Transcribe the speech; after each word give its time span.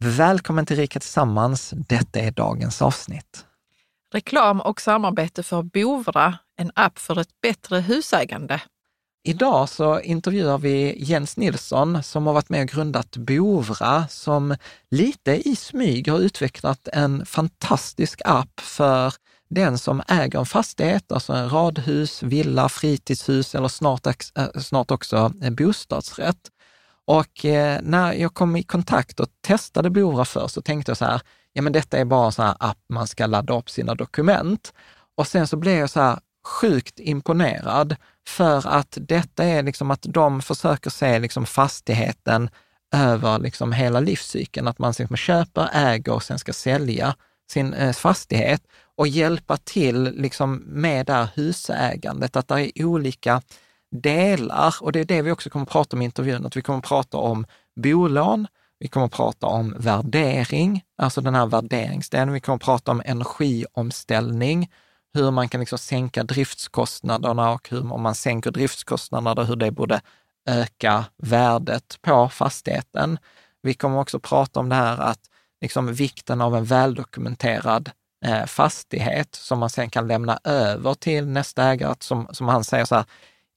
Välkommen 0.00 0.66
till 0.66 0.76
Rika 0.76 1.00
Tillsammans. 1.00 1.74
Detta 1.76 2.18
är 2.18 2.30
dagens 2.30 2.82
avsnitt. 2.82 3.44
Reklam 4.12 4.60
och 4.60 4.80
samarbete 4.80 5.42
för 5.42 5.62
Bovra, 5.62 6.38
en 6.56 6.70
app 6.74 6.98
för 6.98 7.20
ett 7.20 7.40
bättre 7.42 7.78
husägande. 7.78 8.60
Idag 9.24 9.68
så 9.68 10.00
intervjuar 10.00 10.58
vi 10.58 11.04
Jens 11.04 11.36
Nilsson 11.36 12.02
som 12.02 12.26
har 12.26 12.34
varit 12.34 12.48
med 12.48 12.62
och 12.62 12.68
grundat 12.68 13.16
Bovra, 13.16 14.08
som 14.08 14.56
lite 14.90 15.48
i 15.48 15.56
smyg 15.56 16.08
har 16.08 16.18
utvecklat 16.18 16.88
en 16.92 17.26
fantastisk 17.26 18.20
app 18.24 18.60
för 18.60 19.14
den 19.50 19.78
som 19.78 20.02
äger 20.08 20.38
en 20.38 20.46
fastighet, 20.46 21.12
alltså 21.12 21.32
en 21.32 21.50
radhus, 21.50 22.22
villa, 22.22 22.68
fritidshus 22.68 23.54
eller 23.54 23.68
snart, 23.68 24.06
äh, 24.06 24.12
snart 24.60 24.90
också 24.90 25.32
en 25.42 25.54
bostadsrätt. 25.54 26.50
Och 27.08 27.44
eh, 27.44 27.80
när 27.82 28.12
jag 28.12 28.34
kom 28.34 28.56
i 28.56 28.62
kontakt 28.62 29.20
och 29.20 29.28
testade 29.46 29.90
Bora 29.90 30.24
först 30.24 30.54
så 30.54 30.62
tänkte 30.62 30.90
jag 30.90 30.96
så 30.96 31.04
här, 31.04 31.20
ja 31.52 31.62
men 31.62 31.72
detta 31.72 31.98
är 31.98 32.04
bara 32.04 32.26
en 32.26 32.32
sån 32.32 32.44
här 32.44 32.56
app 32.60 32.78
man 32.88 33.06
ska 33.06 33.26
ladda 33.26 33.58
upp 33.58 33.70
sina 33.70 33.94
dokument. 33.94 34.72
Och 35.16 35.26
sen 35.26 35.46
så 35.46 35.56
blev 35.56 35.78
jag 35.78 35.90
så 35.90 36.00
här 36.00 36.18
sjukt 36.46 37.00
imponerad 37.00 37.96
för 38.28 38.66
att 38.66 38.98
detta 39.00 39.44
är 39.44 39.62
liksom 39.62 39.90
att 39.90 40.02
de 40.02 40.42
försöker 40.42 40.90
se 40.90 41.18
liksom 41.18 41.46
fastigheten 41.46 42.50
över 42.94 43.38
liksom 43.38 43.72
hela 43.72 44.00
livscykeln, 44.00 44.68
att 44.68 44.78
man 44.78 44.94
liksom 44.98 45.16
köper, 45.16 45.68
äger 45.72 46.12
och 46.12 46.22
sen 46.22 46.38
ska 46.38 46.52
sälja 46.52 47.14
sin 47.50 47.74
eh, 47.74 47.92
fastighet 47.92 48.62
och 48.96 49.08
hjälpa 49.08 49.56
till 49.56 50.02
liksom 50.04 50.62
med 50.66 51.06
det 51.06 51.12
här 51.12 51.28
husägandet, 51.34 52.36
att 52.36 52.48
det 52.48 52.78
är 52.78 52.84
olika 52.84 53.42
delar 53.90 54.74
och 54.80 54.92
det 54.92 55.00
är 55.00 55.04
det 55.04 55.22
vi 55.22 55.30
också 55.30 55.50
kommer 55.50 55.62
att 55.62 55.72
prata 55.72 55.96
om 55.96 56.02
i 56.02 56.04
intervjun, 56.04 56.46
att 56.46 56.56
vi 56.56 56.62
kommer 56.62 56.78
att 56.78 56.84
prata 56.84 57.18
om 57.18 57.46
bolån, 57.76 58.46
vi 58.80 58.88
kommer 58.88 59.06
att 59.06 59.12
prata 59.12 59.46
om 59.46 59.74
värdering, 59.78 60.82
alltså 60.96 61.20
den 61.20 61.34
här 61.34 61.46
värderingsdelen. 61.46 62.32
Vi 62.32 62.40
kommer 62.40 62.56
att 62.56 62.62
prata 62.62 62.90
om 62.90 63.02
energiomställning, 63.04 64.70
hur 65.14 65.30
man 65.30 65.48
kan 65.48 65.60
liksom 65.60 65.78
sänka 65.78 66.22
driftskostnaderna 66.22 67.50
och 67.52 67.68
hur 67.70 67.92
om 67.92 68.02
man 68.02 68.14
sänker 68.14 68.50
driftskostnaderna, 68.50 69.44
hur 69.44 69.56
det 69.56 69.70
borde 69.70 70.00
öka 70.48 71.04
värdet 71.16 71.98
på 72.02 72.28
fastigheten. 72.28 73.18
Vi 73.62 73.74
kommer 73.74 74.00
också 74.00 74.16
att 74.16 74.22
prata 74.22 74.60
om 74.60 74.68
det 74.68 74.74
här 74.74 74.98
att 74.98 75.20
liksom 75.60 75.94
vikten 75.94 76.40
av 76.40 76.56
en 76.56 76.64
väldokumenterad 76.64 77.90
eh, 78.24 78.44
fastighet 78.44 79.34
som 79.34 79.58
man 79.58 79.70
sen 79.70 79.90
kan 79.90 80.08
lämna 80.08 80.38
över 80.44 80.94
till 80.94 81.26
nästa 81.26 81.64
ägare. 81.64 81.94
Som, 82.00 82.28
som 82.32 82.48
han 82.48 82.64
säger 82.64 82.84
så 82.84 82.94
här, 82.94 83.04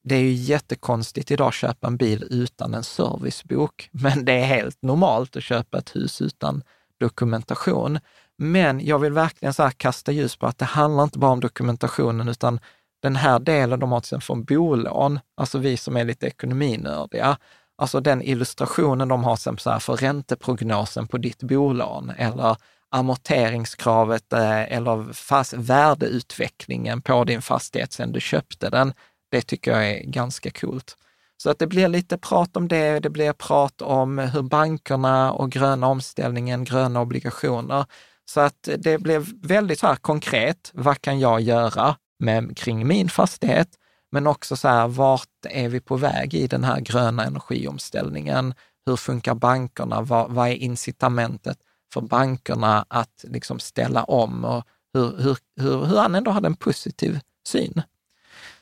det 0.03 0.15
är 0.15 0.21
ju 0.21 0.31
jättekonstigt 0.31 1.31
idag 1.31 1.47
att 1.47 1.53
köpa 1.53 1.87
en 1.87 1.97
bil 1.97 2.27
utan 2.29 2.73
en 2.73 2.83
servicebok, 2.83 3.89
men 3.91 4.25
det 4.25 4.33
är 4.33 4.45
helt 4.45 4.81
normalt 4.81 5.35
att 5.35 5.43
köpa 5.43 5.77
ett 5.77 5.95
hus 5.95 6.21
utan 6.21 6.63
dokumentation. 6.99 7.99
Men 8.37 8.85
jag 8.85 8.99
vill 8.99 9.13
verkligen 9.13 9.53
så 9.53 9.69
kasta 9.77 10.11
ljus 10.11 10.35
på 10.35 10.47
att 10.47 10.57
det 10.57 10.65
handlar 10.65 11.03
inte 11.03 11.19
bara 11.19 11.31
om 11.31 11.39
dokumentationen, 11.39 12.27
utan 12.27 12.59
den 13.01 13.15
här 13.15 13.39
delen 13.39 13.79
de 13.79 13.91
har 13.91 13.99
till 13.99 14.07
exempel 14.07 14.25
från 14.25 14.43
bolån, 14.43 15.19
alltså 15.37 15.57
vi 15.57 15.77
som 15.77 15.97
är 15.97 16.05
lite 16.05 16.27
ekonominördiga, 16.27 17.37
alltså 17.77 17.99
den 17.99 18.21
illustrationen 18.21 19.07
de 19.07 19.23
har 19.23 19.35
så 19.35 19.69
här 19.69 19.79
för 19.79 19.95
ränteprognosen 19.95 21.07
på 21.07 21.17
ditt 21.17 21.43
bolån 21.43 22.09
eller 22.17 22.57
amorteringskravet 22.91 24.33
eh, 24.33 24.73
eller 24.73 25.13
fast 25.13 25.53
värdeutvecklingen 25.53 27.01
på 27.01 27.23
din 27.23 27.41
fastighet 27.41 27.93
sedan 27.93 28.11
du 28.11 28.19
köpte 28.19 28.69
den. 28.69 28.93
Det 29.31 29.41
tycker 29.41 29.71
jag 29.71 29.89
är 29.89 30.03
ganska 30.03 30.51
coolt. 30.51 30.97
Så 31.37 31.49
att 31.49 31.59
det 31.59 31.67
blir 31.67 31.87
lite 31.87 32.17
prat 32.17 32.57
om 32.57 32.67
det, 32.67 32.99
det 32.99 33.09
blir 33.09 33.33
prat 33.33 33.81
om 33.81 34.17
hur 34.17 34.41
bankerna 34.41 35.31
och 35.31 35.51
gröna 35.51 35.87
omställningen, 35.87 36.63
gröna 36.63 37.01
obligationer. 37.01 37.85
Så 38.25 38.39
att 38.39 38.69
det 38.77 38.97
blev 38.97 39.27
väldigt 39.41 39.79
så 39.79 39.87
här 39.87 39.95
konkret, 39.95 40.71
vad 40.73 41.01
kan 41.01 41.19
jag 41.19 41.41
göra 41.41 41.95
med, 42.19 42.57
kring 42.57 42.87
min 42.87 43.09
fastighet? 43.09 43.67
Men 44.11 44.27
också 44.27 44.55
så 44.55 44.67
här, 44.67 44.87
vart 44.87 45.45
är 45.49 45.69
vi 45.69 45.79
på 45.79 45.95
väg 45.95 46.33
i 46.33 46.47
den 46.47 46.63
här 46.63 46.79
gröna 46.79 47.25
energiomställningen? 47.25 48.53
Hur 48.85 48.95
funkar 48.95 49.35
bankerna? 49.35 50.01
Vad, 50.01 50.31
vad 50.31 50.47
är 50.47 50.53
incitamentet 50.53 51.57
för 51.93 52.01
bankerna 52.01 52.85
att 52.87 53.25
liksom 53.27 53.59
ställa 53.59 54.03
om? 54.03 54.45
Och 54.45 54.63
hur, 54.93 55.17
hur, 55.17 55.37
hur, 55.61 55.85
hur 55.85 55.97
han 55.97 56.15
ändå 56.15 56.31
hade 56.31 56.47
en 56.47 56.55
positiv 56.55 57.19
syn. 57.47 57.81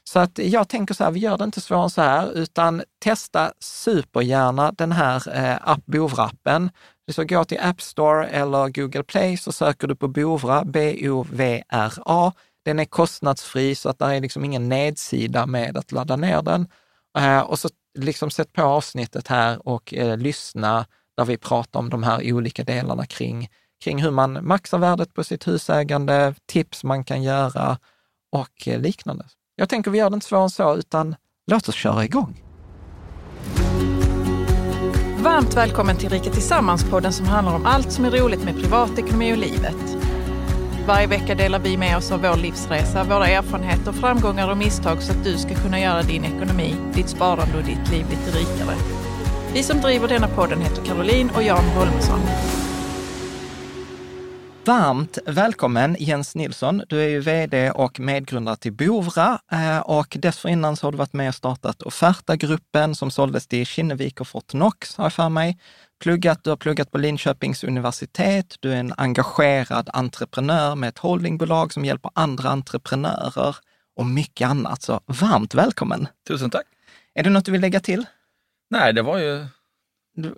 Så 0.10 0.20
att 0.20 0.38
jag 0.38 0.70
tänker 0.70 0.94
så 0.94 1.04
här, 1.04 1.12
vi 1.12 1.20
gör 1.20 1.38
det 1.38 1.44
inte 1.44 1.62
svårare 1.62 1.84
än 1.84 1.90
så 1.90 2.02
här, 2.02 2.32
utan 2.32 2.84
testa 3.00 3.54
supergärna 3.60 4.72
den 4.72 4.92
här 4.92 5.36
eh, 5.36 5.58
app 5.70 5.86
Bovra-appen. 5.86 6.70
Så 7.12 7.24
gå 7.24 7.46
till 7.46 7.60
App 7.62 7.82
Store 7.82 8.28
eller 8.28 8.70
Google 8.70 9.04
Play 9.04 9.38
så 9.38 9.52
söker 9.52 9.88
du 9.88 9.96
på 9.96 10.08
Bovra, 10.08 10.64
B-O-V-R-A. 10.66 12.32
Den 12.66 12.80
är 12.80 12.86
kostnadsfri 12.86 13.76
så 13.76 13.90
att 13.90 14.00
det 14.00 14.06
är 14.06 14.22
liksom 14.22 14.46
ingen 14.46 14.70
nedsida 14.70 15.46
med 15.46 15.78
att 15.78 15.92
ladda 15.92 16.16
ner 16.16 16.42
den. 16.42 16.68
Eh, 17.18 17.40
och 17.40 17.60
så 17.60 17.70
liksom 17.98 18.32
sätt 18.32 18.54
på 18.54 18.62
avsnittet 18.62 19.28
här 19.28 19.68
och 19.68 19.94
eh, 19.94 20.18
lyssna 20.18 20.86
där 21.18 21.26
vi 21.26 21.38
pratar 21.38 21.80
om 21.80 21.90
de 21.90 22.04
här 22.04 22.34
olika 22.34 22.64
delarna 22.64 23.06
kring, 23.06 23.50
kring 23.84 24.04
hur 24.04 24.12
man 24.12 24.48
maxar 24.48 24.78
värdet 24.78 25.14
på 25.14 25.24
sitt 25.24 25.48
husägande, 25.48 26.36
tips 26.46 26.84
man 26.84 27.04
kan 27.04 27.24
göra 27.24 27.78
och 28.32 28.68
eh, 28.68 28.80
liknande. 28.80 29.26
Jag 29.60 29.70
tänker 29.70 29.92
vi 29.92 29.98
gör 29.98 30.10
det 30.10 30.14
inte 30.14 30.26
svårare 30.26 30.44
än 30.44 30.50
så, 30.50 30.76
utan 30.76 31.16
låt 31.52 31.70
oss 31.70 31.76
köra 31.76 32.04
igång. 32.06 32.44
Varmt 35.18 35.58
välkommen 35.58 35.98
till 35.98 36.10
Rika 36.10 36.30
Tillsammans-podden 36.30 37.12
som 37.12 37.26
handlar 37.26 37.56
om 37.56 37.66
allt 37.66 37.92
som 37.92 38.06
är 38.06 38.12
roligt 38.12 38.44
med 38.44 38.56
privatekonomi 38.56 39.34
och 39.34 39.38
livet. 39.38 39.98
Varje 40.88 41.08
vecka 41.08 41.36
delar 41.36 41.60
vi 41.60 41.78
med 41.78 41.98
oss 41.98 42.12
av 42.12 42.22
vår 42.22 42.38
livsresa, 42.38 43.04
våra 43.04 43.28
erfarenheter, 43.28 43.92
framgångar 43.92 44.52
och 44.52 44.58
misstag 44.58 45.04
så 45.04 45.12
att 45.12 45.24
du 45.24 45.38
ska 45.38 45.56
kunna 45.56 45.80
göra 45.80 46.02
din 46.02 46.24
ekonomi, 46.24 46.76
ditt 46.94 47.10
sparande 47.10 47.58
och 47.58 47.64
ditt 47.64 47.92
liv 47.92 48.06
lite 48.10 48.38
rikare. 48.38 48.76
Vi 49.54 49.64
som 49.64 49.82
driver 49.82 50.08
denna 50.08 50.28
podden 50.28 50.62
heter 50.62 50.86
Caroline 50.86 51.30
och 51.36 51.44
Jan 51.44 51.66
Holmesson. 51.66 52.20
Varmt 54.66 55.18
välkommen 55.26 55.96
Jens 56.00 56.36
Nilsson. 56.36 56.84
Du 56.90 57.02
är 57.02 57.08
ju 57.08 57.20
vd 57.20 57.72
och 57.72 58.00
medgrundare 58.00 58.56
till 58.56 58.74
Bovra 58.74 59.40
eh, 59.52 59.80
och 59.80 60.18
dessförinnan 60.20 60.76
så 60.76 60.88
har 60.88 60.92
du 60.92 60.98
varit 60.98 61.14
med 61.14 61.30
och 61.30 61.36
startat 61.36 61.82
Offerta-gruppen 61.82 62.96
som 62.96 63.12
såldes 63.12 63.48
till 63.48 63.66
Kinnevik 63.66 64.22
och 64.22 64.28
Fortnox, 64.28 64.98
har 64.98 65.06
jag 65.06 65.14
för 65.14 65.30
mig. 65.30 65.60
Pluggat, 66.00 66.44
du 66.44 66.50
har 66.50 66.58
pluggat 66.58 66.92
på 66.92 66.98
Linköpings 66.98 67.64
universitet. 67.64 68.56
Du 68.60 68.72
är 68.72 68.76
en 68.76 68.94
engagerad 68.98 69.90
entreprenör 69.94 70.76
med 70.76 70.90
ett 70.90 70.98
holdingbolag 70.98 71.74
som 71.74 71.86
hjälper 71.86 72.12
andra 72.16 72.50
entreprenörer 72.50 73.56
och 73.96 74.06
mycket 74.06 74.50
annat. 74.50 74.82
Så 74.82 75.02
varmt 75.06 75.54
välkommen! 75.54 76.08
Tusen 76.28 76.50
tack! 76.50 76.66
Är 77.14 77.24
det 77.24 77.30
något 77.30 77.46
du 77.46 77.52
vill 77.52 77.62
lägga 77.62 77.80
till? 77.80 78.06
Nej, 78.70 78.94
det 78.94 79.02
var 79.02 79.18
ju... 79.18 79.46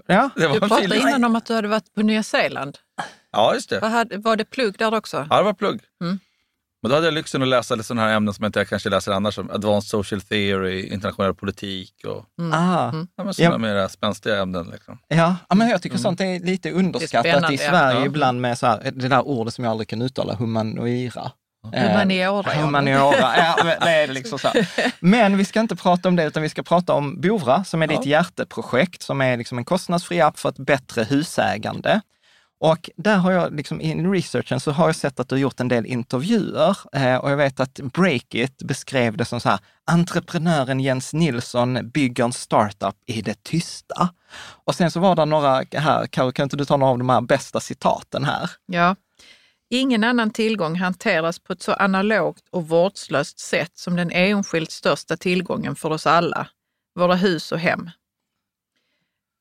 ja. 0.05 0.29
Det 0.35 0.47
var 0.47 0.53
du 0.53 0.59
pratade 0.59 0.97
innan 0.97 1.23
om 1.23 1.35
att 1.35 1.45
du 1.45 1.53
hade 1.53 1.67
varit 1.67 1.93
på 1.93 2.01
Nya 2.01 2.23
Zeeland. 2.23 2.77
Ja, 3.31 3.53
just 3.53 3.69
det. 3.69 3.79
Var, 3.79 4.17
var 4.17 4.35
det 4.35 4.45
plugg 4.45 4.75
där 4.77 4.93
också? 4.93 5.27
Ja, 5.29 5.37
det 5.37 5.43
var 5.43 5.53
plugg. 5.53 5.81
Mm. 6.01 6.19
Men 6.81 6.89
då 6.89 6.95
hade 6.95 7.07
jag 7.07 7.13
lyxen 7.13 7.41
att 7.41 7.47
läsa 7.47 7.75
lite 7.75 7.87
sådana 7.87 8.07
här 8.07 8.15
ämnen 8.15 8.33
som 8.33 8.43
jag 8.43 8.49
inte 8.49 8.65
kanske 8.65 8.89
läser 8.89 9.11
annars, 9.11 9.35
som 9.35 9.51
Advanced 9.51 9.89
Social 9.89 10.21
Theory, 10.21 10.85
internationell 10.85 11.33
politik 11.33 11.93
och 12.05 12.25
mm. 12.39 12.53
Ah. 12.53 12.89
Mm. 12.89 13.07
Ja, 13.15 13.33
sådana 13.33 13.53
ja. 13.53 13.57
mer 13.57 13.87
spänstiga 13.87 14.41
ämnen. 14.41 14.69
Liksom. 14.71 14.97
Ja, 15.07 15.35
men 15.55 15.69
jag 15.69 15.81
tycker 15.81 15.95
mm. 15.95 16.03
sånt 16.03 16.21
är 16.21 16.39
lite 16.39 16.71
underskattat 16.71 17.51
i 17.51 17.57
Sverige 17.57 17.99
ja. 17.99 18.05
ibland 18.05 18.41
med 18.41 18.57
så 18.57 18.67
här, 18.67 18.91
det 18.95 19.07
där 19.07 19.27
ordet 19.27 19.53
som 19.53 19.63
jag 19.63 19.71
aldrig 19.71 19.87
kan 19.87 20.01
uttala, 20.01 20.35
humanoira. 20.35 21.31
Humaniora. 21.63 22.51
Eh, 22.51 22.59
humaniora, 22.59 23.37
ja, 23.37 23.55
det 23.63 23.89
är 23.89 24.07
liksom 24.07 24.39
så. 24.39 24.51
Men 24.99 25.37
vi 25.37 25.45
ska 25.45 25.59
inte 25.59 25.75
prata 25.75 26.09
om 26.09 26.15
det, 26.15 26.23
utan 26.23 26.43
vi 26.43 26.49
ska 26.49 26.63
prata 26.63 26.93
om 26.93 27.21
Bovra, 27.21 27.63
som 27.63 27.81
är 27.81 27.87
ditt 27.87 28.05
hjärteprojekt, 28.05 29.01
som 29.01 29.21
är 29.21 29.37
liksom 29.37 29.57
en 29.57 29.65
kostnadsfri 29.65 30.21
app 30.21 30.39
för 30.39 30.49
ett 30.49 30.57
bättre 30.57 31.03
husägande. 31.03 32.01
Och 32.63 32.89
där 32.95 33.17
har 33.17 33.31
jag, 33.31 33.55
liksom, 33.55 33.81
i 33.81 34.03
researchen 34.03 34.59
så 34.59 34.71
har 34.71 34.87
jag 34.87 34.95
sett 34.95 35.19
att 35.19 35.29
du 35.29 35.35
har 35.35 35.39
gjort 35.39 35.59
en 35.59 35.67
del 35.67 35.85
intervjuer 35.85 36.77
eh, 36.93 37.15
och 37.15 37.31
jag 37.31 37.37
vet 37.37 37.59
att 37.59 37.73
Breakit 37.73 38.63
beskrev 38.63 39.17
det 39.17 39.25
som 39.25 39.39
så 39.39 39.49
här, 39.49 39.59
entreprenören 39.85 40.79
Jens 40.79 41.13
Nilsson 41.13 41.89
bygger 41.93 42.23
en 42.23 42.33
startup 42.33 42.95
i 43.05 43.21
det 43.21 43.43
tysta. 43.43 44.09
Och 44.65 44.75
sen 44.75 44.91
så 44.91 44.99
var 44.99 45.15
det 45.15 45.25
några 45.25 45.63
här, 45.73 46.07
Karo, 46.07 46.31
kan 46.31 46.43
inte 46.43 46.57
du 46.57 46.65
ta 46.65 46.77
några 46.77 46.91
av 46.91 46.97
de 46.97 47.09
här 47.09 47.21
bästa 47.21 47.59
citaten 47.59 48.23
här? 48.23 48.49
Ja. 48.65 48.95
Ingen 49.69 50.03
annan 50.03 50.31
tillgång 50.31 50.75
hanteras 50.75 51.39
på 51.39 51.53
ett 51.53 51.61
så 51.61 51.73
analogt 51.73 52.43
och 52.49 52.67
vårdslöst 52.67 53.39
sätt 53.39 53.71
som 53.77 53.95
den 53.95 54.11
enskilt 54.11 54.71
största 54.71 55.17
tillgången 55.17 55.75
för 55.75 55.89
oss 55.89 56.07
alla, 56.07 56.47
våra 56.95 57.15
hus 57.15 57.51
och 57.51 57.59
hem. 57.59 57.89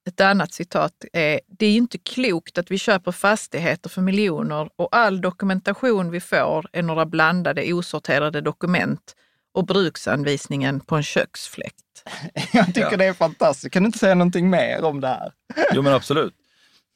Ett 0.09 0.21
annat 0.21 0.53
citat 0.53 1.05
är, 1.13 1.41
det 1.47 1.67
är 1.67 1.77
inte 1.77 1.99
klokt 1.99 2.59
att 2.59 2.71
vi 2.71 2.79
köper 2.79 3.13
fastigheter 3.13 3.91
för 3.91 4.03
miljoner 4.03 4.71
och 4.77 4.97
all 4.97 5.21
dokumentation 5.21 6.11
vi 6.11 6.21
får 6.21 6.67
är 6.73 6.83
några 6.83 7.07
blandade 7.07 7.73
osorterade 7.73 8.41
dokument 8.41 9.15
och 9.55 9.67
bruksanvisningen 9.67 10.81
på 10.81 10.97
en 10.97 11.03
köksfläkt. 11.03 11.77
Jag 12.53 12.67
tycker 12.67 12.91
ja. 12.91 12.97
det 12.97 13.05
är 13.05 13.13
fantastiskt. 13.13 13.73
Kan 13.73 13.83
du 13.83 13.87
inte 13.87 13.99
säga 13.99 14.15
någonting 14.15 14.51
mer 14.51 14.85
om 14.85 15.01
det 15.01 15.09
här? 15.09 15.33
Jo 15.73 15.83
men 15.83 15.93
absolut. 15.93 16.35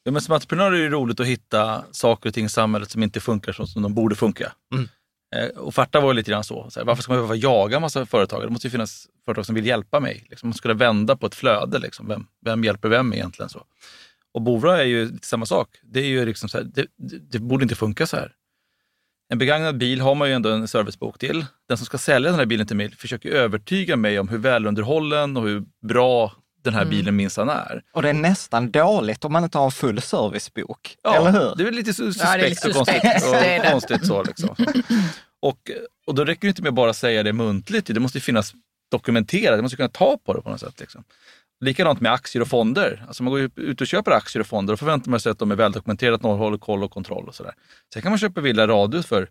Ja, 0.03 0.11
men 0.11 0.21
som 0.21 0.33
entreprenör 0.33 0.71
är 0.71 0.83
det 0.83 0.89
roligt 0.89 1.19
att 1.19 1.27
hitta 1.27 1.83
saker 1.91 2.29
och 2.29 2.33
ting 2.33 2.45
i 2.45 2.49
samhället 2.49 2.91
som 2.91 3.03
inte 3.03 3.19
funkar 3.19 3.53
så 3.53 3.67
som 3.67 3.81
de 3.81 3.93
borde 3.93 4.15
funka. 4.15 4.51
Mm. 4.73 4.89
Eh, 5.35 5.47
och 5.47 5.73
Farta 5.73 5.99
var 5.99 6.13
lite 6.13 6.31
grann 6.31 6.43
så. 6.43 6.69
så 6.69 6.79
här, 6.79 6.85
varför 6.85 7.03
ska 7.03 7.13
man 7.13 7.21
behöva 7.21 7.35
jaga 7.35 7.75
en 7.75 7.81
massa 7.81 8.05
företagare? 8.05 8.47
Det 8.47 8.51
måste 8.51 8.67
ju 8.67 8.71
finnas 8.71 9.07
företag 9.25 9.45
som 9.45 9.55
vill 9.55 9.65
hjälpa 9.65 9.99
mig. 9.99 10.25
Liksom, 10.29 10.49
man 10.49 10.53
skulle 10.53 10.73
vända 10.73 11.15
på 11.15 11.25
ett 11.25 11.35
flöde. 11.35 11.79
Liksom. 11.79 12.07
Vem, 12.07 12.27
vem 12.45 12.63
hjälper 12.63 12.89
vem 12.89 13.13
egentligen? 13.13 13.49
så. 13.49 13.65
Och 14.33 14.41
Bora 14.41 14.81
är 14.81 14.85
ju 14.85 15.11
samma 15.21 15.45
sak. 15.45 15.69
Det, 15.83 15.99
är 15.99 16.07
ju 16.07 16.25
liksom 16.25 16.49
så 16.49 16.57
här, 16.57 16.65
det, 16.65 16.87
det, 16.97 17.17
det, 17.31 17.39
borde 17.39 17.63
inte 17.63 17.75
funka 17.75 18.07
så 18.07 18.17
här. 18.17 18.31
En 19.29 19.37
begagnad 19.37 19.77
bil 19.77 20.01
har 20.01 20.15
man 20.15 20.27
ju 20.27 20.33
ändå 20.33 20.49
en 20.49 20.67
servicebok 20.67 21.19
till. 21.19 21.45
Den 21.67 21.77
som 21.77 21.85
ska 21.85 21.97
sälja 21.97 22.29
den 22.29 22.39
här 22.39 22.45
bilen 22.45 22.67
till 22.67 22.75
mig 22.75 22.91
försöker 22.91 23.29
övertyga 23.29 23.95
mig 23.95 24.19
om 24.19 24.27
hur 24.27 24.37
välunderhållen 24.37 25.37
och 25.37 25.43
hur 25.43 25.63
bra 25.87 26.33
den 26.65 26.73
här 26.73 26.81
mm. 26.81 26.89
bilen 26.89 27.15
minsann 27.15 27.49
är. 27.49 27.83
Och 27.91 28.01
det 28.01 28.09
är 28.09 28.13
nästan 28.13 28.71
dåligt 28.71 29.25
om 29.25 29.33
man 29.33 29.43
inte 29.43 29.57
har 29.57 29.65
en 29.65 29.71
full 29.71 30.01
servicebok, 30.01 30.97
ja, 31.03 31.15
eller 31.15 31.31
hur? 31.31 31.55
det 31.57 31.67
är 31.67 31.71
lite 31.71 31.93
suspekt, 31.93 32.29
ja, 32.29 32.37
är 32.37 32.49
lite 32.49 32.67
och 32.67 32.73
konstigt. 32.73 33.65
Och 33.65 33.71
konstigt 33.71 34.07
så 34.07 34.23
liksom. 34.23 34.55
och, 35.41 35.71
och 36.07 36.15
då 36.15 36.25
räcker 36.25 36.41
det 36.41 36.47
inte 36.47 36.61
med 36.61 36.69
att 36.69 36.75
bara 36.75 36.93
säga 36.93 37.23
det 37.23 37.33
muntligt, 37.33 37.87
det 37.87 37.99
måste 37.99 38.19
finnas 38.19 38.53
dokumenterat, 38.91 39.57
det 39.57 39.61
måste 39.61 39.77
kunna 39.77 39.89
ta 39.89 40.17
på 40.17 40.33
det 40.33 40.41
på 40.41 40.49
något 40.49 40.59
sätt. 40.59 40.79
Liksom. 40.79 41.03
Likadant 41.59 42.01
med 42.01 42.11
aktier 42.11 42.41
och 42.41 42.47
fonder. 42.47 43.05
Alltså 43.07 43.23
man 43.23 43.31
går 43.33 43.49
ut 43.55 43.81
och 43.81 43.87
köper 43.87 44.11
aktier 44.11 44.41
och 44.41 44.47
fonder 44.47 44.73
och 44.73 44.79
förväntar 44.79 45.11
man 45.11 45.19
sig 45.19 45.31
att 45.31 45.39
de 45.39 45.51
är 45.51 45.55
väldokumenterat, 45.55 46.23
någon 46.23 46.39
håller 46.39 46.57
koll 46.57 46.83
och 46.83 46.91
kontroll 46.91 47.27
och 47.27 47.35
sådär. 47.35 47.53
Sen 47.93 48.01
kan 48.01 48.11
man 48.11 48.19
köpa 48.19 48.41
Villa 48.41 48.67
Radius 48.67 49.05
för 49.05 49.29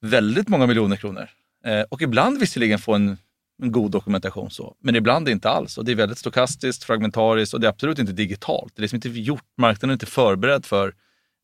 väldigt 0.00 0.48
många 0.48 0.66
miljoner 0.66 0.96
kronor. 0.96 1.28
Eh, 1.64 1.82
och 1.82 2.02
ibland 2.02 2.38
visserligen 2.38 2.78
få 2.78 2.94
en, 2.94 3.18
en, 3.62 3.72
god 3.72 3.90
dokumentation 3.90 4.50
så, 4.50 4.76
men 4.80 4.96
ibland 4.96 5.28
inte 5.28 5.50
alls. 5.50 5.78
Och 5.78 5.84
det 5.84 5.92
är 5.92 5.96
väldigt 5.96 6.18
stokastiskt, 6.18 6.84
fragmentariskt 6.84 7.54
och 7.54 7.60
det 7.60 7.66
är 7.66 7.68
absolut 7.68 7.98
inte 7.98 8.12
digitalt. 8.12 8.72
Det 8.76 8.80
är 8.80 8.82
liksom 8.82 8.96
inte 8.96 9.08
gjort, 9.08 9.44
marknaden 9.58 9.90
är 9.90 9.92
inte 9.92 10.06
förberedd 10.06 10.66
för 10.66 10.94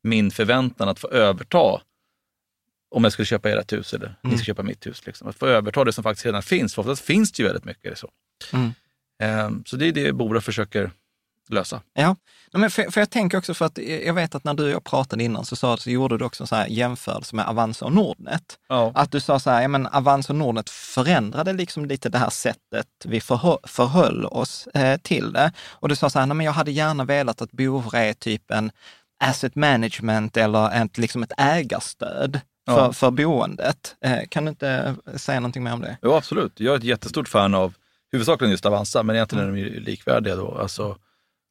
min 0.03 0.31
förväntan 0.31 0.89
att 0.89 0.99
få 0.99 1.09
överta 1.09 1.81
om 2.91 3.03
jag 3.03 3.13
skulle 3.13 3.25
köpa 3.25 3.49
ert 3.49 3.73
hus 3.73 3.93
eller 3.93 4.05
mm. 4.05 4.17
ni 4.23 4.37
ska 4.37 4.45
köpa 4.45 4.63
mitt 4.63 4.87
hus. 4.87 5.05
Liksom. 5.05 5.27
Att 5.27 5.35
få 5.35 5.47
överta 5.47 5.83
det 5.83 5.93
som 5.93 6.03
faktiskt 6.03 6.25
redan 6.25 6.43
finns, 6.43 6.75
för 6.75 6.81
oftast 6.81 7.01
finns 7.01 7.31
det 7.31 7.43
ju 7.43 7.47
väldigt 7.47 7.65
mycket. 7.65 7.97
Så. 7.97 8.09
Mm. 8.53 8.71
Ehm, 9.19 9.63
så 9.65 9.75
det 9.75 9.85
är 9.85 9.91
det 9.91 10.13
Bora 10.13 10.41
försöker 10.41 10.91
lösa. 11.49 11.81
Ja, 11.93 12.15
men 12.51 12.71
för, 12.71 12.91
för, 12.91 13.01
jag 13.01 13.09
tänker 13.09 13.37
också 13.37 13.53
för 13.53 13.65
att 13.65 13.77
jag 13.77 14.13
vet 14.13 14.35
att 14.35 14.43
när 14.43 14.53
du 14.53 14.63
och 14.63 14.69
jag 14.69 14.83
pratade 14.83 15.23
innan 15.23 15.45
så, 15.45 15.55
sa, 15.55 15.77
så 15.77 15.89
gjorde 15.89 16.17
du 16.17 16.25
också 16.25 16.47
så 16.47 16.55
här 16.55 16.67
jämförelse 16.67 17.35
med 17.35 17.47
Avanza 17.47 17.85
och 17.85 17.91
Nordnet. 17.91 18.57
Ja. 18.69 18.91
Att 18.95 19.11
du 19.11 19.19
sa 19.19 19.39
så 19.39 19.49
här, 19.49 19.61
ja 19.61 19.67
men 19.67 19.87
Avanza 19.87 20.33
och 20.33 20.39
Nordnet 20.39 20.69
förändrade 20.69 21.53
liksom 21.53 21.85
lite 21.85 22.09
det 22.09 22.17
här 22.17 22.29
sättet 22.29 22.87
vi 23.05 23.21
förhö, 23.21 23.57
förhöll 23.63 24.25
oss 24.25 24.67
eh, 24.67 24.97
till 24.97 25.33
det. 25.33 25.51
Och 25.69 25.89
du 25.89 25.95
sa 25.95 26.09
så 26.09 26.19
här, 26.19 26.25
nej 26.25 26.35
men 26.35 26.45
jag 26.45 26.53
hade 26.53 26.71
gärna 26.71 27.05
velat 27.05 27.41
att 27.41 27.51
Bora 27.51 27.99
är 27.99 28.13
typ 28.13 28.51
en 28.51 28.71
asset 29.23 29.55
management 29.55 30.37
eller 30.37 30.83
ett, 30.83 30.97
liksom 30.97 31.23
ett 31.23 31.33
ägarstöd 31.37 32.39
för, 32.67 32.77
ja. 32.77 32.93
för 32.93 33.11
boendet. 33.11 33.95
Eh, 34.01 34.19
kan 34.29 34.45
du 34.45 34.49
inte 34.49 34.95
säga 35.15 35.39
någonting 35.39 35.63
mer 35.63 35.73
om 35.73 35.81
det? 35.81 35.97
Jo, 36.01 36.13
absolut. 36.13 36.59
Jag 36.59 36.73
är 36.73 36.77
ett 36.77 36.83
jättestort 36.83 37.27
fan 37.27 37.55
av 37.55 37.73
huvudsakligen 38.11 38.51
just 38.51 38.65
Avanza, 38.65 39.03
men 39.03 39.15
egentligen 39.15 39.45
är 39.45 39.51
de 39.51 39.79
likvärdiga. 39.79 40.35
Då. 40.35 40.57
Alltså, 40.57 40.97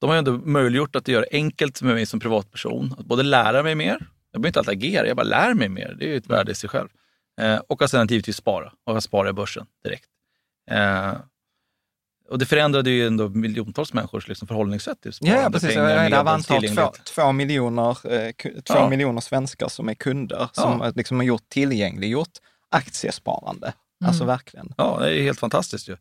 de 0.01 0.07
har 0.11 0.17
ju 0.17 0.19
ändå 0.19 0.33
möjliggjort 0.33 0.97
att 0.97 1.05
det 1.05 1.13
gör 1.13 1.27
enkelt 1.33 1.79
för 1.79 1.87
mig 1.87 2.07
som 2.07 2.21
privatperson 2.21 2.95
att 2.99 3.07
både 3.07 3.23
lära 3.23 3.63
mig 3.63 3.75
mer, 3.75 4.07
jag 4.33 4.41
behöver 4.41 4.49
inte 4.49 4.59
alltid 4.59 4.73
agera, 4.73 5.07
jag 5.07 5.17
bara 5.17 5.23
lär 5.23 5.55
mig 5.55 5.69
mer. 5.69 5.97
Det 5.99 6.05
är 6.05 6.09
ju 6.09 6.17
ett 6.17 6.31
värde 6.31 6.53
i 6.53 6.55
sig 6.55 6.71
själv. 6.71 6.89
Eh, 7.41 7.57
och 7.57 7.83
att 7.83 7.91
sedan 7.91 8.07
givetvis 8.07 8.37
spara, 8.37 8.73
och 8.87 8.97
att 8.97 9.05
spara 9.05 9.31
i 9.31 9.33
börsen 9.33 9.67
direkt. 9.85 10.09
Eh, 10.71 11.15
och 12.29 12.39
det 12.39 12.47
förändrade 12.47 12.91
ju 12.91 13.07
ändå 13.07 13.29
miljontals 13.29 13.93
människors 13.93 14.29
liksom 14.29 14.49
förhållningssätt 14.49 15.01
till 15.01 15.13
sparande. 15.13 15.43
Ja, 15.43 15.51
precis. 15.51 15.75
Pengar, 15.75 16.11
det 16.11 16.23
var 16.23 16.75
två, 16.75 16.93
två, 17.15 17.33
miljoner, 17.33 18.13
eh, 18.13 18.33
två 18.65 18.75
ja. 18.75 18.89
miljoner 18.89 19.21
svenskar 19.21 19.69
som 19.69 19.89
är 19.89 19.95
kunder, 19.95 20.49
som 20.53 20.81
ja. 20.81 20.93
liksom 20.95 21.17
har 21.17 21.25
gjort 21.25 21.49
tillgängliggjort 21.49 22.33
aktiesparande. 22.69 23.67
Alltså 23.67 23.79
mm. 24.01 24.09
Alltså 24.09 24.25
verkligen. 24.25 24.75
Ja, 24.77 24.99
det 25.01 25.19
är 25.19 25.23
helt 25.23 25.39
fantastiskt 25.39 25.89
ju. 25.89 25.97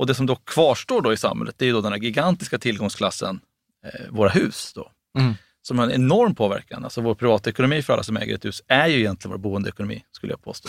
Och 0.00 0.06
det 0.06 0.14
som 0.14 0.26
då 0.26 0.36
kvarstår 0.36 1.02
då 1.02 1.12
i 1.12 1.16
samhället, 1.16 1.54
det 1.58 1.68
är 1.68 1.72
då 1.72 1.80
den 1.80 1.92
här 1.92 1.98
gigantiska 1.98 2.58
tillgångsklassen, 2.58 3.40
eh, 3.84 4.10
våra 4.10 4.28
hus. 4.28 4.72
Då, 4.74 4.90
mm. 5.18 5.34
Som 5.62 5.78
har 5.78 5.86
en 5.86 5.92
enorm 5.92 6.34
påverkan. 6.34 6.84
Alltså 6.84 7.00
vår 7.00 7.14
privatekonomi 7.14 7.82
för 7.82 7.92
alla 7.92 8.02
som 8.02 8.16
äger 8.16 8.34
ett 8.34 8.44
hus 8.44 8.62
är 8.66 8.86
ju 8.86 8.98
egentligen 8.98 9.32
vår 9.32 9.38
boendeekonomi, 9.38 10.04
skulle 10.12 10.32
jag 10.32 10.42
påstå. 10.42 10.68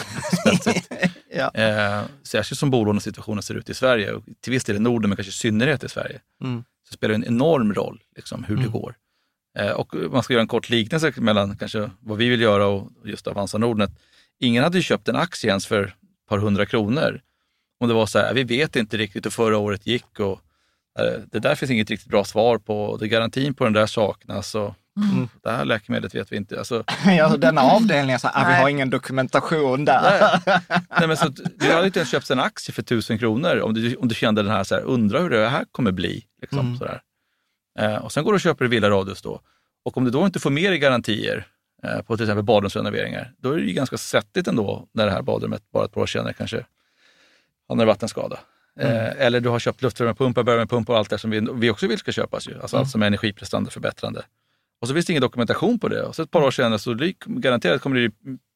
ja. 1.36 1.52
eh, 1.54 2.04
särskilt 2.24 2.60
som 2.60 2.72
bolånesituationen 2.72 3.44
ser 3.44 3.56
ut 3.56 3.70
i 3.70 3.74
Sverige, 3.74 4.12
och 4.12 4.24
till 4.42 4.52
viss 4.54 4.64
del 4.64 4.76
i 4.76 4.80
Norden, 4.80 5.10
men 5.10 5.18
kanske 5.18 5.30
i 5.30 5.34
synnerhet 5.34 5.84
i 5.84 5.90
Sverige, 5.90 6.20
mm. 6.44 6.64
så 6.90 6.94
spelar 6.94 7.10
det 7.10 7.16
en 7.16 7.36
enorm 7.36 7.74
roll 7.74 8.02
liksom, 8.16 8.44
hur 8.44 8.58
mm. 8.58 8.66
det 8.66 8.72
går. 8.80 8.96
Eh, 9.60 9.72
och 9.72 9.96
man 10.12 10.24
ska 10.24 10.34
göra 10.34 10.42
en 10.42 10.48
kort 10.48 10.70
liknelse 10.70 11.14
mellan 11.16 11.58
kanske 11.58 11.92
vad 12.00 12.18
vi 12.18 12.30
vill 12.30 12.42
göra 12.42 12.68
och 12.68 12.90
just 13.06 13.28
Avanza 13.28 13.58
Nordnet. 13.58 13.92
Ingen 14.40 14.64
hade 14.64 14.78
ju 14.78 14.84
köpt 14.84 15.08
en 15.08 15.16
aktie 15.16 15.50
ens 15.50 15.66
för 15.66 15.84
ett 15.84 15.94
par 16.30 16.38
hundra 16.38 16.66
kronor 16.66 17.22
om 17.82 17.88
det 17.88 17.94
var 17.94 18.06
så 18.06 18.20
här, 18.20 18.34
vi 18.34 18.44
vet 18.44 18.76
inte 18.76 18.98
riktigt 18.98 19.26
hur 19.26 19.32
förra 19.32 19.58
året 19.58 19.88
gick 19.88 20.20
och 20.20 20.42
eh, 21.00 21.22
det 21.32 21.40
där 21.40 21.56
finns 21.56 21.72
inget 21.72 21.90
riktigt 21.90 22.10
bra 22.10 22.24
svar 22.24 22.58
på. 22.58 22.98
Det 23.00 23.08
garantin 23.08 23.54
på 23.54 23.64
den 23.64 23.74
där 23.74 23.86
saknas. 23.86 24.56
Och, 24.56 24.76
mm. 24.98 25.30
Det 25.44 25.52
här 25.52 25.66
läkemedlet 25.66 26.16
vet 26.16 26.32
vi 26.32 26.38
inte. 26.38 26.58
Alltså, 26.58 26.84
ja, 27.06 27.38
denna 27.38 27.62
avdelningen, 27.62 28.20
så, 28.20 28.28
ah, 28.34 28.48
vi 28.48 28.54
har 28.54 28.70
ingen 28.70 28.90
dokumentation 28.90 29.86
där. 29.86 30.40
Nej. 31.00 31.08
men 31.08 31.18
så, 31.18 31.28
du 31.56 31.72
hade 31.72 31.86
inte 31.86 32.00
ens 32.00 32.12
köpt 32.12 32.30
en 32.30 32.40
aktie 32.40 32.74
för 32.74 32.82
tusen 32.82 33.20
kronor 33.20 33.60
om 33.60 33.74
du, 33.74 33.96
om 33.96 34.08
du 34.08 34.16
kände 34.16 34.44
den 34.44 34.52
här, 34.52 34.64
så 34.64 34.76
här 34.76 34.82
undrar 34.82 35.22
hur 35.22 35.30
det 35.30 35.50
här 35.50 35.66
kommer 35.72 35.92
bli. 35.92 36.24
Liksom, 36.42 36.60
mm. 36.60 36.78
sådär. 36.78 37.02
Eh, 37.80 37.96
och 37.96 38.12
sen 38.12 38.24
går 38.24 38.32
du 38.32 38.36
och 38.36 38.42
köper 38.42 38.66
Villa 38.66 38.90
Radius 38.90 39.22
då. 39.22 39.42
Och 39.86 39.98
om 39.98 40.06
du 40.06 40.12
då 40.12 40.26
inte 40.26 40.40
får 40.40 40.50
mer 40.50 40.72
i 40.72 40.78
garantier 40.80 41.48
eh, 41.84 42.02
på 42.02 42.18
till 42.18 42.24
exempel 42.24 42.44
badrumsrenoveringar, 42.44 43.34
då 43.38 43.52
är 43.52 43.58
det 43.58 43.64
ju 43.64 43.74
ganska 43.74 43.98
svettigt 43.98 44.48
ändå 44.48 44.88
när 44.94 45.06
det 45.06 45.12
här 45.12 45.22
badrummet 45.22 45.62
bara 45.74 45.86
ett 45.86 45.92
par 45.92 46.02
år 46.02 46.06
senare 46.06 46.34
kanske 46.34 46.66
han 47.72 47.80
har 47.80 47.86
vattenskada. 47.86 48.40
Mm. 48.80 48.96
Eh, 48.96 49.26
eller 49.26 49.40
du 49.40 49.50
har 49.50 49.60
köpt 49.60 49.82
luftvärmepumpar, 49.82 50.44
värmepumpar 50.44 50.94
och 50.94 51.00
allt 51.00 51.10
det 51.10 51.18
som 51.18 51.30
vi, 51.30 51.48
vi 51.54 51.70
också 51.70 51.88
vill 51.88 51.98
ska 51.98 52.12
köpas. 52.12 52.48
Ju. 52.48 52.62
Alltså 52.62 52.76
mm. 52.76 52.82
allt 52.82 52.92
som 52.92 53.02
är 53.02 53.08
energiprestanda 53.08 53.72
förbättrande. 53.72 54.24
Och 54.82 54.88
så 54.88 54.94
finns 54.94 55.06
det 55.06 55.14
ingen 55.14 55.22
dokumentation 55.22 55.80
på 55.80 55.88
det. 55.88 56.04
Och 56.04 56.16
så 56.16 56.24
ett 56.24 56.32
par 56.32 56.42
år 56.42 56.52
senare 56.52 56.80
så 56.80 56.98
garanterat 57.26 57.82
kommer 57.82 57.96
det 58.00 58.12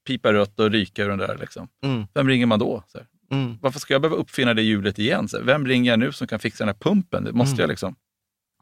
pipa 0.08 0.34
rött 0.34 0.60
och 0.60 0.72
ryka 0.72 1.04
ur 1.04 1.10
den 1.10 1.18
där. 1.18 1.38
Liksom. 1.40 1.68
Mm. 1.84 2.08
Vem 2.14 2.28
ringer 2.28 2.46
man 2.46 2.60
då? 2.60 2.84
Mm. 3.32 3.58
Varför 3.62 3.80
ska 3.80 3.94
jag 3.94 4.02
behöva 4.02 4.18
uppfinna 4.22 4.54
det 4.54 4.62
hjulet 4.62 5.00
igen? 5.00 5.28
Så 5.28 5.42
vem 5.42 5.68
ringer 5.68 5.92
jag 5.92 6.00
nu 6.00 6.12
som 6.12 6.28
kan 6.28 6.40
fixa 6.40 6.66
den 6.66 6.76
här 6.76 6.80
pumpen? 6.80 7.24
Det 7.24 7.32
måste 7.32 7.56
jag 7.56 7.60
mm. 7.60 7.70
liksom. 7.70 7.96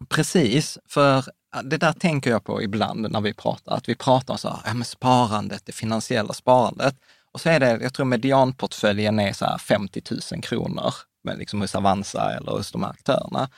Precis, 0.10 0.78
för 0.90 1.24
det 1.64 1.78
där 1.78 1.94
tänker 1.94 2.30
jag 2.30 2.44
på 2.44 2.62
ibland 2.62 3.12
när 3.12 3.22
vi 3.22 3.34
pratar, 3.34 3.76
att 3.76 3.90
vi 3.90 3.96
pratar 3.96 4.34
om 4.34 4.38
så 4.38 4.50
här, 4.50 4.60
ja, 4.78 4.84
sparandet, 4.84 5.66
det 5.66 5.72
finansiella 5.72 6.34
sparandet. 6.34 6.96
Och 7.34 7.42
så 7.42 7.50
är 7.50 7.60
det, 7.60 7.80
jag 7.82 7.94
tror 7.94 8.06
medianportföljen 8.06 9.20
är 9.20 9.34
så 9.34 9.58
50 9.60 10.02
000 10.32 10.42
kronor 10.42 10.94
med 11.24 11.38
liksom 11.38 11.62
hos 11.62 11.76
Avanza 11.76 12.34
eller 12.38 12.52
hos 12.52 12.72
de 12.72 12.84
här 12.84 12.90
aktörerna. 12.90 13.50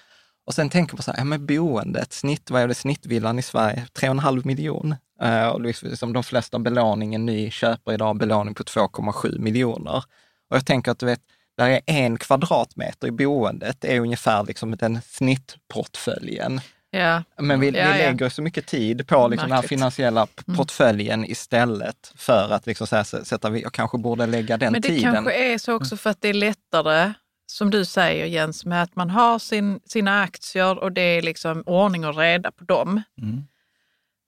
Och 0.45 0.53
sen 0.53 0.69
tänker 0.69 0.95
man 0.95 1.03
så 1.03 1.11
här, 1.11 1.17
ja 1.17 1.23
men 1.23 1.45
boendet, 1.45 2.13
snitt, 2.13 2.51
vad 2.51 2.61
är 2.61 2.67
det 2.67 2.75
snittvillan 2.75 3.39
i 3.39 3.41
Sverige? 3.41 3.87
3,5 3.93 4.47
miljon. 4.47 4.95
Uh, 5.23 5.47
och 5.47 5.61
liksom, 5.61 5.89
liksom 5.89 6.13
de 6.13 6.23
flesta 6.23 6.59
belåningen 6.59 7.25
ni 7.25 7.51
köper 7.51 7.93
idag, 7.93 8.17
belåning 8.17 8.53
på 8.53 8.63
2,7 8.63 9.39
miljoner. 9.39 10.03
Och 10.49 10.55
jag 10.55 10.65
tänker 10.65 10.91
att 10.91 10.99
du 10.99 11.05
vet, 11.05 11.21
där 11.57 11.69
är 11.69 11.81
en 11.85 12.17
kvadratmeter 12.17 13.07
i 13.07 13.11
boendet 13.11 13.85
är 13.85 13.99
ungefär 13.99 14.43
liksom 14.43 14.75
den 14.75 15.01
snittportföljen. 15.01 16.61
Ja. 16.95 17.23
Men 17.37 17.59
vi, 17.59 17.67
ja, 17.67 17.91
vi 17.91 17.97
lägger 17.97 18.29
så 18.29 18.41
mycket 18.41 18.65
tid 18.65 19.07
på 19.07 19.27
liksom 19.27 19.49
den 19.49 19.55
här 19.55 19.67
finansiella 19.67 20.27
mm. 20.47 20.57
portföljen 20.57 21.19
mm. 21.19 21.31
istället 21.31 22.13
för 22.15 22.53
att 22.53 22.67
liksom 22.67 22.87
så 22.87 22.95
här, 22.95 23.23
sätta, 23.23 23.57
jag 23.57 23.73
kanske 23.73 23.97
borde 23.97 24.25
lägga 24.25 24.57
den 24.57 24.73
tiden. 24.73 24.91
Men 24.91 25.23
det 25.23 25.31
kanske 25.31 25.53
är 25.53 25.57
så 25.57 25.73
också 25.73 25.97
för 25.97 26.09
att 26.09 26.21
det 26.21 26.29
är 26.29 26.33
lättare, 26.33 27.13
som 27.47 27.71
du 27.71 27.85
säger 27.85 28.25
Jens, 28.25 28.65
med 28.65 28.83
att 28.83 28.95
man 28.95 29.09
har 29.09 29.39
sin, 29.39 29.79
sina 29.85 30.21
aktier 30.21 30.79
och 30.79 30.91
det 30.91 31.01
är 31.01 31.21
liksom 31.21 31.63
ordning 31.65 32.05
och 32.05 32.17
reda 32.17 32.51
på 32.51 32.63
dem. 32.63 33.01
Mm. 33.21 33.43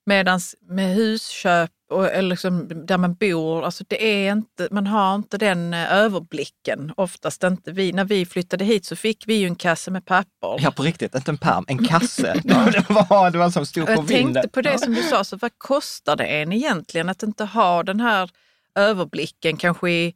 Medan 0.08 0.40
med 0.62 0.96
husköp 0.96 1.72
och, 1.90 2.08
eller 2.08 2.30
liksom 2.30 2.86
där 2.86 2.98
man 2.98 3.14
bor, 3.14 3.66
alltså 3.66 3.84
det 3.88 4.06
är 4.06 4.32
inte, 4.32 4.68
man 4.72 4.88
har 4.88 5.16
inte 5.16 5.38
den 5.38 5.74
eh, 5.74 5.94
överblicken. 5.94 6.94
Oftast 6.98 7.44
inte. 7.44 7.72
Vi, 7.72 7.94
när 7.94 8.06
vi 8.06 8.26
flyttade 8.26 8.66
hit 8.66 8.86
så 8.86 8.96
fick 8.96 9.24
vi 9.28 9.34
ju 9.36 9.48
en 9.48 9.56
kasse 9.56 9.92
med 9.92 10.06
papper. 10.06 10.58
Ja, 10.60 10.72
på 10.72 10.84
riktigt, 10.84 11.16
inte 11.16 11.32
en 11.32 11.38
pärm, 11.38 11.66
en 11.68 11.86
kasse. 11.88 12.34
det, 12.44 12.86
var, 12.90 13.32
det 13.32 13.38
var 13.38 13.50
som 13.50 13.66
stod 13.66 13.86
på 13.86 13.92
Jag 13.92 14.02
vinden. 14.02 14.34
tänkte 14.34 14.50
på 14.50 14.62
det 14.62 14.80
som 14.80 14.94
du 14.94 15.04
sa, 15.04 15.24
så 15.24 15.38
vad 15.38 15.52
kostar 15.58 16.16
det 16.16 16.26
en 16.26 16.54
egentligen 16.54 17.10
att 17.10 17.24
inte 17.24 17.46
ha 17.46 17.84
den 17.84 18.00
här 18.00 18.30
överblicken, 18.76 19.58
kanske 19.58 19.90
i, 19.92 20.14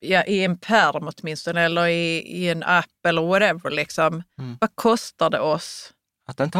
ja, 0.00 0.24
i 0.24 0.44
en 0.44 0.58
pärm 0.58 1.10
åtminstone, 1.16 1.62
eller 1.62 1.86
i, 1.86 2.16
i 2.18 2.48
en 2.48 2.62
app 2.62 3.06
eller 3.08 3.22
whatever. 3.22 3.70
Liksom. 3.70 4.22
Mm. 4.38 4.56
Vad 4.60 4.70
kostar 4.74 5.30
det 5.30 5.40
oss? 5.40 5.92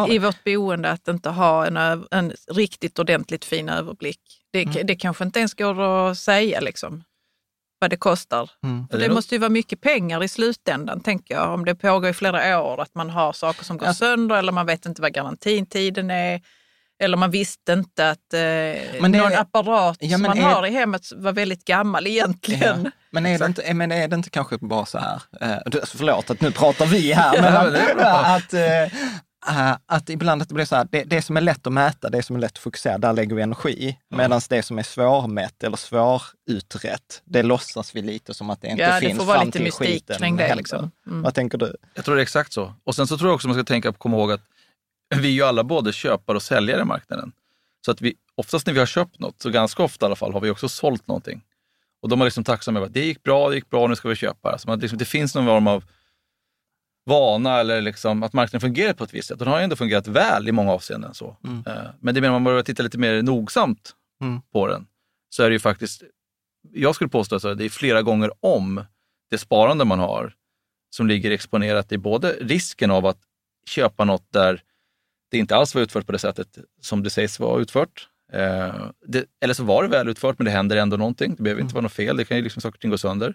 I 0.08 0.18
vårt 0.18 0.44
boende 0.44 0.90
att 0.90 1.08
inte 1.08 1.28
ha 1.28 1.66
en, 1.66 1.76
en 2.10 2.32
riktigt 2.50 2.98
ordentligt 2.98 3.44
fin 3.44 3.68
överblick. 3.68 4.20
Det, 4.52 4.62
mm. 4.62 4.86
det 4.86 4.96
kanske 4.96 5.24
inte 5.24 5.38
ens 5.38 5.54
går 5.54 5.82
att 5.82 6.18
säga 6.18 6.60
liksom, 6.60 7.04
vad 7.80 7.90
det 7.90 7.96
kostar. 7.96 8.50
Mm. 8.64 8.88
För 8.88 8.98
det 8.98 9.08
måste 9.08 9.34
ju 9.34 9.38
vara 9.38 9.50
mycket 9.50 9.80
pengar 9.80 10.22
i 10.24 10.28
slutändan, 10.28 11.00
tänker 11.00 11.34
jag. 11.34 11.54
Om 11.54 11.64
det 11.64 11.74
pågår 11.74 12.10
i 12.10 12.12
flera 12.12 12.62
år, 12.62 12.80
att 12.80 12.94
man 12.94 13.10
har 13.10 13.32
saker 13.32 13.64
som 13.64 13.78
går 13.78 13.88
ja. 13.88 13.94
sönder 13.94 14.36
eller 14.36 14.52
man 14.52 14.66
vet 14.66 14.86
inte 14.86 15.02
vad 15.02 15.12
garantintiden 15.12 16.10
är. 16.10 16.40
Eller 17.02 17.16
man 17.16 17.30
visste 17.30 17.72
inte 17.72 18.10
att 18.10 18.34
eh, 18.34 19.00
men 19.00 19.12
någon 19.12 19.34
apparat 19.34 19.96
ja, 20.00 20.10
som 20.10 20.22
man 20.22 20.38
är... 20.38 20.42
har 20.42 20.66
i 20.66 20.70
hemmet 20.70 21.12
var 21.16 21.32
väldigt 21.32 21.64
gammal 21.64 22.06
egentligen. 22.06 22.80
Ja. 22.84 22.90
Men, 23.10 23.26
är 23.26 23.38
det 23.38 23.46
inte, 23.46 23.74
men 23.74 23.92
är 23.92 24.08
det 24.08 24.16
inte 24.16 24.30
kanske 24.30 24.58
bara 24.58 24.86
så 24.86 24.98
här, 24.98 25.22
eh, 25.40 25.58
förlåt 25.84 26.30
att 26.30 26.40
nu 26.40 26.52
pratar 26.52 26.86
vi 26.86 27.12
här, 27.12 27.42
men 27.42 27.56
att, 28.36 28.54
eh, 28.54 28.98
Uh, 29.48 29.76
att 29.86 30.10
ibland 30.10 30.42
att 30.42 30.48
det 30.48 30.54
blir 30.54 30.64
så 30.64 30.76
här, 30.76 30.88
det, 30.90 31.04
det, 31.04 31.22
som 31.22 31.36
är 31.36 31.40
lätt 31.40 31.66
att 31.66 31.72
mäta, 31.72 32.10
det 32.10 32.22
som 32.22 32.36
är 32.36 32.40
lätt 32.40 32.52
att 32.52 32.58
fokusera, 32.58 32.98
där 32.98 33.12
lägger 33.12 33.36
vi 33.36 33.42
energi. 33.42 33.84
Mm. 33.84 33.96
Medan 34.18 34.40
det 34.48 34.62
som 34.62 34.78
är 34.78 34.82
svårmätt 34.82 35.64
eller 35.64 35.76
svårutrett, 35.76 37.22
det 37.24 37.42
låtsas 37.42 37.94
vi 37.94 38.02
lite 38.02 38.34
som 38.34 38.50
att 38.50 38.62
det 38.62 38.68
inte 38.68 38.82
ja, 38.82 38.92
finns 39.00 39.12
det 39.12 39.18
får 39.18 39.24
vara 39.24 39.44
lite 39.44 39.62
mystik 39.62 40.10
kring 40.18 40.36
det. 40.36 40.54
Liksom. 40.54 40.90
Mm. 41.06 41.22
Vad 41.22 41.34
tänker 41.34 41.58
du? 41.58 41.76
Jag 41.94 42.04
tror 42.04 42.14
det 42.14 42.20
är 42.20 42.22
exakt 42.22 42.52
så. 42.52 42.74
Och 42.84 42.94
sen 42.94 43.06
så 43.06 43.18
tror 43.18 43.28
jag 43.28 43.34
också 43.34 43.48
man 43.48 43.54
ska 43.54 43.64
tänka 43.64 43.92
på, 43.92 43.98
komma 43.98 44.16
ihåg 44.16 44.32
att 44.32 44.42
vi 45.16 45.28
är 45.28 45.32
ju 45.32 45.42
alla 45.42 45.64
både 45.64 45.92
köpare 45.92 46.36
och 46.36 46.42
säljare 46.42 46.82
i 46.82 46.84
marknaden. 46.84 47.32
Så 47.84 47.90
att 47.90 48.00
vi, 48.00 48.14
oftast 48.34 48.66
när 48.66 48.74
vi 48.74 48.78
har 48.78 48.86
köpt 48.86 49.18
något, 49.18 49.42
så 49.42 49.50
ganska 49.50 49.82
ofta 49.82 50.04
i 50.04 50.06
alla 50.06 50.16
fall, 50.16 50.32
har 50.32 50.40
vi 50.40 50.50
också 50.50 50.68
sålt 50.68 51.08
någonting. 51.08 51.42
Och 52.02 52.08
de 52.08 52.20
är 52.20 52.24
liksom 52.24 52.44
tacksamma 52.44 52.78
över 52.78 52.86
att 52.86 52.94
det 52.94 53.04
gick 53.04 53.22
bra, 53.22 53.48
det 53.48 53.54
gick 53.54 53.70
bra, 53.70 53.86
nu 53.86 53.96
ska 53.96 54.08
vi 54.08 54.16
köpa. 54.16 54.58
Så 54.58 54.72
att 54.72 54.80
liksom, 54.80 54.98
det 54.98 55.04
finns 55.04 55.34
någon 55.34 55.46
form 55.46 55.66
av 55.66 55.84
vana 57.06 57.60
eller 57.60 57.80
liksom 57.80 58.22
att 58.22 58.32
marknaden 58.32 58.60
fungerar 58.60 58.92
på 58.92 59.04
ett 59.04 59.14
visst 59.14 59.28
sätt. 59.28 59.38
Den 59.38 59.48
har 59.48 59.58
ju 59.58 59.64
ändå 59.64 59.76
fungerat 59.76 60.06
väl 60.06 60.48
i 60.48 60.52
många 60.52 60.72
avseenden. 60.72 61.14
Så. 61.14 61.36
Mm. 61.44 61.62
Eh, 61.66 61.90
men 62.00 62.14
det 62.14 62.20
menar 62.20 62.32
man 62.32 62.44
börjar 62.44 62.62
titta 62.62 62.82
lite 62.82 62.98
mer 62.98 63.22
nogsamt 63.22 63.94
mm. 64.22 64.40
på 64.52 64.66
den, 64.66 64.86
så 65.28 65.42
är 65.42 65.50
det 65.50 65.52
ju 65.52 65.60
faktiskt, 65.60 66.02
jag 66.72 66.94
skulle 66.94 67.10
påstå 67.10 67.36
att 67.36 67.58
det 67.58 67.64
är 67.64 67.68
flera 67.68 68.02
gånger 68.02 68.30
om 68.40 68.84
det 69.30 69.38
sparande 69.38 69.84
man 69.84 69.98
har 69.98 70.34
som 70.90 71.06
ligger 71.06 71.30
exponerat 71.30 71.92
i 71.92 71.98
både 71.98 72.32
risken 72.40 72.90
av 72.90 73.06
att 73.06 73.18
köpa 73.66 74.04
något 74.04 74.32
där 74.32 74.62
det 75.30 75.38
inte 75.38 75.56
alls 75.56 75.74
var 75.74 75.82
utfört 75.82 76.06
på 76.06 76.12
det 76.12 76.18
sättet 76.18 76.58
som 76.80 77.02
det 77.02 77.10
sägs 77.10 77.40
vara 77.40 77.60
utfört. 77.60 78.08
Eh, 78.32 78.74
det, 79.06 79.24
eller 79.40 79.54
så 79.54 79.64
var 79.64 79.82
det 79.82 79.88
väl 79.88 80.08
utfört, 80.08 80.38
men 80.38 80.44
det 80.44 80.50
händer 80.50 80.76
ändå 80.76 80.96
någonting. 80.96 81.34
Det 81.36 81.42
behöver 81.42 81.60
inte 81.60 81.72
mm. 81.72 81.74
vara 81.74 81.82
något 81.82 81.92
fel. 81.92 82.16
Det 82.16 82.24
kan 82.24 82.36
ju 82.36 82.42
liksom 82.42 82.62
saker 82.62 82.76
och 82.76 82.80
ting 82.80 82.90
gå 82.90 82.98
sönder. 82.98 83.34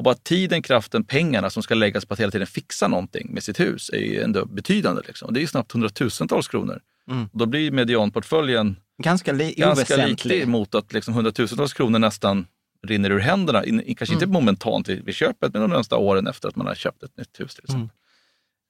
Och 0.00 0.04
bara 0.04 0.14
tiden, 0.14 0.62
kraften, 0.62 1.04
pengarna 1.04 1.50
som 1.50 1.62
ska 1.62 1.74
läggas 1.74 2.04
på 2.04 2.14
att 2.14 2.20
hela 2.20 2.30
tiden 2.30 2.46
fixa 2.46 2.88
någonting 2.88 3.34
med 3.34 3.42
sitt 3.42 3.60
hus 3.60 3.90
är 3.90 3.98
ju 3.98 4.22
ändå 4.22 4.44
betydande. 4.44 5.02
Liksom. 5.06 5.34
Det 5.34 5.38
är 5.38 5.42
ju 5.42 5.46
snabbt 5.46 5.72
hundratusentals 5.72 6.48
kronor. 6.48 6.80
Mm. 7.10 7.28
Och 7.32 7.38
då 7.38 7.46
blir 7.46 7.70
medianportföljen 7.70 8.76
ganska, 9.02 9.32
li 9.32 9.54
ganska 9.56 10.06
lite 10.06 10.46
mot 10.46 10.74
att 10.74 10.92
liksom 10.92 11.14
hundratusentals 11.14 11.72
kronor 11.72 11.98
nästan 11.98 12.46
rinner 12.82 13.10
ur 13.10 13.18
händerna. 13.18 13.64
In, 13.64 13.82
kanske 13.84 14.04
mm. 14.04 14.14
inte 14.14 14.26
momentant 14.26 14.88
vid, 14.88 15.04
vid 15.04 15.14
köpet, 15.14 15.52
men 15.52 15.62
de 15.62 15.70
nästa 15.70 15.96
åren 15.96 16.26
efter 16.26 16.48
att 16.48 16.56
man 16.56 16.66
har 16.66 16.74
köpt 16.74 17.02
ett 17.02 17.16
nytt 17.16 17.40
hus. 17.40 17.54
Till 17.54 17.64
exempel. 17.64 17.96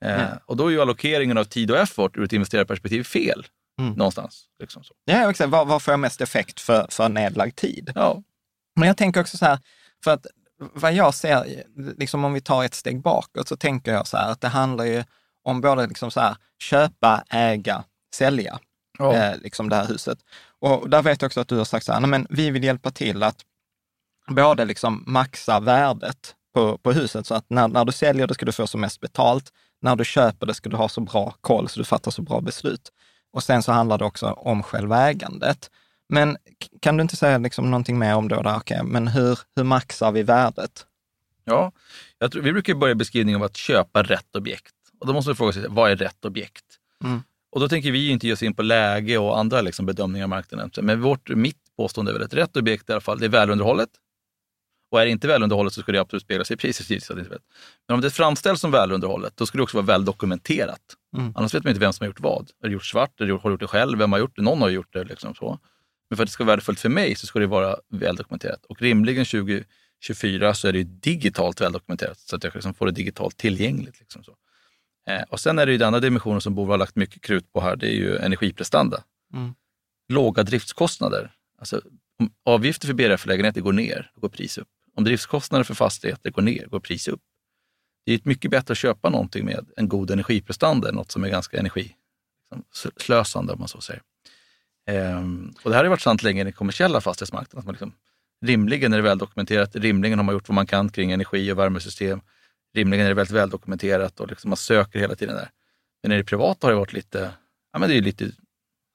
Mm. 0.05 0.21
Eh, 0.21 0.33
och 0.47 0.57
då 0.57 0.67
är 0.67 0.71
ju 0.71 0.81
allokeringen 0.81 1.39
av 1.39 1.45
tid 1.45 1.71
och 1.71 1.79
effort 1.79 2.17
ur 2.17 2.25
ett 2.25 2.33
investerarperspektiv 2.33 3.03
fel. 3.03 3.47
Mm. 3.81 3.93
Någonstans. 3.93 4.45
Liksom 4.61 4.85
så. 4.85 4.95
Ja, 5.05 5.31
exakt. 5.31 5.51
Vad, 5.51 5.69
vad 5.69 5.83
får 5.83 5.93
jag 5.93 6.01
mest 6.01 6.21
effekt 6.21 6.61
för, 6.61 6.87
för 6.91 7.09
nedlagd 7.09 7.57
tid? 7.57 7.93
Ja. 7.95 8.23
Men 8.77 8.87
jag 8.87 8.97
tänker 8.97 9.21
också 9.21 9.37
så 9.37 9.45
här, 9.45 9.59
för 10.05 10.11
att 10.11 10.27
vad 10.61 10.93
jag 10.93 11.15
ser, 11.15 11.65
liksom 11.99 12.25
om 12.25 12.33
vi 12.33 12.41
tar 12.41 12.65
ett 12.65 12.75
steg 12.75 13.01
bakåt, 13.01 13.49
så 13.49 13.57
tänker 13.57 13.93
jag 13.93 14.07
så 14.07 14.17
här 14.17 14.31
att 14.31 14.41
det 14.41 14.49
handlar 14.49 14.85
ju 14.85 15.05
om 15.43 15.61
både 15.61 15.87
liksom 15.87 16.11
så 16.11 16.21
här, 16.21 16.37
köpa, 16.63 17.25
äga, 17.31 17.85
sälja, 18.15 18.59
oh. 18.99 19.17
eh, 19.17 19.37
liksom 19.39 19.69
det 19.69 19.77
här 19.77 19.87
huset. 19.87 20.19
Och 20.61 20.91
där 20.91 21.03
vet 21.03 21.23
jag 21.23 21.29
också 21.29 21.41
att 21.41 21.49
du 21.49 21.57
har 21.57 21.65
sagt 21.65 21.87
så 21.87 21.93
här, 21.93 22.01
men 22.01 22.27
vi 22.31 22.51
vill 22.51 22.65
hjälpa 22.65 22.91
till 22.91 23.23
att 23.23 23.37
både 24.29 24.65
liksom 24.65 25.05
maxa 25.07 25.61
värdet 25.61 26.35
på, 26.55 26.79
på 26.79 26.93
huset, 26.93 27.27
så 27.27 27.35
att 27.35 27.45
när, 27.49 27.69
när 27.69 27.85
du 27.85 27.93
säljer 27.93 28.27
det 28.27 28.35
ska 28.35 28.47
du 28.47 28.53
få 28.53 28.67
som 28.67 28.81
mest 28.81 29.01
betalt. 29.01 29.53
När 29.83 29.97
du 29.97 30.05
köper 30.05 30.47
det 30.47 30.55
ska 30.55 30.69
du 30.69 30.77
ha 30.77 30.89
så 30.89 31.01
bra 31.01 31.35
koll 31.41 31.69
så 31.69 31.81
du 31.81 31.85
fattar 31.85 32.11
så 32.11 32.23
bra 32.23 32.41
beslut. 32.41 32.93
Och 33.33 33.43
sen 33.43 33.63
så 33.63 33.73
handlar 33.73 33.99
det 33.99 34.05
också 34.05 34.27
om 34.27 34.63
själva 34.63 35.11
ägandet. 35.11 35.71
Men 36.11 36.37
kan 36.81 36.97
du 36.97 37.03
inte 37.03 37.17
säga 37.17 37.39
liksom 37.39 37.71
någonting 37.71 37.99
mer 37.99 38.15
om 38.15 38.29
då, 38.29 38.43
där, 38.43 38.57
okay, 38.57 38.83
men 38.83 39.09
hur, 39.09 39.39
hur 39.57 39.65
maxar 39.65 40.13
vi 40.13 40.23
värdet? 40.23 40.87
Ja, 41.45 41.73
tror, 42.33 42.43
vi 42.43 42.53
brukar 42.53 42.75
börja 42.75 42.95
beskrivningen 42.95 43.41
av 43.41 43.45
att 43.45 43.57
köpa 43.57 44.03
rätt 44.03 44.37
objekt. 44.37 44.75
Och 45.01 45.07
då 45.07 45.13
måste 45.13 45.29
man 45.29 45.37
fråga 45.37 45.53
sig, 45.53 45.67
vad 45.69 45.91
är 45.91 45.97
rätt 45.97 46.25
objekt? 46.25 46.65
Mm. 47.05 47.23
Och 47.53 47.61
då 47.61 47.69
tänker 47.69 47.93
vi 47.93 48.11
inte 48.11 48.27
ge 48.27 48.33
oss 48.33 48.43
in 48.43 48.55
på 48.55 48.63
läge 48.63 49.19
och 49.19 49.39
andra 49.39 49.61
liksom 49.61 49.87
bedömningar 49.87 50.25
av 50.25 50.29
marknaden. 50.29 50.71
Men 50.83 51.01
vårt, 51.01 51.29
mitt 51.29 51.59
påstående 51.77 52.13
är 52.13 52.13
väl 52.13 52.23
att 52.23 52.35
rätt 52.35 52.57
objekt 52.57 52.89
i 52.89 52.93
alla 52.93 53.01
fall, 53.01 53.19
det 53.19 53.27
är 53.27 53.31
välunderhållet. 53.31 53.91
Och 54.91 55.01
är 55.01 55.05
det 55.05 55.11
inte 55.11 55.29
välunderhållet 55.29 55.73
så 55.73 55.83
ska 55.83 55.93
det 55.93 56.01
absolut 56.01 56.23
spegla 56.23 56.45
sig 56.45 56.55
i 56.55 56.57
priset. 56.57 57.09
Men 57.89 57.95
om 57.95 58.01
det 58.01 58.11
framställs 58.11 58.61
som 58.61 58.71
välunderhållet, 58.71 59.37
då 59.37 59.47
ska 59.47 59.59
det 59.59 59.63
också 59.63 59.77
vara 59.77 59.87
väldokumenterat. 59.87 60.81
Mm. 61.17 61.33
Annars 61.37 61.55
vet 61.55 61.65
man 61.65 61.71
inte 61.71 61.81
vem 61.81 61.93
som 61.93 62.05
har 62.05 62.09
gjort 62.09 62.21
vad. 62.21 62.51
Har 62.61 62.69
det 62.69 62.73
gjort 62.73 62.87
svart? 62.87 63.11
Har 63.19 63.27
det 63.27 63.33
gjort 63.33 63.61
det 63.61 63.67
själv? 63.67 63.99
Vem 63.99 64.13
har 64.13 64.19
gjort 64.19 64.37
det? 64.37 64.43
Någon 64.43 64.63
har 64.63 64.69
gjort 64.69 64.93
det. 64.93 65.05
Liksom 65.05 65.35
så. 65.35 65.59
Men 66.11 66.17
för 66.17 66.23
att 66.23 66.29
det 66.29 66.33
ska 66.33 66.45
vara 66.45 66.53
värdefullt 66.53 66.81
för 66.81 66.89
mig 66.89 67.15
så 67.15 67.27
ska 67.27 67.39
det 67.39 67.47
vara 67.47 67.77
väldokumenterat. 67.89 68.65
Och 68.65 68.83
rimligen 68.83 69.25
2024 69.25 70.55
så 70.55 70.69
är 70.69 70.73
det 70.73 70.85
digitalt 70.85 71.61
väldokumenterat 71.61 72.19
så 72.19 72.37
att 72.37 72.45
jag 72.45 72.55
liksom 72.55 72.75
får 72.75 72.87
det 72.87 72.93
digitalt 72.93 73.37
tillgängligt. 73.37 74.01
Liksom 74.01 74.25
så. 74.25 74.37
Eh, 75.09 75.23
och 75.23 75.41
sen 75.41 75.59
är 75.59 75.67
det 75.67 75.73
ju 75.73 75.79
den 75.79 75.87
andra 75.87 76.01
dimensionen 76.01 76.41
som 76.41 76.55
Bova 76.55 76.73
har 76.73 76.79
lagt 76.79 76.97
mycket 76.97 77.23
krut 77.23 77.53
på 77.53 77.61
här, 77.61 77.77
det 77.77 77.87
är 77.87 77.95
ju 77.95 78.17
energiprestanda. 78.17 79.05
Mm. 79.35 79.55
Låga 80.09 80.43
driftskostnader. 80.43 81.33
Alltså, 81.59 81.83
om 82.19 82.33
avgifter 82.45 82.87
för 82.87 82.95
BRF-lägenheter 82.95 83.61
går 83.61 83.73
ner, 83.73 84.11
då 84.15 84.21
går 84.21 84.29
priset 84.29 84.63
upp. 84.63 84.69
Om 84.97 85.05
driftskostnader 85.05 85.65
för 85.65 85.75
fastigheter 85.75 86.31
går 86.31 86.43
ner, 86.43 86.67
går 86.67 86.81
priset 86.81 87.15
upp. 87.15 87.23
Det 88.07 88.13
är 88.13 88.21
mycket 88.25 88.51
bättre 88.51 88.73
att 88.73 88.79
köpa 88.79 89.11
någonting 89.11 89.45
med 89.45 89.71
en 89.77 89.89
god 89.89 90.11
energiprestanda 90.11 90.89
än 90.89 90.95
något 90.95 91.11
som 91.11 91.25
är 91.25 91.29
ganska 91.29 91.59
energislösande, 91.59 93.19
liksom, 93.19 93.51
om 93.51 93.59
man 93.59 93.69
så 93.69 93.81
säger. 93.81 94.03
Ehm, 94.91 95.55
och 95.63 95.71
det 95.71 95.77
här 95.77 95.85
har 95.85 95.91
varit 95.91 96.01
sant 96.01 96.23
länge 96.23 96.41
i 96.41 96.45
den 96.45 96.53
kommersiella 96.53 97.01
fastighetsmarknaden. 97.01 97.59
Att 97.59 97.65
man 97.65 97.73
liksom, 97.73 97.93
rimligen 98.47 98.93
är 98.93 98.97
det 98.97 99.03
väldokumenterat, 99.03 99.77
rimligen 99.77 100.19
har 100.19 100.25
man 100.25 100.33
gjort 100.33 100.49
vad 100.49 100.55
man 100.55 100.67
kan 100.67 100.89
kring 100.89 101.13
energi 101.13 101.53
och 101.53 101.59
värmesystem. 101.59 102.21
Rimligen 102.75 103.07
är 103.07 103.11
det 103.11 103.15
väldigt 103.15 103.37
väldokumenterat 103.37 104.21
och 104.21 104.29
liksom 104.29 104.51
man 104.51 104.57
söker 104.57 104.99
hela 104.99 105.15
tiden 105.15 105.37
där. 105.37 105.51
Men 106.03 106.13
i 106.13 106.17
det 106.17 106.25
privata 106.25 106.67
har 106.67 106.73
det 106.73 106.79
varit 106.79 106.93
lite, 106.93 107.31
ja 107.73 107.79
men 107.79 107.89
det 107.89 107.97
är 107.97 108.03
lite 108.03 108.31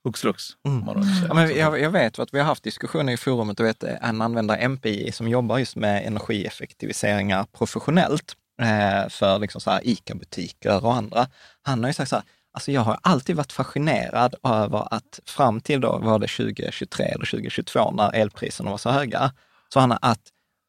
hux 0.03 0.21
flux. 0.21 0.43
Mm. 0.67 0.83
Ja, 1.27 1.33
men 1.33 1.55
jag, 1.55 1.79
jag, 1.79 1.89
vet 1.89 2.19
att 2.19 2.33
vi 2.33 2.39
har 2.39 2.45
haft 2.45 2.63
diskussioner 2.63 3.13
i 3.13 3.17
forumet, 3.17 3.59
och 3.59 3.65
vet 3.65 3.83
en 3.83 4.21
användare 4.21 4.67
MPI 4.67 5.11
som 5.11 5.27
jobbar 5.27 5.57
just 5.57 5.75
med 5.75 6.07
energieffektiviseringar 6.07 7.45
professionellt 7.57 8.35
eh, 8.61 9.09
för 9.09 9.39
liksom 9.39 9.61
så 9.61 9.79
ICA-butiker 9.83 10.85
och 10.85 10.93
andra. 10.93 11.27
Han 11.61 11.83
har 11.83 11.89
ju 11.89 11.93
sagt 11.93 12.09
så 12.09 12.15
här, 12.15 12.25
Alltså 12.55 12.71
jag 12.71 12.81
har 12.81 12.99
alltid 13.01 13.35
varit 13.35 13.51
fascinerad 13.51 14.35
över 14.43 14.93
att 14.93 15.19
fram 15.25 15.61
till 15.61 15.81
då 15.81 15.97
var 15.97 16.19
det 16.19 16.27
2023 16.27 17.05
eller 17.05 17.25
2022 17.25 17.91
när 17.91 18.15
elpriserna 18.15 18.71
var 18.71 18.77
så 18.77 18.89
höga, 18.89 19.31
så 19.73 19.79
han 19.79 19.91
att, 19.91 20.21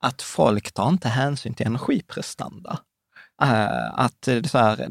att 0.02 0.23
folk 0.23 0.73
tar 0.73 0.88
inte 0.88 1.09
hänsyn 1.09 1.55
till 1.55 1.66
energiprestanda. 1.66 2.78
Uh, 3.43 4.00
att 4.00 4.28
så 4.50 4.59
här, 4.59 4.88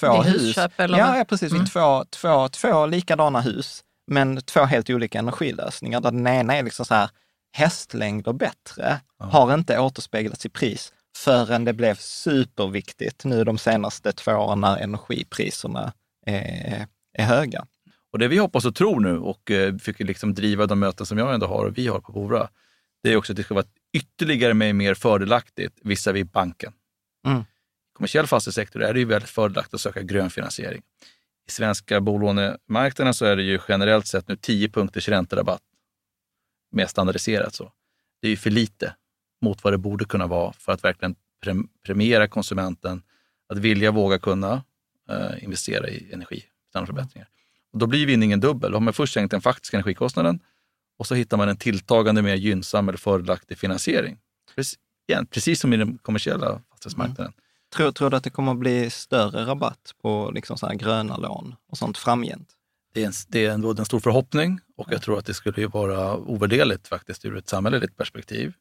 två 0.00 0.22
hus... 0.22 0.42
Husköp, 0.42 0.80
eller 0.80 0.98
ja, 0.98 1.18
ja, 1.18 1.24
precis. 1.24 1.52
Mm. 1.52 1.66
Två, 1.66 2.04
två, 2.10 2.48
två 2.48 2.86
likadana 2.86 3.40
hus, 3.40 3.84
men 4.06 4.42
två 4.42 4.64
helt 4.64 4.90
olika 4.90 5.18
energilösningar. 5.18 6.00
Där 6.00 6.10
den 6.10 6.26
ena 6.26 6.56
är 6.56 6.62
liksom 6.62 6.86
så 6.86 6.94
här 6.94 7.10
hästlängder 7.52 8.32
bättre, 8.32 8.86
mm. 8.86 9.32
har 9.32 9.54
inte 9.54 9.78
återspeglats 9.78 10.46
i 10.46 10.48
pris 10.48 10.92
förrän 11.16 11.64
det 11.64 11.72
blev 11.72 11.94
superviktigt 11.94 13.24
nu 13.24 13.44
de 13.44 13.58
senaste 13.58 14.12
två 14.12 14.32
åren 14.32 14.60
när 14.60 14.76
energipriserna 14.76 15.92
är, 16.26 16.86
är 17.12 17.24
höga. 17.24 17.66
Och 18.12 18.18
det 18.18 18.28
vi 18.28 18.38
hoppas 18.38 18.64
och 18.64 18.74
tror 18.74 19.00
nu 19.00 19.18
och 19.18 19.50
eh, 19.50 19.76
försöker 19.76 20.04
liksom 20.04 20.34
driva 20.34 20.66
de 20.66 20.78
möten 20.78 21.06
som 21.06 21.18
jag 21.18 21.34
ändå 21.34 21.46
har 21.46 21.64
och 21.64 21.78
vi 21.78 21.86
har 21.86 22.00
på 22.00 22.12
Bora, 22.12 22.48
det 23.02 23.12
är 23.12 23.16
också 23.16 23.32
att 23.32 23.36
det 23.36 23.42
ska 23.42 23.54
vara 23.54 23.66
ytterligare 23.92 24.54
mer 24.54 24.94
fördelaktigt 24.94 25.78
visavi 25.82 26.24
banken. 26.24 26.72
Mm. 27.26 27.44
kommersiell 27.92 28.26
fastighetssektor 28.26 28.82
är 28.82 28.92
det 28.92 28.98
ju 28.98 29.04
väldigt 29.04 29.30
fördelaktigt 29.30 29.74
att 29.74 29.80
söka 29.80 30.02
grön 30.02 30.30
finansiering. 30.30 30.82
I 31.48 31.50
svenska 31.50 32.00
bolånemarknaden 32.00 33.14
så 33.14 33.24
är 33.24 33.36
det 33.36 33.42
ju 33.42 33.58
generellt 33.68 34.06
sett 34.06 34.28
nu 34.28 34.36
10 34.36 34.68
punkters 34.68 35.08
ränterabatt 35.08 35.62
mer 36.74 36.86
standardiserat 36.86 37.54
så. 37.54 37.72
Det 38.22 38.28
är 38.28 38.30
ju 38.30 38.36
för 38.36 38.50
lite 38.50 38.94
mot 39.42 39.64
vad 39.64 39.72
det 39.72 39.78
borde 39.78 40.04
kunna 40.04 40.26
vara 40.26 40.52
för 40.52 40.72
att 40.72 40.84
verkligen 40.84 41.16
premiera 41.86 42.28
konsumenten 42.28 43.02
att 43.48 43.58
vilja, 43.58 43.90
våga, 43.90 44.18
kunna 44.18 44.64
eh, 45.10 45.44
investera 45.44 45.88
i 45.88 46.12
energistandardförbättringar. 46.12 47.28
Och 47.72 47.78
då 47.78 47.86
blir 47.86 48.06
vinningen 48.06 48.40
dubbel. 48.40 48.70
Då 48.70 48.76
har 48.76 48.80
man 48.80 48.94
först 48.94 49.14
sänkt 49.14 49.30
den 49.30 49.40
faktiska 49.40 49.76
energikostnaden 49.76 50.40
och 50.98 51.06
så 51.06 51.14
hittar 51.14 51.36
man 51.36 51.48
en 51.48 51.56
tilltagande 51.56 52.22
mer 52.22 52.34
gynnsam 52.34 52.88
eller 52.88 52.98
fördelaktig 52.98 53.58
finansiering. 53.58 54.18
Precis, 54.54 54.78
igen, 55.08 55.26
precis 55.26 55.60
som 55.60 55.72
i 55.72 55.76
den 55.76 55.98
kommersiella 55.98 56.60
fastighetsmarknaden. 56.70 57.24
Mm. 57.24 57.34
Tror, 57.76 57.92
tror 57.92 58.10
du 58.10 58.16
att 58.16 58.24
det 58.24 58.30
kommer 58.30 58.52
att 58.52 58.58
bli 58.58 58.90
större 58.90 59.46
rabatt 59.46 59.94
på 60.02 60.30
liksom 60.34 60.58
så 60.58 60.68
gröna 60.68 61.16
lån 61.16 61.54
och 61.70 61.78
sånt 61.78 61.98
framgent? 61.98 62.48
Det 62.94 63.02
är, 63.02 63.06
en, 63.06 63.12
det 63.28 63.46
är 63.46 63.50
ändå 63.50 63.70
en 63.70 63.84
stor 63.84 64.00
förhoppning 64.00 64.60
och 64.76 64.88
jag 64.90 65.02
tror 65.02 65.18
att 65.18 65.26
det 65.26 65.34
skulle 65.34 65.60
ju 65.60 65.66
vara 65.66 66.16
ovärderligt 66.16 66.88
faktiskt 66.88 67.24
ur 67.24 67.36
ett 67.36 67.48
samhälleligt 67.48 67.96
perspektiv. 67.96 68.52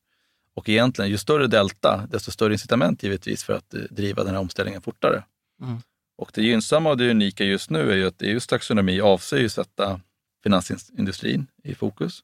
Och 0.55 0.69
egentligen, 0.69 1.11
ju 1.11 1.17
större 1.17 1.47
delta, 1.47 2.07
desto 2.11 2.31
större 2.31 2.53
incitament 2.53 3.03
givetvis 3.03 3.43
för 3.43 3.53
att 3.53 3.73
eh, 3.73 3.81
driva 3.89 4.23
den 4.23 4.33
här 4.33 4.41
omställningen 4.41 4.81
fortare. 4.81 5.23
Mm. 5.61 5.81
Och 6.17 6.31
det 6.33 6.41
gynnsamma 6.41 6.89
och 6.89 6.97
det 6.97 7.11
unika 7.11 7.43
just 7.43 7.69
nu 7.69 7.91
är 7.91 7.95
ju 7.95 8.07
att 8.07 8.21
EUs 8.21 8.47
taxonomi 8.47 9.01
avser 9.01 9.37
ju 9.37 9.49
sätta 9.49 10.01
finansindustrin 10.43 11.47
i 11.63 11.75
fokus 11.75 12.23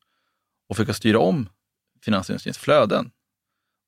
och 0.69 0.75
försöka 0.75 0.93
styra 0.93 1.19
om 1.19 1.49
finansindustrins 2.01 2.57
flöden 2.57 3.11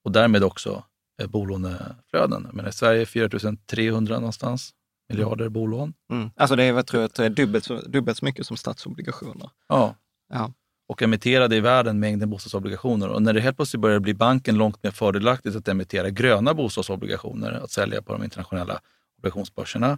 och 0.03 0.11
därmed 0.11 0.43
också 0.43 0.83
eh, 1.21 1.27
bolåneflöden. 1.27 2.47
Men 2.53 2.67
i 2.67 2.71
Sverige 2.71 3.01
är 3.01 3.05
4 3.05 3.29
300 3.65 4.15
någonstans 4.15 4.73
miljarder 5.09 5.49
bolån. 5.49 5.93
Mm. 6.11 6.31
Alltså 6.35 6.55
det 6.55 6.63
är, 6.63 6.73
jag 6.73 6.87
tror 6.87 7.09
jag, 7.17 7.31
dubbelt, 7.31 7.67
dubbelt 7.85 8.17
så 8.17 8.25
mycket 8.25 8.45
som 8.45 8.57
statsobligationer. 8.57 9.49
Ja. 9.67 9.95
ja. 10.29 10.53
Och 10.87 11.01
emitterade 11.01 11.55
i 11.55 11.59
världen 11.59 11.99
mängden 11.99 12.29
bostadsobligationer. 12.29 13.07
Och 13.07 13.21
när 13.21 13.33
det 13.33 13.41
helt 13.41 13.55
plötsligt 13.55 13.81
börjar 13.81 13.99
bli 13.99 14.13
banken 14.13 14.57
långt 14.57 14.83
mer 14.83 14.91
fördelaktigt 14.91 15.55
att 15.55 15.67
emittera 15.67 16.09
gröna 16.09 16.53
bostadsobligationer, 16.53 17.51
att 17.51 17.71
sälja 17.71 18.01
på 18.01 18.13
de 18.13 18.23
internationella 18.23 18.81
obligationsbörserna, 19.21 19.97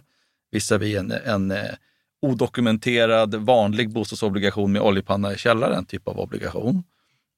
visavi 0.50 0.96
en, 0.96 1.10
en 1.10 1.50
eh, 1.50 1.74
odokumenterad 2.22 3.34
vanlig 3.34 3.92
bostadsobligation 3.92 4.72
med 4.72 4.82
oljepanna 4.82 5.32
i 5.32 5.36
källaren, 5.36 5.84
typ 5.84 6.08
av 6.08 6.20
obligation. 6.20 6.82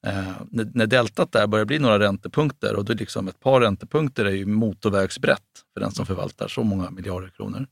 Eh, 0.07 0.33
när, 0.51 0.71
när 0.75 0.87
deltat 0.87 1.33
där 1.33 1.47
börjar 1.47 1.65
bli 1.65 1.79
några 1.79 1.99
räntepunkter 1.99 2.77
och 2.77 2.85
då 2.85 2.93
är 2.93 2.97
liksom 2.97 3.29
ett 3.29 3.41
par 3.41 3.61
räntepunkter 3.61 4.25
är 4.25 4.31
ju 4.31 4.47
motorvägsbrett 4.47 5.43
för 5.75 5.81
den 5.81 5.91
som 5.91 6.07
förvaltar 6.07 6.49
så 6.49 6.63
många 6.63 6.91
miljarder 6.91 7.29
kronor. 7.29 7.67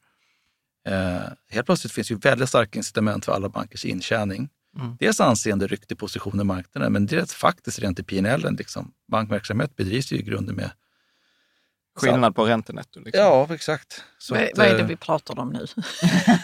Eh, 0.89 1.21
helt 1.51 1.67
plötsligt 1.67 1.93
finns 1.93 2.11
ju 2.11 2.17
väldigt 2.17 2.49
starka 2.49 2.79
incitament 2.79 3.25
för 3.25 3.33
alla 3.33 3.49
bankers 3.49 3.85
intjäning. 3.85 4.49
Mm. 4.79 4.97
Dels 5.01 5.21
anseende 5.21 5.67
rykte 5.67 5.97
position 5.97 6.41
i 6.41 6.45
marknaden, 6.45 6.93
men 6.93 7.07
dels 7.07 7.35
faktiskt 7.35 7.79
rent 7.79 8.01
i 8.01 8.03
PNL. 8.03 8.57
Liksom. 8.59 8.93
Bankverksamhet 9.09 9.77
bedrivs 9.77 10.13
ju 10.13 10.17
i 10.17 10.23
grunden 10.23 10.57
med 10.57 10.71
Skillnad 11.97 12.37
på 12.37 12.45
räntenetto? 12.45 13.01
Liksom. 13.01 13.25
Ja, 13.25 13.49
exakt. 13.55 14.05
Så 14.19 14.35
vad, 14.35 14.43
att, 14.43 14.51
vad 14.55 14.67
är 14.67 14.75
det 14.75 14.81
eh, 14.81 14.87
vi 14.87 14.97
pratar 14.97 15.39
om 15.39 15.49
nu? 15.49 15.67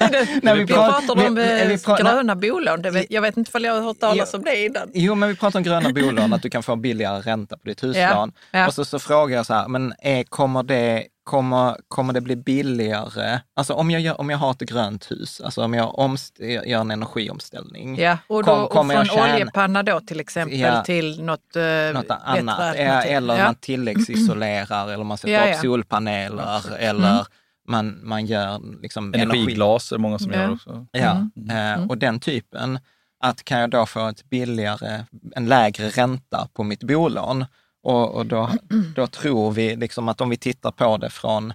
Nej, 0.42 0.54
vi, 0.54 0.64
vi 0.64 0.66
pratar 0.66 1.26
om 1.26 1.34
vi, 1.34 1.62
eh, 1.62 1.68
vi 1.68 1.78
pratar, 1.78 2.04
gröna 2.04 2.36
bolån. 2.36 2.82
Vet, 2.82 3.10
jag 3.10 3.22
vet 3.22 3.36
inte 3.36 3.58
om 3.58 3.64
jag 3.64 3.74
har 3.74 3.80
hört 3.80 4.00
talas 4.00 4.34
om 4.34 4.42
det 4.42 4.64
innan. 4.64 4.90
Jo, 4.94 5.14
men 5.14 5.28
vi 5.28 5.36
pratar 5.36 5.58
om 5.58 5.62
gröna 5.62 5.92
bolån, 5.92 6.32
att 6.32 6.42
du 6.42 6.50
kan 6.50 6.62
få 6.62 6.76
billigare 6.76 7.20
ränta 7.20 7.56
på 7.56 7.68
ditt 7.68 7.82
huslån. 7.82 8.32
Ja, 8.50 8.58
ja. 8.58 8.66
Och 8.66 8.74
så, 8.74 8.84
så 8.84 8.98
frågar 8.98 9.36
jag 9.36 9.46
så 9.46 9.54
här, 9.54 9.68
men 9.68 9.94
är, 9.98 10.24
kommer 10.24 10.62
det 10.62 11.06
kommer, 11.30 11.76
kommer 11.88 12.12
det 12.12 12.20
bli 12.20 12.36
billigare? 12.36 13.40
Alltså 13.54 13.74
om 13.74 13.90
jag, 13.90 14.00
gör, 14.00 14.20
om 14.20 14.30
jag 14.30 14.38
har 14.38 14.50
ett 14.50 14.60
grönt 14.60 15.10
hus, 15.10 15.40
alltså 15.40 15.64
om 15.64 15.74
jag 15.74 15.98
omst, 15.98 16.40
gör 16.40 16.80
en 16.80 16.90
energiomställning. 16.90 17.98
Ja, 17.98 18.18
och, 18.26 18.44
då, 18.44 18.66
kom, 18.66 18.90
och 18.90 18.94
från 18.96 19.04
tjäna, 19.04 19.34
oljepanna 19.34 19.82
då 19.82 20.00
till 20.00 20.20
exempel 20.20 20.58
ja, 20.58 20.82
till 20.82 21.22
något, 21.22 21.56
uh, 21.56 21.94
något 21.94 22.10
annat. 22.24 22.76
Eller 22.76 23.38
ja. 23.38 23.44
man 23.44 23.54
tilläggsisolerar 23.54 24.92
eller 24.92 25.04
man 25.04 25.18
sätter 25.18 25.34
ja, 25.34 25.46
ja. 25.46 25.54
upp 25.54 25.60
solpaneler 25.60 26.76
eller 26.78 27.12
mm. 27.12 27.24
man, 27.68 28.00
man 28.02 28.26
gör 28.26 28.60
liksom 28.82 29.14
Energiglas 29.14 29.92
är 29.92 29.98
många 29.98 30.18
som 30.18 30.32
gör 30.32 30.52
också. 30.52 30.86
Ja, 30.92 31.10
mm. 31.10 31.50
mm. 31.50 31.90
och 31.90 31.98
den 31.98 32.20
typen. 32.20 32.78
Att 33.22 33.44
kan 33.44 33.60
jag 33.60 33.70
då 33.70 33.86
få 33.86 34.08
ett 34.08 34.24
billigare, 34.24 35.04
en 35.36 35.46
lägre 35.46 35.88
ränta 35.88 36.48
på 36.54 36.62
mitt 36.62 36.84
bolån 36.84 37.44
och, 37.82 38.14
och 38.14 38.26
då, 38.26 38.50
då 38.94 39.06
tror 39.06 39.50
vi 39.50 39.76
liksom 39.76 40.08
att 40.08 40.20
om 40.20 40.30
vi 40.30 40.36
tittar 40.36 40.70
på 40.70 40.96
det 40.96 41.10
från, 41.10 41.52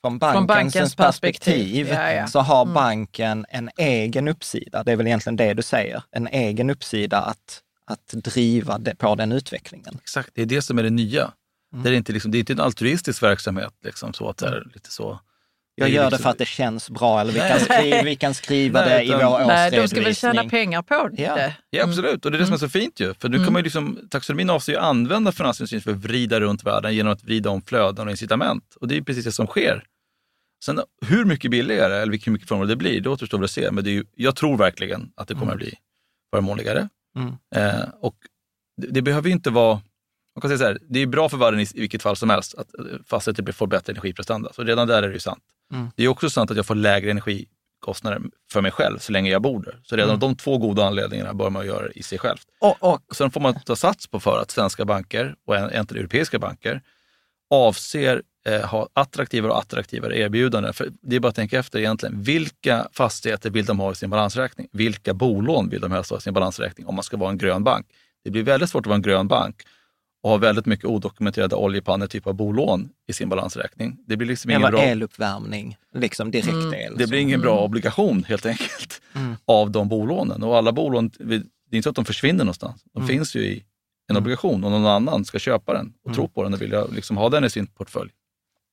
från 0.00 0.18
bankens, 0.18 0.36
från 0.36 0.46
bankens 0.46 0.94
perspektiv, 0.94 1.84
perspektiv 1.84 1.88
ja, 1.88 2.12
ja. 2.12 2.26
så 2.26 2.40
har 2.40 2.62
mm. 2.62 2.74
banken 2.74 3.46
en 3.48 3.70
egen 3.76 4.28
uppsida. 4.28 4.84
Det 4.84 4.92
är 4.92 4.96
väl 4.96 5.06
egentligen 5.06 5.36
det 5.36 5.54
du 5.54 5.62
säger, 5.62 6.02
en 6.10 6.26
egen 6.26 6.70
uppsida 6.70 7.20
att, 7.20 7.62
att 7.86 8.08
driva 8.08 8.78
det, 8.78 8.94
på 8.94 9.14
den 9.14 9.32
utvecklingen. 9.32 9.98
Exakt, 10.02 10.30
det 10.34 10.42
är 10.42 10.46
det 10.46 10.62
som 10.62 10.78
är 10.78 10.82
det 10.82 10.90
nya. 10.90 11.32
Mm. 11.72 11.84
Det, 11.84 11.90
är 11.90 11.92
inte 11.92 12.12
liksom, 12.12 12.30
det 12.30 12.38
är 12.38 12.40
inte 12.40 12.52
en 12.52 12.60
altruistisk 12.60 13.22
verksamhet, 13.22 13.74
liksom, 13.84 14.12
så 14.12 14.28
att 14.28 14.36
det 14.36 14.46
är 14.46 14.70
lite 14.74 14.92
så 14.92 15.20
jag 15.78 15.88
gör 15.88 16.04
det 16.04 16.10
liksom... 16.10 16.22
för 16.22 16.30
att 16.30 16.38
det 16.38 16.46
känns 16.46 16.90
bra 16.90 17.20
eller 17.20 17.32
vi 17.32 17.38
kan 17.38 17.60
skriva, 17.60 18.02
vi 18.02 18.16
kan 18.16 18.34
skriva 18.34 18.84
det 18.84 19.02
i 19.02 19.10
vår 19.10 19.16
årsredovisning. 19.16 19.46
Nej, 19.46 19.70
de 19.70 19.88
ska 19.88 20.00
väl 20.00 20.14
tjäna 20.14 20.48
pengar 20.48 20.82
på 20.82 21.08
det. 21.08 21.22
Ja, 21.22 21.52
ja 21.70 21.84
absolut. 21.84 22.24
Och 22.24 22.30
det 22.30 22.36
är 22.36 22.38
det 22.38 22.46
som 22.46 22.54
är 22.54 22.58
så 22.58 22.68
fint 22.68 23.00
ju. 23.00 23.14
För 23.14 23.28
nu 23.28 23.36
mm. 23.36 23.46
kan 23.46 23.52
man 23.52 23.60
ju 23.60 23.64
liksom, 23.64 23.98
taxonomin 24.10 24.50
avser 24.50 24.72
ju 24.72 24.78
att 24.78 24.84
använda 24.84 25.32
finansindustrin 25.32 25.82
för 25.82 25.90
att 25.90 25.96
vrida 25.96 26.40
runt 26.40 26.64
världen 26.64 26.94
genom 26.94 27.12
att 27.12 27.24
vrida 27.24 27.50
om 27.50 27.62
flöden 27.62 28.06
och 28.06 28.10
incitament. 28.10 28.76
Och 28.80 28.88
det 28.88 28.96
är 28.96 29.02
precis 29.02 29.24
det 29.24 29.32
som 29.32 29.46
sker. 29.46 29.84
Sen 30.64 30.80
hur 31.06 31.24
mycket 31.24 31.50
billigare 31.50 31.94
eller 31.94 32.18
hur 32.24 32.32
mycket 32.32 32.48
förmånligare 32.48 32.74
det 32.74 32.76
blir, 32.76 33.00
det 33.00 33.10
återstår 33.10 33.44
att 33.44 33.50
se. 33.50 33.70
Men 33.70 33.84
det 33.84 33.90
är 33.90 33.94
ju, 33.94 34.04
jag 34.14 34.36
tror 34.36 34.56
verkligen 34.56 35.10
att 35.16 35.28
det 35.28 35.34
kommer 35.34 35.52
att 35.52 35.58
bli 35.58 35.74
förmånligare. 36.34 36.88
Mm. 37.18 37.34
Eh, 37.54 37.88
och 38.00 38.16
det, 38.82 38.86
det 38.86 39.02
behöver 39.02 39.28
ju 39.28 39.32
inte 39.32 39.50
vara 39.50 39.80
man 40.36 40.40
kan 40.40 40.50
säga 40.50 40.58
så 40.58 40.64
här, 40.64 40.78
det 40.88 41.00
är 41.00 41.06
bra 41.06 41.28
för 41.28 41.36
världen 41.36 41.60
i, 41.60 41.66
i 41.74 41.80
vilket 41.80 42.02
fall 42.02 42.16
som 42.16 42.30
helst 42.30 42.54
att 42.54 42.66
fastigheter 43.06 43.52
får 43.52 43.66
bättre 43.66 43.92
energiprestanda. 43.92 44.52
Så 44.52 44.64
redan 44.64 44.88
där 44.88 45.02
är 45.02 45.08
det 45.08 45.14
ju 45.14 45.20
sant. 45.20 45.42
Mm. 45.72 45.90
Det 45.96 46.04
är 46.04 46.08
också 46.08 46.30
sant 46.30 46.50
att 46.50 46.56
jag 46.56 46.66
får 46.66 46.74
lägre 46.74 47.10
energikostnader 47.10 48.20
för 48.52 48.60
mig 48.60 48.70
själv 48.70 48.98
så 48.98 49.12
länge 49.12 49.30
jag 49.30 49.42
bor 49.42 49.62
där. 49.62 49.80
Så 49.82 49.96
redan 49.96 50.10
mm. 50.10 50.20
de 50.20 50.36
två 50.36 50.58
goda 50.58 50.86
anledningarna 50.86 51.34
bör 51.34 51.50
man 51.50 51.66
göra 51.66 51.90
i 51.90 52.02
sig 52.02 52.18
själv. 52.18 52.38
Och, 52.60 52.76
och. 52.80 53.00
Sen 53.16 53.30
får 53.30 53.40
man 53.40 53.60
ta 53.60 53.76
sats 53.76 54.06
på 54.06 54.20
för 54.20 54.42
att 54.42 54.50
svenska 54.50 54.84
banker 54.84 55.34
och 55.46 55.56
egentligen 55.56 56.00
europeiska 56.00 56.38
banker 56.38 56.82
avser 57.50 58.22
eh, 58.46 58.60
ha 58.60 58.88
attraktivare 58.92 59.52
och 59.52 59.58
attraktivare 59.58 60.18
erbjudanden. 60.18 60.74
För 60.74 60.88
det 61.02 61.16
är 61.16 61.20
bara 61.20 61.28
att 61.28 61.34
tänka 61.34 61.58
efter 61.58 61.78
egentligen. 61.78 62.22
Vilka 62.22 62.88
fastigheter 62.92 63.50
vill 63.50 63.64
de 63.64 63.80
ha 63.80 63.92
i 63.92 63.94
sin 63.94 64.10
balansräkning? 64.10 64.68
Vilka 64.72 65.14
bolån 65.14 65.68
vill 65.68 65.80
de 65.80 65.92
helst 65.92 66.10
ha 66.10 66.18
i 66.18 66.20
sin 66.20 66.34
balansräkning 66.34 66.86
om 66.86 66.94
man 66.94 67.04
ska 67.04 67.16
vara 67.16 67.30
en 67.30 67.38
grön 67.38 67.64
bank? 67.64 67.86
Det 68.24 68.30
blir 68.30 68.42
väldigt 68.42 68.70
svårt 68.70 68.80
att 68.80 68.86
vara 68.86 68.96
en 68.96 69.02
grön 69.02 69.28
bank 69.28 69.62
och 70.26 70.32
har 70.32 70.38
väldigt 70.38 70.66
mycket 70.66 70.84
odokumenterade 70.84 71.56
oljepannor, 71.56 72.06
typ 72.06 72.26
av 72.26 72.34
bolån 72.34 72.88
i 73.08 73.12
sin 73.12 73.28
balansräkning. 73.28 73.98
Det 74.06 74.16
blir 74.16 74.28
liksom 74.28 74.50
ingen 74.50 74.62
Eller 74.62 74.70
bra... 74.70 74.82
eluppvärmning, 74.82 75.76
liksom 75.94 76.30
direktel. 76.30 76.86
Mm. 76.86 76.98
Det 76.98 77.06
blir 77.06 77.18
ingen 77.18 77.40
bra 77.40 77.52
mm. 77.52 77.64
obligation 77.64 78.24
helt 78.28 78.46
enkelt 78.46 79.02
mm. 79.14 79.36
av 79.44 79.70
de 79.70 79.88
bolånen. 79.88 80.42
Och 80.42 80.56
alla 80.56 80.72
bolån, 80.72 81.10
det 81.18 81.34
är 81.34 81.42
inte 81.72 81.82
så 81.82 81.90
att 81.90 81.96
de 81.96 82.04
försvinner 82.04 82.44
någonstans. 82.44 82.84
De 82.92 83.02
mm. 83.02 83.08
finns 83.08 83.36
ju 83.36 83.40
i 83.40 83.64
en 84.08 84.16
mm. 84.16 84.22
obligation 84.22 84.64
och 84.64 84.70
någon 84.70 84.86
annan 84.86 85.24
ska 85.24 85.38
köpa 85.38 85.72
den 85.72 85.92
och 86.04 86.14
tro 86.14 86.22
mm. 86.22 86.32
på 86.32 86.42
den 86.42 86.54
och 86.54 86.62
vilja 86.62 86.84
liksom 86.84 87.16
ha 87.16 87.28
den 87.28 87.44
i 87.44 87.50
sin 87.50 87.66
portfölj. 87.66 88.10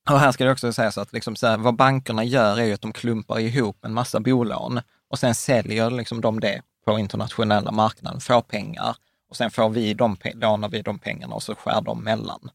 Och 0.10 0.20
här 0.20 0.32
ska 0.32 0.46
det 0.46 0.52
också 0.52 0.74
sägas 0.74 0.98
att 0.98 1.14
liksom 1.14 1.36
så 1.36 1.48
här, 1.48 1.58
vad 1.58 1.76
bankerna 1.76 2.24
gör 2.24 2.60
är 2.60 2.66
ju 2.66 2.74
att 2.74 2.82
de 2.82 2.94
klumpar 2.94 3.40
ihop 3.40 3.86
en 3.86 3.94
massa 3.94 4.20
bolån 4.20 4.82
och 5.10 5.20
sen 5.20 5.36
säljer 5.36 5.90
liksom 5.90 6.22
de 6.22 6.40
det 6.40 6.62
på 6.86 7.00
internationella 7.00 7.72
marknaden, 7.72 8.22
får 8.22 8.42
pengar 8.42 8.96
och 9.34 9.38
sen 9.38 9.52
får 9.52 9.70
vi 9.70 9.94
de, 9.94 10.18
lånar 10.34 10.70
vi 10.70 10.82
de 10.82 11.00
pengarna 11.00 11.36
och 11.36 11.44
så 11.44 11.56
skär 11.56 11.82
de 11.82 12.04
mellan. 12.04 12.50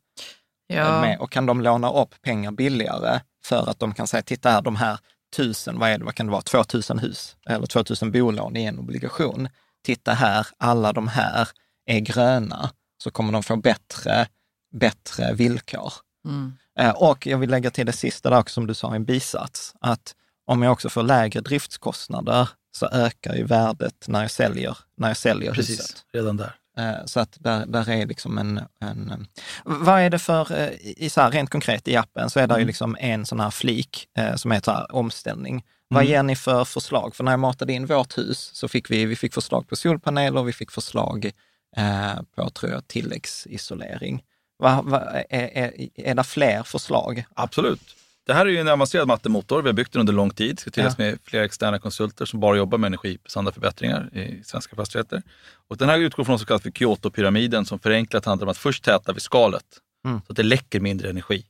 Ja. 0.67 1.01
Med, 1.01 1.19
och 1.19 1.31
kan 1.31 1.47
de 1.47 1.61
låna 1.61 1.93
upp 1.93 2.23
pengar 2.23 2.51
billigare 2.51 3.21
för 3.45 3.71
att 3.71 3.79
de 3.79 3.95
kan 3.95 4.07
säga, 4.07 4.23
titta 4.23 4.51
här, 4.51 4.63
de 4.63 4.77
här 4.77 4.99
tusen, 5.37 5.79
vad 5.79 5.91
är 5.91 5.99
det, 5.99 6.05
vad 6.05 6.15
kan 6.15 6.27
det 6.27 6.33
vara, 6.33 6.43
2000 6.43 6.99
hus 6.99 7.37
eller 7.47 7.67
2000 7.67 8.13
bolån 8.13 8.57
i 8.57 8.65
en 8.65 8.79
obligation. 8.79 9.49
Titta 9.85 10.13
här, 10.13 10.47
alla 10.59 10.93
de 10.93 11.09
här 11.09 11.49
är 11.87 11.99
gröna, 11.99 12.71
så 13.03 13.11
kommer 13.11 13.33
de 13.33 13.43
få 13.43 13.57
bättre, 13.57 14.27
bättre 14.73 15.33
villkor. 15.33 15.93
Mm. 16.25 16.53
Eh, 16.79 16.91
och 16.91 17.27
jag 17.27 17.39
vill 17.39 17.51
lägga 17.51 17.71
till 17.71 17.87
det 17.87 17.93
sista 17.93 18.31
där 18.31 18.39
också, 18.39 18.55
som 18.55 18.67
du 18.67 18.75
sa 18.75 18.93
i 18.93 18.97
en 18.97 19.05
bisats, 19.05 19.75
att 19.81 20.15
om 20.47 20.63
jag 20.63 20.73
också 20.73 20.89
får 20.89 21.03
lägre 21.03 21.41
driftskostnader 21.41 22.49
så 22.73 22.87
ökar 22.87 23.35
ju 23.35 23.45
värdet 23.45 24.05
när 24.09 24.23
jag 24.23 24.31
säljer, 24.31 24.79
när 24.97 25.09
jag 25.09 25.17
säljer 25.17 25.53
Precis, 25.53 25.81
huset. 25.81 26.05
redan 26.13 26.37
där. 26.37 26.55
Eh, 26.79 27.05
så 27.05 27.21
att 27.21 27.37
där, 27.41 27.67
där 27.67 27.91
är 27.91 28.07
liksom 28.07 28.39
en, 28.39 28.61
en... 28.81 29.27
Vad 29.65 30.01
är 30.01 30.11
det 30.11 30.19
för, 30.19 30.61
eh, 30.61 30.69
i 30.83 31.11
så 31.11 31.21
här, 31.21 31.31
rent 31.31 31.51
konkret 31.51 31.89
i 31.89 31.97
appen, 31.97 32.31
så 32.31 32.41
är 32.41 32.47
det 32.47 32.55
mm. 32.55 32.61
ju 32.61 32.67
liksom 32.67 32.97
en 33.01 33.27
sån 33.27 33.41
här 33.41 33.51
flik 33.51 34.09
eh, 34.19 34.35
som 34.35 34.51
heter 34.51 34.73
här, 34.73 34.95
omställning. 34.95 35.53
Mm. 35.53 35.65
Vad 35.89 36.05
ger 36.05 36.23
ni 36.23 36.37
för 36.37 36.65
förslag? 36.65 37.17
För 37.17 37.25
när 37.25 37.33
jag 37.33 37.41
matade 37.41 37.73
in 37.73 37.87
vårt 37.87 38.19
hus 38.19 38.51
så 38.55 38.69
fick 38.69 38.91
vi, 38.91 39.05
vi 39.05 39.17
fick 39.17 39.35
förslag 39.35 39.69
på 39.69 39.77
solpaneler, 39.77 40.43
vi 40.43 40.53
fick 40.53 40.71
förslag 40.71 41.31
eh, 41.77 42.23
på, 42.37 42.51
tror 42.51 42.73
jag, 42.73 42.89
tilläggsisolering. 42.89 44.23
Va, 44.59 44.83
va, 44.83 45.01
är, 45.31 45.59
är, 45.59 45.89
är 45.95 46.15
det 46.15 46.25
fler 46.25 46.63
förslag? 46.63 47.25
Absolut. 47.35 47.98
Det 48.29 48.35
här 48.35 48.47
är 48.47 48.51
ju 48.51 48.59
en 48.59 48.69
avancerad 48.69 49.09
mattemotor. 49.09 49.63
Vi 49.63 49.69
har 49.69 49.75
byggt 49.75 49.93
den 49.93 50.01
under 50.01 50.13
lång 50.13 50.31
tid. 50.31 50.59
Ska 50.59 50.71
tilläggas 50.71 50.95
ja. 50.99 51.05
med 51.05 51.19
flera 51.23 51.45
externa 51.45 51.79
konsulter 51.79 52.25
som 52.25 52.41
bara 52.41 52.57
jobbar 52.57 52.79
med 52.79 52.87
energiprestandaförbättringar 52.87 54.17
i 54.17 54.45
svenska 54.45 54.77
fastigheter. 54.77 55.23
Och 55.69 55.77
den 55.77 55.89
här 55.89 55.99
utgår 55.99 56.25
från 56.25 56.39
som 56.39 56.47
kallas 56.47 56.63
för 56.63 56.71
Kyoto-pyramiden 56.71 57.65
som 57.65 57.79
förenklat 57.79 58.25
handlar 58.25 58.47
om 58.47 58.51
att 58.51 58.59
först 58.59 58.85
täta 58.85 59.13
vid 59.13 59.23
skalet 59.23 59.65
mm. 60.05 60.21
så 60.27 60.33
att 60.33 60.37
det 60.37 60.43
läcker 60.43 60.81
mindre 60.81 61.11
energi. 61.11 61.45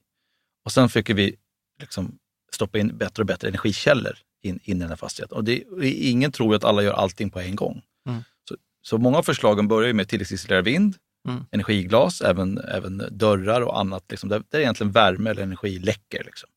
Och 0.65 0.73
sen 0.73 0.89
försöker 0.89 1.15
vi 1.15 1.37
liksom 1.81 2.19
stoppa 2.53 2.79
in 2.79 2.97
bättre 2.97 3.23
och 3.23 3.27
bättre 3.27 3.49
energikällor 3.49 4.15
in, 4.43 4.61
in 4.63 4.77
i 4.77 4.81
den 4.81 4.89
här 4.89 4.97
fastigheten. 4.97 5.37
Och 5.37 5.45
det, 5.45 5.65
ingen 5.83 6.33
tror 6.33 6.55
att 6.55 6.65
alla 6.65 6.83
gör 6.83 6.93
allting 6.93 7.31
på 7.31 7.41
en 7.41 7.57
gång. 7.57 7.83
Mm. 8.09 8.23
Så, 8.49 8.57
så 8.83 8.99
många 8.99 9.19
av 9.19 9.23
förslagen 9.23 9.69
börjar 9.69 9.93
med 9.93 10.09
tilläggsisolerad 10.09 10.65
vind, 10.65 10.97
mm. 11.29 11.45
energiglas, 11.51 12.21
även, 12.21 12.59
även 12.59 13.03
dörrar 13.11 13.61
och 13.61 13.81
annat. 13.81 14.05
Liksom, 14.11 14.29
där, 14.29 14.43
där 14.49 14.59
egentligen 14.59 14.93
värme 14.93 15.31
eller 15.31 15.43
energi 15.43 15.79
läcker. 15.79 16.25
Liksom 16.25 16.49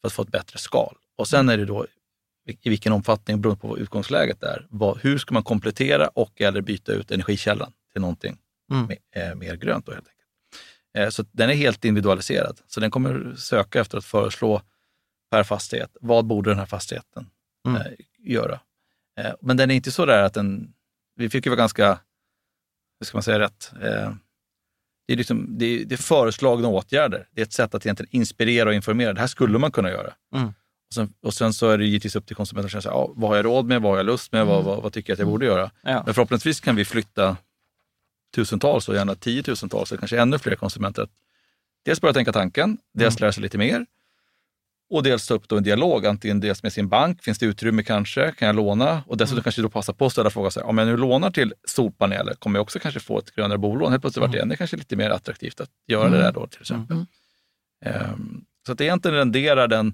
för 0.00 0.06
att 0.06 0.12
få 0.12 0.22
ett 0.22 0.28
bättre 0.28 0.58
skal. 0.58 0.96
Och 1.16 1.28
sen 1.28 1.48
är 1.48 1.56
det 1.56 1.64
då 1.64 1.86
i 2.46 2.68
vilken 2.68 2.92
omfattning, 2.92 3.40
beroende 3.40 3.60
på 3.60 3.68
vad 3.68 3.78
utgångsläget 3.78 4.42
är, 4.42 4.66
vad, 4.70 4.98
hur 4.98 5.18
ska 5.18 5.34
man 5.34 5.42
komplettera 5.42 6.08
och 6.08 6.40
eller 6.40 6.60
byta 6.60 6.92
ut 6.92 7.10
energikällan 7.10 7.72
till 7.92 8.00
någonting 8.00 8.38
mm. 8.72 8.86
mer, 8.86 8.98
eh, 9.10 9.34
mer 9.34 9.56
grönt. 9.56 9.86
Då, 9.86 9.92
helt 9.92 10.08
enkelt. 10.08 10.20
Eh, 10.98 11.08
så 11.08 11.24
den 11.32 11.50
är 11.50 11.54
helt 11.54 11.84
individualiserad. 11.84 12.60
Så 12.66 12.80
den 12.80 12.90
kommer 12.90 13.34
söka 13.34 13.80
efter 13.80 13.98
att 13.98 14.04
föreslå 14.04 14.62
per 15.30 15.42
fastighet, 15.42 15.96
vad 16.00 16.24
borde 16.24 16.50
den 16.50 16.58
här 16.58 16.66
fastigheten 16.66 17.26
mm. 17.68 17.82
eh, 17.82 17.92
göra? 18.18 18.60
Eh, 19.20 19.32
men 19.40 19.56
den 19.56 19.70
är 19.70 19.74
inte 19.74 19.92
så 19.92 20.06
där 20.06 20.22
att 20.22 20.34
den, 20.34 20.72
vi 21.16 21.30
fick 21.30 21.46
ju 21.46 21.50
vara 21.50 21.58
ganska, 21.58 21.98
hur 22.98 23.06
ska 23.06 23.16
man 23.16 23.22
säga 23.22 23.38
rätt, 23.38 23.72
eh, 23.82 24.12
det 25.10 25.14
är, 25.14 25.16
liksom, 25.16 25.58
det, 25.58 25.64
är, 25.64 25.84
det 25.84 25.94
är 25.94 25.96
föreslagna 25.96 26.68
åtgärder. 26.68 27.26
Det 27.34 27.40
är 27.40 27.44
ett 27.44 27.52
sätt 27.52 27.74
att 27.74 27.86
egentligen 27.86 28.16
inspirera 28.16 28.68
och 28.68 28.74
informera. 28.74 29.12
Det 29.12 29.20
här 29.20 29.26
skulle 29.26 29.58
man 29.58 29.72
kunna 29.72 29.90
göra. 29.90 30.12
Mm. 30.34 30.46
Och, 30.48 30.94
sen, 30.94 31.12
och 31.22 31.34
sen 31.34 31.52
så 31.52 31.70
är 31.70 31.78
det 31.78 31.84
givetvis 31.84 32.16
upp 32.16 32.26
till 32.26 32.36
konsumenten 32.36 32.78
att 32.78 32.82
känna, 32.82 32.94
ja, 32.94 33.12
vad 33.16 33.30
har 33.30 33.36
jag 33.36 33.44
råd 33.44 33.66
med, 33.66 33.82
vad 33.82 33.92
har 33.92 33.96
jag 33.96 34.06
lust 34.06 34.32
med, 34.32 34.46
vad, 34.46 34.64
vad, 34.64 34.82
vad 34.82 34.92
tycker 34.92 35.10
jag 35.10 35.14
att 35.14 35.18
jag 35.18 35.28
borde 35.28 35.46
göra? 35.46 35.70
Ja. 35.82 36.02
Men 36.04 36.14
förhoppningsvis 36.14 36.60
kan 36.60 36.76
vi 36.76 36.84
flytta 36.84 37.36
tusentals 38.34 38.88
och 38.88 38.94
gärna 38.94 39.14
tiotusentals, 39.14 39.92
eller 39.92 39.98
kanske 39.98 40.20
ännu 40.20 40.38
fler 40.38 40.54
konsumenter 40.54 41.02
att 41.02 41.10
dels 41.84 42.00
börja 42.00 42.12
tänka 42.12 42.32
tanken, 42.32 42.78
dels 42.94 43.20
lära 43.20 43.32
sig 43.32 43.42
lite 43.42 43.58
mer 43.58 43.86
och 44.90 45.02
dels 45.02 45.26
ta 45.26 45.34
upp 45.34 45.48
då 45.48 45.56
en 45.56 45.62
dialog, 45.62 46.06
antingen 46.06 46.40
dels 46.40 46.62
med 46.62 46.72
sin 46.72 46.88
bank, 46.88 47.22
finns 47.22 47.38
det 47.38 47.46
utrymme 47.46 47.82
kanske, 47.82 48.32
kan 48.32 48.46
jag 48.46 48.56
låna? 48.56 49.02
Och 49.06 49.16
dessutom 49.16 49.42
kanske 49.42 49.62
då 49.62 49.68
passa 49.68 49.92
på 49.92 50.06
att 50.06 50.12
ställa 50.12 50.30
frågan, 50.30 50.50
så 50.50 50.60
här, 50.60 50.66
om 50.66 50.78
jag 50.78 50.88
nu 50.88 50.96
lånar 50.96 51.30
till 51.30 51.54
solpaneler, 51.64 52.34
kommer 52.34 52.58
jag 52.58 52.62
också 52.62 52.78
kanske 52.78 53.00
få 53.00 53.18
ett 53.18 53.34
grönare 53.34 53.58
bolån? 53.58 53.90
Helt 53.90 54.02
plötsligt 54.02 54.24
mm. 54.24 54.38
vart 54.38 54.48
det 54.48 54.56
kanske 54.56 54.76
lite 54.76 54.96
mer 54.96 55.10
attraktivt 55.10 55.60
att 55.60 55.70
göra 55.86 56.08
det 56.08 56.18
där 56.18 56.32
då 56.32 56.46
till 56.46 56.60
exempel. 56.60 56.96
Um, 57.86 58.44
så 58.66 58.72
att 58.72 58.78
det 58.78 58.84
egentligen 58.84 59.16
renderar 59.16 59.68
den 59.68 59.92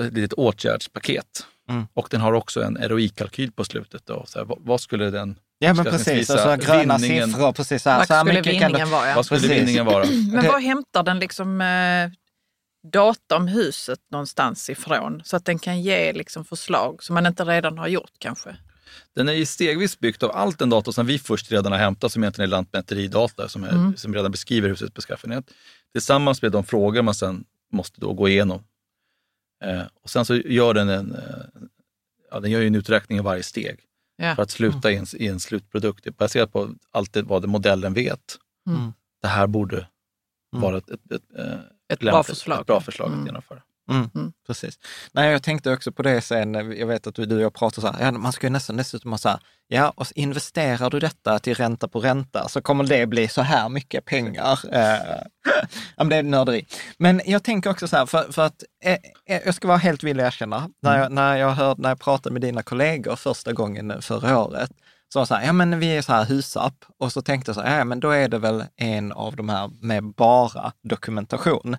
ett 0.00 0.12
litet 0.12 0.32
åtgärdspaket. 0.32 1.46
Mm. 1.68 1.86
Och 1.94 2.08
den 2.10 2.20
har 2.20 2.32
också 2.32 2.62
en 2.62 2.76
ROI-kalkyl 2.76 3.52
på 3.52 3.64
slutet. 3.64 4.06
Då. 4.06 4.24
Så 4.26 4.38
här, 4.38 4.46
vad, 4.46 4.58
vad 4.60 4.80
skulle 4.80 5.10
den 5.10 5.38
Ja 5.58 5.74
men 5.74 5.84
precis, 5.84 6.30
alltså 6.30 6.72
gröna 6.72 6.96
vinningen- 6.96 7.28
siffror. 7.28 7.52
Precis, 7.52 7.82
så 7.82 7.90
här, 7.90 7.98
Vad 7.98 8.06
så 8.06 8.14
här 8.14 8.24
vinningen 8.24 8.90
vara? 8.90 9.08
Ja. 9.08 9.14
vad 9.16 9.26
skulle 9.26 9.40
Precis. 9.40 9.56
vinningen 9.56 9.86
vara? 9.86 10.06
Men 10.32 10.46
var 10.46 10.60
hämtar 10.60 11.02
den 11.02 11.18
liksom 11.18 11.60
eh, 11.60 12.10
data 12.92 13.36
om 13.36 13.48
huset 13.48 14.00
någonstans 14.10 14.70
ifrån? 14.70 15.22
Så 15.24 15.36
att 15.36 15.44
den 15.44 15.58
kan 15.58 15.82
ge 15.82 16.12
liksom 16.12 16.44
förslag 16.44 17.02
som 17.02 17.14
man 17.14 17.26
inte 17.26 17.44
redan 17.44 17.78
har 17.78 17.88
gjort 17.88 18.10
kanske. 18.18 18.56
Den 19.14 19.28
är 19.28 19.32
ju 19.32 19.46
stegvis 19.46 19.98
byggt 19.98 20.22
av 20.22 20.30
allt 20.30 20.58
den 20.58 20.70
data 20.70 20.92
som 20.92 21.06
vi 21.06 21.18
först 21.18 21.52
redan 21.52 21.72
har 21.72 21.78
hämtat, 21.78 22.12
som 22.12 22.22
egentligen 22.22 22.48
är 22.48 22.50
lantmäteridata, 22.50 23.48
som, 23.48 23.64
är, 23.64 23.68
Mm. 23.70 23.96
som 23.96 24.14
redan 24.14 24.30
beskriver 24.30 24.68
husets 24.68 24.94
beskaffenhet. 24.94 25.50
Tillsammans 25.92 26.42
med 26.42 26.52
de 26.52 26.64
frågor 26.64 27.02
man 27.02 27.14
sen 27.14 27.44
måste 27.72 28.00
då 28.00 28.12
gå 28.12 28.28
igenom. 28.28 28.64
Eh, 29.64 29.82
och 30.02 30.10
sen 30.10 30.24
så 30.24 30.34
gör 30.36 30.74
den 30.74 30.88
en, 30.88 31.14
eh, 31.14 31.60
ja, 32.30 32.40
den 32.40 32.50
gör 32.50 32.60
ju 32.60 32.66
en 32.66 32.74
uträkning 32.74 33.18
i 33.18 33.20
varje 33.20 33.42
steg 33.42 33.80
Ja. 34.16 34.34
för 34.34 34.42
att 34.42 34.50
sluta 34.50 34.90
i, 34.92 34.96
en, 34.96 35.06
i 35.16 35.26
en 35.26 35.40
slutprodukt. 35.40 36.16
Baserat 36.16 36.52
på 36.52 36.70
allt 36.90 37.12
det, 37.12 37.22
vad 37.22 37.42
det 37.42 37.48
modellen 37.48 37.94
vet. 37.94 38.38
Mm. 38.68 38.92
Det 39.22 39.28
här 39.28 39.46
borde 39.46 39.76
Mm. 39.76 40.62
vara 40.62 40.78
ett, 40.78 40.90
ett, 40.90 41.12
ett, 41.12 41.22
eh, 41.38 41.58
Ett 41.92 42.00
bra 42.00 42.12
lämpligt- 42.12 42.26
förslag. 42.26 42.60
Ett 42.60 42.66
bra 42.66 42.80
förslag 42.80 43.08
Mm. 43.08 43.20
att 43.20 43.26
genomföra. 43.26 43.62
Mm, 43.90 44.10
Mm. 44.14 44.32
Precis. 44.46 44.78
Nej, 45.12 45.30
jag 45.32 45.42
tänkte 45.42 45.72
också 45.72 45.92
på 45.92 46.02
det 46.02 46.20
sen, 46.20 46.54
jag 46.54 46.86
vet 46.86 47.06
att 47.06 47.14
du 47.14 47.36
och 47.36 47.40
jag 47.42 47.54
pratar 47.54 47.82
så 47.82 47.92
här, 47.92 48.04
ja, 48.04 48.12
man 48.12 48.32
ska 48.32 48.46
ju 48.46 48.50
nästan 48.50 48.76
dessutom 48.76 49.10
ha 49.10 49.18
så 49.18 49.28
här, 49.28 49.38
ja, 49.68 49.92
och 49.96 50.06
investerar 50.14 50.90
du 50.90 51.00
detta 51.00 51.38
till 51.38 51.54
ränta 51.54 51.88
på 51.88 52.00
ränta 52.00 52.48
så 52.48 52.62
kommer 52.62 52.84
det 52.84 53.06
bli 53.06 53.28
så 53.28 53.42
här 53.42 53.68
mycket 53.68 54.04
pengar. 54.04 54.58
Eh, 54.72 55.22
ja, 55.96 56.04
men 56.04 56.08
det 56.08 56.16
är 56.16 56.22
nörderi. 56.22 56.66
Men 56.98 57.20
jag 57.26 57.44
tänker 57.44 57.70
också 57.70 57.88
så 57.88 57.96
här, 57.96 58.06
för, 58.06 58.32
för 58.32 58.42
att 58.46 58.62
eh, 58.84 58.92
eh, 59.26 59.42
jag 59.44 59.54
ska 59.54 59.68
vara 59.68 59.78
helt 59.78 60.02
villig 60.02 60.22
att 60.22 60.26
erkänna, 60.34 60.68
när 60.82 60.98
jag, 60.98 61.12
när, 61.12 61.36
jag 61.36 61.50
hörde, 61.50 61.82
när 61.82 61.88
jag 61.88 62.00
pratade 62.00 62.32
med 62.32 62.42
dina 62.42 62.62
kollegor 62.62 63.16
första 63.16 63.52
gången 63.52 64.02
förra 64.02 64.38
året, 64.38 64.70
så 65.12 65.18
var 65.18 65.26
så 65.26 65.34
här, 65.34 65.46
ja 65.46 65.52
men 65.52 65.78
vi 65.78 65.96
är 65.96 66.02
så 66.02 66.12
här 66.12 66.24
husapp, 66.24 66.84
och 66.98 67.12
så 67.12 67.22
tänkte 67.22 67.48
jag 67.48 67.56
så 67.56 67.62
här, 67.62 67.78
ja 67.78 67.84
men 67.84 68.00
då 68.00 68.10
är 68.10 68.28
det 68.28 68.38
väl 68.38 68.64
en 68.76 69.12
av 69.12 69.36
de 69.36 69.48
här 69.48 69.70
med 69.80 70.04
bara 70.04 70.72
dokumentation. 70.82 71.76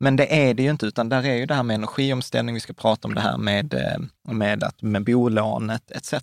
Men 0.00 0.16
det 0.16 0.48
är 0.48 0.54
det 0.54 0.62
ju 0.62 0.70
inte, 0.70 0.86
utan 0.86 1.08
där 1.08 1.26
är 1.26 1.34
ju 1.34 1.46
det 1.46 1.54
här 1.54 1.62
med 1.62 1.74
energiomställning, 1.74 2.54
vi 2.54 2.60
ska 2.60 2.72
prata 2.72 3.08
om 3.08 3.14
det 3.14 3.20
här 3.20 3.38
med, 3.38 3.74
eh, 3.74 4.32
med, 4.34 4.64
att, 4.64 4.82
med 4.82 5.04
bolånet 5.04 5.90
etc. 5.90 6.14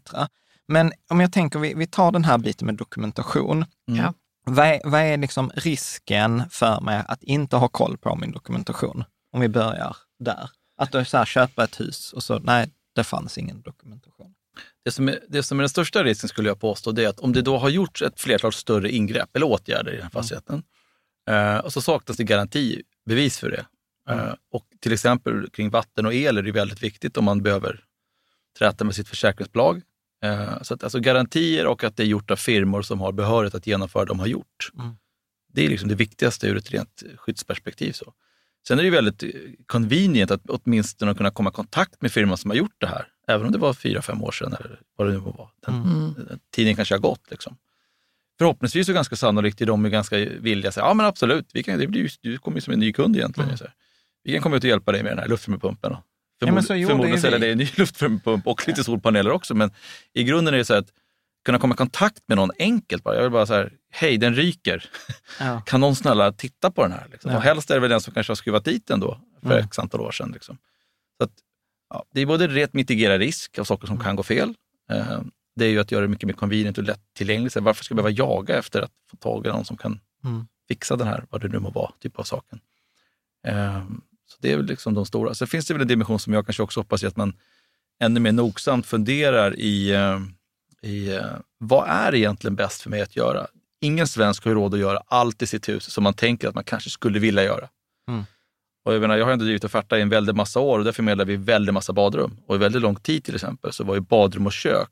Men 0.67 0.91
om 1.09 1.19
jag 1.19 1.33
tänker, 1.33 1.59
vi, 1.59 1.73
vi 1.73 1.87
tar 1.87 2.11
den 2.11 2.25
här 2.25 2.37
biten 2.37 2.65
med 2.65 2.75
dokumentation. 2.75 3.65
Mm. 3.87 4.03
Ja. 4.03 4.13
Vad 4.45 4.65
är, 4.65 4.81
vad 4.83 5.01
är 5.01 5.17
liksom 5.17 5.51
risken 5.55 6.43
för 6.49 6.81
mig 6.81 7.03
att 7.07 7.23
inte 7.23 7.55
ha 7.55 7.67
koll 7.67 7.97
på 7.97 8.15
min 8.15 8.31
dokumentation? 8.31 9.03
Om 9.31 9.41
vi 9.41 9.49
börjar 9.49 9.95
där. 10.19 10.49
Att 10.77 10.91
du 10.91 11.05
så 11.05 11.17
här, 11.17 11.25
köper 11.25 11.63
ett 11.63 11.79
hus 11.79 12.13
och 12.13 12.23
så, 12.23 12.39
nej, 12.39 12.69
det 12.95 13.03
fanns 13.03 13.37
ingen 13.37 13.61
dokumentation. 13.61 14.22
Det 14.85 14.91
som, 14.91 15.09
är, 15.09 15.19
det 15.27 15.43
som 15.43 15.59
är 15.59 15.61
den 15.61 15.69
största 15.69 16.03
risken 16.03 16.29
skulle 16.29 16.49
jag 16.49 16.59
påstå, 16.59 16.91
det 16.91 17.03
är 17.03 17.09
att 17.09 17.19
om 17.19 17.33
det 17.33 17.41
då 17.41 17.57
har 17.57 17.69
gjorts 17.69 18.01
ett 18.01 18.19
flertal 18.19 18.53
större 18.53 18.91
ingrepp 18.91 19.35
eller 19.35 19.45
åtgärder 19.45 19.91
i 19.91 19.95
den 19.95 20.03
här 20.03 20.09
fastigheten 20.09 20.63
eh, 21.29 21.57
och 21.57 21.73
så 21.73 21.81
saknas 21.81 22.17
det 22.17 22.23
garantibevis 22.23 23.39
för 23.39 23.49
det. 23.49 23.65
Eh, 24.09 24.33
och 24.51 24.65
till 24.79 24.93
exempel 24.93 25.49
kring 25.49 25.69
vatten 25.69 26.05
och 26.05 26.13
el 26.13 26.37
är 26.37 26.41
det 26.41 26.51
väldigt 26.51 26.83
viktigt 26.83 27.17
om 27.17 27.25
man 27.25 27.43
behöver 27.43 27.83
träta 28.59 28.83
med 28.83 28.95
sitt 28.95 29.07
försäkringsbolag. 29.07 29.81
Eh, 30.23 30.61
så 30.61 30.73
att, 30.73 30.83
alltså 30.83 30.99
garantier 30.99 31.67
och 31.67 31.83
att 31.83 31.97
det 31.97 32.03
är 32.03 32.07
gjort 32.07 32.31
av 32.31 32.35
firmor 32.35 32.81
som 32.81 32.99
har 32.99 33.11
behörighet 33.11 33.55
att 33.55 33.67
genomföra 33.67 34.05
det 34.05 34.11
de 34.11 34.19
har 34.19 34.27
gjort. 34.27 34.71
Mm. 34.79 34.95
Det 35.53 35.65
är 35.65 35.69
liksom 35.69 35.89
det 35.89 35.95
viktigaste 35.95 36.47
ur 36.47 36.57
ett 36.57 36.71
rent 36.71 37.03
skyddsperspektiv. 37.17 37.91
Så. 37.91 38.13
Sen 38.67 38.79
är 38.79 38.83
det 38.83 38.89
väldigt 38.89 39.23
convenient 39.65 40.31
att 40.31 40.41
åtminstone 40.47 41.15
kunna 41.15 41.31
komma 41.31 41.49
i 41.49 41.53
kontakt 41.53 42.01
med 42.01 42.11
firman 42.11 42.37
som 42.37 42.49
har 42.49 42.57
gjort 42.57 42.75
det 42.77 42.87
här. 42.87 43.07
Även 43.27 43.45
om 43.45 43.51
det 43.51 43.57
var 43.57 43.73
fyra, 43.73 44.01
fem 44.01 44.23
år 44.23 44.31
sedan 44.31 44.53
eller 44.59 44.79
vad 44.95 45.07
det 45.07 45.13
nu 45.13 45.19
må 45.19 45.31
vara. 45.31 45.49
Den, 45.65 45.75
Mm. 45.75 46.13
den 46.13 46.39
tiden 46.51 46.75
kanske 46.75 46.93
har 46.95 46.99
gått. 46.99 47.31
Liksom. 47.31 47.57
Förhoppningsvis 48.38 48.89
är 48.89 48.93
ganska 48.93 49.15
sannolikt 49.15 49.62
är 49.62 49.65
de 49.65 49.86
är 49.86 49.89
ganska 49.89 50.17
villiga 50.17 50.67
att 50.69 50.73
säga, 50.73 50.86
ja 50.86 50.93
men 50.93 51.05
absolut, 51.05 51.47
vi 51.53 51.63
kan, 51.63 51.79
det 51.79 51.88
blir 51.88 52.12
du 52.21 52.38
kommer 52.38 52.57
ju 52.57 52.62
som 52.62 52.73
en 52.73 52.79
ny 52.79 52.93
kund 52.93 53.15
egentligen. 53.15 53.49
Mm. 53.49 53.67
Vi 54.23 54.33
kan 54.33 54.41
komma 54.41 54.55
ut 54.55 54.63
och 54.63 54.69
hjälpa 54.69 54.91
dig 54.91 55.03
med 55.03 55.12
den 55.12 55.19
här 55.19 55.27
luftvärmepumpen. 55.27 55.91
och 55.91 55.99
Ja, 56.39 56.51
men 56.51 56.63
Förmod, 56.63 56.79
ju 56.79 56.88
förmodligen 56.88 57.21
sälja 57.21 57.39
dig 57.39 57.51
en 57.51 57.57
ny 57.57 57.69
luftvärmepump 57.75 58.47
och 58.47 58.67
lite 58.67 58.83
solpaneler 58.83 59.31
också. 59.31 59.53
Men 59.55 59.71
i 60.13 60.23
grunden 60.23 60.53
är 60.53 60.57
det 60.57 60.65
så 60.65 60.73
att 60.73 60.88
kunna 61.45 61.59
komma 61.59 61.73
i 61.73 61.77
kontakt 61.77 62.23
med 62.27 62.38
någon 62.38 62.51
enkelt. 62.59 63.03
Bara. 63.03 63.15
Jag 63.15 63.21
vill 63.21 63.31
bara 63.31 63.45
så 63.45 63.53
här, 63.53 63.73
hej 63.91 64.17
den 64.17 64.36
ryker. 64.36 64.86
Ja. 65.39 65.62
Kan 65.65 65.81
någon 65.81 65.95
snälla 65.95 66.31
titta 66.31 66.71
på 66.71 66.83
den 66.83 66.91
här? 66.91 67.07
Liksom? 67.12 67.31
Ja. 67.31 67.38
Och 67.38 67.43
helst 67.43 67.69
är 67.71 67.73
det 67.75 67.79
väl 67.81 67.89
den 67.89 68.01
som 68.01 68.13
kanske 68.13 68.31
har 68.31 68.36
skruvat 68.36 68.65
dit 68.65 68.88
den 68.88 68.99
då 68.99 69.19
för 69.41 69.51
Mm. 69.51 69.65
x 69.65 69.79
antal 69.79 70.01
år 70.01 70.12
sedan. 70.12 70.31
Liksom. 70.33 70.57
Ja, 71.93 72.06
det 72.12 72.21
är 72.21 72.25
både 72.25 72.47
rätt 72.47 72.73
mitigera 72.73 73.17
risk 73.17 73.60
av 73.60 73.63
saker 73.63 73.88
som 73.88 73.95
Mm. 73.95 74.06
kan 74.06 74.15
gå 74.15 74.23
fel. 74.23 74.53
Eh, 74.91 75.21
det 75.56 75.65
är 75.65 75.69
ju 75.69 75.79
att 75.79 75.91
göra 75.91 76.01
det 76.01 76.08
mycket 76.08 76.27
mer 76.27 76.34
convenient 76.34 76.77
och 76.77 76.84
lättillgängligt. 76.84 77.56
Varför 77.56 77.84
ska 77.84 77.91
jag 77.93 78.03
behöva 78.03 78.10
jaga 78.17 78.58
efter 78.58 78.82
att 78.82 78.91
få 79.12 79.17
tag 79.17 79.45
i 79.45 79.49
någon 79.49 79.65
som 79.65 79.77
kan 79.77 79.99
Mm. 80.23 80.47
fixa 80.67 80.95
den 80.95 81.08
här, 81.08 81.25
vad 81.29 81.41
det 81.41 81.47
nu 81.47 81.60
må 81.60 81.69
vara, 81.69 81.91
typ 81.99 82.19
av 82.19 82.23
saken. 82.23 82.60
Eh, 83.47 83.84
så 84.25 84.38
det 84.39 84.51
är 84.51 84.58
väl 84.58 84.65
liksom 84.65 84.93
de 84.93 85.06
stora. 85.06 85.34
Sen 85.34 85.47
finns 85.47 85.65
det 85.65 85.73
väl 85.73 85.82
en 85.82 85.88
dimension 85.88 86.19
som 86.19 86.34
jag 86.34 86.45
kanske 86.45 86.63
också 86.63 86.79
hoppas 86.79 87.03
är 87.03 87.08
att 87.08 87.17
man 87.17 87.34
ännu 87.99 88.19
mer 88.19 88.32
nogsamt 88.32 88.86
funderar 88.86 89.56
i, 89.60 89.91
eh, 89.91 90.19
i 90.89 91.19
vad 91.58 91.89
är 91.89 92.15
egentligen 92.15 92.56
bäst 92.56 92.82
för 92.82 92.89
mig 92.89 93.01
att 93.01 93.15
göra? 93.15 93.47
Ingen 93.82 94.08
svensk 94.08 94.43
har 94.43 94.51
ju 94.51 94.56
råd 94.56 94.73
att 94.73 94.79
göra 94.79 95.03
allt 95.08 95.41
i 95.41 95.47
sitt 95.47 95.69
hus 95.69 95.84
som 95.91 96.03
man 96.03 96.13
tänker 96.13 96.47
att 96.47 96.56
man 96.56 96.63
kanske 96.63 96.89
skulle 96.89 97.19
vilja 97.19 97.43
göra. 97.43 97.69
Mm. 98.08 98.23
Och 98.83 98.93
jag, 98.93 99.01
menar, 99.01 99.17
jag 99.17 99.25
har 99.25 99.31
ändå 99.31 99.45
drivit 99.45 99.63
Offerta 99.63 99.97
i 99.99 100.01
en 100.01 100.09
väldigt 100.09 100.35
massa 100.35 100.59
år 100.59 100.79
och 100.79 100.85
där 100.85 100.91
förmedlar 100.91 101.25
vi 101.25 101.35
väldigt 101.35 101.73
massa 101.73 101.93
badrum. 101.93 102.37
Och 102.47 102.55
i 102.55 102.57
väldigt 102.57 102.81
lång 102.81 102.95
tid 102.95 103.23
till 103.23 103.35
exempel 103.35 103.73
så 103.73 103.83
var 103.83 103.95
ju 103.95 104.01
badrum 104.01 104.45
och 104.45 104.53
kök 104.53 104.89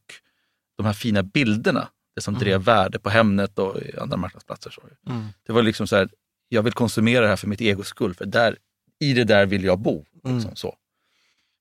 de 0.77 0.85
här 0.85 0.93
fina 0.93 1.23
bilderna, 1.23 1.87
det 2.15 2.21
som 2.21 2.33
Mm. 2.33 2.43
drev 2.43 2.61
värde 2.63 2.99
på 2.99 3.09
Hemnet 3.09 3.59
och 3.59 3.77
andra 4.01 4.17
marknadsplatser. 4.17 4.69
Så. 4.71 4.81
Mm. 5.09 5.23
Det 5.47 5.53
var 5.53 5.61
liksom 5.63 5.87
så 5.87 5.95
här, 5.95 6.09
jag 6.49 6.63
vill 6.63 6.73
konsumera 6.73 7.21
det 7.21 7.27
här 7.27 7.35
för 7.35 7.47
mitt 7.47 7.61
egos 7.61 7.87
skull, 7.87 8.13
för 8.13 8.25
där, 8.25 8.57
i 8.99 9.13
det 9.13 9.23
där 9.23 9.45
vill 9.45 9.63
jag 9.63 9.79
bo. 9.79 10.05
Liksom 10.13 10.31
Mm. 10.39 10.55
så. 10.55 10.75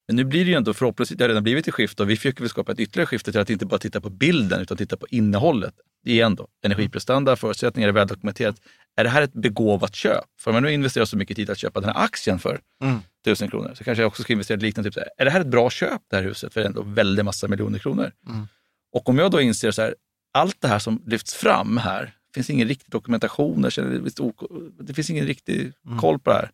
Men 0.06 0.16
nu 0.16 0.24
blir 0.24 0.44
det 0.44 0.50
ju 0.50 0.56
ändå 0.56 0.74
förhoppningsvis, 0.74 1.18
det 1.18 1.24
har 1.24 1.28
redan 1.28 1.42
blivit 1.42 1.68
ett 1.68 1.74
skifte 1.74 2.02
och 2.02 2.10
vi 2.10 2.16
försöker 2.16 2.40
väl 2.40 2.48
skapa 2.50 2.72
ett 2.72 2.80
ytterligare 2.80 3.06
skifte 3.06 3.32
till 3.32 3.40
att 3.40 3.50
inte 3.50 3.66
bara 3.66 3.78
titta 3.78 4.00
på 4.00 4.10
bilden 4.10 4.60
utan 4.60 4.76
titta 4.76 4.96
på 4.96 5.06
innehållet. 5.10 5.74
Igen 6.04 6.34
då, 6.34 6.48
energiprestanda, 6.62 7.36
förutsättningar 7.36 7.88
är 7.88 7.92
väldokumenterat. 7.92 8.56
Är 8.96 9.04
det 9.04 9.10
här 9.10 9.22
ett 9.22 9.32
begåvat 9.32 9.94
köp? 9.94 10.24
För 10.38 10.50
om 10.50 10.54
jag 10.54 10.62
nu 10.62 10.72
investerar 10.72 11.04
så 11.04 11.16
mycket 11.16 11.36
tid 11.36 11.50
att 11.50 11.58
köpa 11.58 11.80
den 11.80 11.90
här 11.94 12.04
aktien 12.04 12.38
för 12.38 12.60
Mm. 12.82 12.98
tusen 13.24 13.50
kronor 13.50 13.74
så 13.74 13.84
kanske 13.84 14.02
jag 14.02 14.08
också 14.08 14.22
ska 14.22 14.32
investera 14.32 14.58
i 14.58 14.60
liknande. 14.60 14.90
Typ 14.90 14.94
så 14.94 15.00
här, 15.00 15.08
är 15.18 15.24
det 15.24 15.30
här 15.30 15.40
ett 15.40 15.46
bra 15.46 15.70
köp, 15.70 16.02
det 16.10 16.16
här 16.16 16.22
huset, 16.22 16.52
för 16.54 16.60
ändå 16.60 16.82
väldigt 16.82 17.24
massa 17.24 17.48
miljoner 17.48 17.78
kronor? 17.78 18.12
Mm. 18.28 18.48
Och 18.92 19.08
om 19.08 19.18
jag 19.18 19.30
då 19.30 19.40
inser 19.40 19.70
så 19.70 19.82
här, 19.82 19.94
allt 20.32 20.60
det 20.60 20.68
här 20.68 20.78
som 20.78 21.02
lyfts 21.06 21.34
fram 21.34 21.76
här, 21.76 22.14
finns 22.34 22.50
ingen 22.50 22.68
riktig 22.68 22.90
dokumentation, 22.90 23.62
jag 23.62 23.72
känner, 23.72 24.20
ok- 24.20 24.50
det 24.80 24.94
finns 24.94 25.10
ingen 25.10 25.26
riktig 25.26 25.72
Mm. 25.86 25.98
koll 25.98 26.18
på 26.18 26.30
det 26.30 26.36
här. 26.36 26.50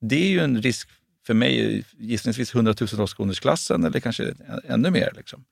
Det 0.00 0.16
är 0.16 0.28
ju 0.28 0.40
en 0.40 0.62
risk 0.62 0.88
för 1.26 1.34
mig, 1.34 1.84
gissningsvis 1.98 2.54
hundratusentals 2.54 3.14
kronors 3.14 3.40
klassen 3.40 3.84
eller 3.84 4.00
kanske 4.00 4.34
ännu 4.64 4.90
mer. 4.90 5.12
Liksom. 5.16 5.44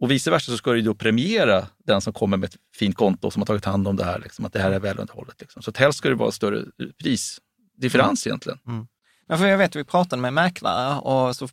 Och 0.00 0.10
vice 0.10 0.30
versa 0.30 0.52
så 0.52 0.58
ska 0.58 0.70
det 0.70 0.76
ju 0.76 0.82
då 0.82 0.94
premiera 0.94 1.66
den 1.84 2.00
som 2.00 2.12
kommer 2.12 2.36
med 2.36 2.48
ett 2.48 2.56
fint 2.74 2.96
konto 2.96 3.30
som 3.30 3.42
har 3.42 3.46
tagit 3.46 3.64
hand 3.64 3.88
om 3.88 3.96
det 3.96 4.04
här, 4.04 4.18
liksom, 4.18 4.44
att 4.44 4.52
det 4.52 4.60
här 4.60 4.70
är 4.70 4.80
välunderhållet. 4.80 5.40
Liksom. 5.40 5.62
Så 5.62 5.70
att 5.70 5.76
helst 5.76 5.98
ska 5.98 6.08
det 6.08 6.14
vara 6.14 6.30
större 6.30 6.64
prisdifferens 7.02 8.26
egentligen. 8.26 8.58
Ja, 9.28 9.36
för 9.36 9.46
jag 9.46 9.58
vet, 9.58 9.76
vi 9.76 9.84
pratade 9.84 10.22
med 10.22 10.32
mäklare 10.32 10.98
och 10.98 11.36
så, 11.36 11.48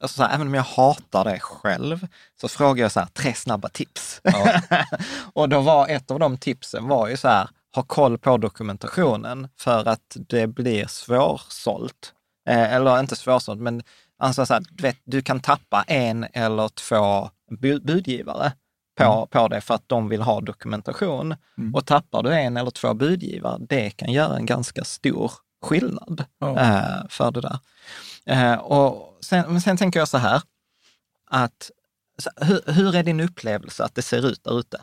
alltså 0.00 0.08
så 0.08 0.22
här, 0.22 0.34
även 0.34 0.46
om 0.46 0.54
jag 0.54 0.62
hatar 0.62 1.24
det 1.24 1.40
själv, 1.40 2.06
så 2.40 2.48
frågar 2.48 2.84
jag 2.84 2.92
så 2.92 3.00
här, 3.00 3.06
tre 3.06 3.34
snabba 3.34 3.68
tips. 3.68 4.20
Ja. 4.22 4.60
och 5.32 5.48
då 5.48 5.60
var 5.60 5.88
ett 5.88 6.10
av 6.10 6.18
de 6.18 6.38
tipsen 6.38 6.88
var 6.88 7.08
ju 7.08 7.16
så 7.16 7.28
här, 7.28 7.48
ha 7.74 7.82
koll 7.82 8.18
på 8.18 8.36
dokumentationen 8.36 9.48
för 9.58 9.88
att 9.88 10.16
det 10.28 10.46
blir 10.46 10.86
svårsålt. 10.86 12.12
Eh, 12.48 12.72
eller 12.72 13.00
inte 13.00 13.16
svårsålt, 13.16 13.60
men 13.60 13.82
Alltså 14.22 14.46
så 14.46 14.54
här, 14.54 14.62
du, 14.70 14.82
vet, 14.82 14.98
du 15.04 15.22
kan 15.22 15.40
tappa 15.40 15.82
en 15.82 16.26
eller 16.32 16.68
två 16.68 17.30
budgivare 17.82 18.52
på, 18.96 19.04
mm. 19.04 19.28
på 19.28 19.48
det 19.48 19.60
för 19.60 19.74
att 19.74 19.88
de 19.88 20.08
vill 20.08 20.22
ha 20.22 20.40
dokumentation. 20.40 21.34
Mm. 21.58 21.74
Och 21.74 21.86
tappar 21.86 22.22
du 22.22 22.34
en 22.34 22.56
eller 22.56 22.70
två 22.70 22.94
budgivare, 22.94 23.58
det 23.68 23.90
kan 23.90 24.12
göra 24.12 24.36
en 24.36 24.46
ganska 24.46 24.84
stor 24.84 25.32
skillnad 25.62 26.24
oh. 26.40 26.62
eh, 26.62 27.08
för 27.08 27.30
det 27.30 27.40
där. 27.40 27.58
Eh, 28.26 28.58
och 28.58 29.18
sen, 29.24 29.52
men 29.52 29.60
sen 29.60 29.76
tänker 29.76 29.98
jag 29.98 30.08
så 30.08 30.18
här, 30.18 30.42
att 31.30 31.70
hur, 32.36 32.72
hur 32.72 32.96
är 32.96 33.02
din 33.02 33.20
upplevelse 33.20 33.84
att 33.84 33.94
det 33.94 34.02
ser 34.02 34.26
ut 34.26 34.44
där 34.44 34.58
ute? 34.58 34.80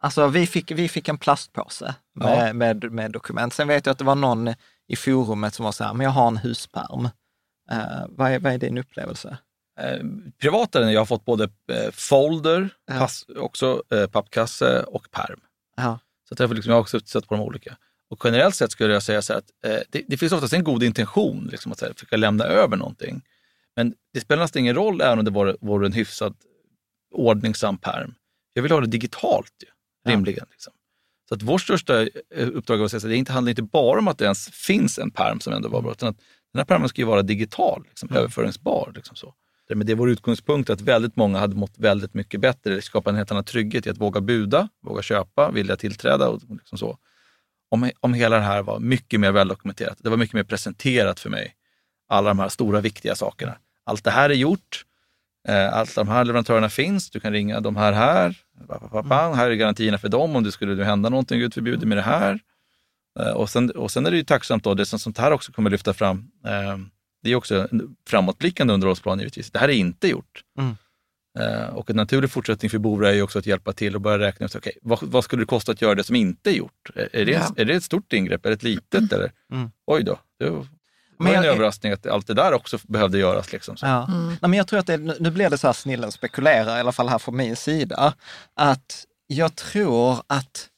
Alltså 0.00 0.28
vi 0.28 0.46
fick, 0.46 0.70
vi 0.70 0.88
fick 0.88 1.08
en 1.08 1.18
plastpåse 1.18 1.94
med, 2.14 2.48
ja. 2.48 2.52
med, 2.52 2.92
med, 2.92 3.12
dokument. 3.12 3.54
Sen 3.54 3.68
vet 3.68 3.86
jag 3.86 3.92
att 3.92 3.98
det 3.98 4.04
var 4.04 4.14
någon 4.14 4.54
i 4.88 4.96
forumet 4.96 5.54
som 5.54 5.64
var 5.64 5.72
så 5.72 5.84
här, 5.84 5.94
men 5.94 6.04
jag 6.04 6.10
har 6.10 6.28
en 6.28 6.36
husperm. 6.36 7.08
Eh, 7.70 8.06
vad, 8.08 8.32
är, 8.32 8.38
vad 8.38 8.52
är 8.52 8.58
din 8.58 8.78
upplevelse? 8.78 9.38
Eh, 9.80 10.04
privatare, 10.40 10.92
jag 10.92 11.00
har 11.00 11.06
fått 11.06 11.24
både 11.24 11.44
eh, 11.44 11.90
folder, 11.92 12.68
ja. 12.86 12.98
pass, 12.98 13.26
också 13.36 13.82
eh, 13.90 14.06
pappkasse 14.06 14.82
och 14.82 15.10
perm. 15.10 15.40
Ja. 15.76 15.98
Så 16.28 16.34
att 16.34 16.40
jag, 16.40 16.54
liksom, 16.54 16.70
jag 16.70 16.76
har 16.76 16.80
också 16.80 17.00
sett 17.00 17.28
på 17.28 17.34
de 17.34 17.40
olika. 17.40 17.76
Och 18.10 18.20
generellt 18.24 18.54
sett 18.54 18.72
skulle 18.72 18.92
jag 18.92 19.02
säga 19.02 19.22
så 19.22 19.32
att 19.34 19.44
eh, 19.66 19.78
det, 19.90 20.02
det, 20.08 20.16
finns 20.16 20.32
oftast 20.32 20.52
en 20.52 20.64
god 20.64 20.82
intention 20.82 21.48
liksom, 21.50 21.72
att 21.72 21.80
här, 21.80 21.92
försöka 21.92 22.16
lämna 22.16 22.44
över 22.44 22.76
någonting. 22.76 23.22
Men 23.76 23.94
det 24.12 24.20
spelar 24.20 24.42
nästan 24.42 24.60
ingen 24.60 24.74
roll 24.74 25.00
även 25.00 25.18
om 25.18 25.24
det 25.24 25.30
vore, 25.30 25.56
vore 25.60 25.86
en 25.86 25.92
hyfsad 25.92 26.34
ordningsam 27.12 27.78
perm. 27.78 28.14
Jag 28.54 28.62
vill 28.62 28.72
ha 28.72 28.80
det 28.80 28.86
digitalt 28.86 29.54
ju, 29.62 30.10
rimligen. 30.12 30.44
Ja. 30.48 30.52
Liksom. 30.52 30.72
Så 31.28 31.34
att 31.34 31.42
vårt 31.42 31.60
största 31.60 32.02
eh, 32.02 32.48
uppdrag 32.52 32.80
är 32.80 32.84
att 32.84 32.90
säga 32.90 32.98
att 32.98 33.04
det 33.04 33.16
inte 33.16 33.32
handlar 33.32 33.50
inte 33.50 33.62
bara 33.62 33.98
om 33.98 34.08
att 34.08 34.18
det 34.18 34.24
ens 34.24 34.48
finns 34.48 34.98
en 34.98 35.10
perm 35.10 35.40
som 35.40 35.52
ändå 35.52 35.68
var 35.68 35.82
bra, 35.82 35.92
utan 35.92 36.08
att 36.08 36.20
den 36.52 36.58
här 36.58 36.64
permen 36.64 36.88
ska 36.88 37.00
ju 37.00 37.06
vara 37.06 37.22
digital, 37.22 37.84
liksom, 37.88 38.08
mm. 38.08 38.18
överföringsbar. 38.18 38.92
Liksom 38.94 39.16
så. 39.16 39.34
Men 39.74 39.86
det 39.86 39.92
är 39.92 39.96
vår 39.96 40.10
utgångspunkt 40.10 40.70
att 40.70 40.80
väldigt 40.80 41.16
många 41.16 41.38
hade 41.38 41.56
mått 41.56 41.78
väldigt 41.78 42.14
mycket 42.14 42.40
bättre, 42.40 42.74
det 42.74 42.82
skapar 42.82 43.10
en 43.10 43.16
helt 43.16 43.30
annan 43.30 43.44
trygghet 43.44 43.86
i 43.86 43.90
att 43.90 43.98
våga 43.98 44.20
buda, 44.20 44.68
våga 44.82 45.02
köpa, 45.02 45.50
vilja 45.50 45.76
tillträda 45.76 46.28
och 46.28 46.40
liksom 46.50 46.78
så. 46.78 46.98
Om, 47.70 47.90
om 48.00 48.14
hela 48.14 48.36
det 48.36 48.42
här 48.42 48.62
var 48.62 48.80
mycket 48.80 49.20
mer 49.20 49.32
väldokumenterat. 49.32 49.98
Det 49.98 50.10
var 50.10 50.16
mycket 50.16 50.34
mer 50.34 50.44
presenterat 50.44 51.20
för 51.20 51.30
mig. 51.30 51.54
Alla 52.08 52.30
de 52.30 52.38
här 52.38 52.48
stora 52.48 52.80
viktiga 52.80 53.14
sakerna. 53.14 53.56
Allt 53.84 54.04
det 54.04 54.10
här 54.10 54.30
är 54.30 54.34
gjort. 54.34 54.84
Eh, 55.48 55.74
allt 55.74 55.94
de 55.94 56.08
här 56.08 56.24
leverantörerna 56.24 56.68
finns. 56.68 57.10
Du 57.10 57.20
kan 57.20 57.32
ringa 57.32 57.60
de 57.60 57.76
här 57.76 57.92
här. 57.92 58.36
Här 59.34 59.50
är 59.50 59.54
garantierna 59.54 59.98
för 59.98 60.08
dem 60.08 60.36
om 60.36 60.44
det 60.44 60.52
skulle 60.52 60.84
hända 60.84 61.08
någonting, 61.08 61.40
gud 61.40 61.54
förbjude 61.54 61.86
med 61.86 61.98
det 61.98 62.02
här. 62.02 62.40
Eh, 63.20 63.32
och, 63.32 63.50
sen, 63.50 63.70
och 63.70 63.90
sen 63.90 64.06
är 64.06 64.10
det 64.10 64.16
ju 64.16 64.24
tacksamt 64.24 64.64
då, 64.64 64.74
det 64.74 64.86
som 64.86 64.98
sånt 64.98 65.18
här 65.18 65.30
också 65.30 65.52
kommer 65.52 65.70
lyfta 65.70 65.94
fram. 65.94 66.30
Eh, 66.46 66.78
det 67.22 67.30
är 67.30 67.34
också 67.34 67.68
en 67.70 67.96
framåtblickande 68.08 68.74
underhållsplan 68.74 69.18
givetvis. 69.18 69.50
Det 69.50 69.58
här 69.58 69.68
är 69.68 69.72
inte 69.72 70.08
gjort. 70.08 70.42
Mm. 70.58 70.76
Och 71.72 71.90
en 71.90 71.96
naturlig 71.96 72.30
fortsättning 72.30 72.70
för 72.70 72.78
Bora 72.78 73.10
är 73.10 73.14
ju 73.14 73.22
också 73.22 73.38
att 73.38 73.46
hjälpa 73.46 73.72
till 73.72 73.94
och 73.94 74.00
börja 74.00 74.18
räkna 74.18 74.46
ut, 74.46 74.56
okay, 74.56 74.72
vad, 74.82 74.98
vad, 75.02 75.24
skulle 75.24 75.42
det 75.42 75.46
kosta 75.46 75.72
att 75.72 75.82
göra 75.82 75.94
det 75.94 76.04
som 76.04 76.16
inte 76.16 76.50
är 76.50 76.54
gjort? 76.54 76.90
Är, 76.94 77.24
det, 77.24 77.32
ja. 77.32 77.54
är 77.56 77.64
det 77.64 77.74
ett 77.74 77.84
stort 77.84 78.12
ingrepp 78.12 78.46
eller 78.46 78.56
ett 78.56 78.62
litet? 78.62 78.94
Mm. 78.94 79.08
Eller? 79.12 79.32
Mm. 79.52 79.70
Oj 79.86 80.02
då, 80.02 80.18
det 80.38 80.50
var 80.50 81.34
en 81.34 81.44
överraskning 81.44 81.92
att 81.92 82.06
allt 82.06 82.26
det 82.26 82.34
där 82.34 82.52
också 82.52 82.78
behövde 82.82 83.18
göras. 83.18 83.52
Liksom, 83.52 83.76
så. 83.76 83.86
Ja. 83.86 84.06
Mm. 84.08 84.26
Nej, 84.26 84.38
men 84.40 84.52
jag 84.52 84.66
tror 84.66 84.78
att 84.78 84.86
det, 84.86 84.96
nu 84.96 85.30
blir 85.30 85.50
det 85.50 85.58
så 85.58 85.66
här 85.66 85.72
snillen 85.72 86.12
spekulerar, 86.12 86.76
i 86.76 86.80
alla 86.80 86.92
fall 86.92 87.08
här 87.08 87.18
från 87.18 87.36
min 87.36 87.56
sida, 87.56 88.14
att 88.54 89.04
jag 89.26 89.56
tror 89.56 90.22
att, 90.26 90.68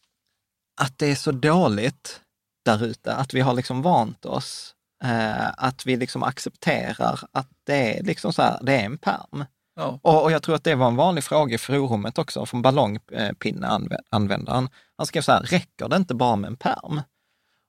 att 0.81 0.99
det 0.99 1.07
är 1.07 1.15
så 1.15 1.33
dåligt 1.33 2.21
där 2.65 2.85
ute, 2.85 3.15
att 3.15 3.35
vi 3.35 3.41
har 3.41 3.55
liksom 3.55 3.83
vant 3.83 4.25
oss, 4.25 4.75
eh, 5.05 5.49
att 5.57 5.87
vi 5.87 5.97
liksom 5.97 6.23
accepterar 6.23 7.21
att 7.33 7.49
det 7.67 7.99
är 7.99 8.03
liksom 8.03 8.33
så 8.33 8.43
här, 8.43 8.59
det 8.63 8.75
är 8.75 8.85
en 8.85 8.99
perm. 8.99 9.45
Ja. 9.77 9.99
Och, 10.03 10.23
och, 10.23 10.33
jag 10.33 10.43
tror 10.43 10.55
att 10.55 10.65
det 10.65 10.75
var 10.75 10.89
en 10.89 10.97
vanlig 10.97 11.25
fråga 11.25 11.55
i 11.55 11.59
forumet 11.59 12.19
också 12.19 12.47
från 12.47 12.63
ballongpinneanvändaren. 12.63 14.69
Han 14.97 15.07
skrev 15.07 15.23
så 15.23 15.33
här, 15.33 15.41
räcker 15.41 15.89
det 15.89 15.97
inte 15.97 16.15
bara 16.15 16.37
med 16.37 16.49
en 16.49 16.57
perm? 16.57 17.01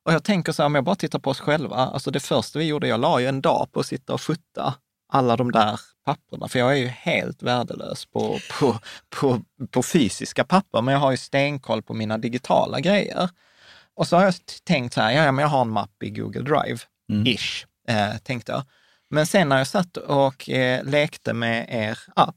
Och 0.06 0.14
jag 0.14 0.24
tänker 0.24 0.52
så 0.52 0.62
här, 0.62 0.68
om 0.68 0.76
jag 0.76 0.84
bara 0.84 0.96
tittar 0.96 1.20
på 1.20 1.30
oss 1.30 1.40
själva, 1.40 1.76
alltså 1.76 2.12
det 2.12 2.20
första 2.20 2.60
vi 2.60 2.66
gjorde, 2.66 2.88
jag 2.88 3.00
la 3.00 3.20
ju 3.20 3.28
en 3.28 3.42
dag 3.42 3.68
på 3.72 3.80
att 3.80 3.86
sitta 3.86 4.14
och 4.14 4.22
futta 4.22 4.74
alla 5.14 5.36
de 5.36 5.52
där 5.52 5.80
papperna, 6.06 6.48
för 6.48 6.60
jag 6.60 6.72
är 6.72 6.76
ju 6.76 6.88
helt 6.88 7.44
värdelös 7.44 8.06
på, 8.06 8.40
på, 8.60 8.80
på, 9.10 9.42
på 9.72 9.84
fysiska 9.84 10.44
papper, 10.44 10.82
men 10.82 10.94
jag 10.94 11.02
har 11.02 11.12
ju 11.12 11.18
stenkoll 11.18 11.82
på 11.82 11.94
mina 11.94 12.18
digitala 12.18 12.80
grejer. 12.80 13.30
Och 13.96 14.08
så 14.08 14.16
har 14.16 14.24
jag 14.24 14.34
tänkt 14.64 14.94
så 14.94 15.02
här, 15.02 15.12
ja, 15.12 15.32
men 15.32 15.44
jag 15.44 15.50
har 15.50 15.62
en 15.62 15.70
mapp 15.70 16.04
i 16.04 16.10
Google 16.10 16.42
Drive, 16.42 16.80
mm. 17.12 17.26
ish, 17.28 17.66
eh, 17.88 18.18
tänkte 18.18 18.52
jag. 18.52 18.64
Men 19.10 19.26
sen 19.26 19.50
när 19.50 19.58
jag 19.58 19.68
satt 19.68 19.98
och 19.98 20.50
eh, 20.50 20.84
lekte 20.84 21.34
med 21.34 21.66
er 21.70 22.00
app, 22.16 22.36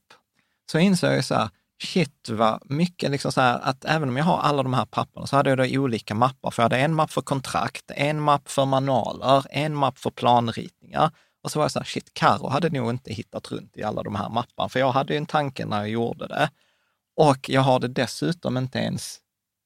så 0.70 0.78
insåg 0.78 1.12
jag 1.12 1.24
så 1.24 1.34
här, 1.34 1.48
shit 1.82 2.28
vad 2.28 2.70
mycket, 2.70 3.10
liksom 3.10 3.32
så 3.32 3.40
här, 3.40 3.58
att 3.62 3.84
även 3.84 4.08
om 4.08 4.16
jag 4.16 4.24
har 4.24 4.38
alla 4.38 4.62
de 4.62 4.74
här 4.74 4.84
papperna 4.84 5.26
så 5.26 5.36
hade 5.36 5.50
jag 5.50 5.58
då 5.58 5.80
olika 5.80 6.14
mappar. 6.14 6.50
För 6.50 6.62
jag 6.62 6.64
hade 6.64 6.78
en 6.78 6.94
mapp 6.94 7.10
för 7.10 7.22
kontrakt, 7.22 7.90
en 7.94 8.20
mapp 8.20 8.48
för 8.48 8.64
manualer, 8.64 9.46
en 9.50 9.74
mapp 9.74 9.98
för 9.98 10.10
planritningar. 10.10 11.10
Och 11.42 11.50
så 11.50 11.58
var 11.58 11.64
jag 11.64 11.72
så 11.72 11.78
här, 11.78 11.86
shit, 11.86 12.14
Karo 12.14 12.48
hade 12.48 12.70
nog 12.70 12.90
inte 12.90 13.12
hittat 13.12 13.50
runt 13.50 13.76
i 13.76 13.82
alla 13.82 14.02
de 14.02 14.14
här 14.14 14.28
mapparna, 14.28 14.68
för 14.68 14.80
jag 14.80 14.92
hade 14.92 15.12
ju 15.12 15.16
en 15.16 15.26
tanke 15.26 15.66
när 15.66 15.78
jag 15.78 15.88
gjorde 15.88 16.26
det. 16.26 16.50
Och 17.16 17.48
jag 17.48 17.60
har 17.60 17.80
det 17.80 17.88
dessutom 17.88 18.56
inte 18.56 18.78
ens 18.78 19.18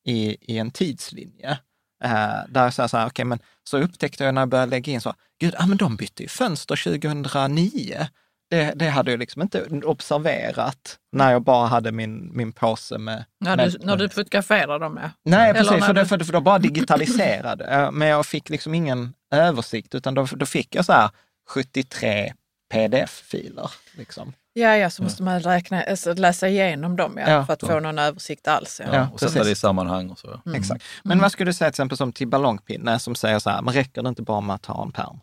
i, 0.07 0.53
i 0.55 0.59
en 0.59 0.71
tidslinje. 0.71 1.59
Eh, 2.05 2.39
där 2.49 2.71
säger 2.71 2.89
så 2.89 2.97
här, 2.97 3.07
okay, 3.07 3.25
men 3.25 3.39
så 3.65 3.79
upptäckte 3.79 4.25
jag 4.25 4.35
när 4.35 4.41
jag 4.41 4.49
började 4.49 4.71
lägga 4.71 4.93
in 4.93 5.01
så, 5.01 5.15
gud, 5.41 5.55
ah, 5.59 5.67
men 5.67 5.77
de 5.77 5.97
bytte 5.97 6.23
ju 6.23 6.29
fönster 6.29 7.01
2009 7.01 8.07
det, 8.53 8.73
det 8.77 8.89
hade 8.89 9.11
jag 9.11 9.21
liksom 9.21 9.43
inte 9.43 9.67
observerat 9.85 10.99
när 11.13 11.33
jag 11.33 11.43
bara 11.43 11.67
hade 11.67 11.93
min, 11.93 12.37
min 12.37 12.53
påse 12.53 12.99
med... 12.99 13.25
När 13.41 13.57
du, 13.57 13.63
med, 13.63 13.85
när 13.85 13.97
du 13.97 14.09
fotograferade 14.09 14.85
dem 14.85 14.95
med? 14.95 15.11
Nej, 15.25 15.55
precis, 15.55 15.85
för, 15.87 15.93
det, 15.93 16.07
för, 16.07 16.19
för 16.19 16.33
då 16.33 16.41
bara 16.41 16.59
digitaliserade. 16.59 17.91
Men 17.93 18.09
jag 18.09 18.27
fick 18.27 18.51
liksom 18.51 18.75
ingen 18.75 19.15
översikt, 19.31 19.95
utan 19.95 20.15
då, 20.15 20.27
då 20.33 20.47
fick 20.47 20.75
jag 20.75 20.85
så 20.85 20.93
här 20.93 21.11
73 21.49 22.33
pdf-filer. 22.73 23.71
Liksom. 23.97 24.33
Ja, 24.55 24.77
ja, 24.77 24.91
så 24.91 25.03
måste 25.03 25.23
man 25.23 25.41
räkna, 25.41 25.83
alltså 25.83 26.15
läsa 26.15 26.49
igenom 26.49 26.97
dem 26.97 27.19
ja, 27.19 27.31
ja. 27.31 27.47
för 27.47 27.53
att 27.53 27.61
få 27.61 27.81
någon 27.81 27.99
översikt 27.99 28.49
alls. 28.49 28.81
Ja. 28.85 28.95
ja 28.95 29.09
och 29.13 29.21
sätta 29.21 29.45
det 29.45 29.51
i 29.51 29.55
sammanhang 29.55 30.11
och 30.11 30.19
så. 30.19 30.41
Mm. 30.47 30.61
Exakt. 30.61 30.85
Men 31.03 31.13
mm. 31.13 31.23
vad 31.23 31.33
skulle 31.33 31.51
du 31.51 31.55
säga 31.55 31.71
till 31.71 31.73
exempel 31.73 31.99
som 31.99 32.13
till 32.13 32.29
ballongpinne 32.29 32.99
som 32.99 33.15
säger 33.15 33.39
så 33.39 33.51
här, 33.51 33.63
men 33.63 33.75
räcker 33.75 34.03
det 34.03 34.09
inte 34.09 34.23
bara 34.23 34.41
med 34.41 34.55
att 34.55 34.67
ha 34.67 34.83
en 34.83 34.93
perm? 34.93 35.21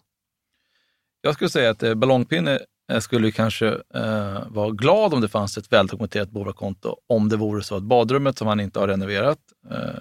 Jag 1.21 1.33
skulle 1.33 1.49
säga 1.49 1.69
att 1.69 1.83
eh, 1.83 1.93
ballongpinne 1.93 2.59
jag 2.91 3.03
skulle 3.03 3.31
kanske 3.31 3.67
eh, 3.95 4.47
vara 4.47 4.69
glad 4.69 5.13
om 5.13 5.21
det 5.21 5.27
fanns 5.27 5.57
ett 5.57 5.71
väldokumenterat 5.73 6.29
bolagskonto 6.29 6.95
om 7.07 7.29
det 7.29 7.37
vore 7.37 7.63
så 7.63 7.75
att 7.75 7.83
badrummet 7.83 8.37
som 8.37 8.47
han 8.47 8.59
inte 8.59 8.79
har 8.79 8.87
renoverat 8.87 9.39
eh, 9.71 9.99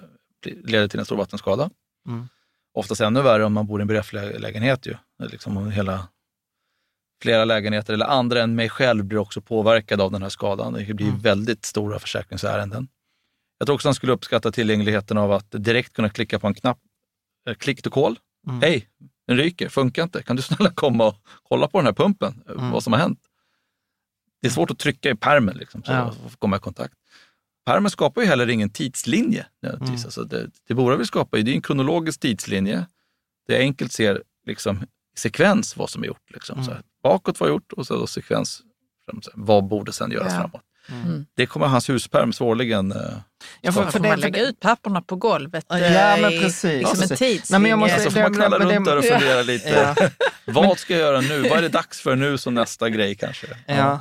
leder 0.63 0.87
till 0.87 0.99
en 0.99 1.05
stor 1.05 1.17
vattenskada. 1.17 1.69
Mm. 2.07 2.27
Oftast 2.73 3.01
ännu 3.01 3.21
värre 3.21 3.45
om 3.45 3.53
man 3.53 3.67
bor 3.67 3.79
i 3.79 3.81
en 3.81 3.87
BRF-lägenhet. 3.87 4.85
Ju. 4.85 4.95
Liksom 5.23 5.71
hela, 5.71 6.07
flera 7.21 7.45
lägenheter 7.45 7.93
eller 7.93 8.05
andra 8.05 8.41
än 8.41 8.55
mig 8.55 8.69
själv 8.69 9.05
blir 9.05 9.19
också 9.19 9.41
påverkade 9.41 10.03
av 10.03 10.11
den 10.11 10.21
här 10.21 10.29
skadan. 10.29 10.73
Det 10.73 10.93
blir 10.93 11.07
mm. 11.07 11.19
väldigt 11.19 11.65
stora 11.65 11.99
försäkringsärenden. 11.99 12.87
Jag 13.57 13.65
tror 13.65 13.75
också 13.75 13.87
han 13.87 13.95
skulle 13.95 14.11
uppskatta 14.11 14.51
tillgängligheten 14.51 15.17
av 15.17 15.31
att 15.31 15.47
direkt 15.51 15.93
kunna 15.93 16.09
klicka 16.09 16.39
på 16.39 16.47
en 16.47 16.53
knapp, 16.53 16.79
eh, 17.49 17.53
klick 17.53 17.81
to 17.81 17.89
call. 17.89 18.19
Mm. 18.47 18.61
Hej, 18.61 18.87
den 19.27 19.37
ryker, 19.37 19.69
funkar 19.69 20.03
inte. 20.03 20.23
Kan 20.23 20.35
du 20.35 20.41
snälla 20.41 20.71
komma 20.71 21.07
och 21.07 21.15
kolla 21.43 21.67
på 21.67 21.77
den 21.77 21.85
här 21.85 21.93
pumpen, 21.93 22.43
mm. 22.49 22.71
vad 22.71 22.83
som 22.83 22.93
har 22.93 22.99
hänt? 22.99 23.19
Det 24.41 24.47
är 24.47 24.51
svårt 24.51 24.71
att 24.71 24.79
trycka 24.79 25.09
i 25.09 25.15
permen 25.15 25.57
liksom, 25.57 25.83
så 25.83 25.91
ja. 25.91 25.97
att 25.97 26.39
komma 26.39 26.55
i 26.55 26.59
kontakt. 26.59 26.93
Permen 27.65 27.91
skapar 27.91 28.21
ju 28.21 28.27
heller 28.27 28.49
ingen 28.49 28.69
tidslinje. 28.69 29.45
Mm. 29.65 29.91
Alltså 29.91 30.23
det, 30.23 30.49
det 30.67 30.73
Bora 30.73 30.95
vill 30.95 31.07
skapa 31.07 31.39
är 31.39 31.49
en 31.49 31.61
kronologisk 31.61 32.19
tidslinje. 32.19 32.85
Det 33.47 33.55
är 33.55 33.59
enkelt 33.59 33.91
ser 33.91 34.23
liksom, 34.45 34.85
sekvens 35.19 35.77
vad 35.77 35.89
som 35.89 36.03
är 36.03 36.07
gjort. 36.07 36.31
Liksom. 36.33 36.53
Mm. 36.53 36.65
Så 36.65 36.71
här, 36.71 36.81
bakåt 37.03 37.39
vad 37.39 37.49
gjort 37.49 37.73
och 37.73 37.87
så 37.87 38.07
sekvens, 38.07 38.61
vad 39.33 39.67
borde 39.67 39.93
sen 39.93 40.11
göras 40.11 40.33
ja. 40.33 40.39
framåt. 40.39 40.61
Mm. 40.91 41.07
mm. 41.07 41.25
Det 41.35 41.45
kommer 41.45 41.67
hans 41.67 41.89
huspärm 41.89 42.33
svårligen... 42.33 42.91
Uh, 42.91 42.99
ja, 43.61 43.71
för, 43.71 43.85
för, 43.85 43.99
det, 43.99 44.09
man 44.09 44.19
lägga 44.19 44.41
ut 44.41 44.59
papperna 44.59 45.01
på 45.01 45.15
golvet 45.15 45.65
ja, 45.67 45.77
men 46.21 46.23
eh, 46.23 46.41
precis. 46.41 46.89
som 46.89 47.01
en 47.01 47.17
tidslinje. 47.17 47.75
Nej, 47.75 47.99
så 47.99 48.11
får 48.11 48.21
man 48.21 48.33
knalla 48.33 48.59
runt 48.59 48.85
där 48.85 48.97
och 48.97 49.05
fundera 49.05 49.41
lite. 49.41 49.95
Ja. 49.95 50.09
vad 50.45 50.79
ska 50.79 50.93
jag 50.93 51.01
göra 51.01 51.21
nu? 51.21 51.41
Vad 51.41 51.57
är 51.57 51.61
det 51.61 51.69
dags 51.69 52.01
för 52.01 52.15
nu 52.15 52.37
som 52.37 52.53
nästa 52.53 52.89
grej 52.89 53.15
kanske? 53.15 53.47
Ja. 53.65 53.99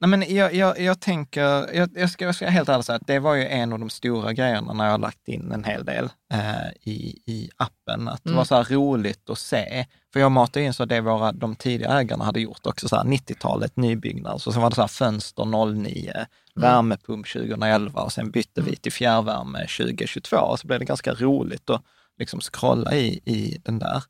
Nej, 0.00 0.08
men 0.08 0.34
jag, 0.34 0.54
jag, 0.54 0.80
jag 0.80 1.00
tänker, 1.00 1.74
jag, 1.74 1.90
jag, 1.94 2.10
ska, 2.10 2.24
jag 2.24 2.34
ska 2.34 2.48
helt 2.48 2.68
ärligt 2.68 2.86
säga 2.86 2.96
att 2.96 3.06
det 3.06 3.18
var 3.18 3.34
ju 3.34 3.46
en 3.46 3.72
av 3.72 3.78
de 3.78 3.90
stora 3.90 4.32
grejerna 4.32 4.72
när 4.72 4.88
jag 4.88 5.00
lagt 5.00 5.28
in 5.28 5.52
en 5.52 5.64
hel 5.64 5.84
del 5.84 6.08
eh, 6.32 6.68
i, 6.82 7.22
i 7.26 7.50
appen. 7.56 8.08
Att 8.08 8.24
det 8.24 8.30
mm. 8.30 8.36
var 8.36 8.44
så 8.44 8.54
här 8.54 8.64
roligt 8.64 9.30
att 9.30 9.38
se. 9.38 9.86
För 10.12 10.20
jag 10.20 10.32
matade 10.32 10.64
in 10.64 10.74
så 10.74 10.84
det 10.84 11.00
våra, 11.00 11.32
de 11.32 11.56
tidiga 11.56 11.88
ägarna 11.88 12.24
hade 12.24 12.40
gjort 12.40 12.66
också, 12.66 12.88
så 12.88 12.96
90-talet, 12.96 13.76
nybyggnad. 13.76 14.42
Så 14.42 14.52
sen 14.52 14.62
var 14.62 14.70
det 14.70 14.76
så 14.76 14.80
här 14.80 14.88
fönster 14.88 15.44
09, 15.74 16.12
mm. 16.14 16.26
värmepump 16.54 17.32
2011 17.32 18.02
och 18.02 18.12
sen 18.12 18.30
bytte 18.30 18.60
vi 18.60 18.68
mm. 18.68 18.76
till 18.76 18.92
fjärrvärme 18.92 19.58
2022. 19.58 20.36
Och 20.36 20.58
så 20.60 20.66
blev 20.66 20.78
det 20.78 20.84
ganska 20.84 21.14
roligt 21.14 21.70
att 21.70 21.82
liksom 22.18 22.40
scrolla 22.40 22.94
i, 22.94 23.20
i 23.24 23.60
den 23.64 23.78
där. 23.78 24.02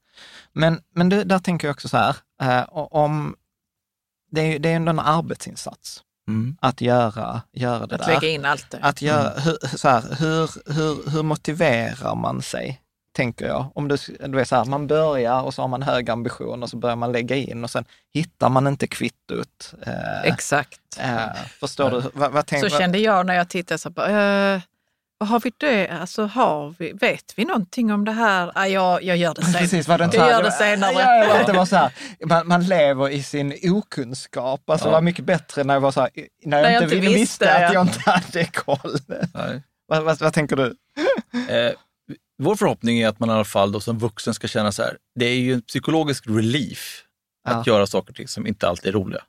Men, 0.53 0.81
men 0.95 1.09
det, 1.09 1.25
där 1.25 1.39
tänker 1.39 1.69
jag 1.69 1.73
också 1.75 1.89
så 1.89 1.97
här, 1.97 2.17
eh, 2.43 2.65
om 2.73 3.37
det 4.31 4.41
är, 4.41 4.59
det 4.59 4.69
är 4.69 4.77
ändå 4.77 4.91
en 4.91 4.99
arbetsinsats 5.01 6.03
Mm. 6.29 6.57
att 6.61 6.81
göra, 6.81 7.43
göra 7.53 7.87
det 7.87 7.95
Att 7.95 8.01
där. 8.07 8.15
lägga 8.15 8.29
in 8.29 8.45
allt 8.45 8.71
det. 8.71 8.79
Att 8.83 9.03
göra, 9.03 9.41
hur, 9.41 9.77
så 9.77 9.89
här, 9.89 10.03
hur, 10.19 10.73
hur, 10.75 11.11
hur 11.11 11.23
motiverar 11.23 12.15
man 12.15 12.43
sig, 12.43 12.81
tänker 13.13 13.47
jag? 13.47 13.67
Om 13.75 13.89
du, 13.89 13.97
du 14.21 14.29
vet 14.37 14.49
så 14.49 14.57
här, 14.57 14.65
man 14.65 14.87
börjar 14.87 15.43
och 15.43 15.55
så 15.55 15.63
har 15.63 15.69
man 15.69 15.83
hög 15.83 16.11
ambition 16.11 16.63
och 16.63 16.71
så 16.71 16.77
börjar 16.77 16.97
man 16.97 17.13
lägga 17.13 17.37
in 17.37 17.65
och 17.65 17.71
sen 17.71 17.85
hittar 18.15 18.49
man 18.49 18.67
inte 18.67 18.87
kvittot. 18.87 19.75
Eh, 19.87 20.23
Exakt. 20.23 20.81
eh, 21.01 21.27
förstår 21.61 21.91
du? 21.91 22.03
Vad, 22.15 22.33
vad 22.33 22.47
tänk, 22.47 22.65
Så 22.71 22.79
kände 22.79 22.99
jag 22.99 23.27
när 23.27 23.35
jag 23.35 23.49
tittade. 23.49 23.79
Så 23.79 23.91
bara, 23.91 24.09
eh, 24.09 24.53
vad 24.53 24.61
har 25.21 25.41
vi 25.41 25.53
det? 25.57 25.89
Alltså, 25.89 26.25
har 26.27 26.75
vi, 26.79 26.93
vet 26.93 27.33
vi 27.37 27.45
någonting 27.45 27.93
om 27.93 28.05
det 28.05 28.13
här? 28.13 28.53
Ah, 28.55 28.67
jag, 28.67 29.03
jag 29.03 29.17
gör 29.17 29.35
det 29.35 29.45
sen. 29.45 29.53
Precis, 29.53 29.89
var 29.89 29.99
det 29.99 30.05
inte 30.05 30.17
Jag 30.17 30.31
gör 30.31 30.43
det 30.43 30.53
senare. 30.53 30.93
Ja, 30.93 31.25
ja, 31.25 31.41
att 31.41 31.47
det 31.47 31.53
var 31.53 31.65
så 31.67 31.77
här, 31.77 31.93
man, 32.27 32.47
man 32.49 32.67
lever 32.67 33.09
i 33.09 33.23
sin 33.23 33.55
okunskap. 33.63 34.71
Alltså 34.71 34.87
Ja. 34.87 34.91
det 34.91 34.95
var 34.95 35.01
mycket 35.01 35.25
bättre 35.25 35.65
när 35.65 35.75
jag 35.75 35.81
var 35.81 35.93
så 35.93 36.01
här, 36.01 36.11
när 36.45 36.57
jag, 36.59 36.63
När 36.63 36.71
jag 36.73 36.83
inte, 36.83 36.97
inte 36.97 37.07
visste, 37.09 37.21
visste, 37.21 37.55
att 37.55 37.61
ja. 37.63 37.73
jag 37.73 37.87
inte 37.87 38.01
hade 38.11 38.45
koll. 38.45 38.99
Nej. 39.35 39.63
vad, 39.89 40.03
vad, 40.03 40.19
vad 40.21 40.33
tänker 40.33 40.57
du? 40.57 40.77
Eh, 41.49 41.73
vår 42.43 42.57
förhoppning 42.57 42.99
är 42.99 43.09
att 43.09 43.19
man 43.19 43.31
i 43.31 43.33
alla 43.33 43.45
fall 43.45 43.73
då 43.73 43.81
som 43.81 43.99
vuxen 43.99 44.35
ska 44.35 44.49
känna 44.49 44.73
så 44.73 44.83
här, 44.83 44.97
det 45.19 45.27
är 45.27 45.35
ju 45.39 45.55
en 45.55 45.63
psykologisk 45.63 46.25
relief 46.27 47.03
att 47.49 47.67
göra 47.67 47.87
saker 47.87 48.11
och 48.11 48.17
ting 48.17 48.29
som 48.29 48.47
inte 48.47 48.69
alltid 48.69 48.89
är 48.89 48.93
roliga. 48.93 49.23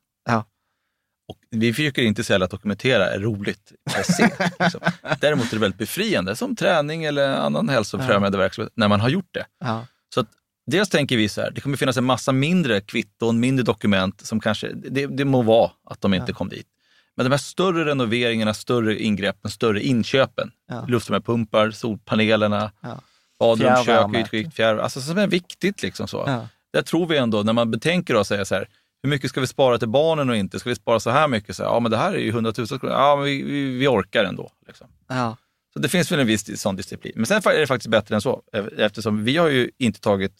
Och 1.27 1.37
vi 1.51 1.73
försöker 1.73 2.01
inte 2.01 2.23
säga 2.23 2.43
att 2.43 2.51
dokumentera 2.51 3.09
är 3.09 3.19
roligt 3.19 3.71
per 3.93 4.03
se. 4.03 4.29
Liksom. 4.59 4.81
Däremot 5.19 5.45
är 5.47 5.51
det 5.55 5.59
väldigt 5.61 5.77
befriande, 5.79 6.35
som 6.35 6.55
träning 6.55 7.03
eller 7.03 7.29
annan 7.35 7.69
hälsofrämjande 7.69 8.37
verksamhet, 8.37 8.73
när 8.75 8.87
man 8.87 8.99
har 9.01 9.09
gjort 9.09 9.29
det. 9.31 9.45
Ja. 9.59 9.85
Så 10.13 10.19
att 10.19 10.27
dels 10.65 10.89
tänker 10.89 11.17
vi 11.17 11.29
så 11.29 11.41
här, 11.41 11.51
det 11.51 11.61
kommer 11.61 11.77
finnas 11.77 11.97
en 11.97 12.03
massa 12.05 12.31
mindre 12.31 12.81
kvitton, 12.81 13.39
mindre 13.39 13.63
dokument 13.63 14.25
som 14.25 14.39
kanske, 14.39 14.71
det, 14.73 15.05
det 15.07 15.25
må 15.25 15.41
vara 15.41 15.71
att 15.83 16.01
de 16.01 16.13
inte 16.13 16.31
Ja. 16.31 16.35
kom 16.35 16.49
dit. 16.49 16.67
Men 17.15 17.23
de 17.25 17.29
här 17.31 17.37
större 17.37 17.85
renoveringarna, 17.85 18.53
större 18.53 18.99
ingreppen, 19.03 19.51
större 19.51 19.83
inköpen, 19.83 20.51
Ja. 20.69 20.85
luftvärmepumpar, 20.87 21.71
solpanelerna, 21.71 22.71
Ja. 22.81 23.01
badrum, 23.39 23.75
kök, 23.75 23.85
Fjärrvärme. 23.85 24.21
ytskikt, 24.21 24.53
fjärr, 24.55 24.77
alltså 24.77 25.01
som 25.01 25.17
är 25.17 25.27
viktigt. 25.27 25.81
Liksom 25.83 26.07
så. 26.07 26.23
Ja. 26.27 26.47
Där 26.73 26.81
tror 26.81 27.07
vi 27.07 27.17
ändå, 27.17 27.43
när 27.43 27.53
man 27.53 27.71
betänker 27.71 28.15
och 28.15 28.27
säger 28.27 28.43
så 28.43 28.55
här, 28.55 28.67
hur 29.03 29.09
mycket 29.09 29.29
ska 29.29 29.41
vi 29.41 29.47
spara 29.47 29.77
till 29.77 29.89
barnen 29.89 30.29
och 30.29 30.35
inte? 30.35 30.59
Ska 30.59 30.69
vi 30.69 30.75
spara 30.75 30.99
så 30.99 31.09
här 31.09 31.27
mycket? 31.27 31.55
Så 31.55 31.63
här, 31.63 31.69
ja, 31.69 31.79
men 31.79 31.91
det 31.91 31.97
här 31.97 32.13
är 32.13 32.19
ju 32.19 32.31
hundratusen 32.31 32.79
kronor. 32.79 32.95
Ja, 32.95 33.15
men 33.15 33.25
vi, 33.25 33.43
vi, 33.43 33.77
vi 33.77 33.87
orkar 33.87 34.23
ändå. 34.23 34.51
Liksom. 34.67 34.87
Ja. 35.07 35.37
Så 35.73 35.79
det 35.79 35.89
finns 35.89 36.11
väl 36.11 36.19
en 36.19 36.27
viss 36.27 36.61
sån 36.61 36.75
disciplin. 36.75 37.13
Men 37.15 37.25
sen 37.25 37.41
är 37.45 37.59
det 37.59 37.67
faktiskt 37.67 37.89
bättre 37.89 38.15
än 38.15 38.21
så, 38.21 38.41
eftersom 38.77 39.23
vi 39.23 39.37
har 39.37 39.47
ju 39.47 39.71
inte 39.77 39.99
tagit, 39.99 40.33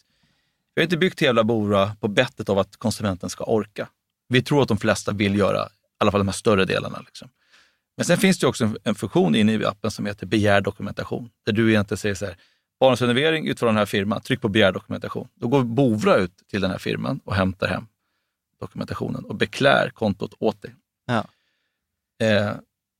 vi 0.74 0.80
har 0.80 0.84
inte 0.84 0.96
byggt 0.96 1.22
hela 1.22 1.44
Bora 1.44 1.96
på 2.00 2.08
bettet 2.08 2.48
av 2.48 2.58
att 2.58 2.76
konsumenten 2.76 3.30
ska 3.30 3.44
orka. 3.44 3.88
Vi 4.28 4.42
tror 4.42 4.62
att 4.62 4.68
de 4.68 4.78
flesta 4.78 5.12
vill 5.12 5.38
göra 5.38 5.66
i 5.66 5.68
alla 5.98 6.10
fall 6.10 6.20
de 6.20 6.28
här 6.28 6.32
större 6.32 6.64
delarna. 6.64 7.02
Liksom. 7.06 7.28
Men 7.96 8.04
sen 8.04 8.18
finns 8.18 8.38
det 8.38 8.46
också 8.46 8.64
en, 8.64 8.76
en 8.84 8.94
funktion 8.94 9.34
inne 9.34 9.52
i 9.52 9.64
appen 9.64 9.90
som 9.90 10.06
heter 10.06 10.26
begär 10.26 10.60
dokumentation. 10.60 11.30
Där 11.46 11.52
du 11.52 11.70
egentligen 11.70 11.98
säger 11.98 12.14
så 12.14 12.26
här, 12.26 12.36
barnrenovering 12.80 13.48
utför 13.48 13.66
den 13.66 13.76
här 13.76 13.86
firman, 13.86 14.20
tryck 14.20 14.40
på 14.40 14.48
begär 14.48 14.72
dokumentation. 14.72 15.28
Då 15.34 15.48
går 15.48 15.62
Bovra 15.62 16.16
ut 16.16 16.32
till 16.50 16.60
den 16.60 16.70
här 16.70 16.78
firman 16.78 17.20
och 17.24 17.34
hämtar 17.34 17.68
hem 17.68 17.86
dokumentationen 18.60 19.24
och 19.24 19.34
beklär 19.34 19.90
kontot 19.90 20.34
åt 20.38 20.62
dig. 20.62 20.74
Ja. 21.06 21.24
Eh, 22.26 22.52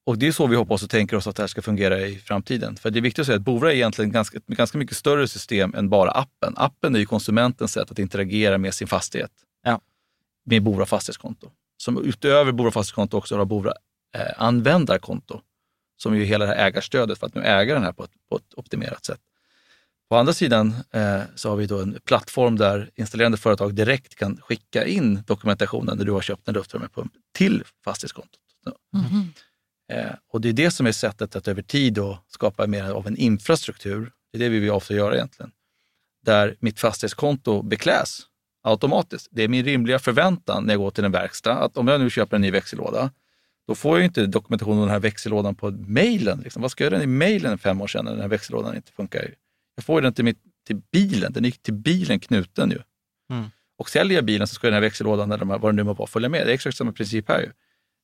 och 0.09 0.18
det 0.18 0.27
är 0.27 0.33
så 0.33 0.47
vi 0.47 0.57
hoppas 0.57 0.83
och 0.83 0.90
tänker 0.90 1.16
oss 1.16 1.27
att 1.27 1.37
det 1.37 1.42
här 1.42 1.49
ska 1.49 1.62
fungera 1.62 2.01
i 2.01 2.16
framtiden. 2.16 2.77
För 2.77 2.90
det 2.90 2.99
är 2.99 3.01
viktigt 3.01 3.21
att 3.21 3.27
säga 3.27 3.37
att 3.37 3.42
Bovra 3.42 3.73
är 3.73 3.77
egentligen 3.77 4.12
ganska, 4.12 4.38
ett 4.38 4.47
ganska 4.47 4.79
mycket 4.79 4.97
större 4.97 5.29
system 5.29 5.75
än 5.75 5.88
bara 5.88 6.11
appen. 6.11 6.55
Appen 6.57 6.94
är 6.94 6.99
ju 6.99 7.07
konsumentens 7.07 7.73
sätt 7.73 7.90
att 7.90 7.99
interagera 7.99 8.59
med 8.59 8.75
sin 8.75 8.88
fastighet. 8.88 9.31
Ja. 9.62 9.81
Med 10.44 10.62
Bovra 10.62 10.87
fastighetskonto. 10.87 11.51
Som 11.77 12.05
utöver 12.05 12.53
Bovra 12.53 12.71
fastighetskonto 12.71 13.16
också 13.16 13.37
har 13.37 13.44
Bovra 13.44 13.73
eh, 14.16 14.42
användarkonto. 14.42 15.40
Som 15.97 16.12
är 16.12 16.16
ju 16.16 16.25
hela 16.25 16.47
det 16.47 16.55
här 16.55 16.66
ägarstödet 16.66 17.18
för 17.18 17.27
att 17.27 17.35
nu 17.35 17.42
äga 17.42 17.75
den 17.75 17.83
här 17.83 17.92
på 17.92 18.05
ett, 18.05 18.12
på 18.31 18.37
ett 18.37 18.55
optimerat 18.57 19.05
sätt. 19.05 19.21
På 20.09 20.16
andra 20.16 20.33
sidan 20.33 20.75
eh, 20.90 21.21
så 21.35 21.49
har 21.49 21.57
vi 21.57 21.66
då 21.66 21.81
en 21.81 21.99
plattform 22.05 22.57
där 22.57 22.90
installerande 22.94 23.38
företag 23.38 23.75
direkt 23.75 24.14
kan 24.14 24.40
skicka 24.40 24.87
in 24.87 25.23
dokumentationen 25.27 25.99
när 25.99 26.05
du 26.05 26.12
har 26.12 26.21
köpt 26.21 26.49
en 26.49 26.55
luftvärmepump 26.55 27.12
till 27.35 27.64
fastighetskontot. 27.85 28.40
Mhm. 28.92 29.33
Eh, 29.92 30.14
och 30.33 30.40
det 30.40 30.49
är 30.49 30.53
det 30.53 30.71
som 30.71 30.87
är 30.87 30.92
sättet 30.92 31.37
att 31.37 31.49
över 31.49 31.62
tid 31.62 31.92
då 31.92 32.18
skapa 32.29 32.66
mer 32.66 32.90
av 32.90 33.07
en 33.07 33.16
infrastruktur. 33.16 34.12
Det 34.33 34.38
är 34.38 34.40
det 34.40 34.49
vi 34.49 34.59
vill 34.59 34.71
ofta 34.71 34.94
göra 34.94 35.14
egentligen. 35.14 35.51
Där 36.25 36.57
mitt 36.61 36.81
fastighetskonto 36.81 37.62
bekläs 37.62 38.21
automatiskt. 38.62 39.29
Det 39.31 39.42
är 39.42 39.49
min 39.49 39.64
rimliga 39.64 39.99
förväntan 39.99 40.64
när 40.64 40.75
jag 40.75 40.81
går 40.81 40.90
till 40.90 41.05
en 41.05 41.12
verkstad 41.12 41.55
att 41.55 41.77
om 41.77 41.88
jag 41.88 42.01
nu 42.01 42.11
köper 42.11 42.37
en 42.37 42.42
ny 42.42 42.51
växellåda, 42.51 43.11
då 43.66 43.75
får 43.75 43.99
jag 43.99 44.05
inte 44.05 44.27
dokumentation 44.27 44.75
om 44.75 44.81
den 44.81 44.90
här 44.90 45.01
växellådan 45.01 45.55
på 45.55 45.71
mejlen. 45.71 46.40
Liksom. 46.40 46.62
Vad 46.62 46.71
ska 46.71 46.85
jag 46.85 46.92
göra 46.92 47.01
den 47.01 47.11
i 47.11 47.12
mejlen 47.12 47.59
fem 47.59 47.81
år 47.81 47.87
sedan 47.87 48.05
när 48.05 48.12
den 48.12 48.21
här 48.21 48.29
växellådan 48.29 48.77
inte 48.77 48.92
funkar? 48.92 49.35
Jag 49.78 49.84
får 49.84 50.00
den 50.00 50.14
till, 50.14 50.24
mitt, 50.24 50.38
till 50.66 50.76
bilen. 50.92 51.32
Den 51.32 51.44
är 51.44 51.50
till 51.50 51.74
bilen 51.74 52.20
knuten 52.20 52.70
ju. 52.70 52.78
Mm. 53.32 53.50
Och 53.78 53.90
säljer 53.90 54.18
jag 54.18 54.24
bilen 54.24 54.46
så 54.46 54.54
ska 54.54 54.66
den 54.66 54.74
här 54.74 54.80
växellådan, 54.80 55.32
eller 55.32 55.44
vad 55.44 55.62
det 55.62 55.76
nu 55.76 55.82
må 55.82 55.94
vara, 55.94 56.06
följa 56.06 56.28
med. 56.28 56.46
Det 56.46 56.50
är 56.50 56.54
exakt 56.54 56.76
samma 56.76 56.92
princip 56.92 57.28
här. 57.28 57.40
Ju. 57.40 57.52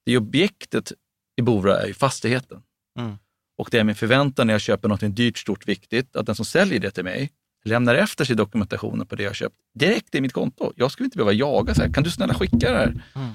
Det 0.07 0.13
är 0.13 0.19
objektet 0.19 0.93
i 1.37 1.43
Bora 1.43 1.81
är 1.81 1.87
ju 1.87 1.95
fastigheten. 1.95 2.63
Mm. 2.99 3.17
Och 3.59 3.69
det 3.71 3.79
är 3.79 3.85
min 3.85 3.95
förväntan 3.95 4.47
när 4.47 4.55
jag 4.55 4.61
köper 4.61 4.89
något 4.89 5.17
dyrt, 5.17 5.39
stort, 5.39 5.69
viktigt, 5.69 6.17
att 6.17 6.27
den 6.27 6.35
som 6.35 6.45
säljer 6.45 6.81
det 6.81 6.91
till 6.91 7.05
mig 7.05 7.31
lämnar 7.65 7.95
efter 7.95 8.25
sig 8.25 8.37
dokumentationen 8.37 9.07
på 9.07 9.17
det 9.17 9.23
jag 9.23 9.35
köpt 9.35 9.57
direkt 9.75 10.15
i 10.15 10.21
mitt 10.21 10.33
konto. 10.33 10.73
Jag 10.77 10.91
skulle 10.91 11.05
inte 11.05 11.17
behöva 11.17 11.33
jaga 11.33 11.75
så 11.75 11.83
här. 11.83 11.93
Kan 11.93 12.03
du 12.03 12.11
snälla 12.11 12.35
skicka 12.35 12.73
det 12.73 12.79
här? 12.79 13.03
Mm. 13.15 13.33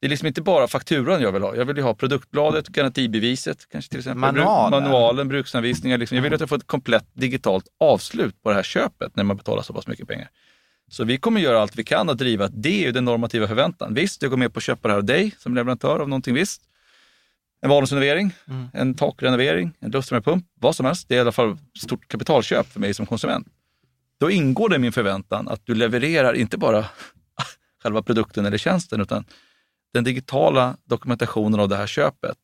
Det 0.00 0.06
är 0.06 0.08
liksom 0.10 0.26
inte 0.28 0.42
bara 0.42 0.68
fakturan 0.68 1.22
jag 1.22 1.32
vill 1.32 1.42
ha. 1.42 1.56
Jag 1.56 1.64
vill 1.64 1.76
ju 1.76 1.82
ha 1.82 1.94
produktbladet, 1.94 2.68
garantibeviset, 2.68 3.68
kanske 3.68 3.90
till 3.90 3.98
exempel. 3.98 4.20
Manualen. 4.20 4.82
Manualen, 4.82 5.28
bruksanvisningar. 5.28 5.98
Liksom. 5.98 6.16
Jag 6.16 6.22
vill 6.22 6.34
att 6.34 6.40
jag 6.40 6.48
får 6.48 6.56
ett 6.56 6.66
komplett 6.66 7.06
digitalt 7.12 7.64
avslut 7.80 8.42
på 8.42 8.48
det 8.48 8.54
här 8.54 8.62
köpet 8.62 9.16
när 9.16 9.24
man 9.24 9.36
betalar 9.36 9.62
så 9.62 9.72
pass 9.72 9.86
mycket 9.86 10.08
pengar. 10.08 10.28
Så 10.90 11.04
vi 11.04 11.16
kommer 11.18 11.40
göra 11.40 11.60
allt 11.60 11.76
vi 11.76 11.84
kan 11.84 12.10
att 12.10 12.18
driva 12.18 12.44
att 12.44 12.62
det 12.62 12.86
är 12.86 12.92
den 12.92 13.04
normativa 13.04 13.48
förväntan. 13.48 13.94
Visst, 13.94 14.22
jag 14.22 14.30
går 14.30 14.38
med 14.38 14.52
på 14.52 14.58
att 14.58 14.62
köpa 14.64 14.88
det 14.88 14.92
här 14.94 14.98
av 14.98 15.04
dig 15.04 15.34
som 15.38 15.54
leverantör 15.54 16.00
av 16.00 16.08
någonting 16.08 16.34
visst. 16.34 16.62
En 17.62 17.70
vardagsrenovering, 17.70 18.32
Mm. 18.48 18.68
en 18.74 18.94
takrenovering, 18.94 19.72
en 19.80 19.90
luftvärmepump, 19.90 20.44
vad 20.60 20.76
som 20.76 20.86
helst. 20.86 21.08
Det 21.08 21.14
är 21.14 21.18
i 21.18 21.20
alla 21.20 21.32
fall 21.32 21.50
ett 21.52 21.80
stort 21.82 22.08
kapitalköp 22.08 22.72
för 22.72 22.80
mig 22.80 22.94
som 22.94 23.06
konsument. 23.06 23.46
Då 24.20 24.30
ingår 24.30 24.68
det 24.68 24.76
i 24.76 24.78
min 24.78 24.92
förväntan 24.92 25.48
att 25.48 25.66
du 25.66 25.74
levererar 25.74 26.34
inte 26.34 26.58
bara 26.58 26.84
själva 27.82 28.02
produkten 28.02 28.46
eller 28.46 28.58
tjänsten, 28.58 29.00
utan 29.00 29.24
den 29.94 30.04
digitala 30.04 30.76
dokumentationen 30.84 31.60
av 31.60 31.68
det 31.68 31.76
här 31.76 31.86
köpet. 31.86 32.36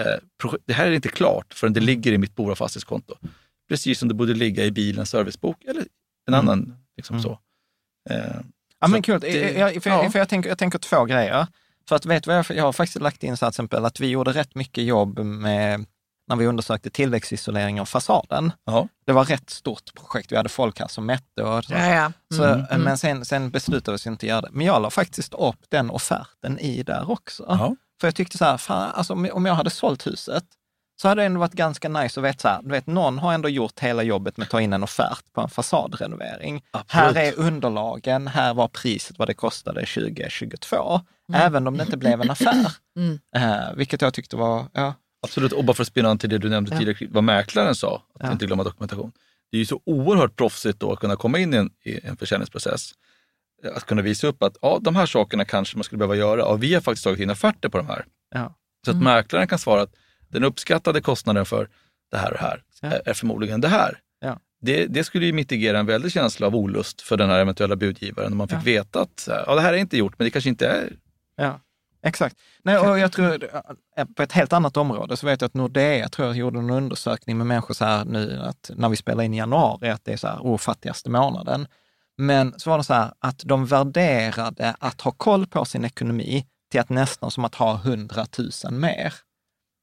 Eh, 0.00 0.50
det 0.66 0.72
här 0.72 0.86
är 0.86 0.92
inte 0.92 1.08
klart 1.08 1.54
förrän 1.54 1.72
det 1.72 1.80
ligger 1.80 2.12
i 2.12 2.18
mitt 2.18 2.34
Bora 2.34 2.54
fastighetskonto. 2.54 3.14
Precis 3.68 3.98
som 3.98 4.08
det 4.08 4.14
borde 4.14 4.34
ligga 4.34 4.64
i 4.64 4.70
bilens 4.70 5.10
servicebok 5.10 5.64
eller 5.64 5.80
en 6.28 6.34
Mm. 6.34 6.40
annan. 6.48 6.76
Liksom 6.96 7.16
Mm. 7.16 7.22
så. 7.22 7.38
Eh, 8.10 8.40
Ja, 8.80 8.88
men 8.88 9.02
kul. 9.02 9.20
det- 9.20 9.52
jag, 9.58 9.82
för, 9.82 9.90
ja. 9.90 10.10
för 10.10 10.18
jag, 10.18 10.28
tänker, 10.28 10.48
jag 10.48 10.58
tänker 10.58 10.78
två 10.78 11.04
grejer. 11.04 11.46
För 11.88 11.96
att 11.96 12.06
vet 12.06 12.26
vad 12.26 12.36
jag, 12.36 12.46
jag 12.48 12.64
har 12.64 12.72
faktiskt 12.72 13.00
lagt 13.02 13.22
in 13.22 13.36
så 13.36 13.44
här 13.46 13.50
till 13.50 13.54
exempel 13.54 13.84
att 13.84 14.00
vi 14.00 14.06
gjorde 14.08 14.32
rätt 14.32 14.54
mycket 14.54 14.84
jobb 14.84 15.18
med 15.18 15.86
när 16.32 16.36
vi 16.36 16.46
undersökte 16.46 16.90
tillväxtisolering 16.90 17.80
av 17.80 17.84
fasaden. 17.84 18.52
ja. 18.64 18.88
Det 19.06 19.12
var 19.12 19.22
ett 19.22 19.30
rätt 19.30 19.50
stort 19.50 19.94
projekt. 19.94 20.32
Vi 20.32 20.36
hade 20.36 20.48
folk 20.48 20.80
här 20.80 20.88
som 20.88 21.06
mätte 21.06 21.42
och 21.42 21.64
så. 21.64 21.72
Ja, 21.72 21.86
ja. 21.94 22.12
Så, 22.34 22.44
Mm, 22.44 22.66
mm. 22.70 22.82
Men 22.82 22.98
sen, 22.98 23.24
sen 23.24 23.50
beslutade 23.50 23.92
vi 23.92 23.96
oss 23.96 24.06
inte 24.06 24.26
göra 24.26 24.40
det. 24.40 24.48
Men 24.52 24.66
jag 24.66 24.82
la 24.82 24.90
faktiskt 24.90 25.34
upp 25.34 25.56
den 25.68 25.90
offerten 25.90 26.58
i 26.58 26.82
där 26.82 27.10
också. 27.10 27.44
Ja. 27.48 27.76
För 28.00 28.06
jag 28.08 28.14
tyckte 28.14 28.38
så 28.38 28.44
här, 28.44 28.56
fan, 28.56 28.90
alltså, 28.94 29.12
om 29.12 29.46
jag 29.46 29.54
hade 29.54 29.70
sålt 29.70 30.06
huset 30.06 30.44
så 31.02 31.08
hade 31.08 31.22
det 31.22 31.26
ändå 31.26 31.40
varit 31.40 31.52
ganska 31.52 31.88
nice 31.88 32.20
att 32.20 32.24
veta 32.26 32.38
så 32.38 32.48
här, 32.48 32.60
du 32.62 32.68
vet, 32.68 32.86
någon 32.86 33.18
har 33.18 33.32
ändå 33.32 33.48
gjort 33.48 33.80
hela 33.80 34.02
jobbet 34.02 34.36
med 34.36 34.44
att 34.44 34.50
ta 34.50 34.60
in 34.60 34.72
en 34.72 34.82
offert 34.82 35.32
på 35.32 35.40
en 35.40 35.48
fasadrenovering. 35.48 36.62
Absolut. 36.70 37.16
Här 37.16 37.22
är 37.22 37.38
underlagen, 37.38 38.28
här 38.28 38.54
var 38.54 38.68
priset 38.68 39.18
vad 39.18 39.28
det 39.28 39.34
kostade 39.34 39.80
2022. 39.80 41.00
Även 41.34 41.66
om 41.66 41.76
det 41.76 41.84
inte 41.84 41.96
blev 41.96 42.20
en 42.20 42.30
affär. 42.30 42.72
Mm. 42.96 43.18
Eh, 43.36 43.74
vilket 43.74 44.02
jag 44.02 44.14
tyckte 44.14 44.36
var, 44.36 44.64
ja, 44.72 44.94
Absolut, 45.22 45.52
och 45.52 45.64
bara 45.64 45.74
för 45.74 45.82
att 45.82 45.88
spinna 45.88 46.08
an 46.08 46.18
till 46.18 46.30
det 46.30 46.38
du 46.38 46.48
nämnde 46.48 46.70
Ja. 46.74 46.78
tidigare, 46.78 47.06
vad 47.10 47.24
mäklaren 47.24 47.74
sa, 47.74 48.02
att 48.14 48.26
Ja. 48.26 48.32
inte 48.32 48.46
glömma 48.46 48.64
dokumentation. 48.64 49.12
Det 49.50 49.56
är 49.56 49.58
ju 49.58 49.66
så 49.66 49.80
oerhört 49.84 50.36
proffsigt 50.36 50.80
då 50.80 50.92
att 50.92 50.98
kunna 51.00 51.16
komma 51.16 51.38
in 51.38 51.54
i 51.54 51.56
en, 51.56 51.70
i 51.84 52.06
en 52.06 52.16
försäljningsprocess. 52.16 52.92
Att 53.74 53.86
kunna 53.86 54.02
visa 54.02 54.26
upp 54.26 54.42
att 54.42 54.56
ja, 54.62 54.78
de 54.82 54.96
här 54.96 55.06
sakerna 55.06 55.44
kanske 55.44 55.76
man 55.76 55.84
skulle 55.84 55.98
behöva 55.98 56.16
göra 56.16 56.44
och 56.44 56.62
vi 56.62 56.74
har 56.74 56.80
faktiskt 56.80 57.04
tagit 57.04 57.20
in 57.20 57.30
offerter 57.30 57.68
på 57.68 57.78
de 57.78 57.86
här. 57.86 58.04
ja, 58.34 58.54
Så 58.84 58.90
att 58.90 58.94
Mm. 58.94 59.04
mäklaren 59.04 59.46
kan 59.46 59.58
svara 59.58 59.82
att 59.82 59.94
den 60.28 60.44
uppskattade 60.44 61.00
kostnaden 61.00 61.46
för 61.46 61.68
det 62.10 62.16
här 62.16 62.30
och 62.32 62.38
det 62.38 62.44
här 62.44 62.62
Ja. 62.80 62.88
är, 63.10 63.14
förmodligen 63.14 63.60
det 63.60 63.68
här. 63.68 63.98
Ja. 64.20 64.38
Det, 64.60 64.86
det 64.86 65.04
skulle 65.04 65.26
ju 65.26 65.32
mitigera 65.32 65.78
en 65.78 65.86
väldig 65.86 66.12
känsla 66.12 66.46
av 66.46 66.56
olust 66.56 67.00
för 67.02 67.16
den 67.16 67.30
här 67.30 67.38
eventuella 67.38 67.76
budgivaren 67.76 68.32
om 68.32 68.38
man 68.38 68.48
fick 68.48 68.58
Ja. 68.58 68.62
veta 68.64 69.00
att 69.00 69.24
ja, 69.46 69.54
det 69.54 69.60
här 69.60 69.72
är 69.72 69.76
inte 69.76 69.96
gjort, 69.96 70.14
men 70.18 70.24
det 70.24 70.30
kanske 70.30 70.50
inte 70.50 70.66
är. 70.68 70.92
ja. 71.36 71.60
Exakt. 72.02 72.36
Nej, 72.62 72.78
och 72.78 72.98
jag 72.98 73.12
tror, 73.12 73.44
eh, 73.96 74.04
på 74.04 74.22
ett 74.22 74.32
helt 74.32 74.52
annat 74.52 74.76
område 74.76 75.16
så 75.16 75.26
vet 75.26 75.40
jag 75.40 75.48
att 75.48 75.54
Nordea 75.54 76.08
tror 76.08 76.28
jag 76.28 76.36
gjorde 76.36 76.58
en 76.58 76.70
undersökning 76.70 77.38
med 77.38 77.46
människor 77.46 77.74
så 77.74 77.84
här 77.84 78.04
nu, 78.04 78.40
att 78.40 78.70
när 78.74 78.88
vi 78.88 78.96
spelar 78.96 79.24
in 79.24 79.34
i 79.34 79.36
januari, 79.36 79.90
att 79.90 80.04
det 80.04 80.12
är 80.12 80.16
så 80.16 80.28
här, 80.28 80.38
oh, 80.40 80.58
fattigaste 80.58 81.10
månaden. 81.10 81.66
Men 82.16 82.54
så 82.56 82.70
var 82.70 82.78
det 82.78 82.84
så 82.84 82.94
här 82.94 83.12
att 83.18 83.42
de 83.44 83.66
värderade 83.66 84.74
att 84.78 85.00
ha 85.00 85.12
koll 85.12 85.46
på 85.46 85.64
sin 85.64 85.84
ekonomi 85.84 86.46
till 86.70 86.80
att 86.80 86.88
nästan 86.88 87.30
som 87.30 87.44
att 87.44 87.54
ha 87.54 87.74
100 87.74 88.26
000 88.64 88.72
mer 88.72 89.14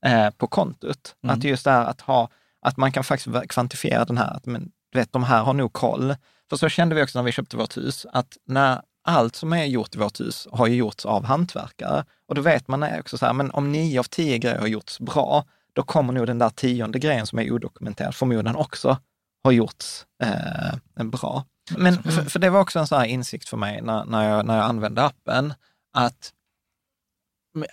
eh, 0.05 0.29
på 0.29 0.47
kontot. 0.47 1.15
Mm. 1.23 1.35
Att 1.35 1.43
just 1.43 1.63
det 1.63 1.71
här 1.71 1.85
att 1.85 2.01
ha, 2.01 2.29
att 2.61 2.77
man 2.77 2.91
kan 2.91 3.03
faktiskt 3.03 3.47
kvantifiera 3.49 4.05
den 4.05 4.17
här, 4.17 4.33
att 4.33 4.45
men, 4.45 4.71
du 4.91 4.99
vet, 4.99 5.13
de 5.13 5.23
här 5.23 5.43
har 5.43 5.53
nog 5.53 5.73
koll. 5.73 6.15
För 6.49 6.57
så 6.57 6.69
kände 6.69 6.95
vi 6.95 7.03
också 7.03 7.19
när 7.19 7.23
vi 7.23 7.31
köpte 7.31 7.57
vårt 7.57 7.77
hus, 7.77 8.05
att 8.13 8.37
när 8.45 8.81
allt 9.03 9.35
som 9.35 9.53
är 9.53 9.65
gjort 9.65 9.95
i 9.95 9.97
vårt 9.97 10.19
hus 10.19 10.47
har 10.51 10.67
ju 10.67 10.75
gjorts 10.75 11.05
av 11.05 11.25
hantverkare. 11.25 12.05
Och 12.27 12.35
då 12.35 12.41
vet 12.41 12.67
man 12.67 12.99
också 12.99 13.17
så 13.17 13.25
här, 13.25 13.33
men 13.33 13.51
om 13.51 13.71
nio 13.71 13.99
av 13.99 14.03
tio 14.03 14.37
grejer 14.37 14.59
har 14.59 14.67
gjorts 14.67 14.99
bra, 14.99 15.45
då 15.73 15.83
kommer 15.83 16.13
nog 16.13 16.27
den 16.27 16.39
där 16.39 16.49
tionde 16.49 16.99
grejen 16.99 17.27
som 17.27 17.39
är 17.39 17.51
odokumenterad 17.51 18.15
förmodligen 18.15 18.55
också 18.55 18.97
ha 19.43 19.51
gjorts 19.51 20.05
eh, 20.23 21.05
bra. 21.05 21.45
Men 21.77 21.93
mm. 21.93 22.03
för, 22.03 22.23
för, 22.23 22.39
det 22.39 22.49
var 22.49 22.59
också 22.59 22.79
en 22.79 22.87
sån 22.87 22.99
här 22.99 23.05
insikt 23.05 23.49
för 23.49 23.57
mig 23.57 23.81
när, 23.81 24.05
när, 24.05 24.29
jag, 24.29 24.45
när 24.45 24.55
jag 24.57 24.65
använde 24.65 25.03
appen, 25.03 25.53
att 25.93 26.33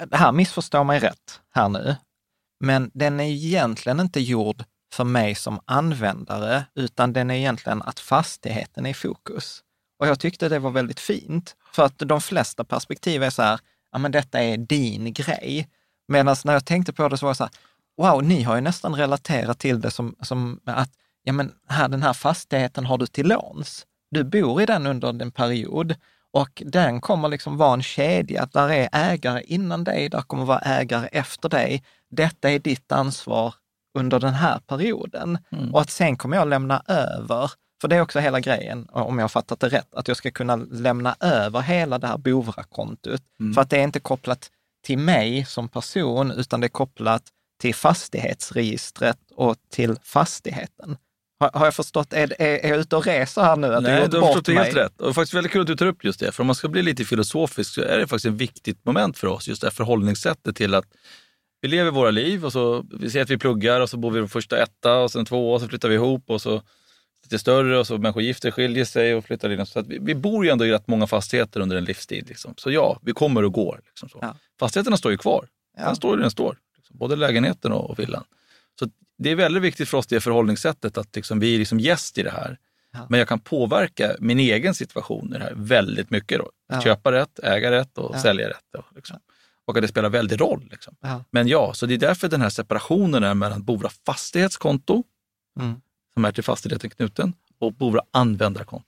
det 0.07 0.16
här 0.16 0.33
missförstår 0.33 0.85
mig 0.85 0.99
rätt 0.99 1.41
här 1.55 1.68
nu, 1.68 1.97
men 2.61 2.91
den 2.95 3.20
är 3.20 3.24
egentligen 3.24 4.01
inte 4.01 4.20
gjord 4.20 4.64
för 4.93 5.05
mig 5.05 5.35
som 5.35 5.61
användare, 5.64 6.64
utan 6.74 7.12
den 7.12 7.31
är 7.31 7.35
egentligen 7.35 7.83
att 7.83 8.01
fastigheten 8.01 8.87
är 8.87 8.91
i 8.91 8.95
fokus. 8.95 9.62
Och 9.99 10.07
jag 10.07 10.20
tyckte 10.20 10.49
det 10.49 10.59
var 10.59 10.70
väldigt 10.70 11.01
fint, 11.01 11.57
för 11.72 11.84
att 11.84 11.99
de 11.99 12.20
flesta 12.20 12.64
perspektiv 12.64 13.22
är 13.22 13.30
så 13.30 13.42
här, 13.42 13.61
ja 13.92 13.99
men 13.99 14.12
detta 14.12 14.42
är 14.42 14.57
din 14.57 15.12
grej. 15.12 15.68
Medan 16.09 16.36
när 16.44 16.53
jag 16.53 16.64
tänkte 16.64 16.92
på 16.92 17.09
det 17.09 17.18
så 17.18 17.26
var 17.26 17.30
det 17.30 17.36
så 17.36 17.44
här, 17.44 17.53
wow, 17.97 18.24
ni 18.24 18.42
har 18.42 18.55
ju 18.55 18.61
nästan 18.61 18.94
relaterat 18.94 19.59
till 19.59 19.80
det 19.80 19.90
som, 19.90 20.16
som 20.20 20.61
att, 20.64 20.90
ja 21.22 21.32
men 21.32 21.53
här, 21.68 21.88
den 21.88 22.03
här 22.03 22.12
fastigheten 22.12 22.86
har 22.86 22.99
du 22.99 23.07
till 23.07 23.28
låns. 23.28 23.86
Du 24.11 24.24
bor 24.24 24.62
i 24.62 24.66
den 24.66 24.86
under 24.86 25.09
en 25.09 25.30
period 25.30 25.94
och 26.32 26.62
den 26.66 27.01
kommer 27.01 27.28
liksom 27.28 27.57
vara 27.57 27.74
en 27.74 27.82
kedja. 27.82 28.49
Där 28.53 28.68
är 28.68 28.88
ägare 28.92 29.42
innan 29.47 29.84
dig, 29.84 30.09
där 30.09 30.22
kommer 30.22 30.44
vara 30.44 30.59
ägare 30.59 31.09
efter 31.12 31.49
dig. 31.49 31.84
Detta 32.11 32.51
är 32.51 32.59
ditt 32.59 32.92
ansvar 32.92 33.55
under 33.99 34.20
den 34.20 34.34
här 34.34 34.59
perioden. 34.59 35.38
Mm. 35.53 35.74
Och 35.74 35.80
att 35.80 35.90
sen 35.90 36.16
kommer 36.16 36.36
jag 36.36 36.49
lämna 36.49 36.82
över, 36.88 37.51
för 37.81 37.89
det 37.89 37.97
är 37.97 38.01
också 38.01 38.18
hela 38.18 38.41
grejen, 38.41 38.89
om 38.93 39.18
jag 39.18 39.24
har 39.24 39.29
fattat 39.29 39.61
det 39.61 39.68
rätt, 39.68 39.95
att 39.95 40.09
jag 40.09 40.16
ska 40.16 40.31
kunna 40.31 40.57
lämna 40.57 41.16
över 41.20 41.61
hela 41.61 41.99
det 41.99 42.07
här 42.07 42.18
Bovra-kontot. 42.18 43.22
Mm. 43.41 43.55
För 43.55 43.61
att 43.61 43.70
det 43.70 43.79
är 43.79 43.83
inte 43.83 44.01
kopplat 44.01 44.51
till 44.85 44.99
mig 44.99 45.45
som 45.45 45.68
person, 45.68 46.31
utan 46.31 46.61
det 46.61 46.66
är 46.66 46.68
kopplat 46.68 47.22
till 47.61 47.74
fastighetsregistret 47.74 49.18
och 49.35 49.57
till 49.72 49.97
fastigheten. 50.03 50.97
Har, 51.41 51.51
har 51.55 51.64
jag 51.64 51.74
förstått, 51.74 52.12
är, 52.12 52.43
är, 52.43 52.64
är 52.64 52.68
jag 52.68 52.79
ute 52.79 52.97
och 52.97 53.07
reser 53.07 53.43
här 53.43 53.57
nu? 53.57 53.74
Att 53.74 53.83
Nej, 53.83 54.09
du 54.09 54.18
har 54.18 54.27
förstått 54.27 54.49
mig? 54.49 54.64
helt 54.64 54.77
rätt. 54.77 55.01
Och 55.01 55.14
faktiskt 55.14 55.35
väldigt 55.35 55.53
kul 55.53 55.61
att 55.61 55.66
du 55.66 55.77
tar 55.77 55.87
upp 55.87 56.05
just 56.05 56.20
det, 56.20 56.33
för 56.33 56.43
om 56.43 56.47
man 56.47 56.57
ska 56.57 56.68
bli 56.68 56.83
lite 56.83 57.05
filosofisk 57.05 57.74
så 57.74 57.83
är 57.83 57.99
det 57.99 58.07
faktiskt 58.07 58.27
ett 58.27 58.41
viktigt 58.41 58.85
moment 58.85 59.18
för 59.18 59.27
oss, 59.27 59.49
just 59.49 59.61
det 59.61 59.66
här 59.66 59.72
förhållningssättet 59.72 60.57
till 60.57 60.74
att 60.74 60.87
vi 61.61 61.68
lever 61.68 61.91
våra 61.91 62.11
liv 62.11 62.45
och 62.45 62.53
så 62.53 62.85
vi 63.01 63.11
ser 63.11 63.22
att 63.22 63.31
vi 63.31 63.39
pluggar 63.39 63.81
och 63.81 63.91
så 63.91 63.97
bor 63.97 64.11
vi 64.11 64.20
på 64.20 64.29
första 64.29 64.62
etta 64.62 64.99
och 64.99 65.11
sen 65.11 65.24
två 65.24 65.53
och 65.53 65.61
så 65.61 65.68
flyttar 65.68 65.89
vi 65.89 65.95
ihop 65.95 66.31
och 66.31 66.43
så 66.43 66.62
lite 67.27 67.39
större 67.39 67.79
och 67.79 67.87
så 67.87 67.99
människor 67.99 68.22
gifter 68.22 68.51
skiljer 68.51 68.85
sig 68.85 69.14
och 69.14 69.24
flyttar 69.24 69.51
in. 69.51 69.66
Så 69.66 69.79
att 69.79 69.87
vi, 69.87 69.99
vi 69.99 70.14
bor 70.14 70.45
ju 70.45 70.51
ändå 70.51 70.66
i 70.66 70.72
rätt 70.72 70.89
många 70.89 71.07
fastigheter 71.07 71.61
under 71.61 71.77
en 71.77 71.85
livstid. 71.85 72.29
Liksom. 72.29 72.55
Så 72.57 72.70
ja, 72.70 72.99
vi 73.03 73.12
kommer 73.12 73.45
och 73.45 73.53
går. 73.53 73.81
Liksom 73.87 74.09
så. 74.09 74.18
Ja. 74.22 74.37
Fastigheterna 74.59 74.97
står 74.97 75.12
ju 75.12 75.18
kvar. 75.18 75.49
Ja. 75.77 75.85
Den 75.85 75.97
står 75.97 76.16
där 76.16 76.22
den 76.22 76.31
står. 76.31 76.59
Liksom. 76.77 76.99
Både 76.99 77.16
lägenheten 77.16 77.72
och, 77.72 77.99
villan. 77.99 78.24
Så 78.79 78.89
det 79.18 79.31
är 79.31 79.35
väldigt 79.35 79.62
viktigt 79.62 79.89
för 79.89 79.99
oss 79.99 80.07
det 80.07 80.20
förhållningssättet 80.20 80.99
att 80.99 81.16
liksom, 81.16 81.41
vi 81.41 81.55
är 81.55 81.59
liksom 81.59 81.81
gäst 81.81 82.18
i 82.18 82.22
det 82.22 82.31
här. 82.31 82.59
Ja. 82.93 83.07
Men 83.09 83.18
jag 83.18 83.29
kan 83.29 83.41
påverka 83.41 84.16
min 84.20 84.41
egen 84.41 84.74
situation 84.74 85.35
i 85.35 85.39
det 85.39 85.45
här 85.45 85.53
väldigt 85.57 86.11
mycket. 86.11 86.39
Då. 86.39 86.51
Ja. 86.68 86.81
Köpa 86.81 87.12
rätt, 87.12 87.39
äga 87.43 87.70
rätt 87.70 87.99
och 87.99 88.16
sälja 88.16 88.49
rätt. 88.49 88.64
Då, 88.72 88.85
liksom 88.95 89.18
och 89.66 89.77
att 89.77 89.83
det 89.83 89.89
spelar 89.89 90.09
väldigt 90.09 90.41
roll. 90.41 90.68
Liksom. 90.70 90.97
Men 91.31 91.49
ja, 91.49 91.74
så 91.74 91.87
det 91.87 91.95
är 91.95 91.99
därför 91.99 92.29
den 92.29 92.41
här 92.41 92.51
separationen 92.51 93.24
är 93.24 93.35
mellan 93.35 93.64
Bora 93.64 93.91
fastighetskonto, 94.07 95.03
mm. 95.61 95.81
Som 96.17 96.25
är 96.25 96.33
till 96.33 96.45
fastigheten 96.45 96.91
knuten, 96.91 97.33
och 97.59 97.73
Bora 97.73 98.01
användarkonto. 98.11 98.87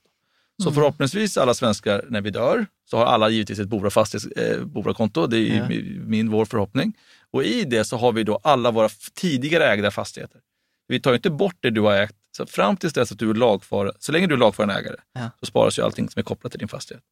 Så 0.61 0.69
mm. 0.69 0.75
förhoppningsvis 0.75 1.37
alla 1.37 1.53
svenskar 1.53 2.05
när 2.09 2.21
vi 2.21 2.29
dör, 2.29 2.65
så 2.89 2.97
har 2.97 3.05
alla 3.05 3.29
givetvis 3.29 3.59
ett 3.59 3.67
Bora, 3.67 3.89
fastighets, 3.89 4.27
eh, 4.27 4.63
Bora 4.65 4.93
konto. 4.93 5.27
Det 5.27 5.37
är 5.37 5.57
ja. 5.57 5.67
min, 6.05 6.29
vår 6.31 6.45
förhoppning. 6.45 6.97
Och 7.31 7.43
i 7.43 7.63
det 7.63 7.85
så 7.85 7.97
har 7.97 8.11
vi 8.11 8.23
då 8.23 8.39
alla 8.43 8.71
våra 8.71 8.89
tidigare 9.13 9.67
ägda 9.67 9.91
fastigheter. 9.91 10.41
Vi 10.87 10.99
tar 10.99 11.13
inte 11.13 11.29
bort 11.29 11.55
det 11.59 11.69
du 11.69 11.81
har 11.81 11.95
ägt. 11.95 12.15
Så 12.37 12.45
fram 12.45 12.77
tills 12.77 12.93
dess 12.93 13.11
att 13.11 13.19
du 13.19 13.29
är 13.29 13.33
lagfaren, 13.33 13.93
så 13.99 14.11
länge 14.11 14.27
du 14.27 14.33
är 14.33 14.37
lagfaren 14.37 14.69
ägare, 14.69 14.95
ja. 15.13 15.29
så 15.39 15.45
sparas 15.45 15.79
ju 15.79 15.83
allting 15.83 16.09
som 16.09 16.19
är 16.19 16.23
kopplat 16.23 16.51
till 16.51 16.59
din 16.59 16.67
fastighet. 16.67 17.03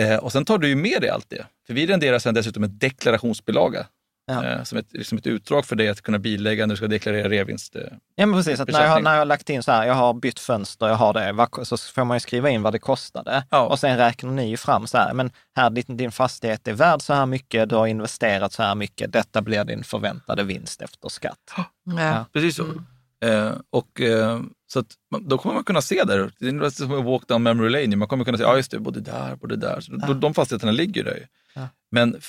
Eh, 0.00 0.16
och 0.16 0.32
sen 0.32 0.44
tar 0.44 0.58
du 0.58 0.68
ju 0.68 0.76
med 0.76 1.00
dig 1.00 1.10
allt 1.10 1.30
det. 1.30 1.46
För 1.66 1.74
vi 1.74 1.86
renderar 1.86 2.18
sen 2.18 2.34
dessutom 2.34 2.64
en 2.64 2.78
deklarationsbilaga. 2.78 3.86
Ja. 4.26 4.44
Eh, 4.44 4.62
som, 4.62 4.78
ett, 4.78 4.92
liksom 4.92 5.18
ett 5.18 5.26
utdrag 5.26 5.64
för 5.66 5.76
dig 5.76 5.88
att 5.88 6.00
kunna 6.00 6.18
bilägga 6.18 6.66
när 6.66 6.72
du 6.72 6.76
ska 6.76 6.86
deklarera 6.86 7.28
revinst. 7.28 7.76
Eh, 7.76 7.82
ja, 8.14 8.26
men 8.26 8.38
precis. 8.38 8.60
Att 8.60 8.68
när, 8.68 8.82
jag, 8.82 8.90
har, 8.90 9.00
när 9.00 9.10
jag 9.10 9.18
har 9.18 9.24
lagt 9.24 9.50
in 9.50 9.62
så 9.62 9.72
här, 9.72 9.86
jag 9.86 9.94
har 9.94 10.14
bytt 10.14 10.38
fönster, 10.38 10.88
jag 10.88 10.94
har 10.94 11.12
det, 11.12 11.66
så 11.66 11.76
får 11.76 12.04
man 12.04 12.16
ju 12.16 12.20
skriva 12.20 12.50
in 12.50 12.62
vad 12.62 12.72
det 12.72 12.78
kostade. 12.78 13.44
Ja. 13.50 13.66
Och 13.66 13.78
sen 13.78 13.96
räknar 13.96 14.30
ni 14.30 14.48
ju 14.48 14.56
fram 14.56 14.86
så 14.86 14.98
här, 14.98 15.14
men 15.14 15.30
här 15.56 15.70
din, 15.70 15.96
din 15.96 16.12
fastighet 16.12 16.68
är 16.68 16.72
värd 16.72 17.02
så 17.02 17.14
här 17.14 17.26
mycket, 17.26 17.68
du 17.68 17.76
har 17.76 17.86
investerat 17.86 18.52
så 18.52 18.62
här 18.62 18.74
mycket, 18.74 19.12
detta 19.12 19.42
blir 19.42 19.64
din 19.64 19.84
förväntade 19.84 20.42
vinst 20.42 20.82
efter 20.82 21.08
skatt. 21.08 21.54
Ja, 21.56 21.64
ja. 21.84 22.24
precis 22.32 22.56
så. 22.56 22.64
Mm. 22.64 22.84
Eh, 23.22 23.52
och, 23.70 24.00
eh, 24.00 24.40
så 24.72 24.78
att, 24.78 24.86
då 25.20 25.38
kommer 25.38 25.54
man 25.54 25.64
kunna 25.64 25.82
se 25.82 26.04
där, 26.04 26.32
det 26.38 26.48
är 26.48 26.70
som 26.70 26.98
att 26.98 27.04
walk 27.04 27.28
down 27.28 27.42
memory 27.42 27.70
lane, 27.70 27.96
man 27.96 28.08
kommer 28.08 28.24
kunna 28.24 28.38
se, 28.38 28.44
ja 28.44 28.56
just 28.56 28.70
det, 28.70 28.78
både 28.78 29.00
där, 29.00 29.36
både 29.36 29.56
där. 29.56 29.80
Så 29.80 29.92
ja. 30.00 30.14
De 30.14 30.34
fastigheterna 30.34 30.72
ligger 30.72 31.04
där 31.04 31.14
ju. 31.14 31.26
Ja. 31.54 31.68
Men 31.90 32.20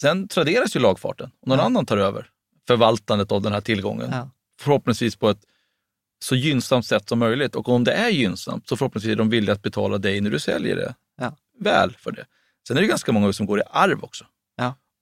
sen 0.00 0.28
traderas 0.28 0.76
ju 0.76 0.80
lagfarten 0.80 1.30
och 1.40 1.48
någon 1.48 1.58
ja. 1.58 1.64
annan 1.64 1.86
tar 1.86 1.96
över 1.96 2.30
förvaltandet 2.66 3.32
av 3.32 3.42
den 3.42 3.52
här 3.52 3.60
tillgången. 3.60 4.14
Förhoppningsvis 4.60 5.16
på 5.16 5.30
ett 5.30 5.44
så 6.24 6.36
gynnsamt 6.36 6.86
sätt 6.86 7.08
som 7.08 7.18
möjligt. 7.18 7.54
Och 7.54 7.68
om 7.68 7.84
det 7.84 7.92
är 7.92 8.08
gynnsamt 8.08 8.68
så 8.68 8.76
förhoppningsvis 8.76 9.12
är 9.12 9.16
de 9.16 9.28
villiga 9.28 9.52
att 9.52 9.62
betala 9.62 9.98
dig 9.98 10.20
när 10.20 10.30
du 10.30 10.38
säljer 10.38 10.76
det 10.76 10.94
väl 11.58 11.96
för 11.98 12.12
det. 12.12 12.24
Sen 12.68 12.76
är 12.76 12.80
det 12.80 12.86
ganska 12.86 13.12
många 13.12 13.32
som 13.32 13.46
går 13.46 13.58
i 13.58 13.62
arv 13.70 14.04
också. 14.04 14.24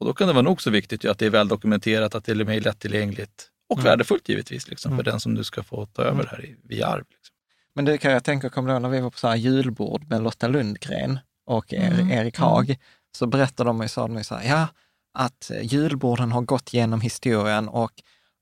Och 0.03 0.09
då 0.09 0.15
kan 0.15 0.27
det 0.27 0.33
vara 0.33 0.43
nog 0.43 0.63
så 0.63 0.71
viktigt 0.71 1.05
att 1.05 1.19
det 1.19 1.27
är 1.27 1.31
väl 1.31 1.49
dokumenterat, 1.49 2.15
att 2.15 2.25
det 2.25 2.33
är 2.33 2.61
lättillgängligt 2.61 3.49
och 3.69 3.79
mm. 3.79 3.85
värdefullt 3.85 4.29
givetvis 4.29 4.69
liksom, 4.69 4.91
för 4.91 5.03
mm. 5.03 5.05
den 5.05 5.21
som 5.21 5.35
du 5.35 5.45
ska 5.45 5.63
få 5.63 5.87
ta 5.87 6.03
över 6.03 6.13
mm. 6.13 6.27
här 6.31 6.57
via 6.65 6.87
arv. 6.87 7.05
Liksom. 7.11 7.35
Men 7.75 7.85
det 7.85 7.99
kan 7.99 8.13
jag 8.13 8.25
tänka, 8.25 8.51
kommer 8.51 8.69
du 8.69 8.73
ihåg 8.73 8.83
när 8.83 8.89
vi 8.89 9.01
var 9.01 9.11
på 9.11 9.19
så 9.19 9.29
här 9.29 9.37
julbord 9.37 10.09
med 10.09 10.23
Lotta 10.23 10.49
Lundgren 10.49 11.19
och 11.47 11.73
mm. 11.73 12.11
Erik 12.11 12.39
Haag, 12.39 12.79
så 13.17 13.27
berättade 13.27 13.71
de, 13.71 13.89
sa 13.89 14.09
de 14.09 14.25
så 14.25 14.35
här, 14.35 14.49
ja, 14.49 14.69
att 15.15 15.51
julborden 15.63 16.33
har 16.33 16.43
gått 16.43 16.73
genom 16.73 17.01
historien 17.01 17.69
och, 17.69 17.93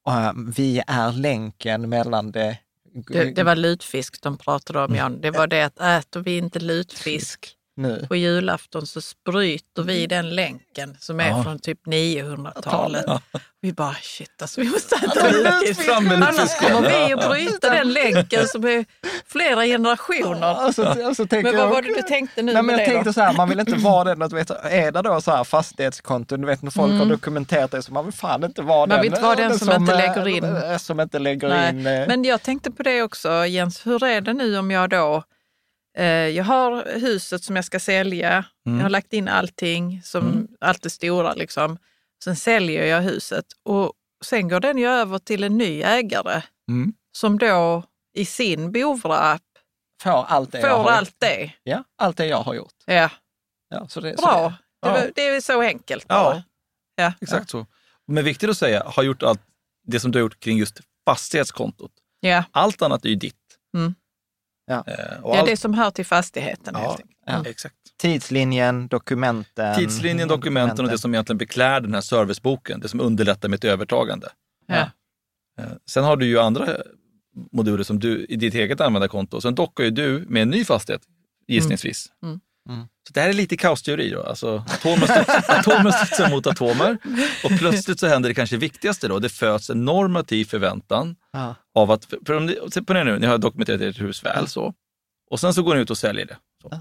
och 0.05 0.13
uh, 0.13 0.33
vi 0.57 0.83
är 0.87 1.13
länken 1.13 1.89
mellan 1.89 2.33
det 2.33 2.59
det, 2.93 3.31
det 3.35 3.43
var 3.43 3.57
lutfisk 3.57 4.23
de 4.23 4.39
pratade 4.39 4.85
om, 4.85 4.95
Jan. 4.95 5.21
Det 5.21 5.31
var 5.31 5.47
det 5.47 5.63
att 5.63 5.81
äter 5.81 6.21
vi 6.21 6.39
inte 6.39 6.61
lutfisk 6.61 7.57
nu. 7.77 8.07
På 8.09 8.17
julafton 8.17 8.87
så 8.87 9.01
bryter 9.31 9.83
vi 9.83 10.07
den 10.07 10.35
länken 10.35 10.97
som 11.01 11.21
är 11.21 11.29
ja. 11.29 11.43
från 11.43 11.59
typ 11.59 11.87
900-talet. 11.87 13.05
Ja. 13.07 13.21
Vi 13.63 13.73
bara 13.73 13.95
shit 14.03 14.43
alltså, 14.43 14.61
vi 14.61 14.71
måste 14.71 14.97
äta 14.97 15.31
lutfisk. 15.31 15.89
Annars 15.89 16.59
kommer 16.59 17.07
vi 17.07 17.13
att 17.13 17.29
bryta 17.31 17.71
den 17.71 17.93
länken 17.93 18.49
som 18.49 18.65
är 18.65 18.85
flera 19.27 19.65
generationer. 19.65 20.47
Alltså, 20.47 20.85
alltså, 20.85 21.27
men 21.31 21.57
vad 21.57 21.71
var 21.71 21.83
det 21.83 21.95
du 21.95 22.03
tänkte 22.03 22.43
nu 22.43 22.53
nej, 22.53 22.63
men 22.63 22.79
Jag 22.79 22.87
tänkte 22.87 23.09
då? 23.09 23.13
så 23.13 23.21
här, 23.21 23.33
man 23.33 23.49
vill 23.49 23.61
inte 23.61 23.75
vara 23.75 24.05
den, 24.05 24.23
att 24.23 24.33
vet, 24.33 24.51
är 24.51 24.93
det 24.93 25.03
då 25.03 25.21
så 25.21 25.31
här 25.31 25.45
fastighetskonton, 25.45 26.41
du 26.41 26.47
vet 26.47 26.63
när 26.63 26.71
folk 26.71 26.91
mm. 26.91 26.99
har 27.01 27.07
dokumenterat 27.07 27.71
det 27.71 27.83
så 27.83 27.93
man 27.93 28.05
vill 28.05 28.15
fan 28.15 28.45
inte 28.45 28.63
vara 28.63 28.79
man 28.79 28.89
den. 28.89 28.97
Man 28.97 29.03
vill 29.03 29.13
inte 29.13 29.23
vara 29.23 29.37
den 29.37 29.59
som, 29.59 29.69
som, 29.69 29.83
inte 29.83 29.97
lägger 29.97 30.29
in. 30.29 30.79
Som 30.79 31.01
inte 31.01 31.19
lägger 31.19 31.49
nej. 31.49 31.71
in. 31.71 31.87
Eh. 31.87 32.07
Men 32.09 32.25
jag 32.25 32.43
tänkte 32.43 32.71
på 32.71 32.83
det 32.83 33.03
också 33.03 33.47
Jens, 33.47 33.87
hur 33.87 34.05
är 34.05 34.21
det 34.21 34.33
nu 34.33 34.59
om 34.59 34.71
jag 34.71 34.91
då 34.91 35.25
jag 36.35 36.45
har 36.45 36.99
huset 36.99 37.45
som 37.45 37.57
jag 37.57 37.65
ska 37.65 37.81
sälja. 37.81 38.45
Mm. 38.67 38.79
Jag 38.79 38.85
har 38.85 38.91
lagt 38.91 39.13
in 39.13 39.29
allting, 39.29 40.03
som, 40.05 40.27
mm. 40.27 40.49
allt 40.61 40.83
det 40.83 40.91
stora. 40.91 41.35
Liksom. 41.35 41.79
Sen 42.25 42.37
säljer 42.37 42.85
jag 42.85 43.03
huset 43.03 43.45
och 43.63 43.93
sen 44.25 44.49
går 44.49 44.61
den 44.61 44.79
ju 44.79 44.87
över 44.87 45.19
till 45.19 45.45
en 45.45 45.59
ny 45.59 45.83
ägare 45.83 46.43
mm. 46.69 46.93
som 47.13 47.39
då 47.39 47.85
i 48.15 48.25
sin 48.25 48.73
Bovra-app 48.73 49.43
får 50.03 50.11
allt 50.11 50.53
det, 50.53 50.61
får 50.61 50.69
jag 50.69 50.79
har 50.79 50.91
allt 50.91 51.15
det. 51.19 51.53
Ja, 51.63 51.85
allt 51.99 52.17
det 52.17 52.27
jag 52.27 52.43
har 52.43 52.55
gjort. 52.55 52.75
Ja. 52.87 53.11
ja 53.69 53.89
så 53.89 54.01
det, 54.01 54.17
Bra, 54.17 54.53
så 54.85 54.89
det, 54.89 54.93
ja. 54.93 55.01
det, 55.01 55.13
det, 55.15 55.27
är 55.27 55.41
så 55.41 55.61
enkelt. 55.61 56.05
Ja, 56.09 56.43
ja. 56.95 57.13
exakt 57.21 57.51
så. 57.51 57.67
Men 58.07 58.25
viktigt 58.25 58.51
att 58.51 58.57
säga, 58.57 58.83
har 58.87 59.03
gjort 59.03 59.23
allt 59.23 59.41
det 59.87 60.01
som 60.01 60.11
du 60.11 60.19
har 60.19 60.21
gjort 60.21 60.41
kring 60.41 60.59
just 60.59 60.81
fastighetskontot. 61.05 61.93
Ja. 62.21 62.45
Allt 62.51 62.83
annat 62.83 63.05
är 63.05 63.09
ju 63.09 63.15
ditt. 63.15 63.37
Mm. 63.75 63.95
Ja, 64.71 64.85
eh, 64.87 64.95
ja 65.23 65.39
allt... 65.39 65.49
det 65.49 65.57
som 65.57 65.75
hör 65.75 65.91
till 65.91 66.07
fastigheten. 66.07 66.75
Ja, 66.79 66.99
ja. 67.27 67.45
Exakt. 67.47 67.75
Tidslinjen, 67.97 68.89
dokumenten. 68.89 69.77
Tidslinjen, 69.77 70.29
dokumenten 70.29 70.85
och 70.85 70.91
det 70.91 70.99
som 70.99 71.15
egentligen 71.15 71.39
beklär 71.39 71.81
den 71.81 71.95
här 71.95 72.01
serviceboken, 72.01 72.81
det 72.81 72.89
som 72.89 73.01
underlättar 73.01 73.49
mitt 73.49 73.65
övertagande. 73.65 74.29
Ja. 74.67 74.91
Eh, 75.59 75.65
sen 75.87 76.05
har 76.05 76.17
du 76.17 76.27
ju 76.27 76.39
andra 76.39 76.77
moduler 77.53 77.85
som 77.85 77.99
du 77.99 78.25
i 78.25 78.37
ditt 78.37 78.55
eget 78.55 78.81
användarkonto. 78.81 79.41
Sen 79.41 79.55
dockar 79.55 79.85
ju 79.85 79.91
du 79.91 80.25
med 80.29 80.43
en 80.43 80.51
ny 80.51 80.65
fastighet, 80.65 81.03
gissningsvis. 81.47 82.13
Mm. 82.23 82.33
Mm. 82.33 82.41
Mm. 82.71 82.87
Så 83.07 83.13
det 83.13 83.21
här 83.21 83.29
är 83.29 83.33
lite 83.33 83.57
kaosteori 83.57 84.11
då. 84.11 84.23
Alltså, 84.23 84.65
atomer, 84.69 85.07
studsar, 85.07 85.45
atomer 85.59 85.91
studsar 85.91 86.31
mot 86.31 86.47
atomer 86.47 86.99
och 87.45 87.59
plötsligt 87.59 88.01
så 88.01 88.07
händer 88.07 88.29
det 88.29 88.35
kanske 88.35 88.57
viktigaste 88.57 89.09
då. 89.09 89.19
Det 89.19 89.29
föds 89.29 89.71
en 89.71 89.85
normativ 89.85 90.45
förväntan 90.45 91.17
ja. 91.33 91.55
av 91.75 91.91
att, 91.91 92.05
för 92.27 92.37
om 92.37 92.47
ni, 92.47 92.59
se 92.73 92.83
på 92.83 92.93
det 92.93 93.05
nu, 93.05 93.19
ni 93.19 93.27
har 93.27 93.39
dokumenterat 93.39 93.81
ert 93.81 94.01
hus 94.01 94.25
väl 94.25 94.49
så. 94.49 94.75
Och 95.31 95.41
sen 95.41 95.55
så 95.55 95.63
går 95.63 95.75
ni 95.75 95.81
ut 95.81 95.91
och 95.91 95.99
säljer 95.99 96.27
det. 96.27 96.37
Ja. 96.65 96.81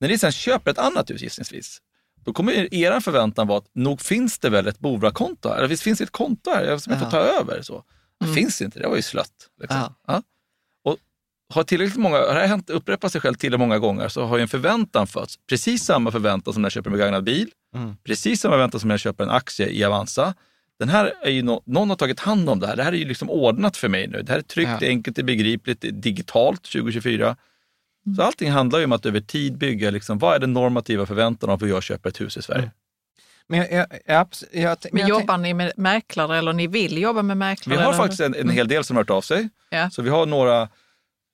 När 0.00 0.08
ni 0.08 0.18
sen 0.18 0.32
köper 0.32 0.70
ett 0.70 0.78
annat 0.78 1.10
hus 1.10 1.22
gissningsvis, 1.22 1.78
då 2.24 2.32
kommer 2.32 2.74
er 2.74 3.00
förväntan 3.00 3.46
vara 3.46 3.58
att 3.58 3.70
nog 3.74 4.00
finns 4.00 4.38
det 4.38 4.50
väl 4.50 4.66
ett 4.66 4.78
Bovra-konto 4.78 5.48
här? 5.48 5.56
Eller 5.56 5.68
visst 5.68 5.82
finns 5.82 5.98
det 5.98 6.04
ett 6.04 6.10
konto 6.10 6.50
här 6.50 6.78
som 6.78 6.92
jag 6.92 7.02
får 7.02 7.10
ta 7.10 7.18
över? 7.18 7.62
Så. 7.62 7.84
Det 8.20 8.24
mm. 8.24 8.34
finns 8.34 8.62
inte, 8.62 8.78
det 8.78 8.88
var 8.88 8.96
ju 8.96 9.02
slött. 9.02 9.48
Liksom. 9.60 9.94
Ja 10.06 10.22
har 11.54 11.62
tillräckligt 11.62 11.96
många, 11.96 12.16
har 12.16 12.34
det 12.34 12.46
hänt, 12.46 12.70
upprepat 12.70 13.12
sig 13.12 13.20
själv 13.20 13.34
tillräckligt 13.34 13.60
många 13.60 13.78
gånger 13.78 14.08
så 14.08 14.24
har 14.24 14.36
ju 14.36 14.42
en 14.42 14.48
förväntan 14.48 15.06
fötts. 15.06 15.38
Precis 15.48 15.84
samma 15.84 16.10
förväntan 16.10 16.52
som 16.52 16.62
när 16.62 16.66
jag 16.66 16.72
köper 16.72 16.90
en 16.90 16.96
begagnad 16.96 17.24
bil. 17.24 17.50
Mm. 17.74 17.96
Precis 18.04 18.40
samma 18.40 18.54
förväntan 18.54 18.80
som 18.80 18.88
när 18.88 18.92
jag 18.92 19.00
köper 19.00 19.24
en 19.24 19.30
aktie 19.30 19.68
i 19.68 19.84
Avanza. 19.84 20.34
Den 20.78 20.88
här 20.88 21.12
är 21.22 21.30
ju 21.30 21.42
no, 21.42 21.62
någon 21.66 21.90
har 21.90 21.96
tagit 21.96 22.20
hand 22.20 22.48
om 22.48 22.60
det 22.60 22.66
här. 22.66 22.76
Det 22.76 22.82
här 22.82 22.92
är 22.92 22.96
ju 22.96 23.04
liksom 23.04 23.30
ordnat 23.30 23.76
för 23.76 23.88
mig 23.88 24.06
nu. 24.06 24.22
Det 24.22 24.32
här 24.32 24.38
är 24.38 24.42
tryggt, 24.42 24.70
ja. 24.80 24.88
enkelt, 24.88 25.16
det 25.16 25.22
är 25.22 25.24
begripligt, 25.24 25.80
det 25.80 25.88
är 25.88 25.92
digitalt 25.92 26.62
2024. 26.62 27.36
Mm. 28.06 28.16
Så 28.16 28.22
allting 28.22 28.50
handlar 28.50 28.78
ju 28.78 28.84
om 28.84 28.92
att 28.92 29.06
över 29.06 29.20
tid 29.20 29.58
bygga, 29.58 29.90
liksom, 29.90 30.18
vad 30.18 30.34
är 30.34 30.38
den 30.38 30.52
normativa 30.52 31.06
förväntan 31.06 31.50
av 31.50 31.60
hur 31.60 31.68
jag 31.68 31.82
köper 31.82 32.08
ett 32.08 32.20
hus 32.20 32.36
i 32.36 32.42
Sverige? 32.42 32.62
Mm. 32.62 32.70
Men, 33.46 33.58
jag, 33.58 33.86
jag, 34.06 34.26
jag, 34.52 34.78
men 34.92 35.08
jobbar 35.08 35.38
ni 35.38 35.54
med 35.54 35.72
mäklare 35.76 36.38
eller 36.38 36.52
ni 36.52 36.66
vill 36.66 36.98
jobba 36.98 37.22
med 37.22 37.36
mäklare? 37.36 37.76
Vi 37.76 37.82
har 37.82 37.92
eller? 37.92 38.02
faktiskt 38.02 38.20
en, 38.20 38.34
en 38.34 38.50
hel 38.50 38.68
del 38.68 38.84
som 38.84 38.96
har 38.96 39.04
hört 39.04 39.10
av 39.10 39.20
sig. 39.20 39.48
Ja. 39.70 39.90
Så 39.90 40.02
vi 40.02 40.10
har 40.10 40.26
några 40.26 40.68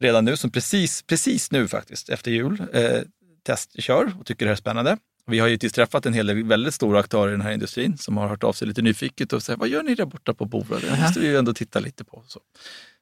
redan 0.04 0.24
nu 0.24 0.36
som 0.36 0.50
precis, 0.50 1.02
precis 1.02 1.50
nu 1.50 1.68
faktiskt 1.68 2.08
efter 2.08 2.30
jul 2.30 2.62
eh, 2.72 3.00
testkör 3.46 4.12
och 4.20 4.26
tycker 4.26 4.44
det 4.44 4.48
här 4.48 4.56
är 4.56 4.56
spännande. 4.56 4.96
Vi 5.26 5.38
har 5.38 5.48
ju 5.48 5.56
träffat 5.58 6.06
en 6.06 6.14
hel 6.14 6.26
del 6.26 6.44
väldigt 6.44 6.74
stora 6.74 7.00
aktörer 7.00 7.28
i 7.28 7.30
den 7.30 7.40
här 7.40 7.52
industrin 7.52 7.98
som 7.98 8.16
har 8.16 8.28
hört 8.28 8.44
av 8.44 8.52
sig 8.52 8.68
lite 8.68 8.82
nyfiket 8.82 9.32
och 9.32 9.42
sagt, 9.42 9.60
vad 9.60 9.68
gör 9.68 9.82
ni 9.82 9.94
där 9.94 10.04
borta 10.04 10.34
på 10.34 10.44
Bora? 10.44 10.78
Det 10.80 11.00
måste 11.00 11.20
vi 11.20 11.26
ju 11.26 11.36
ändå 11.36 11.54
titta 11.54 11.80
lite 11.80 12.04
på. 12.04 12.22
Så, 12.26 12.40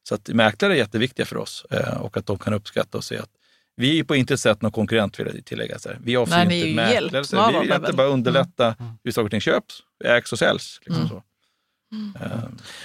så 0.02 0.14
att 0.14 0.28
mäklare 0.28 0.72
är 0.72 0.76
jätteviktiga 0.76 1.26
för 1.26 1.36
oss 1.36 1.66
eh, 1.70 2.00
och 2.00 2.16
att 2.16 2.26
de 2.26 2.38
kan 2.38 2.54
uppskatta 2.54 2.98
och 2.98 3.04
se 3.04 3.18
att 3.18 3.30
vi 3.76 3.98
är 3.98 4.04
på 4.04 4.16
intet 4.16 4.40
sätt 4.40 4.62
någon 4.62 4.72
konkurrent 4.72 5.20
vill 5.20 5.30
jag 5.34 5.44
tillägga. 5.44 5.78
Så 5.78 5.88
här. 5.88 5.98
Vi 6.02 6.16
avser 6.16 6.44
Nej, 6.44 6.70
inte 6.70 6.76
mäklare. 6.76 7.52
Vi 7.52 7.60
vill 7.60 7.72
inte 7.72 7.92
bara 7.92 8.06
underlätta 8.06 8.74
mm. 8.78 8.92
hur 9.04 9.12
saker 9.12 9.24
och 9.24 9.30
ting 9.30 9.40
köps, 9.40 9.74
ägs 10.04 10.32
och 10.32 10.38
säljs. 10.38 10.80
Liksom 10.80 11.02
mm. 11.02 11.08
så. 11.08 11.22
Mm. 11.92 12.12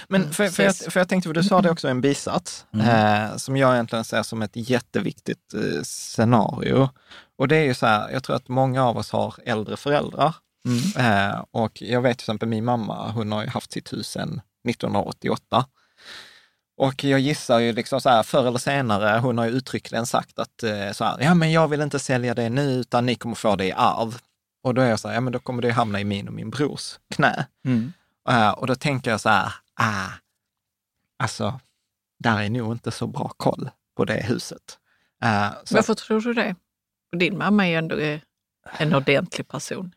Men 0.08 0.32
för, 0.32 0.48
för, 0.48 0.62
jag, 0.62 0.76
för 0.76 1.00
jag 1.00 1.08
tänkte, 1.08 1.28
för 1.28 1.34
du 1.34 1.42
sa 1.42 1.62
det 1.62 1.70
också 1.70 1.88
i 1.88 1.90
en 1.90 2.00
bisats, 2.00 2.66
mm. 2.74 2.86
eh, 2.86 3.36
som 3.36 3.56
jag 3.56 3.74
egentligen 3.74 4.04
ser 4.04 4.22
som 4.22 4.42
ett 4.42 4.50
jätteviktigt 4.54 5.54
eh, 5.54 5.82
scenario. 5.82 6.88
Och 7.38 7.48
det 7.48 7.56
är 7.56 7.64
ju 7.64 7.74
så 7.74 7.86
här, 7.86 8.10
jag 8.10 8.22
tror 8.22 8.36
att 8.36 8.48
många 8.48 8.84
av 8.84 8.96
oss 8.96 9.10
har 9.10 9.34
äldre 9.44 9.76
föräldrar. 9.76 10.34
Mm. 10.64 11.28
Eh, 11.30 11.44
och 11.50 11.82
jag 11.82 12.02
vet 12.02 12.18
till 12.18 12.24
exempel 12.24 12.48
min 12.48 12.64
mamma, 12.64 13.10
hon 13.10 13.32
har 13.32 13.42
ju 13.42 13.48
haft 13.48 13.72
sitt 13.72 13.92
hus 13.92 14.08
sedan 14.08 14.40
1988. 14.68 15.66
Och 16.76 17.04
jag 17.04 17.20
gissar 17.20 17.58
ju 17.58 17.72
liksom 17.72 18.00
så 18.00 18.08
här, 18.08 18.22
förr 18.22 18.46
eller 18.46 18.58
senare, 18.58 19.18
hon 19.18 19.38
har 19.38 19.44
ju 19.44 19.50
uttryckligen 19.50 20.06
sagt 20.06 20.38
att 20.38 20.62
eh, 20.62 20.92
så 20.92 21.04
här, 21.04 21.16
ja 21.20 21.34
men 21.34 21.52
jag 21.52 21.68
vill 21.68 21.80
inte 21.80 21.98
sälja 21.98 22.34
det 22.34 22.48
nu, 22.48 22.70
utan 22.70 23.06
ni 23.06 23.14
kommer 23.14 23.34
få 23.34 23.56
det 23.56 23.66
i 23.66 23.72
arv. 23.72 24.18
Och 24.62 24.74
då 24.74 24.82
är 24.82 24.90
jag 24.90 25.00
så 25.00 25.08
här, 25.08 25.14
ja 25.14 25.20
men 25.20 25.32
då 25.32 25.38
kommer 25.38 25.62
det 25.62 25.70
hamna 25.70 26.00
i 26.00 26.04
min 26.04 26.28
och 26.28 26.34
min 26.34 26.50
brors 26.50 26.98
knä. 27.14 27.46
Mm. 27.66 27.92
Eh, 28.30 28.50
och 28.50 28.66
då 28.66 28.74
tänker 28.74 29.10
jag 29.10 29.20
så 29.20 29.28
här, 29.28 29.52
ah, 29.74 30.08
alltså, 31.18 31.60
där 32.18 32.42
är 32.42 32.50
nog 32.50 32.72
inte 32.72 32.90
så 32.90 33.06
bra 33.06 33.32
koll 33.36 33.70
på 33.96 34.04
det 34.04 34.22
huset. 34.22 34.78
Uh, 35.24 35.50
Varför 35.70 35.94
tror 35.94 36.20
du 36.20 36.34
det? 36.34 36.54
Din 37.16 37.38
mamma 37.38 37.66
är 37.66 37.70
ju 37.70 37.76
ändå 37.76 37.96
eh, 37.96 38.20
en 38.78 38.94
ordentlig 38.94 39.48
person. 39.48 39.94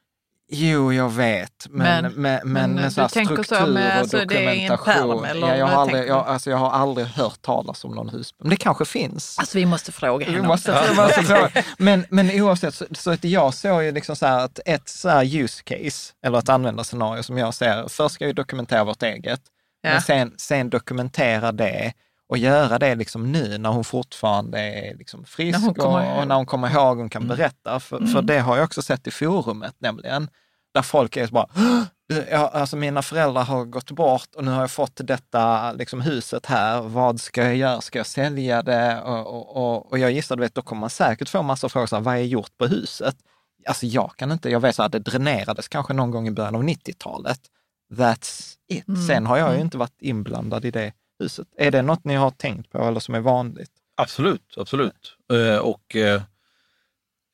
Jo, 0.54 0.94
jag 0.94 1.10
vet. 1.10 1.68
Men, 1.70 2.04
men, 2.04 2.14
men, 2.14 2.40
men 2.44 2.76
med 2.76 2.94
så 2.94 3.10
struktur 3.10 3.44
så 3.44 3.66
med, 3.66 3.88
och 3.88 4.00
alltså, 4.00 4.18
dokumentation. 4.18 5.24
Pärm, 5.24 5.40
ja, 5.40 5.56
jag, 5.56 5.68
har 5.68 5.82
aldrig, 5.82 6.08
jag, 6.08 6.28
alltså, 6.28 6.50
jag 6.50 6.58
har 6.58 6.72
aldrig 6.72 7.08
hört 7.08 7.42
talas 7.42 7.86
om 7.86 7.96
någon 7.96 8.10
hus. 8.10 8.36
Men 8.40 8.50
det 8.50 8.56
kanske 8.56 8.86
finns. 8.86 9.40
Alltså 9.40 9.58
vi 9.58 9.66
måste 9.66 9.92
fråga 9.92 10.26
henne. 10.26 10.42
Vi 10.42 10.48
måste, 10.48 10.94
måste 10.96 11.24
fråga. 11.24 11.50
Men, 11.78 12.06
men 12.10 12.42
oavsett, 12.42 12.76
så, 12.76 12.86
så 12.92 13.12
att 13.12 13.24
jag 13.24 13.54
såg 13.54 13.84
ju 13.84 13.92
liksom 13.92 14.16
så 14.16 14.26
här 14.26 14.46
att 14.46 14.60
ett 14.66 14.90
så 14.90 15.10
här 15.10 15.36
use 15.36 15.64
case, 15.64 16.14
eller 16.26 16.40
ett 16.40 16.50
användarscenario 16.50 17.24
som 17.24 17.38
jag 17.38 17.54
ser, 17.54 17.88
först 17.88 18.16
ska 18.16 18.26
vi 18.26 18.34
dokumentera 18.34 18.84
vårt 18.84 19.04
eget, 19.04 19.42
ja. 19.82 19.90
men 19.90 20.02
sen, 20.02 20.34
sen 20.38 20.70
dokumentera 20.70 21.52
det 21.52 21.94
och 22.32 22.38
göra 22.38 22.80
det 22.80 22.96
liksom 22.96 23.32
nu 23.32 23.58
när 23.58 23.70
hon 23.70 23.84
fortfarande 23.84 24.60
är 24.60 24.98
liksom 24.98 25.26
frisk 25.26 25.60
när 25.60 25.86
och, 25.86 26.20
och, 26.20 26.28
när 26.28 26.36
hon 26.36 26.46
kommer 26.46 26.70
ihåg 26.70 27.00
och 27.00 27.12
kan 27.12 27.24
mm. 27.24 27.38
berätta. 27.38 27.80
För, 27.80 27.98
mm. 27.98 28.10
för 28.10 28.22
det 28.22 28.40
har 28.40 28.58
jag 28.58 28.64
också 28.64 28.82
sett 28.82 29.08
i 29.08 29.12
forumet 29.12 29.76
nämligen, 29.80 30.30
där 30.74 30.82
folk 30.82 31.18
är 31.18 31.28
så 31.28 31.34
bara, 31.34 31.48
ja, 32.32 32.48
alltså 32.54 32.78
mina 32.78 33.02
föräldrar 33.02 33.44
har 33.44 33.66
gått 33.66 33.92
bort 33.92 34.36
och 34.36 34.44
nu 34.44 34.52
har 34.52 34.62
jag 34.62 34.72
fått 34.72 35.00
detta 35.04 35.72
liksom, 35.72 36.02
huset 36.02 36.46
här. 36.46 36.82
Vad 36.82 37.22
ska 37.22 37.44
jag 37.44 37.56
göra? 37.56 37.82
Ska 37.82 38.00
jag 38.00 38.06
sälja 38.06 38.62
det? 38.62 39.02
Och, 39.02 39.28
och, 39.28 39.58
och, 39.58 39.92
och 39.92 40.00
jag 40.00 40.12
gissar, 40.12 40.36
du 40.36 40.42
vet, 40.42 40.56
då 40.56 40.62
kommer 40.62 40.80
man 40.80 40.90
säkert 40.90 41.30
få 41.30 41.42
massa 41.42 41.70
frågor, 41.70 41.88
så 41.88 41.96
här, 41.96 42.04
vad 42.04 42.16
är 42.16 42.20
gjort 42.20 42.58
på 42.58 42.66
huset? 42.66 43.16
Alltså 43.68 43.86
jag 43.86 44.12
kan 44.16 44.32
inte, 44.32 44.50
jag 44.50 44.60
vet 44.60 44.76
så 44.76 44.84
att 44.84 44.92
det 44.92 45.00
dränerades 45.00 45.68
kanske 45.68 45.94
någon 45.94 46.12
gång 46.12 46.28
i 46.28 46.32
början 46.32 46.56
av 46.56 46.64
90-talet. 46.64 47.40
That's 47.94 48.54
it. 48.68 48.88
Mm. 48.88 49.08
Sen 49.08 49.26
har 49.26 49.38
jag 49.38 49.48
ju 49.48 49.54
mm. 49.54 49.66
inte 49.66 49.78
varit 49.78 50.02
inblandad 50.02 50.66
i 50.66 50.72
det 50.72 50.94
huset. 51.22 51.48
Är 51.58 51.72
det 51.72 51.82
något 51.82 52.04
ni 52.04 52.14
har 52.16 52.32
tänkt 52.32 52.72
på 52.72 52.78
eller 52.78 53.00
som 53.00 53.16
är 53.16 53.20
vanligt? 53.20 53.72
Absolut, 53.96 54.54
absolut. 54.58 55.18
Eh, 55.34 55.58
och 55.58 55.96
eh, 55.96 56.22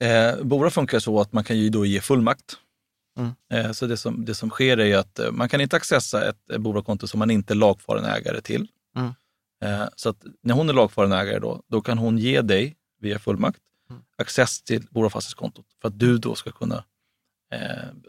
eh, 0.04 0.44
Bora 0.44 0.70
funkar 0.70 1.00
så 1.00 1.22
att 1.22 1.34
man 1.34 1.44
kan 1.44 1.58
ju 1.58 1.70
då 1.70 1.86
ge 1.86 2.02
fullmakt. 2.02 2.58
Mm. 3.18 3.32
Eh, 3.54 3.72
så 3.72 3.86
det 3.86 3.98
som, 3.98 4.26
det 4.26 4.36
som 4.36 4.50
sker 4.50 4.80
är 4.80 4.98
att 4.98 5.20
eh, 5.20 5.32
man 5.32 5.50
kan 5.50 5.62
inte 5.62 5.76
accessa 5.76 6.30
ett 6.30 6.60
Bora-konto 6.60 7.08
som 7.08 7.20
man 7.20 7.32
inte 7.32 7.54
är 7.54 7.56
lagfaren 7.56 8.06
ägare 8.06 8.42
till. 8.42 8.68
Mm. 8.96 9.14
Eh, 9.64 9.88
så 9.96 10.10
att 10.10 10.24
när 10.44 10.54
hon 10.54 10.70
är 10.70 10.74
lagfaren 10.74 11.12
ägare 11.12 11.40
då, 11.40 11.64
då 11.68 11.82
kan 11.82 11.98
hon 11.98 12.18
ge 12.18 12.42
dig 12.42 12.76
via 13.00 13.20
fullmakt 13.20 13.60
mm. 13.90 14.02
access 14.18 14.62
till 14.62 14.88
Bora 14.90 15.10
fastighetskontot 15.10 15.66
för 15.82 15.88
att 15.88 16.00
du 16.00 16.18
då 16.18 16.36
ska 16.36 16.52
kunna 16.52 16.84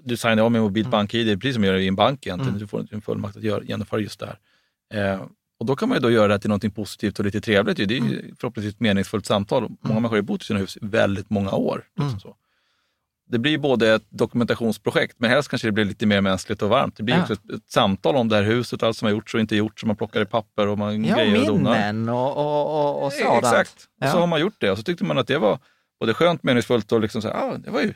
du 0.03 0.17
signar 0.17 0.43
av 0.43 0.53
med 0.53 0.63
mobilt 0.63 0.87
mm. 0.87 0.91
bank-id, 0.91 1.41
precis 1.41 1.55
som 1.55 1.65
gör 1.65 1.75
i 1.75 1.89
en 1.89 1.95
bank 1.95 2.27
egentligen. 2.27 2.49
Mm. 2.49 2.61
Du 2.61 2.67
får 2.67 2.87
en 2.91 3.01
fullmakt 3.01 3.37
att 3.37 3.43
göra, 3.43 3.65
genomföra 3.65 4.01
just 4.01 4.21
det 4.21 4.27
här. 4.27 5.29
Och 5.59 5.67
då 5.67 5.77
kan 5.77 5.89
man 5.89 5.97
ju 5.97 6.01
då 6.01 6.11
göra 6.11 6.29
det 6.29 6.39
till 6.39 6.51
något 6.51 6.75
positivt 6.75 7.19
och 7.19 7.25
lite 7.25 7.41
trevligt. 7.41 7.77
Det 7.77 7.83
är 7.83 7.89
ju 7.89 8.21
mm. 8.21 8.37
förhoppningsvis 8.41 8.75
ett 8.75 8.81
meningsfullt 8.81 9.27
samtal. 9.27 9.63
Många 9.63 9.77
mm. 9.85 9.95
människor 9.95 10.17
har 10.17 10.23
bott 10.23 10.43
i 10.43 10.45
sina 10.45 10.59
hus 10.59 10.79
väldigt 10.81 11.31
många 11.31 11.51
år. 11.51 11.85
Liksom 11.97 12.09
mm. 12.09 12.21
så. 12.21 12.37
Det 13.31 13.39
blir 13.39 13.59
både 13.59 13.95
ett 13.95 14.05
dokumentationsprojekt, 14.09 15.17
men 15.19 15.31
helst 15.31 15.49
kanske 15.49 15.69
det 15.69 15.73
blir 15.73 15.85
lite 15.85 16.07
mer 16.07 16.21
mänskligt 16.21 16.63
och 16.63 16.69
varmt. 16.69 16.97
Det 16.97 17.03
blir 17.03 17.15
ja. 17.15 17.21
också 17.23 17.33
ett, 17.33 17.51
ett, 17.51 17.71
samtal 17.71 18.17
om 18.17 18.29
det 18.29 18.37
här 18.37 18.43
huset, 18.43 18.83
allt 18.83 18.97
som 18.97 19.07
har 19.07 19.13
gjorts 19.13 19.35
och 19.35 19.41
inte 19.41 19.57
gjorts, 19.57 19.81
som 19.81 19.87
man 19.87 19.97
plockar 19.97 20.23
i 20.23 20.27
papper 20.27 20.67
och 20.67 20.79
man 20.79 21.05
ja, 21.05 21.17
grejer 21.17 21.41
och 21.41 21.47
donar. 21.47 21.73
minnen 21.73 22.09
och, 22.09 22.37
och, 22.37 22.97
och, 22.97 23.05
och 23.05 23.13
sådant. 23.13 23.39
Exakt, 23.39 23.89
ja. 24.01 24.07
och 24.07 24.13
så 24.13 24.19
har 24.19 24.27
man 24.27 24.41
gjort 24.41 24.57
det 24.59 24.71
och 24.71 24.77
så 24.79 24.83
tyckte 24.83 25.05
man 25.05 25.19
att 25.19 25.27
det 25.27 25.39
var 25.39 25.59
både 26.01 26.15
skönt, 26.15 26.43
meningsfullt 26.43 26.93
och 26.93 27.01
liksom 27.01 27.23
så 27.23 27.29
här, 27.29 27.35
ah, 27.35 27.59
det 27.59 27.71
var 27.71 27.81
ju... 27.81 27.95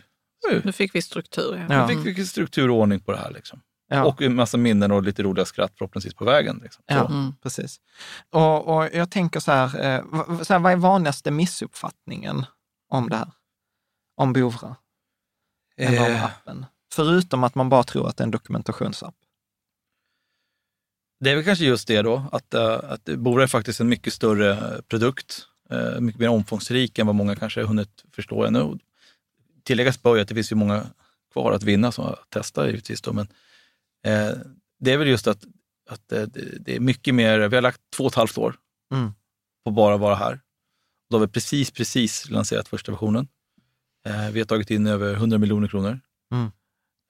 Nu 0.64 0.72
fick 0.72 0.94
vi 0.94 1.02
struktur. 1.02 1.66
Ja. 1.68 1.86
Nu 1.86 2.04
fick 2.04 2.18
vi 2.18 2.26
struktur 2.26 2.70
och 2.70 2.76
ordning 2.76 3.00
på 3.00 3.12
det 3.12 3.18
här. 3.18 3.30
Liksom. 3.30 3.60
Ja. 3.92 4.04
Och 4.04 4.22
en 4.22 4.34
massa 4.34 4.56
minnen 4.56 4.92
och 4.92 5.02
lite 5.02 5.22
roliga 5.22 5.44
skratt 5.44 5.72
förhoppningsvis 5.78 6.14
på 6.14 6.24
vägen. 6.24 6.60
Liksom. 6.62 6.84
Ja, 6.86 7.06
mm. 7.06 7.34
precis. 7.42 7.80
Och, 8.30 8.76
och, 8.76 8.88
jag 8.92 9.10
tänker 9.10 9.40
så 9.40 9.52
här, 9.52 9.64
eh, 9.64 10.04
så 10.42 10.52
här, 10.52 10.60
vad 10.60 10.72
är 10.72 10.76
vanligaste 10.76 11.30
missuppfattningen 11.30 12.44
om 12.88 13.08
det 13.08 13.16
här? 13.16 13.28
Om 14.16 14.32
Bovra? 14.32 14.76
Eller 15.76 16.06
om 16.06 16.12
eh. 16.12 16.24
appen? 16.24 16.66
Förutom 16.92 17.44
att 17.44 17.54
man 17.54 17.68
bara 17.68 17.82
tror 17.82 18.08
att 18.08 18.16
det 18.16 18.22
är 18.22 18.26
en 18.26 18.30
dokumentationsapp. 18.30 19.14
Det 21.20 21.30
är 21.30 21.34
väl 21.34 21.44
kanske 21.44 21.64
just 21.64 21.88
det 21.88 22.02
då, 22.02 22.24
att, 22.32 22.54
uh, 22.54 22.62
att 22.62 23.04
Bora 23.04 23.42
är 23.42 23.46
faktiskt 23.46 23.80
en 23.80 23.88
mycket 23.88 24.12
större 24.12 24.82
produkt, 24.88 25.46
uh, 25.72 26.00
mycket 26.00 26.20
mer 26.20 26.28
omfångsrik 26.28 26.98
än 26.98 27.06
vad 27.06 27.16
många 27.16 27.36
kanske 27.36 27.60
har 27.60 27.66
hunnit 27.66 28.04
förstå 28.12 28.44
ännu. 28.44 28.78
Tilläggas 29.62 30.02
bör 30.02 30.16
ju 30.16 30.22
att 30.22 30.28
det 30.28 30.34
finns 30.34 30.52
ju 30.52 30.56
många 30.56 30.86
kvar 31.32 31.52
att 31.52 31.62
vinna 31.62 31.92
som 31.92 32.04
att 32.04 32.30
testa 32.30 32.66
givetvis. 32.66 33.00
Då, 33.00 33.12
men 33.12 33.28
Eh, 34.06 34.32
det 34.80 34.92
är 34.92 34.96
väl 34.96 35.08
just 35.08 35.26
att, 35.26 35.44
att 35.90 36.12
eh, 36.12 36.22
det 36.60 36.76
är 36.76 36.80
mycket 36.80 37.14
mer, 37.14 37.48
vi 37.48 37.56
har 37.56 37.62
lagt 37.62 37.80
två 37.96 38.04
och 38.04 38.12
ett 38.12 38.16
halvt 38.16 38.38
år 38.38 38.54
mm. 38.94 39.12
på 39.64 39.70
bara 39.70 39.96
vara 39.96 40.14
här. 40.14 40.40
Då 41.10 41.16
har 41.16 41.26
vi 41.26 41.32
precis, 41.32 41.70
precis 41.70 42.30
lanserat 42.30 42.68
första 42.68 42.92
versionen. 42.92 43.28
Eh, 44.06 44.30
vi 44.30 44.40
har 44.40 44.46
tagit 44.46 44.70
in 44.70 44.86
över 44.86 45.14
100 45.14 45.38
miljoner 45.38 45.68
kronor. 45.68 46.00
Mm. 46.32 46.50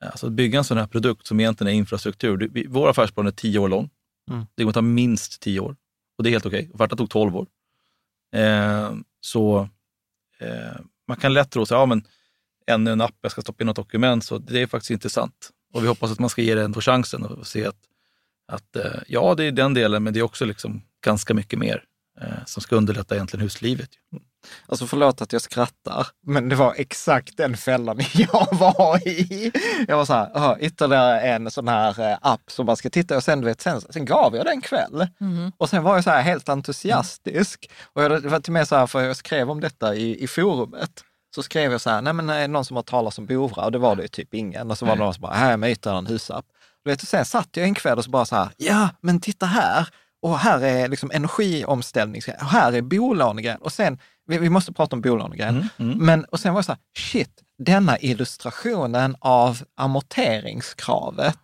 Alltså 0.04 0.26
att 0.26 0.32
bygga 0.32 0.58
en 0.58 0.64
sån 0.64 0.78
här 0.78 0.86
produkt 0.86 1.26
som 1.26 1.40
egentligen 1.40 1.74
är 1.74 1.78
infrastruktur. 1.78 2.48
Vi, 2.52 2.66
vår 2.68 2.88
affärsplan 2.88 3.26
är 3.26 3.30
tio 3.30 3.58
år 3.58 3.68
lång. 3.68 3.90
Mm. 4.30 4.46
Det 4.54 4.62
kommer 4.62 4.70
att 4.70 4.74
ta 4.74 4.82
minst 4.82 5.40
tio 5.40 5.60
år 5.60 5.76
och 6.18 6.24
det 6.24 6.30
är 6.30 6.32
helt 6.32 6.46
okej. 6.46 6.60
Okay. 6.60 6.72
Offerta 6.74 6.96
tog 6.96 7.10
tolv 7.10 7.36
år. 7.36 7.46
Eh, 8.34 8.94
så 9.20 9.68
eh, 10.38 10.80
man 11.08 11.16
kan 11.16 11.34
lätt 11.34 11.50
tro 11.50 11.62
att 11.62 11.70
ja, 11.70 12.00
ännu 12.66 12.92
en 12.92 13.00
app, 13.00 13.14
jag 13.20 13.32
ska 13.32 13.42
stoppa 13.42 13.62
in 13.62 13.66
något 13.66 13.76
dokument. 13.76 14.24
Så 14.24 14.38
det 14.38 14.62
är 14.62 14.66
faktiskt 14.66 14.90
inte 14.90 15.10
sant. 15.10 15.50
Och 15.72 15.82
vi 15.82 15.88
hoppas 15.88 16.12
att 16.12 16.18
man 16.18 16.30
ska 16.30 16.42
ge 16.42 16.54
det 16.54 16.62
ändå 16.62 16.80
chansen 16.80 17.22
och 17.22 17.46
se 17.46 17.66
att, 17.66 17.76
att 18.52 18.76
eh, 18.76 19.00
ja, 19.06 19.34
det 19.34 19.44
är 19.44 19.52
den 19.52 19.74
delen, 19.74 20.02
men 20.02 20.12
det 20.12 20.20
är 20.20 20.24
också 20.24 20.44
liksom 20.44 20.82
ganska 21.04 21.34
mycket 21.34 21.58
mer 21.58 21.84
eh, 22.20 22.44
som 22.46 22.62
ska 22.62 22.76
underlätta 22.76 23.14
egentligen 23.14 23.42
huslivet. 23.42 23.90
Alltså 24.66 24.86
förlåt 24.86 25.22
att 25.22 25.32
jag 25.32 25.42
skrattar, 25.42 26.06
men 26.26 26.48
det 26.48 26.56
var 26.56 26.74
exakt 26.76 27.36
den 27.36 27.56
fällan 27.56 28.00
jag 28.14 28.48
var 28.52 29.08
i. 29.08 29.52
Jag 29.88 29.96
var 29.96 30.04
så 30.04 30.12
här, 30.12 30.30
oh, 30.34 30.56
ytterligare 30.60 31.20
en 31.20 31.50
sån 31.50 31.68
här 31.68 32.10
eh, 32.10 32.18
app 32.22 32.42
som 32.46 32.66
man 32.66 32.76
ska 32.76 32.90
titta 32.90 33.16
och 33.16 33.24
sen, 33.24 33.40
du 33.40 33.46
vet, 33.46 33.60
sen, 33.60 33.80
sen 33.80 34.04
gav 34.04 34.36
jag 34.36 34.44
den 34.44 34.60
kväll. 34.60 35.06
Mm. 35.20 35.52
Och 35.56 35.70
sen 35.70 35.82
var 35.82 35.94
jag 35.94 36.04
så 36.04 36.10
här 36.10 36.22
helt 36.22 36.48
entusiastisk. 36.48 37.70
Och 37.92 38.02
jag, 38.02 38.22
det 38.22 38.28
var 38.28 38.40
till 38.40 38.50
och 38.50 38.52
med 38.52 38.68
så 38.68 38.76
här, 38.76 38.86
för 38.86 39.00
jag 39.00 39.16
skrev 39.16 39.50
om 39.50 39.60
detta 39.60 39.94
i, 39.94 40.22
i 40.22 40.26
forumet. 40.26 41.04
Så 41.34 41.42
skrev 41.42 41.72
jag 41.72 41.80
så 41.80 41.90
här, 41.90 42.02
nej 42.02 42.12
men 42.12 42.30
är 42.30 42.48
någon 42.48 42.64
som 42.64 42.76
har 42.76 42.82
talat 42.82 43.18
om 43.18 43.26
Bovra? 43.26 43.64
Och 43.64 43.72
det 43.72 43.78
var 43.78 43.96
det 43.96 44.02
ju 44.02 44.08
typ 44.08 44.34
ingen. 44.34 44.70
Och 44.70 44.78
så 44.78 44.86
var 44.86 44.96
det 44.96 45.02
någon 45.02 45.14
som 45.14 45.22
bara, 45.22 45.32
här 45.32 45.52
är 45.52 45.56
med 45.56 45.70
ytterligare 45.70 45.98
en 45.98 46.06
husapp. 46.06 46.44
Du 46.84 46.90
vet, 46.90 47.02
och 47.02 47.08
sen 47.08 47.24
satt 47.24 47.48
jag 47.52 47.64
en 47.64 47.74
kväll 47.74 47.98
och 47.98 48.04
så 48.04 48.10
bara 48.10 48.24
så 48.24 48.36
här, 48.36 48.48
ja 48.56 48.88
men 49.00 49.20
titta 49.20 49.46
här. 49.46 49.88
Och 50.22 50.38
här 50.38 50.60
är 50.60 50.88
liksom 50.88 51.10
energiomställning, 51.14 52.22
och 52.40 52.46
här 52.46 52.72
är 52.72 52.82
bolånegrejen. 52.82 53.60
Och 53.60 53.72
sen 53.72 53.98
vi, 54.26 54.38
vi 54.38 54.48
måste 54.48 54.72
prata 54.72 54.96
om 54.96 55.02
bolånegrejen. 55.02 55.54
Mm, 55.56 55.92
mm. 55.92 56.06
Men, 56.06 56.24
och 56.24 56.40
sen 56.40 56.54
var 56.54 56.60
det 56.60 56.64
så 56.64 56.72
här, 56.72 56.80
shit, 56.98 57.42
denna 57.58 57.98
illustrationen 57.98 59.16
av 59.20 59.62
amorteringskravet 59.76 61.38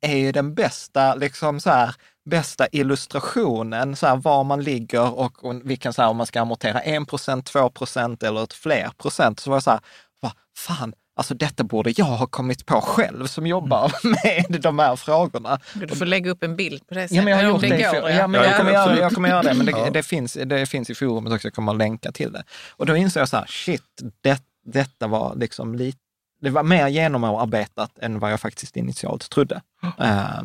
är 0.00 0.16
ju 0.16 0.32
den 0.32 0.54
bästa, 0.54 1.14
liksom 1.14 1.60
så 1.60 1.70
här, 1.70 1.94
bästa 2.30 2.66
illustrationen, 2.72 3.96
så 3.96 4.06
här, 4.06 4.16
var 4.16 4.44
man 4.44 4.64
ligger 4.64 5.18
och, 5.18 5.44
och 5.44 5.60
vilken, 5.64 5.92
så 5.92 6.02
här, 6.02 6.08
om 6.08 6.16
man 6.16 6.26
ska 6.26 6.40
amortera 6.40 6.80
1% 6.80 7.42
2% 7.42 8.24
eller 8.24 8.44
ett 8.44 8.52
fler 8.52 8.90
procent. 8.98 9.40
Så 9.40 9.50
var 9.50 9.56
det 9.56 9.62
så 9.62 9.70
här, 9.70 9.80
vad 10.20 10.32
fan, 10.56 10.94
Alltså 11.20 11.34
detta 11.34 11.64
borde 11.64 11.92
jag 11.96 12.04
ha 12.04 12.26
kommit 12.26 12.66
på 12.66 12.80
själv 12.80 13.26
som 13.26 13.46
jobbar 13.46 13.92
mm. 14.04 14.16
med 14.50 14.60
de 14.60 14.78
här 14.78 14.96
frågorna. 14.96 15.60
Du 15.74 15.96
får 15.96 16.06
lägga 16.06 16.30
upp 16.30 16.42
en 16.42 16.56
bild 16.56 16.86
på 16.86 16.94
det 16.94 17.00
sättet. 17.00 17.16
Ja, 17.16 17.22
men 17.22 17.30
jag, 17.30 17.36
har 17.36 17.50
gjort 17.50 17.60
det, 17.60 17.68
det 17.68 18.00
går, 18.00 18.10
ja. 18.10 18.26
men 18.26 18.42
jag, 18.42 18.56
kommer 18.56 18.72
göra, 18.72 18.98
jag 18.98 19.12
kommer 19.12 19.28
göra 19.28 19.42
det, 19.42 19.54
men 19.54 19.66
det, 19.66 19.72
ja. 19.72 19.90
det, 19.90 20.02
finns, 20.02 20.32
det 20.32 20.66
finns 20.66 20.90
i 20.90 20.94
forumet 20.94 21.32
också, 21.32 21.46
jag 21.46 21.54
kommer 21.54 21.72
att 21.72 21.78
länka 21.78 22.12
till 22.12 22.32
det. 22.32 22.42
Och 22.70 22.86
då 22.86 22.96
insåg 22.96 23.20
jag 23.20 23.28
så 23.28 23.36
här, 23.36 23.46
shit, 23.46 23.82
det, 24.22 24.42
detta 24.64 25.06
var 25.06 25.36
liksom 25.36 25.74
lite 25.74 25.98
det 26.40 26.50
var 26.50 26.62
mer 26.62 26.88
genomarbetat 26.88 27.98
än 27.98 28.18
vad 28.18 28.32
jag 28.32 28.40
faktiskt 28.40 28.76
initialt 28.76 29.30
trodde. 29.30 29.62
Ja, 29.98 30.42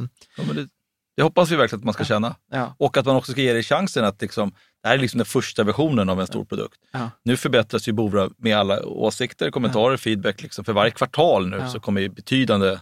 det, 0.54 0.68
det 1.18 1.24
hoppas 1.24 1.52
vi 1.52 1.56
verkligen 1.56 1.80
att 1.80 1.86
man 1.86 1.94
ska 1.94 2.04
känna. 2.04 2.36
Ja. 2.52 2.76
Och 2.80 2.98
att 2.98 3.06
man 3.06 3.16
också 3.16 3.32
ska 3.32 3.42
ge 3.42 3.54
dig 3.54 3.64
chansen 3.64 4.06
att 4.06 4.22
liksom, 4.22 4.52
det 4.84 4.88
här 4.88 4.96
är 4.96 5.00
liksom 5.00 5.18
den 5.18 5.26
första 5.26 5.64
versionen 5.64 6.10
av 6.10 6.22
en 6.22 6.28
stor 6.28 6.46
produkt. 6.46 6.80
Ja. 6.92 7.10
Nu 7.24 7.38
förbättras 7.38 7.88
ju 7.88 7.92
Bovra 7.92 8.30
med 8.38 8.58
alla 8.58 8.86
åsikter, 8.86 9.52
kommentarer, 9.52 9.94
ja. 9.94 9.98
feedback. 9.98 10.42
Liksom. 10.42 10.66
För 10.66 10.74
varje 10.74 10.92
kvartal 10.92 11.50
nu 11.50 11.64
så 11.72 11.80
kommer 11.80 12.02
ju 12.02 12.10
betydande 12.10 12.80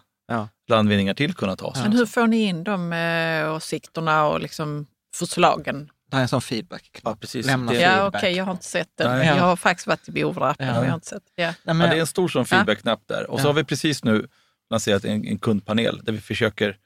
landvinningar 0.70 1.14
till 1.14 1.34
kunna 1.34 1.56
tas. 1.56 1.84
Men 1.84 1.94
hur 1.94 2.06
får 2.06 2.28
ni 2.28 2.44
in 2.44 2.64
de 2.64 2.94
eh, 2.94 3.56
åsikterna 3.56 4.28
och 4.28 4.40
liksom 4.40 4.88
förslagen? 5.16 5.90
Det 6.14 6.20
är 6.20 6.22
en 6.22 6.28
sån 6.28 6.42
feedback. 6.42 7.02
Ja, 7.04 7.16
precis. 7.16 7.46
Lämna 7.46 7.74
ja, 7.74 8.08
okej, 8.08 8.18
okay, 8.18 8.32
jag 8.32 8.46
har 8.46 8.52
inte 8.52 8.66
sett 8.66 8.90
den. 8.98 9.18
Nej. 9.18 9.28
Jag 9.28 9.36
har 9.36 9.56
faktiskt 9.56 9.88
varit 9.88 10.10
i 10.10 10.12
Bovra 10.12 10.56
ja. 10.60 10.66
jag 10.66 10.74
har 10.74 10.96
inte 10.96 11.08
sett. 11.08 11.24
Ja. 11.36 11.46
Nej, 11.46 11.76
men... 11.76 11.80
ja, 11.80 11.88
det 11.88 11.96
är 11.96 12.00
en 12.00 12.08
stor 12.08 12.28
sån 12.28 12.46
feedback-knapp 12.46 13.02
där. 13.06 13.30
Och 13.30 13.40
så 13.40 13.48
har 13.48 13.54
vi 13.54 13.64
precis 13.64 14.04
nu 14.04 14.28
lanserat 14.70 15.06
en, 15.06 15.26
en 15.26 15.40
kundpanel 15.40 16.02
där 16.04 16.14
vi 16.14 16.22
försöker 16.22 16.78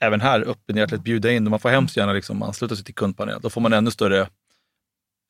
även 0.00 0.20
här 0.20 0.40
öppenhjärtigt 0.48 1.02
bjuda 1.02 1.32
in. 1.32 1.50
Man 1.50 1.60
får 1.60 1.68
hemskt 1.68 1.96
gärna 1.96 2.12
liksom 2.12 2.42
ansluta 2.42 2.76
sig 2.76 2.84
till 2.84 2.94
kundpanel. 2.94 3.40
Då 3.42 3.50
får 3.50 3.60
man 3.60 3.72
ännu 3.72 3.90
större 3.90 4.28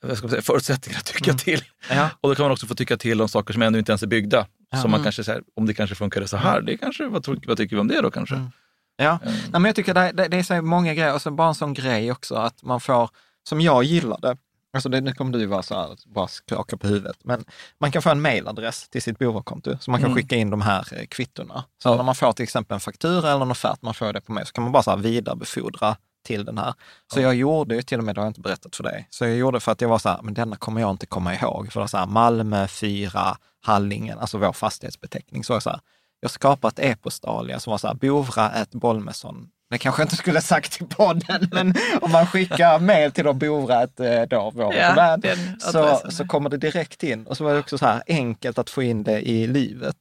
vad 0.02 0.16
ska 0.16 0.24
man 0.24 0.30
säga, 0.30 0.42
förutsättningar 0.42 0.98
att 0.98 1.06
tycka 1.06 1.30
mm. 1.30 1.38
till. 1.38 1.64
Ja. 1.90 2.10
Och 2.20 2.28
då 2.28 2.34
kan 2.34 2.42
man 2.42 2.52
också 2.52 2.66
få 2.66 2.74
tycka 2.74 2.96
till 2.96 3.22
om 3.22 3.28
saker 3.28 3.52
som 3.52 3.62
ännu 3.62 3.78
inte 3.78 3.92
ens 3.92 4.02
är 4.02 4.06
byggda. 4.06 4.46
Ja. 4.70 4.78
Som 4.78 4.90
man 4.90 5.02
kanske 5.02 5.24
säger, 5.24 5.42
om 5.54 5.66
det 5.66 5.74
kanske 5.74 5.96
funkade 5.96 6.28
så 6.28 6.36
här, 6.36 6.60
det 6.60 6.76
kanske, 6.76 7.06
vad, 7.06 7.26
vad 7.46 7.56
tycker 7.56 7.76
vi 7.76 7.80
om 7.80 7.88
det 7.88 8.00
då 8.00 8.10
kanske? 8.10 8.34
Mm. 8.34 8.50
Ja, 8.96 9.18
mm. 9.22 9.34
Nej, 9.34 9.50
men 9.52 9.64
jag 9.64 9.76
tycker 9.76 9.94
det, 9.94 10.12
det, 10.12 10.28
det, 10.28 10.36
är 10.36 10.42
så 10.42 10.62
många 10.62 10.94
grejer, 10.94 11.14
och 11.14 11.22
så 11.22 11.30
bara 11.30 11.48
en 11.48 11.54
sån 11.54 11.74
grej 11.74 12.12
också 12.12 12.34
att 12.34 12.62
man 12.62 12.80
får, 12.80 13.10
som 13.48 13.60
jag 13.60 13.84
gillade, 13.84 14.36
Alltså 14.76 14.88
det, 14.88 15.00
nu 15.00 15.12
kommer 15.12 15.32
du 15.32 15.46
vara 15.46 15.62
så 15.62 15.74
här, 15.74 15.96
bara 16.06 16.28
skaka 16.28 16.76
på 16.76 16.86
huvudet. 16.86 17.16
Men 17.24 17.44
man 17.78 17.92
kan 17.92 18.02
få 18.02 18.10
en 18.10 18.20
mailadress 18.20 18.88
till 18.88 19.02
sitt 19.02 19.18
Bova-konto, 19.18 19.78
så 19.80 19.90
man 19.90 20.00
kan 20.00 20.10
mm. 20.10 20.16
skicka 20.16 20.36
in 20.36 20.50
de 20.50 20.60
här 20.60 20.88
eh, 20.92 21.06
kvittona. 21.06 21.64
Så 21.82 21.88
ja. 21.88 21.96
när 21.96 22.02
man 22.02 22.14
får 22.14 22.32
till 22.32 22.42
exempel 22.42 22.74
en 22.74 22.80
faktura 22.80 23.30
eller 23.32 23.42
en 23.42 23.50
offert, 23.50 23.82
man 23.82 23.94
får 23.94 24.12
det 24.12 24.20
på 24.20 24.32
mig, 24.32 24.46
så 24.46 24.52
kan 24.52 24.64
man 24.64 24.72
bara 24.72 24.82
så 24.82 24.90
här 24.90 24.98
vidarebefordra 24.98 25.96
till 26.24 26.44
den 26.44 26.58
här. 26.58 26.74
Så 27.12 27.20
ja. 27.20 27.22
jag 27.22 27.34
gjorde 27.34 27.74
ju 27.74 27.82
till 27.82 27.98
och 27.98 28.04
med, 28.04 28.14
det 28.14 28.20
har 28.20 28.26
jag 28.26 28.30
inte 28.30 28.40
berättat 28.40 28.76
för 28.76 28.82
dig, 28.82 29.06
så 29.10 29.24
jag 29.24 29.36
gjorde 29.36 29.60
för 29.60 29.72
att 29.72 29.80
jag 29.80 29.88
var 29.88 29.98
så 29.98 30.08
här, 30.08 30.22
men 30.22 30.34
denna 30.34 30.56
kommer 30.56 30.80
jag 30.80 30.90
inte 30.90 31.06
komma 31.06 31.34
ihåg. 31.34 31.72
För 31.72 31.80
det 31.80 31.82
var 31.82 31.88
så 31.88 31.98
här, 31.98 32.06
Malmö, 32.06 32.68
Fyra, 32.68 33.36
Hallingen, 33.62 34.18
alltså 34.18 34.38
vår 34.38 34.52
fastighetsbeteckning. 34.52 35.44
Så 35.44 35.52
jag 35.52 35.62
så 35.62 35.70
här, 35.70 35.80
jag 36.26 36.30
skapade 36.30 36.82
ett 36.82 36.90
e-postalia 36.92 37.60
som 37.60 37.70
var 37.70 37.78
så 37.78 37.86
här, 37.86 37.94
Bovra 37.94 38.50
ett 38.50 38.70
Bolmesson 38.70 39.48
det 39.70 39.78
kanske 39.78 40.02
jag 40.02 40.04
inte 40.04 40.16
skulle 40.16 40.40
sagt 40.40 40.80
i 40.80 40.84
podden, 40.84 41.48
men 41.52 41.74
om 42.00 42.12
man 42.12 42.26
skickar 42.26 42.78
mail 42.78 43.12
till 43.12 43.24
då 43.24 43.32
Borätt, 43.32 44.00
eh, 44.00 44.22
då 44.22 44.52
vår 44.54 44.74
ja, 44.74 45.18
så, 45.58 46.10
så 46.10 46.26
kommer 46.26 46.50
det 46.50 46.56
direkt 46.56 47.02
in. 47.02 47.26
Och 47.26 47.36
så 47.36 47.44
var 47.44 47.52
det 47.52 47.58
också 47.58 47.78
så 47.78 47.86
här 47.86 48.02
enkelt 48.06 48.58
att 48.58 48.70
få 48.70 48.82
in 48.82 49.02
det 49.02 49.28
i 49.28 49.46
livet. 49.46 49.96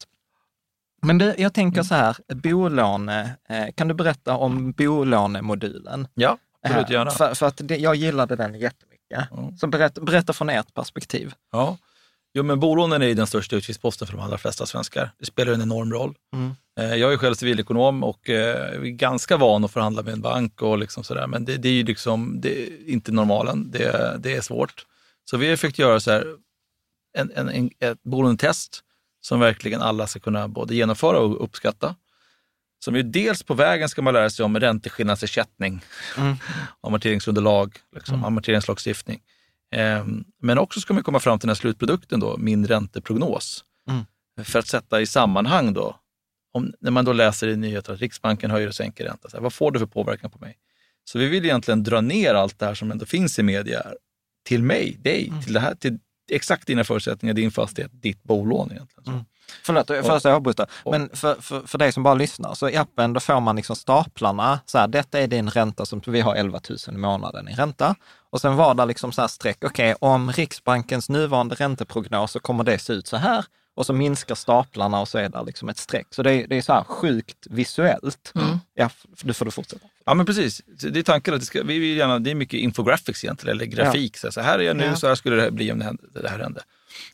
Men 1.02 1.18
det, 1.18 1.36
jag 1.38 1.54
tänker 1.54 1.84
så 1.84 1.96
här, 1.96 2.18
bolåne, 2.28 3.36
eh, 3.50 3.66
kan 3.76 3.88
du 3.88 3.94
berätta 3.94 4.36
om 4.36 4.72
bolånemodulen? 4.72 6.08
Ja, 6.14 6.38
absolut 6.64 6.90
eh, 6.90 6.94
gärna. 6.94 7.12
För, 7.12 7.34
för 7.34 7.46
att 7.46 7.62
det, 7.64 7.78
jag 7.78 7.96
gillade 7.96 8.36
den 8.36 8.54
jättemycket. 8.54 9.32
Mm. 9.32 9.58
Så 9.58 9.68
berätta, 9.68 10.02
berätta 10.02 10.34
från 10.34 10.50
ert 10.50 10.74
perspektiv. 10.74 11.34
Ja. 11.52 11.78
Jo, 12.38 12.44
men 12.44 12.60
bolånen 12.60 13.02
är 13.02 13.16
den 13.16 13.28
största 13.28 13.56
utgiftsposten 13.56 14.08
för 14.08 14.14
de 14.18 14.24
allra 14.24 14.38
flesta 14.38 14.66
svenskar. 14.66 15.12
Det 15.20 15.26
spelar 15.26 15.54
en 15.54 15.62
enorm 15.62 15.94
roll. 15.94 16.16
Mm. 16.34 16.56
Eh, 16.80 16.96
jag 16.96 17.14
är 17.14 17.18
själv 17.18 17.36
civilekonom 17.36 18.04
och 18.04 18.30
eh, 18.30 18.74
är 18.74 18.80
ganska 18.80 19.38
van 19.38 19.64
att 19.64 19.72
förhandla 19.72 20.02
med 20.02 20.14
en 20.14 20.22
bank 20.22 20.62
och 20.62 20.78
liksom 20.78 21.04
sådär. 21.04 21.28
Men 21.28 21.46
det, 21.46 21.58
det 21.58 21.70
är 21.70 21.74
ju 21.74 21.84
liksom, 21.84 22.42
det 22.42 22.64
är 22.64 22.90
inte 22.90 23.12
normalen. 23.12 23.72
Det, 23.72 24.18
det 24.20 24.36
är 24.36 24.42
svårt. 24.42 24.86
Så 25.30 25.38
vi 25.38 25.50
har 25.50 25.56
försökt 25.56 25.80
göra 25.80 26.00
så 26.00 26.12
här, 26.12 26.36
en, 27.18 27.32
en, 27.36 27.50
en, 27.50 27.70
ett 27.80 28.04
bolånetest 28.04 28.82
som 29.22 29.40
verkligen 29.40 29.82
alla 29.82 30.08
ska 30.08 30.20
kunna 30.20 30.48
både 30.48 30.76
genomföra 30.76 31.20
och 31.20 31.44
uppskatta. 31.44 31.96
Som 32.80 32.96
ju 32.96 33.04
dels 33.04 33.44
på 33.44 33.54
vägen 33.54 33.90
ska 33.90 34.02
man 34.02 34.14
lära 34.14 34.30
sig 34.30 34.46
om 34.46 34.60
ränteskillnadsersättning, 34.60 35.82
mm. 36.18 36.36
amorteringsunderlag, 36.82 37.78
liksom, 37.96 38.16
mm. 38.16 38.26
amorteringslagstiftning. 38.26 39.22
Ehm, 39.76 40.24
men 40.42 40.58
också 40.58 40.80
ska 40.80 40.94
man 40.94 41.04
komma 41.04 41.20
fram 41.20 41.40
till 41.40 41.48
den 41.48 41.56
här 41.56 41.56
slutprodukten, 41.56 42.20
då, 42.20 42.38
min 42.38 42.68
ränteprognos. 42.68 43.64
Mm. 43.90 44.06
För 44.46 44.60
att 44.60 44.68
sätta 44.68 45.02
i 45.02 45.06
sammanhang 45.06 45.74
då, 45.74 46.00
om, 46.54 46.74
när 46.80 46.92
man 46.92 47.06
då 47.06 47.14
läser 47.14 47.48
i 47.48 47.56
nyheter 47.56 47.94
att 47.94 48.00
Riksbanken 48.00 48.52
höjer 48.52 48.68
och 48.68 48.76
sänker 48.76 49.04
räntan, 49.04 49.44
vad 49.44 49.54
får 49.54 49.72
det 49.72 49.80
för 49.80 49.86
påverkan 49.86 50.32
på 50.32 50.40
mig? 50.40 50.58
Så 51.04 51.20
vi 51.20 51.28
vill 51.28 51.46
egentligen 51.46 51.84
dra 51.84 52.02
ner 52.02 52.34
allt 52.34 52.60
det 52.60 52.66
här 52.66 52.74
som 52.74 52.92
ändå 52.92 53.06
finns 53.06 53.40
i 53.40 53.44
media 53.44 53.84
till 54.46 54.64
mig, 54.64 54.98
dig, 55.00 55.28
mm. 55.28 55.42
till, 55.42 55.54
det 55.54 55.60
här, 55.60 55.76
till 55.76 55.98
exakt 56.32 56.68
dina 56.68 56.84
förutsättningar, 56.84 57.34
din 57.34 57.52
fastighet, 57.52 57.92
ditt 57.94 58.24
bolån 58.24 58.72
egentligen. 58.72 59.14
Mm. 59.14 59.26
Förlåt, 59.64 59.88
först 59.88 60.26
jag 60.26 60.36
avbryter. 60.36 60.68
Men 60.86 61.10
för, 61.14 61.42
för, 61.42 61.68
för 61.68 61.78
dig 61.78 61.92
som 61.92 62.04
bara 62.04 62.14
lyssnar, 62.14 62.54
så 62.54 62.70
i 62.70 62.76
appen 62.76 63.14
då 63.14 63.20
får 63.20 63.40
man 63.40 63.56
liksom 63.56 63.76
staplarna. 63.76 64.60
Så 64.66 64.78
här, 64.78 64.88
detta 64.88 65.20
är 65.20 65.28
din 65.28 65.50
ränta, 65.50 65.86
som 65.86 66.02
vi 66.08 66.22
har 66.22 66.36
11 66.36 66.60
000 66.70 66.78
i 66.88 66.98
månaden 66.98 67.50
i 67.50 67.54
ränta. 67.54 67.96
Och 68.36 68.42
sen 68.42 68.56
var 68.56 68.74
det 68.74 68.86
liksom 68.86 69.12
så 69.12 69.22
här 69.22 69.28
streck, 69.28 69.58
okej, 69.64 69.94
okay, 69.94 70.10
om 70.10 70.32
Riksbankens 70.32 71.10
nuvarande 71.10 71.56
ränteprognos 71.56 72.32
så 72.32 72.40
kommer 72.40 72.64
det 72.64 72.80
se 72.80 72.94
ut 72.94 73.08
så 73.08 73.18
här. 73.18 73.46
Och 73.76 73.86
så 73.86 73.94
minskar 73.94 74.36
staplarna 74.36 75.00
och 75.00 75.08
så 75.08 75.18
är 75.18 75.30
det 75.30 75.44
liksom 75.44 75.70
ett 75.70 75.78
streck. 75.78 76.08
Så 76.10 76.24
det 76.24 76.32
är, 76.32 76.48
det 76.48 76.58
är 76.58 76.62
så 76.62 76.74
här 76.74 76.84
sjukt 76.84 77.48
visuellt. 77.50 78.32
Mm. 78.36 78.58
Ja, 78.74 78.90
nu 79.24 79.34
får 79.34 79.46
du 79.46 79.52
fortsätta. 79.52 79.88
Ja, 80.06 80.14
men 80.14 80.26
precis. 80.26 80.62
Det 80.66 81.00
är 81.00 81.04
tanken 81.04 81.34
att 81.34 81.40
det, 81.40 81.46
ska, 81.46 81.64
vi 81.64 81.80
vill 81.80 81.98
gärna, 81.98 82.20
det 82.20 82.32
är 82.32 82.36
mycket 82.36 82.60
infographics 82.60 83.24
egentligen, 83.24 83.58
eller 83.58 83.66
grafik. 83.66 84.18
Ja. 84.24 84.32
Så, 84.32 84.42
här 84.42 84.60
är 84.60 84.64
jag 84.64 84.78
nu, 84.78 84.86
ja. 84.86 84.96
så 84.96 85.08
här 85.08 85.16
skulle 85.16 85.36
det 85.36 85.52
bli 85.52 85.72
om 85.72 85.80
det, 85.80 85.86
hände, 85.86 86.04
det 86.22 86.30
här 86.30 86.40
hände. 86.40 86.62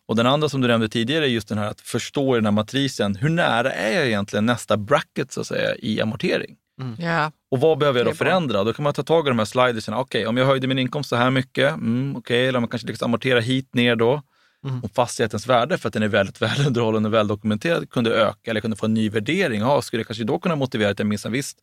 Och 0.05 0.15
den 0.15 0.27
andra 0.27 0.49
som 0.49 0.61
du 0.61 0.67
nämnde 0.67 0.89
tidigare 0.89 1.25
är 1.25 1.29
just 1.29 1.47
den 1.47 1.57
här 1.57 1.67
att 1.67 1.81
förstå 1.81 2.35
i 2.35 2.37
den 2.37 2.45
här 2.45 2.51
matrisen, 2.51 3.15
hur 3.15 3.29
nära 3.29 3.71
är 3.71 3.93
jag 3.95 4.07
egentligen 4.07 4.45
nästa 4.45 4.77
bracket 4.77 5.31
så 5.31 5.41
att 5.41 5.47
säga 5.47 5.75
i 5.75 6.01
amortering? 6.01 6.55
Mm. 6.79 7.01
Yeah. 7.01 7.31
Och 7.51 7.59
vad 7.59 7.77
behöver 7.77 7.99
jag 7.99 8.07
då 8.07 8.13
förändra? 8.13 8.63
Då 8.63 8.73
kan 8.73 8.83
man 8.83 8.93
ta 8.93 9.03
tag 9.03 9.27
i 9.27 9.29
de 9.29 9.39
här 9.39 9.45
sliderserna. 9.45 9.99
Okej, 9.99 10.19
okay, 10.19 10.29
om 10.29 10.37
jag 10.37 10.45
höjde 10.45 10.67
min 10.67 10.79
inkomst 10.79 11.09
så 11.09 11.15
här 11.15 11.31
mycket, 11.31 11.73
mm, 11.73 12.15
okej, 12.15 12.19
okay, 12.19 12.47
eller 12.47 12.59
man 12.59 12.69
kanske 12.69 12.87
lyckas 12.87 13.03
amortera 13.03 13.39
hit 13.39 13.73
ner 13.73 13.95
då. 13.95 14.21
Mm. 14.63 14.83
Om 14.83 14.89
fastighetens 14.89 15.47
värde, 15.47 15.77
för 15.77 15.87
att 15.87 15.93
den 15.93 16.03
är 16.03 16.07
väldigt 16.07 16.41
välunderhållen 16.41 17.05
och 17.05 17.13
väldokumenterad, 17.13 17.89
kunde 17.89 18.11
öka 18.11 18.51
eller 18.51 18.61
kunde 18.61 18.77
få 18.77 18.85
en 18.85 18.93
ny 18.93 19.09
värdering. 19.09 19.61
Ja, 19.61 19.81
skulle 19.81 19.99
jag 19.99 20.07
kanske 20.07 20.23
då 20.23 20.39
kunna 20.39 20.55
motivera 20.55 20.89
att 20.89 20.99
jag 20.99 21.07
minst 21.07 21.25
visst 21.25 21.57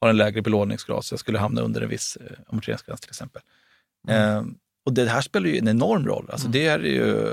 har 0.00 0.08
en 0.08 0.16
lägre 0.16 0.42
belåningsgrad 0.42 1.04
så 1.04 1.12
jag 1.12 1.20
skulle 1.20 1.38
hamna 1.38 1.60
under 1.60 1.80
en 1.80 1.88
viss 1.88 2.16
eh, 2.16 2.36
amorteringsgräns 2.46 3.00
till 3.00 3.10
exempel. 3.10 3.42
Mm. 4.08 4.36
Eh, 4.36 4.44
och 4.84 4.92
det 4.92 5.08
här 5.08 5.20
spelar 5.20 5.46
ju 5.46 5.58
en 5.58 5.68
enorm 5.68 6.06
roll. 6.06 6.28
Alltså 6.32 6.46
mm. 6.46 6.52
det 6.52 6.66
är 6.66 6.78
ju, 6.78 7.28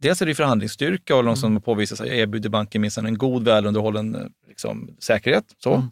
dels 0.00 0.22
är 0.22 0.26
det 0.26 0.34
förhandlingsstyrka 0.34 1.16
och 1.16 1.24
någon 1.24 1.34
mm. 1.34 1.36
som 1.36 1.60
påvisar 1.60 2.04
att 2.04 2.10
erbjuder 2.10 2.48
banken 2.48 2.80
minst 2.82 2.98
en 2.98 3.18
god 3.18 3.44
välunderhållen 3.44 4.14
eh, 4.14 4.22
liksom, 4.48 4.90
säkerhet. 4.98 5.44
Så. 5.58 5.88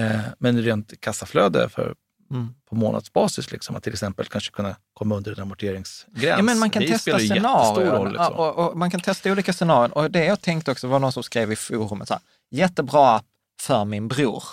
Eh, 0.00 0.20
men 0.38 0.62
rent 0.62 1.00
kassaflöde 1.00 1.68
för, 1.68 1.94
mm. 2.30 2.54
på 2.68 2.74
månadsbasis, 2.74 3.52
liksom, 3.52 3.76
att 3.76 3.82
till 3.82 3.92
exempel 3.92 4.26
kanske 4.26 4.52
kunna 4.52 4.76
komma 4.94 5.16
under 5.16 5.32
en 5.32 5.40
amorteringsgräns. 5.40 6.36
Ja, 6.38 6.42
men 6.42 6.58
man 6.58 6.70
kan 6.70 6.82
det 6.82 6.88
testa 6.88 7.18
scenarion. 7.18 8.12
Liksom. 8.12 8.34
Och, 8.34 8.58
och, 8.58 8.76
man 8.76 8.90
kan 8.90 9.00
testa 9.00 9.32
olika 9.32 9.52
scenarion. 9.52 9.92
Och 9.92 10.10
det 10.10 10.24
jag 10.24 10.40
tänkte 10.40 10.70
också 10.70 10.88
var 10.88 10.98
någon 10.98 11.12
som 11.12 11.22
skrev 11.22 11.52
i 11.52 11.56
forumet, 11.56 12.08
så 12.08 12.14
här, 12.14 12.22
jättebra 12.50 13.16
app 13.16 13.26
för 13.60 13.84
min 13.84 14.08
bror. 14.08 14.44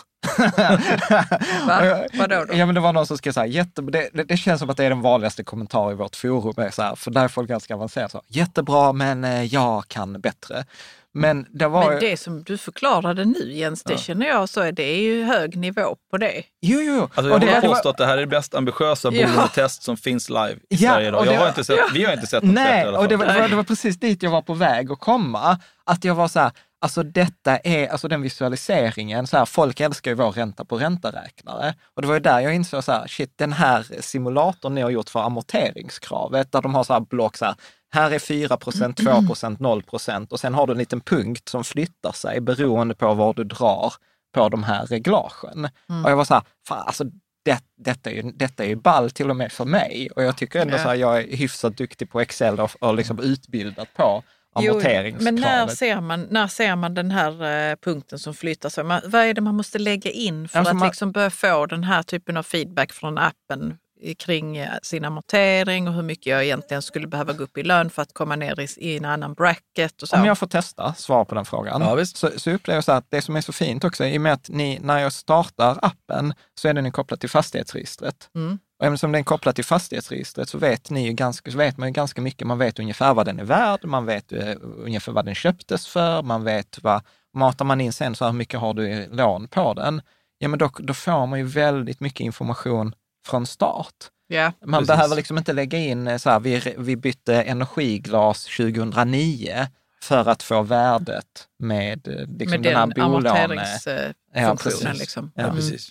Va? 1.67 2.05
Vadå 2.13 2.45
då? 2.45 2.53
Ja, 2.57 2.65
men 2.65 2.75
det 2.75 2.81
var 2.81 2.93
någon 2.93 3.07
som 3.07 3.17
skrev 3.17 3.31
så 3.31 3.39
här, 3.39 3.47
jätte, 3.47 3.81
det, 3.81 4.09
det, 4.13 4.23
det 4.23 4.37
känns 4.37 4.59
som 4.59 4.69
att 4.69 4.77
det 4.77 4.85
är 4.85 4.89
den 4.89 5.01
vanligaste 5.01 5.43
kommentaren 5.43 5.91
i 5.91 5.95
vårt 5.95 6.15
forum, 6.15 6.53
är 6.65 6.69
så 6.71 6.81
här, 6.81 6.95
för 6.95 7.11
där 7.11 7.23
är 7.23 7.27
folk 7.27 7.49
ganska 7.49 7.75
avancerade. 7.75 8.09
Så, 8.09 8.21
jättebra, 8.27 8.93
men 8.93 9.23
eh, 9.23 9.43
jag 9.43 9.87
kan 9.87 10.21
bättre. 10.21 10.65
Men 11.13 11.45
det 11.49 11.67
var 11.67 11.91
Men 11.91 11.99
det 11.99 12.17
som 12.19 12.43
du 12.43 12.57
förklarade 12.57 13.25
nu 13.25 13.53
Jens, 13.53 13.83
det 13.83 13.93
Ja. 13.93 13.97
känner 13.99 14.27
jag 14.27 14.49
så 14.49 14.61
är 14.61 14.71
det 14.71 14.83
är 14.83 15.01
ju 15.01 15.23
hög 15.23 15.57
nivå 15.57 15.95
på 16.11 16.17
det. 16.17 16.43
Jo, 16.61 16.81
jo, 16.81 16.93
jo. 16.95 17.01
Alltså 17.01 17.29
jag 17.31 17.39
vill 17.39 17.47
det 17.49 17.59
var- 17.59 17.67
påstå 17.69 17.89
att 17.89 17.97
det 17.97 18.05
här 18.05 18.17
är 18.17 18.25
det 18.25 18.35
mest 18.35 18.55
ambitiösa 18.55 19.09
Ja. 19.13 19.27
boendetest 19.27 19.83
som 19.83 19.97
finns 19.97 20.29
live 20.29 20.51
i 20.69 20.75
Ja, 20.75 20.91
Sverige 20.91 21.07
idag. 21.07 21.19
och 21.19 21.25
Jag 21.27 21.31
har 21.33 21.39
var- 21.39 21.47
inte 21.47 21.63
sett, 21.63 21.79
vi 21.93 22.05
har 22.05 22.13
inte 22.13 22.27
sett 22.27 22.43
något 22.43 22.55
bättre 22.55 22.69
i 22.69 22.71
Nej, 22.73 22.87
alla 22.87 22.99
och 22.99 23.07
det 23.07 23.17
fall. 23.17 23.27
var, 23.41 23.49
det 23.49 23.55
var 23.55 23.63
precis 23.63 23.99
dit 23.99 24.23
jag 24.23 24.31
var 24.31 24.41
på 24.41 24.53
väg 24.53 24.91
att 24.91 24.99
komma. 24.99 25.59
Att 25.85 26.03
jag 26.03 26.15
var 26.15 26.27
så 26.27 26.39
här, 26.39 26.51
alltså 26.81 27.03
detta 27.03 27.57
är, 27.57 27.87
alltså 27.87 28.07
den 28.07 28.21
visualiseringen, 28.21 29.27
så 29.27 29.37
här, 29.37 29.45
folk 29.45 29.79
älskar 29.79 30.11
ju 30.11 30.15
vår 30.15 30.31
ränta 30.31 30.65
på 30.65 30.77
ränta-räknare. 30.77 31.73
Och 31.95 32.01
det 32.01 32.07
var 32.07 32.13
ju 32.13 32.19
där 32.19 32.39
jag 32.39 32.55
insåg 32.55 32.83
så 32.83 32.91
här, 32.91 33.07
shit, 33.07 33.33
den 33.37 33.53
här 33.53 33.85
simulatorn 33.99 34.75
ni 34.75 34.81
har 34.81 34.89
gjort 34.89 35.09
för 35.09 35.19
amorteringskravet, 35.19 36.51
där 36.51 36.61
de 36.61 36.75
har 36.75 36.83
så 36.83 36.93
här 36.93 36.99
block 36.99 37.37
så 37.37 37.45
här, 37.45 37.55
här 37.93 38.11
är 38.11 38.19
4 38.19 38.57
procent, 38.57 38.97
2 38.97 39.21
procent, 39.27 39.59
0 39.59 39.83
procent 39.83 40.31
och 40.31 40.39
sen 40.39 40.53
har 40.53 40.67
du 40.67 40.71
en 40.71 40.79
liten 40.79 41.01
punkt 41.01 41.49
som 41.49 41.63
flyttar 41.63 42.11
sig 42.11 42.41
beroende 42.41 42.95
på 42.95 43.13
var 43.13 43.33
du 43.33 43.43
drar 43.43 43.93
på 44.33 44.49
de 44.49 44.63
här 44.63 44.85
reglagen. 44.85 45.69
Och 46.03 46.11
jag 46.11 46.15
var 46.15 46.25
så 46.25 46.33
här, 46.33 46.43
fan 46.67 46.83
alltså 46.87 47.03
det, 47.45 47.63
detta, 47.77 48.09
är 48.09 48.13
ju, 48.13 48.21
detta 48.21 48.63
är 48.63 48.67
ju 48.67 48.75
ball 48.75 49.11
till 49.11 49.29
och 49.29 49.35
med 49.35 49.51
för 49.51 49.65
mig. 49.65 50.09
Och 50.15 50.23
jag 50.23 50.37
tycker 50.37 50.59
ändå 50.59 50.77
så 50.77 50.83
här, 50.83 50.95
jag 50.95 51.19
är 51.19 51.37
hyfsat 51.37 51.77
duktig 51.77 52.09
på 52.09 52.21
Excel 52.21 52.59
och, 52.59 52.71
och 52.79 52.95
liksom 52.95 53.19
utbildad 53.19 53.87
på 53.95 54.23
Jo, 54.59 54.71
amorteringskravet. 54.71 55.23
men 55.23 55.35
när 55.35 55.67
ser, 55.67 56.01
man, 56.01 56.27
när 56.29 56.47
ser 56.47 56.75
man 56.75 56.93
den 56.93 57.11
här 57.11 57.69
eh, 57.71 57.75
punkten 57.75 58.19
som 58.19 58.33
flyttar 58.33 58.69
sig? 58.69 58.83
Man, 58.83 59.01
vad 59.05 59.21
är 59.21 59.33
det 59.33 59.41
man 59.41 59.55
måste 59.55 59.79
lägga 59.79 60.11
in 60.11 60.47
för 60.47 60.59
Alltså 60.59 60.71
att 60.71 60.77
man- 60.79 60.87
liksom 60.87 61.11
börja 61.11 61.29
få 61.29 61.65
den 61.65 61.83
här 61.83 62.03
typen 62.03 62.37
av 62.37 62.43
feedback 62.43 62.91
från 62.93 63.17
appen 63.17 63.77
kring 64.17 64.57
eh, 64.57 64.69
sin 64.83 65.05
amortering 65.05 65.87
och 65.87 65.93
hur 65.93 66.01
mycket 66.01 66.25
jag 66.25 66.43
egentligen 66.43 66.81
skulle 66.81 67.07
behöva 67.07 67.33
gå 67.33 67.43
upp 67.43 67.57
i 67.57 67.63
lön 67.63 67.89
för 67.89 68.01
att 68.01 68.13
komma 68.13 68.35
ner 68.35 68.59
i, 68.59 68.67
i 68.77 68.97
en 68.97 69.05
annan 69.05 69.33
bracket 69.33 70.01
och 70.01 70.09
så. 70.09 70.15
Om 70.17 70.25
jag 70.25 70.37
får 70.37 70.47
testa 70.47 70.93
svara 70.93 71.25
på 71.25 71.35
den 71.35 71.45
frågan, 71.45 71.81
Ja, 71.81 72.05
så, 72.05 72.29
så 72.37 72.51
upplever 72.51 72.77
jag 72.77 72.83
så 72.83 72.91
att 72.91 73.05
det 73.09 73.21
som 73.21 73.35
är 73.35 73.41
så 73.41 73.53
fint 73.53 73.83
också, 73.83 74.05
i 74.05 74.17
och 74.17 74.21
med 74.21 74.33
att 74.33 74.49
ni, 74.49 74.79
när 74.81 74.99
jag 74.99 75.13
startar 75.13 75.79
appen, 75.81 76.33
så 76.61 76.67
är 76.67 76.73
den 76.73 76.91
kopplad 76.91 77.19
till 77.19 77.29
fastighetsregistret. 77.29 78.29
Mm. 78.35 78.59
Och 78.81 78.87
eftersom 78.87 79.11
den 79.11 79.19
är 79.19 79.23
kopplad 79.23 79.55
till 79.55 79.65
fastighetsregistret 79.65 80.49
så 80.49 80.57
vet, 80.57 80.89
ni 80.89 81.05
ju 81.05 81.13
ganska, 81.13 81.51
så 81.51 81.57
vet 81.57 81.77
man 81.77 81.87
ju 81.87 81.93
ganska 81.93 82.21
mycket. 82.21 82.47
Man 82.47 82.57
vet 82.57 82.79
ungefär 82.79 83.13
vad 83.13 83.25
den 83.25 83.39
är 83.39 83.43
värd, 83.43 83.79
man 83.85 84.05
vet 84.05 84.31
eh, 84.31 84.53
ungefär 84.61 85.11
vad 85.11 85.25
den 85.25 85.35
köptes 85.35 85.87
för, 85.87 86.21
man 86.23 86.43
vet 86.43 86.79
vad, 86.83 87.01
matar 87.33 87.65
man 87.65 87.81
in 87.81 87.93
sen 87.93 88.15
så 88.15 88.25
här, 88.25 88.31
hur 88.31 88.37
mycket 88.37 88.59
har 88.59 88.73
du 88.73 88.89
i 88.89 89.07
lån 89.11 89.47
på 89.47 89.73
den? 89.73 90.01
Ja, 90.37 90.47
men 90.47 90.59
då, 90.59 90.69
då 90.79 90.93
får 90.93 91.25
man 91.27 91.39
ju 91.39 91.45
väldigt 91.45 91.99
mycket 91.99 92.19
information 92.19 92.95
från 93.25 93.45
start. 93.45 93.95
Ja, 94.27 94.51
Man 94.65 94.79
Precis. 94.79 94.87
behöver 94.87 95.15
liksom 95.15 95.37
inte 95.37 95.53
lägga 95.53 95.77
in 95.77 96.07
eh, 96.07 96.17
så 96.17 96.29
här, 96.29 96.39
vi, 96.39 96.75
vi 96.77 96.95
bytte 96.95 97.41
energiglas 97.43 98.45
2009 98.57 99.67
för 100.01 100.29
att 100.29 100.43
få 100.43 100.61
värdet 100.61 101.47
med 101.59 102.07
eh, 102.07 102.13
liksom 102.13 102.61
med 102.61 102.63
den 102.63 102.75
här 102.75 102.87
den 102.87 103.11
bolåne... 103.11 103.29
amorteringsfunktionen. 103.29 104.57
precis. 104.57 104.99
liksom. 104.99 105.31
Ja. 105.35 105.41
Ja, 105.41 105.47
Mm. 105.47 105.55
precis. 105.55 105.89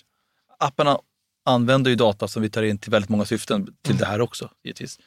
Apparna 0.59 0.97
använder 1.45 1.89
ju 1.91 1.95
data 1.95 2.27
som 2.27 2.41
vi 2.41 2.49
tar 2.49 2.63
in 2.63 2.77
till 2.77 2.91
väldigt 2.91 3.09
många 3.09 3.25
syften, 3.25 3.67
till 3.81 3.97
det 3.97 4.05
här 4.05 4.21
också 4.21 4.49
givetvis. 4.63 4.99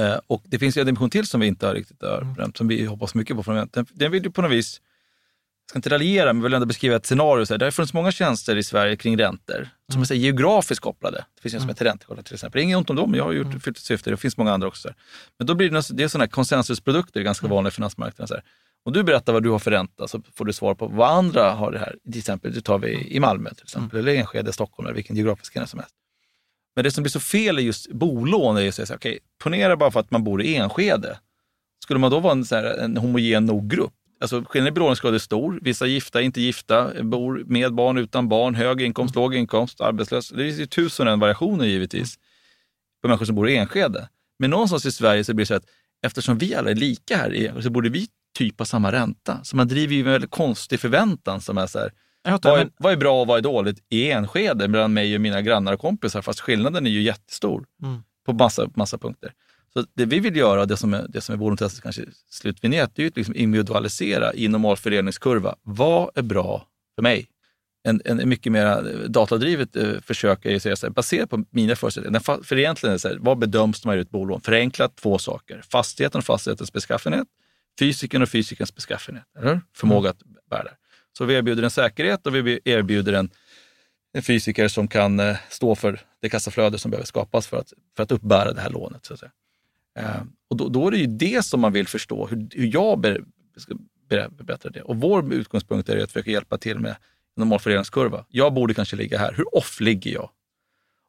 Eh, 0.00 0.18
och 0.26 0.42
det 0.44 0.58
finns 0.58 0.76
ju 0.76 0.80
en 0.80 0.86
dimension 0.86 1.10
till 1.10 1.26
som 1.26 1.40
vi 1.40 1.46
inte 1.46 1.66
har 1.66 1.74
riktigt 1.74 2.02
har 2.02 2.34
nämnt, 2.38 2.56
som 2.56 2.68
vi 2.68 2.84
hoppas 2.84 3.14
mycket 3.14 3.36
på. 3.36 3.42
från 3.42 3.68
Den, 3.72 3.86
den 3.92 4.12
vill 4.12 4.24
ju 4.24 4.30
på 4.30 4.42
något 4.42 4.50
vis, 4.50 4.80
jag 5.64 5.70
ska 5.70 5.78
inte 5.78 5.90
raljera, 5.90 6.32
men 6.32 6.42
vill 6.42 6.54
ändå 6.54 6.66
beskriva 6.66 6.96
ett 6.96 7.06
scenario. 7.06 7.46
Så 7.46 7.54
här, 7.54 7.58
det 7.58 7.66
har 7.66 7.70
funnits 7.70 7.94
många 7.94 8.12
tjänster 8.12 8.56
i 8.56 8.62
Sverige 8.62 8.96
kring 8.96 9.18
räntor 9.18 9.68
som 9.92 10.00
är 10.00 10.04
så 10.04 10.14
här, 10.14 10.20
geografiskt 10.20 10.80
kopplade. 10.80 11.24
Det 11.34 11.42
finns 11.42 11.54
en 11.54 11.60
som 11.60 11.68
heter 11.68 11.84
Räntekolla 11.84 12.22
till 12.22 12.34
exempel. 12.34 12.62
Inget 12.62 12.76
ont 12.76 12.90
om 12.90 12.96
dem, 12.96 13.14
jag 13.14 13.24
har 13.24 13.32
gjort 13.32 13.62
fyllt 13.62 13.78
ett 13.78 13.84
syfte. 13.84 14.10
Det 14.10 14.16
finns 14.16 14.36
många 14.36 14.52
andra 14.52 14.68
också. 14.68 14.88
Men 15.38 15.46
då 15.46 15.54
blir 15.54 15.70
det, 15.70 15.82
det 15.90 16.02
är 16.02 16.08
sådana 16.08 16.24
här 16.24 16.30
konsensusprodukter, 16.30 17.20
ganska 17.20 17.46
vanliga 17.46 17.68
i 17.68 17.72
finansmarknaden. 17.72 18.28
Så 18.28 18.34
här. 18.34 18.44
Om 18.86 18.92
du 18.92 19.02
berättar 19.02 19.32
vad 19.32 19.42
du 19.42 19.50
har 19.50 19.58
för 19.58 19.70
ränta 19.70 20.08
så 20.08 20.22
får 20.34 20.44
du 20.44 20.52
svar 20.52 20.74
på 20.74 20.86
vad 20.86 21.10
andra 21.10 21.50
har 21.50 21.72
det 21.72 21.78
här. 21.78 21.96
Till 22.12 22.18
exempel, 22.18 22.52
det 22.52 22.60
tar 22.60 22.78
vi 22.78 23.16
i 23.16 23.20
Malmö 23.20 23.50
till 23.54 23.62
exempel, 23.62 23.98
eller 23.98 24.14
Enskede, 24.14 24.52
Stockholm 24.52 24.86
eller 24.86 24.94
vilken 24.94 25.16
geografisk 25.16 25.54
gräns 25.54 25.70
som 25.70 25.80
helst. 25.80 25.94
Men 26.76 26.84
det 26.84 26.90
som 26.90 27.02
blir 27.02 27.10
så 27.10 27.20
fel 27.20 27.58
i 27.58 27.62
just 27.62 27.92
bolån 27.92 28.56
är 28.56 28.60
ju 28.60 28.68
att 28.68 28.74
säga 28.74 28.96
okej, 28.96 29.18
ponera 29.42 29.76
bara 29.76 29.90
för 29.90 30.00
att 30.00 30.10
man 30.10 30.24
bor 30.24 30.42
i 30.42 30.56
Enskede. 30.56 31.18
Skulle 31.82 32.00
man 32.00 32.10
då 32.10 32.20
vara 32.20 32.32
en, 32.32 32.44
så 32.44 32.54
här, 32.54 32.64
en 32.64 32.96
homogen 32.96 33.46
nog 33.46 33.70
grupp? 33.70 33.92
Alltså 34.20 34.44
skillnaden 34.44 34.72
i 34.72 34.74
belåningsgrad 34.74 35.14
är 35.14 35.18
stor. 35.18 35.58
Vissa 35.62 35.86
gifta, 35.86 36.22
inte 36.22 36.40
gifta, 36.40 37.02
bor 37.02 37.44
med 37.46 37.74
barn, 37.74 37.98
utan 37.98 38.28
barn, 38.28 38.54
hög 38.54 38.82
inkomst, 38.82 39.14
låg 39.14 39.34
inkomst, 39.34 39.80
arbetslös. 39.80 40.28
Det 40.28 40.42
är 40.42 40.46
ju 40.46 40.66
tusen 40.66 41.06
och 41.06 41.12
en 41.12 41.20
variationer 41.20 41.64
givetvis 41.64 42.18
på 43.02 43.08
människor 43.08 43.26
som 43.26 43.34
bor 43.34 43.48
i 43.48 43.56
Enskede. 43.56 44.08
Men 44.38 44.50
någonstans 44.50 44.86
i 44.86 44.92
Sverige 44.92 45.24
så 45.24 45.34
blir 45.34 45.42
det 45.42 45.48
så 45.48 45.54
att 45.54 45.66
eftersom 46.06 46.38
vi 46.38 46.54
alla 46.54 46.70
är 46.70 46.74
lika 46.74 47.16
här 47.16 47.60
så 47.60 47.70
borde 47.70 47.88
vi 47.88 48.08
typ 48.36 48.58
ha 48.58 48.66
samma 48.66 48.92
ränta. 48.92 49.44
Så 49.44 49.56
man 49.56 49.68
driver 49.68 49.94
ju 49.94 50.00
en 50.00 50.12
väldigt 50.12 50.30
konstig 50.30 50.80
förväntan 50.80 51.40
som 51.40 51.58
är 51.58 51.66
så 51.66 51.78
här, 51.78 51.90
vad 52.42 52.60
är, 52.60 52.68
vad 52.76 52.92
är 52.92 52.96
bra 52.96 53.20
och 53.20 53.26
vad 53.26 53.38
är 53.38 53.42
dåligt 53.42 53.78
i 53.88 54.10
Enskede 54.10 54.68
mellan 54.68 54.92
mig 54.92 55.14
och 55.14 55.20
mina 55.20 55.42
grannar 55.42 55.72
och 55.72 55.80
kompisar? 55.80 56.22
Fast 56.22 56.40
skillnaden 56.40 56.86
är 56.86 56.90
ju 56.90 57.02
jättestor 57.02 57.64
Mm. 57.82 58.02
på 58.26 58.32
massa, 58.32 58.70
massa 58.74 58.98
punkter. 58.98 59.32
Så 59.72 59.84
det 59.94 60.04
vi 60.04 60.20
vill 60.20 60.36
göra, 60.36 60.66
det 60.66 60.76
som 60.76 60.94
är, 60.94 61.06
det 61.08 61.20
som 61.20 61.32
är 61.32 61.36
bolånetestets 61.36 61.80
kanske 61.80 62.02
slutvinjett, 62.30 62.90
det 62.94 63.02
är 63.02 63.04
ju 63.04 63.08
att 63.08 63.16
liksom 63.16 63.36
individualisera 63.36 64.34
i 64.34 64.48
normal 64.48 64.76
fördelningskurva. 64.76 65.54
Vad 65.62 66.10
är 66.14 66.22
bra 66.22 66.66
för 66.94 67.02
mig? 67.02 67.26
En, 67.88 68.00
en 68.04 68.28
mycket 68.28 68.52
mer 68.52 69.04
datadrivet 69.08 69.76
eh, 69.76 70.00
försök 70.02 70.44
är 70.44 70.50
ju 70.50 70.56
att 70.56 70.78
säga 70.78 70.90
baserat 70.90 71.30
på 71.30 71.44
mina 71.50 71.76
förutsättningar. 71.76 72.42
För 72.42 72.58
egentligen 72.58 72.90
är 72.90 72.94
det 72.94 72.98
så 72.98 73.08
här, 73.08 73.16
vad 73.20 73.38
bedöms 73.38 73.84
när 73.84 73.88
man 73.88 73.96
gör 73.96 74.02
ett 74.02 74.10
bolån? 74.10 74.40
Förenklat 74.40 74.96
två 74.96 75.18
saker. 75.18 75.62
Fastigheten 75.70 76.18
och 76.18 76.24
fastighetens 76.24 76.72
beskaffenhet, 76.72 77.28
fysiken 77.78 78.22
och 78.22 78.28
fysikens 78.28 78.74
beskaffenhet. 78.74 79.24
Eller? 79.38 79.54
hur? 79.54 79.60
Förmåga 79.74 80.10
att 80.10 80.22
bära 80.50 80.62
det. 80.62 80.76
Så 81.18 81.24
vi 81.24 81.34
erbjuder 81.34 81.62
en 81.62 81.70
säkerhet 81.70 82.26
och 82.26 82.34
vi 82.34 82.60
erbjuder 82.64 83.12
en, 83.12 83.30
en 84.12 84.22
fysiker 84.22 84.68
som 84.68 84.88
kan 84.88 85.20
eh, 85.20 85.36
stå 85.48 85.74
för 85.74 86.00
det 86.22 86.28
kassaflöde 86.28 86.78
som 86.78 86.90
behöver 86.90 87.06
skapas 87.06 87.46
för 87.46 87.56
att, 87.56 87.72
för 87.96 88.02
att 88.02 88.12
uppbära 88.12 88.52
det 88.52 88.60
här 88.60 88.70
lånet. 88.70 89.06
Så 89.06 89.14
att 89.14 89.20
säga. 89.20 89.32
Eh, 89.98 90.22
och 90.48 90.56
då, 90.56 90.68
då 90.68 90.86
är 90.86 90.90
det 90.90 90.98
ju 90.98 91.06
det 91.06 91.44
som 91.44 91.60
man 91.60 91.72
vill 91.72 91.88
förstå, 91.88 92.26
hur, 92.26 92.48
hur 92.50 92.74
jag 92.74 93.00
ber, 93.00 93.24
ska 93.56 93.74
berätta 94.08 94.70
det. 94.70 94.82
Och 94.82 94.96
vår 94.96 95.34
utgångspunkt 95.34 95.88
är 95.88 96.02
att 96.02 96.12
försöka 96.12 96.30
hjälpa 96.30 96.58
till 96.58 96.78
med 96.78 96.90
en 96.90 96.96
normal 97.36 97.60
fördelningskurva. 97.60 98.24
Jag 98.28 98.54
borde 98.54 98.74
kanske 98.74 98.96
ligga 98.96 99.18
här. 99.18 99.32
Hur 99.32 99.56
off 99.56 99.80
ligger 99.80 100.12
jag? 100.12 100.30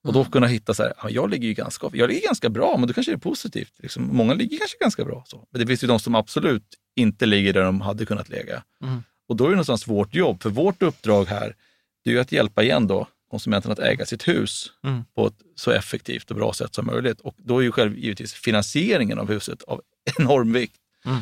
Och 0.03 0.13
då 0.13 0.25
kunna 0.25 0.47
hitta 0.47 0.73
så 0.73 0.83
här, 0.83 0.93
ja, 1.03 1.09
jag 1.09 1.29
ligger 1.29 1.47
ju 1.47 1.53
ganska. 1.53 1.89
Jag 1.93 2.09
ligger 2.09 2.27
ganska 2.27 2.49
bra, 2.49 2.77
men 2.77 2.87
då 2.87 2.93
kanske 2.93 3.11
det 3.11 3.15
är 3.15 3.19
positivt. 3.19 3.73
Liksom, 3.77 4.09
många 4.15 4.33
ligger 4.33 4.57
kanske 4.57 4.77
ganska 4.77 5.05
bra. 5.05 5.23
Så. 5.27 5.47
Men 5.51 5.61
det 5.61 5.67
finns 5.67 5.83
ju 5.83 5.87
de 5.87 5.99
som 5.99 6.15
absolut 6.15 6.63
inte 6.95 7.25
ligger 7.25 7.53
där 7.53 7.63
de 7.63 7.81
hade 7.81 8.05
kunnat 8.05 8.29
ligga. 8.29 8.63
Mm. 8.83 9.03
Och 9.29 9.35
då 9.35 9.43
är 9.45 9.49
det 9.49 9.55
någonstans 9.55 9.87
vårt 9.87 10.15
jobb, 10.15 10.43
för 10.43 10.49
vårt 10.49 10.81
uppdrag 10.81 11.25
här, 11.25 11.55
det 12.03 12.09
är 12.09 12.13
ju 12.13 12.19
att 12.19 12.31
hjälpa 12.31 12.63
igen 12.63 12.87
då 12.87 13.07
konsumenten 13.31 13.71
att 13.71 13.79
äga 13.79 14.05
sitt 14.05 14.27
hus 14.27 14.71
Mm. 14.83 15.03
på 15.15 15.27
ett 15.27 15.33
så 15.55 15.71
effektivt 15.71 16.31
och 16.31 16.37
bra 16.37 16.53
sätt 16.53 16.75
som 16.75 16.85
möjligt. 16.85 17.19
Och 17.21 17.35
då 17.37 17.59
är 17.59 17.63
ju 17.63 17.71
själv 17.71 17.97
givetvis 17.97 18.33
finansieringen 18.33 19.19
av 19.19 19.27
huset 19.27 19.63
av 19.63 19.81
enorm 20.19 20.53
vikt. 20.53 20.75
Mm. 21.05 21.19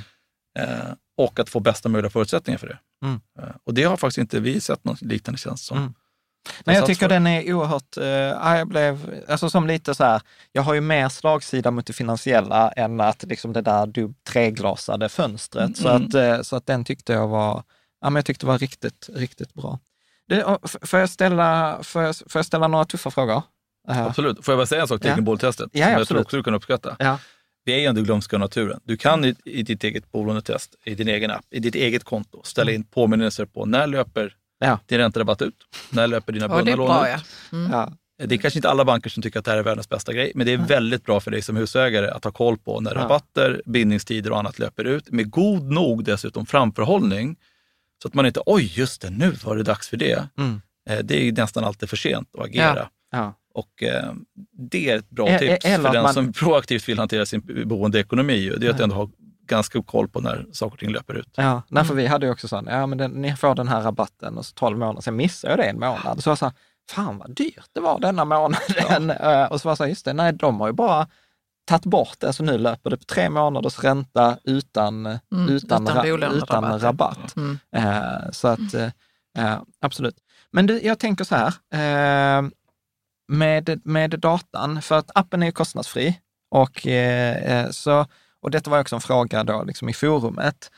Eh, 0.59 0.93
och 1.17 1.39
att 1.39 1.49
få 1.49 1.59
bästa 1.59 1.89
möjliga 1.89 2.09
förutsättningar 2.09 2.57
för 2.57 2.67
det. 2.67 2.79
Mm. 3.05 3.19
Eh, 3.39 3.55
och 3.63 3.73
det 3.73 3.83
har 3.83 3.97
faktiskt 3.97 4.17
inte 4.17 4.39
vi 4.39 4.61
sett 4.61 4.83
någon 4.83 4.97
liknande 5.01 5.37
tjänst 5.37 5.65
som. 5.65 5.77
Mm. 6.49 6.63
Nej, 6.65 6.75
jag 6.75 6.85
tycker 6.85 7.09
den 7.09 7.27
är 7.27 7.53
oerhört, 7.53 7.97
eh, 7.97 8.05
ja, 8.07 8.57
jag 8.57 8.67
blev, 8.67 9.23
alltså 9.27 9.49
som 9.49 9.67
lite 9.67 9.95
så 9.95 10.03
här, 10.03 10.21
jag 10.51 10.61
har 10.61 10.73
ju 10.73 10.81
mer 10.81 11.09
slagsida 11.09 11.71
mot 11.71 11.85
det 11.85 11.93
finansiella 11.93 12.71
än 12.71 13.01
att 13.01 13.23
liksom 13.23 13.53
det 13.53 13.61
där 13.61 13.87
du 13.87 14.13
treglasade 14.29 15.09
fönstret. 15.09 15.77
Så, 15.77 15.89
Mm. 15.89 16.05
att, 16.07 16.13
eh, 16.13 16.41
så 16.41 16.55
att 16.55 16.65
den 16.65 16.85
tyckte 16.85 17.13
jag 17.13 17.27
var, 17.27 17.63
ja 18.01 18.09
men 18.09 18.15
jag 18.15 18.25
tyckte 18.25 18.45
var 18.45 18.57
riktigt, 18.57 19.09
riktigt 19.13 19.53
bra. 19.53 19.79
Det, 20.27 20.57
får, 20.81 20.99
jag 20.99 21.09
ställa, 21.09 21.79
får, 21.83 22.01
jag, 22.03 22.15
får 22.15 22.39
jag 22.39 22.45
ställa 22.45 22.67
några 22.67 22.85
tuffa 22.85 23.11
frågor? 23.11 23.41
Eh, 23.89 24.05
Absolut. 24.05 24.45
Får 24.45 24.51
jag 24.51 24.59
bara 24.59 24.65
säga 24.65 24.81
en 24.81 24.87
sak 24.87 25.01
till 25.01 25.09
Ja. 25.15 25.21
boltestet? 25.21 25.69
Ja, 25.73 25.85
som 25.85 25.93
jag 25.93 26.07
tror 26.07 26.21
också 26.21 26.37
du 26.37 26.43
kan 26.43 26.53
uppskatta. 26.53 26.95
Ja. 26.99 27.19
Vi 27.65 27.73
är 27.73 27.79
ju 27.79 27.85
ändå 27.85 28.01
glömska 28.01 28.37
naturen. 28.37 28.79
Du 28.83 28.97
kan 28.97 29.25
i, 29.25 29.35
i 29.45 29.63
ditt 29.63 29.83
eget 29.83 30.11
bolånetest, 30.11 30.75
i 30.83 30.95
din 30.95 31.07
egen 31.07 31.31
app, 31.31 31.45
i 31.51 31.59
ditt 31.59 31.75
eget 31.75 32.03
konto 32.03 32.41
ställa 32.43 32.71
in 32.71 32.83
påminnelser 32.83 33.45
på 33.45 33.65
när 33.65 33.87
löper 33.87 34.33
Ja. 34.65 34.79
din 34.85 34.97
ränterabatt 34.97 35.41
ut? 35.41 35.55
När 35.89 36.07
löper 36.07 36.33
dina 36.33 36.47
bundna 36.47 36.63
det 36.65 36.71
är 36.71 36.77
lån 36.77 36.87
bra 36.87 37.07
ut? 37.15 37.23
ja. 37.51 37.57
Mm. 37.57 37.71
ja. 37.71 37.91
Det 38.25 38.35
är 38.35 38.39
kanske 38.39 38.57
inte 38.57 38.69
alla 38.69 38.85
banker 38.85 39.09
som 39.09 39.23
tycker 39.23 39.39
att 39.39 39.45
det 39.45 39.51
här 39.51 39.57
är 39.57 39.63
världens 39.63 39.89
bästa 39.89 40.13
grej, 40.13 40.31
men 40.35 40.45
det 40.45 40.53
är 40.53 40.57
väldigt 40.57 41.03
bra 41.05 41.19
för 41.19 41.31
dig 41.31 41.41
som 41.41 41.55
husägare 41.57 42.07
att 42.09 42.23
ha 42.23 42.31
koll 42.31 42.57
på 42.57 42.81
när 42.81 42.93
rabatter, 42.93 43.61
bindningstider 43.65 44.31
och 44.31 44.39
annat 44.39 44.59
löper 44.59 44.83
ut. 44.85 45.11
Med 45.11 45.29
god 45.31 45.63
nog 45.71 46.03
dessutom 46.03 46.45
framförhållning. 46.45 47.35
Så 48.01 48.07
att 48.07 48.13
man 48.13 48.25
inte, 48.25 48.41
oj 48.45 48.71
just 48.75 49.01
det, 49.01 49.09
nu 49.09 49.31
var 49.43 49.55
det 49.55 49.63
dags 49.63 49.89
för 49.89 49.97
det. 49.97 50.27
Mm. 50.37 50.61
Eh, 50.89 50.99
Det 50.99 51.15
är 51.19 51.23
ju 51.23 51.31
nästan 51.31 51.63
alltid 51.63 51.89
för 51.89 51.97
sent 51.97 52.29
att 52.37 52.45
agera. 52.45 52.89
Ja. 53.11 53.33
Och 53.53 53.83
eh, 53.83 54.13
det 54.71 54.89
är 54.89 54.97
ett 54.97 55.09
bra 55.09 55.39
tips 55.39 55.65
för 55.65 55.93
den 55.93 56.03
man- 56.03 56.13
som 56.13 56.33
proaktivt 56.39 56.89
vill 56.89 56.99
hantera 56.99 57.25
sin 57.25 57.41
boendeekonomi. 57.65 58.53
Det 58.57 58.67
är 58.67 58.71
att 58.71 58.79
ändå 58.79 58.95
ha 58.95 59.09
ganska 59.47 59.81
koll 59.81 60.07
på 60.07 60.19
när 60.19 60.45
saker 60.51 60.73
och 60.73 60.79
ting 60.79 60.91
löper 60.91 61.13
ut. 61.13 61.29
Ja, 61.35 61.61
nej, 61.67 61.85
för 61.85 61.93
vi 61.93 62.07
hade 62.07 62.25
ju 62.25 62.31
också 62.31 62.47
sån, 62.47 62.67
ja 62.67 62.87
men 62.87 62.97
den, 62.97 63.11
ni 63.11 63.35
får 63.35 63.55
den 63.55 63.67
här 63.67 63.81
rabatten 63.81 64.37
och 64.37 64.45
så 64.45 64.53
12 64.53 64.77
månader, 64.77 65.01
sen 65.01 65.15
missade 65.15 65.51
jag 65.51 65.59
det 65.59 65.63
en 65.63 65.79
månad. 65.79 66.23
Så 66.23 66.29
jag 66.29 66.37
sa, 66.37 66.51
fan 66.89 67.17
vad 67.17 67.35
dyrt 67.35 67.69
det 67.73 67.79
var 67.79 67.99
denna 67.99 68.25
månaden. 68.25 69.13
Ja. 69.19 69.47
och 69.51 69.61
så 69.61 69.67
var 69.67 69.71
jag 69.71 69.77
så 69.77 69.87
just 69.87 70.05
det, 70.05 70.13
nej 70.13 70.33
de 70.33 70.59
har 70.59 70.67
ju 70.67 70.73
bara 70.73 71.07
tagit 71.65 71.85
bort 71.85 72.19
det, 72.19 72.33
så 72.33 72.43
nu 72.43 72.57
löper 72.57 72.89
det 72.89 72.97
på 72.97 73.03
tre 73.03 73.29
månaders 73.29 73.83
ränta 73.83 74.37
utan, 74.43 75.05
mm, 75.05 75.19
utan, 75.49 75.87
utan, 75.87 76.33
utan 76.33 76.79
rabatt. 76.79 77.35
Mm. 77.35 77.59
Uh, 77.77 78.31
så 78.31 78.47
att, 78.47 78.75
uh, 78.75 79.59
absolut. 79.81 80.17
Men 80.51 80.65
du, 80.65 80.81
jag 80.81 80.99
tänker 80.99 81.23
så 81.23 81.35
här, 81.35 81.47
uh, 81.47 82.49
med, 83.27 83.81
med 83.83 84.19
datan, 84.19 84.81
för 84.81 84.97
att 84.97 85.11
appen 85.15 85.43
är 85.43 85.51
kostnadsfri 85.51 86.19
och, 86.51 86.87
så, 87.71 88.05
och 88.45 88.51
detta 88.51 88.69
var 88.69 88.79
också 88.79 88.95
en 88.95 89.01
fråga 89.01 89.43
då 89.43 89.63
liksom 89.63 89.89
i 89.89 89.93
forumet. 89.93 90.71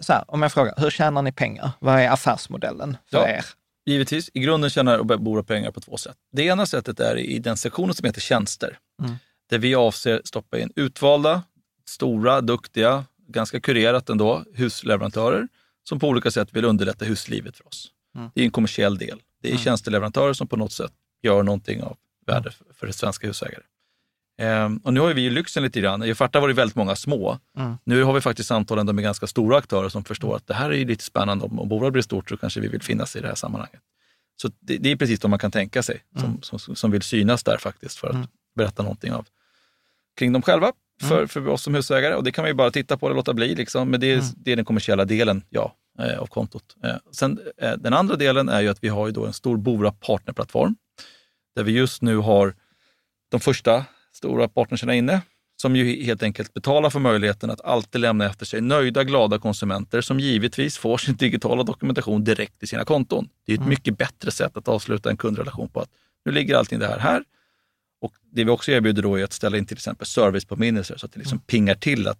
Så 0.00 0.12
här, 0.12 0.24
om 0.28 0.42
jag 0.42 0.52
frågar, 0.52 0.74
hur 0.76 0.90
tjänar 0.90 1.22
ni 1.22 1.32
pengar? 1.32 1.70
Vad 1.80 2.00
är 2.00 2.10
affärsmodellen 2.10 2.96
för 3.10 3.18
ja. 3.18 3.28
er? 3.28 3.44
Givetvis, 3.86 4.30
i 4.34 4.40
grunden 4.40 4.70
tjänar 4.70 4.98
och 4.98 5.06
bor 5.06 5.42
pengar 5.42 5.70
på 5.70 5.80
två 5.80 5.96
sätt. 5.96 6.16
Det 6.32 6.42
ena 6.42 6.66
sättet 6.66 7.00
är 7.00 7.16
i 7.16 7.38
den 7.38 7.56
sektionen 7.56 7.94
som 7.94 8.06
heter 8.06 8.20
tjänster. 8.20 8.78
Mm. 9.02 9.14
Där 9.50 9.58
vi 9.58 9.74
avser 9.74 10.20
stoppa 10.24 10.58
in 10.58 10.72
utvalda, 10.76 11.42
stora, 11.86 12.40
duktiga, 12.40 13.04
ganska 13.28 13.60
kurerat 13.60 14.10
ändå, 14.10 14.44
husleverantörer 14.54 15.48
som 15.88 15.98
på 16.00 16.08
olika 16.08 16.30
sätt 16.30 16.48
vill 16.52 16.64
underlätta 16.64 17.04
huslivet 17.04 17.56
för 17.56 17.66
oss. 17.68 17.90
Mm. 18.16 18.30
Det 18.34 18.40
är 18.40 18.44
en 18.44 18.50
kommersiell 18.50 18.98
del. 18.98 19.20
Det 19.42 19.48
är 19.48 19.52
mm. 19.52 19.64
tjänsteleverantörer 19.64 20.32
som 20.32 20.48
på 20.48 20.56
något 20.56 20.72
sätt 20.72 20.92
gör 21.22 21.42
någonting 21.42 21.82
av 21.82 21.96
värde 22.26 22.50
för, 22.50 22.66
för 22.74 22.92
svenska 22.92 23.26
husägare. 23.26 23.62
Ehm, 24.38 24.76
och 24.76 24.94
nu 24.94 25.00
har 25.00 25.14
vi 25.14 25.22
ju 25.22 25.30
lyxen 25.30 25.62
lite 25.62 25.80
grann. 25.80 26.02
I 26.02 26.14
Farta 26.14 26.40
var 26.40 26.48
det 26.48 26.54
väldigt 26.54 26.76
många 26.76 26.96
små. 26.96 27.38
Mm. 27.58 27.74
Nu 27.84 28.02
har 28.02 28.12
vi 28.12 28.20
faktiskt 28.20 28.48
samtal 28.48 28.92
med 28.92 29.04
ganska 29.04 29.26
stora 29.26 29.56
aktörer 29.56 29.88
som 29.88 30.04
förstår 30.04 30.36
att 30.36 30.46
det 30.46 30.54
här 30.54 30.72
är 30.72 30.84
lite 30.84 31.04
spännande. 31.04 31.44
Om, 31.44 31.68
bolaget 31.68 31.92
blir 31.92 32.02
stort 32.02 32.28
så 32.28 32.36
kanske 32.36 32.60
vi 32.60 32.68
vill 32.68 32.82
finnas 32.82 33.16
i 33.16 33.20
det 33.20 33.28
här 33.28 33.34
sammanhanget. 33.34 33.80
Så 34.36 34.50
det, 34.60 34.78
det 34.78 34.92
är 34.92 34.96
precis 34.96 35.22
vad 35.22 35.30
man 35.30 35.38
kan 35.38 35.50
tänka 35.50 35.82
sig, 35.82 36.02
mm. 36.16 36.42
som, 36.42 36.58
som, 36.58 36.76
som, 36.76 36.90
vill 36.90 37.02
synas 37.02 37.44
där 37.44 37.56
faktiskt 37.56 37.98
för 37.98 38.08
att 38.08 38.14
mm. 38.14 38.26
berätta 38.56 38.82
någonting 38.82 39.12
av, 39.12 39.26
kring 40.18 40.32
dem 40.32 40.42
själva 40.42 40.72
för, 41.00 41.16
mm. 41.16 41.28
för 41.28 41.48
oss 41.48 41.62
som 41.62 41.74
husägare. 41.74 42.14
Och 42.14 42.24
det 42.24 42.32
kan 42.32 42.42
man 42.42 42.50
ju 42.50 42.54
bara 42.54 42.70
titta 42.70 42.96
på 42.96 43.06
och 43.06 43.14
låta 43.14 43.34
bli. 43.34 43.54
Liksom. 43.54 43.90
Men 43.90 44.00
det 44.00 44.06
är, 44.06 44.14
mm. 44.14 44.26
det 44.36 44.52
är 44.52 44.56
den 44.56 44.64
kommersiella 44.64 45.04
delen 45.04 45.42
ja, 45.48 45.76
eh, 45.98 46.18
av 46.18 46.26
kontot. 46.26 46.76
Eh, 46.84 46.96
sen, 47.12 47.40
eh, 47.56 47.72
den 47.72 47.94
andra 47.94 48.16
delen 48.16 48.48
är 48.48 48.60
ju 48.60 48.68
att 48.68 48.84
vi 48.84 48.88
har 48.88 49.06
ju 49.06 49.12
då 49.12 49.26
en 49.26 49.32
stor 49.32 49.56
Bora 49.56 49.92
partnerplattform 49.92 50.76
där 51.56 51.62
vi 51.62 51.72
just 51.72 52.02
nu 52.02 52.16
har 52.16 52.54
de 53.30 53.40
första 53.40 53.84
stora 54.22 54.48
partnerserna 54.48 54.94
inne 54.94 55.20
som 55.56 55.76
ju 55.76 56.04
helt 56.04 56.22
enkelt 56.22 56.54
betalar 56.54 56.90
för 56.90 57.00
möjligheten 57.00 57.50
att 57.50 57.60
alltid 57.60 58.00
lämna 58.00 58.26
efter 58.26 58.46
sig 58.46 58.60
nöjda, 58.60 59.04
glada 59.04 59.38
konsumenter 59.38 60.00
som 60.00 60.20
givetvis 60.20 60.78
får 60.78 60.98
sin 60.98 61.16
digitala 61.16 61.62
dokumentation 61.62 62.24
direkt 62.24 62.62
i 62.62 62.66
sina 62.66 62.84
konton. 62.84 63.28
Det 63.46 63.52
är 63.52 63.54
ett 63.54 63.58
mm. 63.58 63.68
mycket 63.68 63.98
bättre 63.98 64.30
sätt 64.30 64.56
att 64.56 64.68
avsluta 64.68 65.10
en 65.10 65.16
kundrelation 65.16 65.68
på 65.68 65.80
att 65.80 65.88
nu 66.24 66.32
ligger 66.32 66.56
allting 66.56 66.78
det 66.78 66.86
här 66.86 66.98
här. 66.98 67.24
Och 68.00 68.12
Det 68.32 68.44
vi 68.44 68.50
också 68.50 68.70
erbjuder 68.72 69.02
då 69.02 69.18
är 69.18 69.24
att 69.24 69.32
ställa 69.32 69.58
in 69.58 69.66
till 69.66 69.76
exempel 69.76 70.06
servicepåminnelser 70.06 70.96
så 70.96 71.06
att 71.06 71.12
det 71.12 71.18
liksom 71.18 71.36
mm. 71.36 71.44
pingar 71.46 71.74
till 71.74 72.08
att 72.08 72.18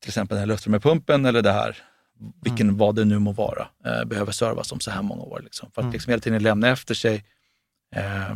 till 0.00 0.10
exempel 0.10 0.34
den 0.34 0.40
här 0.40 0.46
luftrummet 0.46 1.10
eller 1.10 1.42
det 1.42 1.52
här, 1.52 1.76
vilken 2.42 2.66
mm. 2.66 2.78
vad 2.78 2.94
det 2.94 3.04
nu 3.04 3.18
må 3.18 3.32
vara, 3.32 3.68
eh, 3.84 4.04
behöver 4.04 4.32
servas 4.32 4.72
om 4.72 4.80
så 4.80 4.90
här 4.90 5.02
många 5.02 5.22
år. 5.22 5.40
Liksom. 5.44 5.70
För 5.70 5.80
att 5.80 5.84
mm. 5.84 5.92
liksom 5.92 6.10
hela 6.10 6.20
tiden 6.20 6.42
lämna 6.42 6.68
efter 6.68 6.94
sig, 6.94 7.24
eh, 7.94 8.34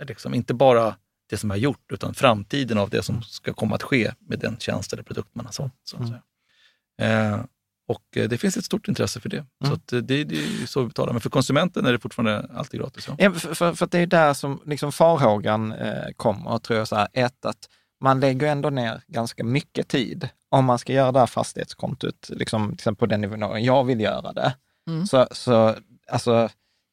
liksom 0.00 0.34
inte 0.34 0.54
bara 0.54 0.94
det 1.30 1.36
som 1.36 1.50
är 1.50 1.56
gjort, 1.56 1.92
utan 1.92 2.14
framtiden 2.14 2.78
av 2.78 2.90
det 2.90 3.02
som 3.02 3.14
mm. 3.14 3.22
ska 3.22 3.52
komma 3.52 3.74
att 3.74 3.82
ske 3.82 4.12
med 4.18 4.38
den 4.38 4.56
tjänst 4.58 4.92
eller 4.92 5.02
produkt 5.02 5.34
man 5.34 5.46
har 5.46 5.52
sålt. 5.52 5.72
Så 5.84 5.96
mm. 5.96 6.14
eh, 7.00 7.44
och 7.88 8.16
eh, 8.16 8.28
det 8.28 8.38
finns 8.38 8.56
ett 8.56 8.64
stort 8.64 8.88
intresse 8.88 9.20
för 9.20 9.28
det. 9.28 9.36
Mm. 9.36 9.48
Så 9.64 9.72
att 9.72 9.92
eh, 9.92 9.98
det, 9.98 10.24
det 10.24 10.36
är 10.36 10.66
så 10.66 10.80
vi 10.80 10.86
betalar. 10.86 11.12
Men 11.12 11.20
för 11.20 11.30
konsumenten 11.30 11.86
är 11.86 11.92
det 11.92 11.98
fortfarande 11.98 12.50
alltid 12.54 12.80
gratis. 12.80 13.08
Ja. 13.08 13.14
ja 13.18 13.32
för, 13.32 13.54
för, 13.54 13.74
för 13.74 13.86
det 13.86 13.98
är 13.98 14.06
där 14.06 14.34
som 14.34 14.60
liksom 14.66 14.92
farhågan 14.92 15.72
eh, 15.72 16.10
kommer, 16.16 16.58
tror 16.58 16.78
jag. 16.78 16.88
Så 16.88 16.96
här, 16.96 17.08
ett, 17.12 17.44
att 17.44 17.68
man 18.00 18.20
lägger 18.20 18.46
ändå 18.46 18.70
ner 18.70 19.02
ganska 19.06 19.44
mycket 19.44 19.88
tid 19.88 20.28
om 20.48 20.64
man 20.64 20.78
ska 20.78 20.92
göra 20.92 21.12
det 21.12 21.18
här 21.18 21.26
fastighetskontot, 21.26 22.30
liksom, 22.32 22.68
till 22.68 22.74
exempel 22.74 22.98
på 22.98 23.06
den 23.06 23.20
nivån 23.20 23.64
jag 23.64 23.84
vill 23.84 24.00
göra 24.00 24.32
det. 24.32 24.54
Mm. 24.88 25.06
Så, 25.06 25.28
så 25.30 25.74
alltså, 26.10 26.48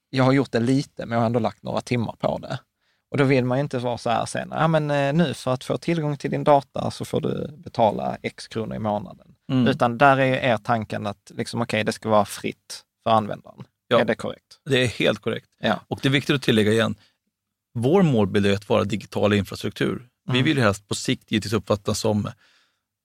jag 0.09 0.23
har 0.23 0.31
gjort 0.31 0.51
det 0.51 0.59
lite, 0.59 1.05
men 1.05 1.11
jag 1.11 1.19
har 1.19 1.25
ändå 1.25 1.39
lagt 1.39 1.63
några 1.63 1.81
timmar 1.81 2.15
på 2.19 2.38
det. 2.38 2.59
Och 3.14 3.18
då 3.18 3.24
vill 3.24 3.45
man 3.45 3.57
ju 3.57 3.61
inte 3.61 3.78
vara 3.80 3.97
så 3.97 4.09
här 4.09 4.26
sen, 4.26 4.47
ja 4.51 4.68
men 4.68 4.91
eh, 4.91 5.14
nu 5.14 5.34
för 5.34 5.53
att 5.53 5.64
få 5.64 5.78
tillgång 5.78 6.18
till 6.18 6.32
din 6.32 6.43
data 6.43 6.91
så 6.91 7.05
får 7.05 7.22
du 7.22 7.49
betala 7.57 8.18
x 8.22 8.47
kronor 8.47 8.76
i 8.76 8.80
månaden. 8.80 9.28
Mm. 9.51 9.68
Utan 9.68 9.97
där 9.97 10.18
är 10.18 10.51
er 10.53 10.57
tanken 10.57 11.07
att 11.07 11.32
liksom, 11.36 11.61
okay, 11.61 11.84
det 11.84 11.91
ska 11.91 12.09
vara 12.09 12.26
fritt 12.26 12.84
för 13.03 13.11
användaren. 13.11 13.64
Ja, 13.88 13.99
är 13.99 14.05
det 14.05 14.16
korrekt? 14.16 14.59
Det 14.70 14.84
är 14.84 14.88
helt 14.88 15.20
korrekt. 15.20 15.47
Ja. 15.59 15.80
Och 15.88 15.99
det 16.01 16.07
är 16.07 16.11
viktigt 16.11 16.36
att 16.36 16.41
tillägga 16.41 16.72
igen, 16.72 16.95
vår 17.74 18.01
målbild 18.01 18.45
är 18.45 18.53
att 18.53 18.70
vara 18.70 18.84
digital 18.84 19.34
infrastruktur. 19.34 19.95
Mm. 19.95 20.07
Vi 20.34 20.41
vill 20.41 20.64
helst 20.64 20.88
på 20.88 20.95
sikt 20.95 21.32
givetvis 21.32 21.53
uppfattas 21.53 21.99
som 21.99 22.30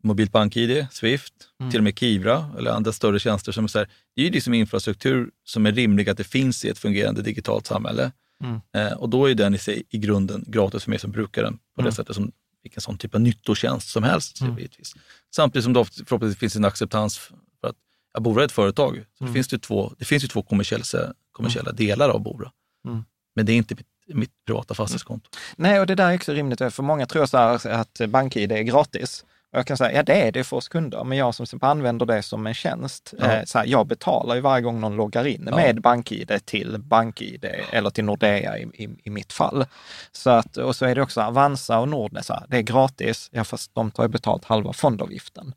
mobilt 0.03 0.33
bank-id, 0.33 0.87
Swift, 0.91 1.35
mm. 1.61 1.71
till 1.71 1.81
och 1.81 1.85
med 1.85 1.99
Kivra 1.99 2.51
eller 2.59 2.71
andra 2.71 2.93
större 2.93 3.19
tjänster. 3.19 3.53
som 3.53 3.65
är 3.65 3.69
så 3.69 3.79
här, 3.79 3.89
Det 4.17 4.23
är 4.23 4.27
ju 4.27 4.33
liksom 4.33 4.55
infrastruktur 4.55 5.31
som 5.45 5.67
är 5.67 5.73
rimlig 5.73 6.11
att 6.11 6.17
det 6.17 6.25
finns 6.25 6.65
i 6.65 6.69
ett 6.69 6.79
fungerande 6.79 7.23
digitalt 7.23 7.67
samhälle. 7.67 8.13
Mm. 8.45 8.61
Eh, 8.74 8.93
och 8.93 9.09
då 9.09 9.30
är 9.30 9.34
den 9.34 9.55
i 9.55 9.59
sig 9.59 9.82
i 9.89 9.99
grunden 9.99 10.45
gratis 10.47 10.84
för 10.84 10.91
mig 10.91 10.99
som 10.99 11.11
brukar 11.11 11.43
den 11.43 11.59
på 11.74 11.80
mm. 11.80 11.91
det 11.91 11.97
sättet 11.97 12.16
som 12.16 12.32
vilken 12.62 12.80
sån 12.80 12.99
typ 12.99 13.14
av 13.14 13.20
nyttotjänst 13.20 13.89
som 13.89 14.03
helst. 14.03 14.41
Mm. 14.41 14.59
Givetvis. 14.59 14.95
Samtidigt 15.34 15.64
som 15.64 15.72
det 15.72 15.84
förhoppningsvis 15.84 16.39
finns 16.39 16.57
en 16.57 16.64
acceptans 16.64 17.18
för 17.18 17.68
att 17.68 17.76
ja, 18.14 18.20
Bora 18.20 18.43
är 18.43 18.47
ett 18.47 18.53
företag. 18.53 19.05
Så 19.18 19.24
mm. 19.24 19.32
det, 19.32 19.36
finns 19.36 19.53
ju 19.53 19.59
två, 19.59 19.93
det 19.99 20.05
finns 20.05 20.24
ju 20.24 20.28
två 20.28 20.43
kommersiella, 20.43 20.84
kommersiella 21.32 21.70
mm. 21.70 21.76
delar 21.76 22.09
av 22.09 22.20
Bora. 22.20 22.53
Mm. 22.86 23.05
Men 23.34 23.47
det 23.47 23.53
är 23.53 23.57
inte 23.57 23.74
mitt, 23.74 24.16
mitt 24.16 24.45
privata 24.47 24.74
fastighetskonto. 24.74 25.30
Nej, 25.57 25.80
och 25.80 25.86
det 25.86 25.95
där 25.95 26.11
är 26.11 26.16
också 26.16 26.32
rimligt. 26.32 26.59
För 26.59 26.82
många 26.82 27.07
tror 27.07 27.26
så 27.26 27.36
att 27.68 28.01
BankID 28.09 28.53
är 28.53 28.62
gratis. 28.62 29.24
Och 29.53 29.59
jag 29.59 29.66
kan 29.66 29.76
säga, 29.76 29.92
ja 29.92 30.03
det 30.03 30.20
är 30.22 30.32
det 30.32 30.44
för 30.44 30.57
oss 30.57 30.68
kunder, 30.68 31.05
men 31.05 31.18
jag 31.18 31.34
som 31.34 31.46
använder 31.61 32.07
det 32.07 32.22
som 32.22 32.46
en 32.46 32.55
tjänst, 32.55 33.14
ja. 33.18 33.32
eh, 33.32 33.44
så 33.44 33.59
här, 33.59 33.66
jag 33.66 33.86
betalar 33.86 34.34
ju 34.34 34.40
varje 34.40 34.62
gång 34.62 34.80
någon 34.80 34.96
loggar 34.96 35.26
in 35.26 35.44
ja. 35.51 35.57
med 35.57 35.80
BankID 35.80 36.40
till 36.44 36.78
BankID 36.78 37.44
eller 37.70 37.90
till 37.90 38.05
Nordea 38.05 38.59
i, 38.59 38.62
i, 38.62 38.88
i, 39.05 39.11
mitt 39.11 39.32
fall. 39.32 39.64
Så 40.12 40.30
att, 40.30 40.57
och 40.57 40.76
så 40.76 40.86
är 40.86 40.94
det 40.94 41.03
också 41.03 41.20
Avanza 41.20 41.78
och 41.78 41.88
Nordnet, 41.88 42.30
det 42.49 42.57
är 42.57 42.62
gratis, 42.62 43.28
ja 43.32 43.44
fast 43.44 43.74
de 43.74 43.90
tar 43.90 44.03
ju 44.03 44.09
betalt 44.09 44.44
halva 44.44 44.72
fondavgiften. 44.72 45.55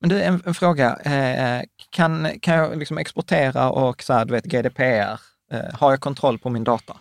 Men 0.00 0.08
du, 0.10 0.22
en, 0.22 0.42
en 0.46 0.54
fråga, 0.54 0.96
eh, 0.96 1.62
kan, 1.90 2.28
kan 2.40 2.54
jag 2.54 2.78
liksom 2.78 2.98
exportera 2.98 3.70
och 3.70 4.02
så 4.02 4.12
här, 4.12 4.24
du 4.24 4.32
vet 4.32 4.44
GDPR, 4.44 5.20
eh, 5.52 5.74
har 5.74 5.90
jag 5.90 6.00
kontroll 6.00 6.38
på 6.38 6.50
min 6.50 6.64
data? 6.64 6.96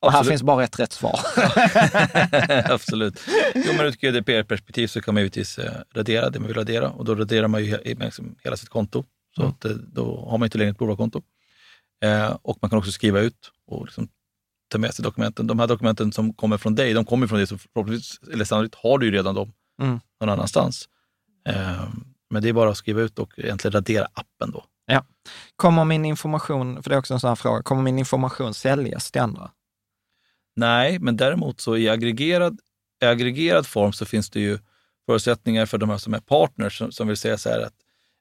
Och 0.00 0.12
här 0.12 0.24
finns 0.24 0.42
bara 0.42 0.64
ett 0.64 0.78
rätt 0.78 0.92
svar. 0.92 1.20
Absolut. 2.72 3.20
Jo, 3.54 3.72
men 3.76 3.80
ur 3.80 3.88
ett 3.88 4.00
GDPR-perspektiv 4.00 4.86
så 4.86 5.00
kan 5.00 5.14
man 5.14 5.22
givetvis 5.22 5.58
eh, 5.58 5.72
radera 5.94 6.30
det 6.30 6.38
man 6.38 6.46
vill 6.46 6.56
radera 6.56 6.90
och 6.90 7.04
då 7.04 7.14
raderar 7.14 7.48
man 7.48 7.64
ju 7.64 7.78
liksom 7.84 8.36
hela 8.44 8.56
sitt 8.56 8.68
konto. 8.68 9.04
Så 9.36 9.42
mm. 9.42 9.52
att, 9.52 9.64
eh, 9.64 9.70
då 9.70 10.26
har 10.30 10.38
man 10.38 10.46
inte 10.46 10.58
längre 10.58 10.70
ett 10.70 10.78
bolagskonto. 10.78 11.22
Eh, 12.04 12.36
och 12.42 12.58
man 12.62 12.70
kan 12.70 12.78
också 12.78 12.92
skriva 12.92 13.20
ut 13.20 13.50
och 13.66 13.86
liksom 13.86 14.08
ta 14.68 14.78
med 14.78 14.94
sig 14.94 15.02
dokumenten. 15.02 15.46
De 15.46 15.58
här 15.58 15.66
dokumenten 15.66 16.12
som 16.12 16.32
kommer 16.34 16.58
från 16.58 16.74
dig, 16.74 16.94
de 16.94 17.04
kommer 17.04 17.26
från 17.26 17.38
dig, 17.38 17.46
så 17.46 17.58
förhoppningsvis, 17.58 18.20
eller 18.32 18.44
sannolikt 18.44 18.74
har 18.74 18.98
du 18.98 19.06
ju 19.06 19.12
redan 19.12 19.34
dem 19.34 19.52
mm. 19.82 20.00
någon 20.20 20.28
annanstans. 20.30 20.88
Eh, 21.48 21.88
men 22.30 22.42
det 22.42 22.48
är 22.48 22.52
bara 22.52 22.70
att 22.70 22.76
skriva 22.76 23.00
ut 23.00 23.18
och 23.18 23.38
egentligen 23.38 23.72
radera 23.72 24.08
appen 24.12 24.50
då. 24.50 24.64
Ja. 24.86 25.04
Kommer 25.56 25.84
min 25.84 26.04
information, 26.04 26.82
för 26.82 26.90
det 26.90 26.96
är 26.96 26.98
också 26.98 27.14
en 27.14 27.20
sån 27.20 27.28
här 27.28 27.34
fråga, 27.34 27.62
kommer 27.62 27.82
min 27.82 27.98
information 27.98 28.54
säljas 28.54 29.10
till 29.10 29.20
andra? 29.20 29.50
Nej, 30.56 30.98
men 30.98 31.16
däremot 31.16 31.60
så 31.60 31.76
i 31.76 31.88
aggregerad, 31.88 32.60
i 33.02 33.06
aggregerad 33.06 33.66
form 33.66 33.92
så 33.92 34.04
finns 34.04 34.30
det 34.30 34.40
ju 34.40 34.58
förutsättningar 35.06 35.66
för 35.66 35.78
de 35.78 35.90
här 35.90 35.98
som 35.98 36.14
är 36.14 36.20
partners 36.20 36.78
som, 36.78 36.92
som 36.92 37.08
vill 37.08 37.16
säga 37.16 37.38
så 37.38 37.48
här 37.48 37.60
att 37.60 37.74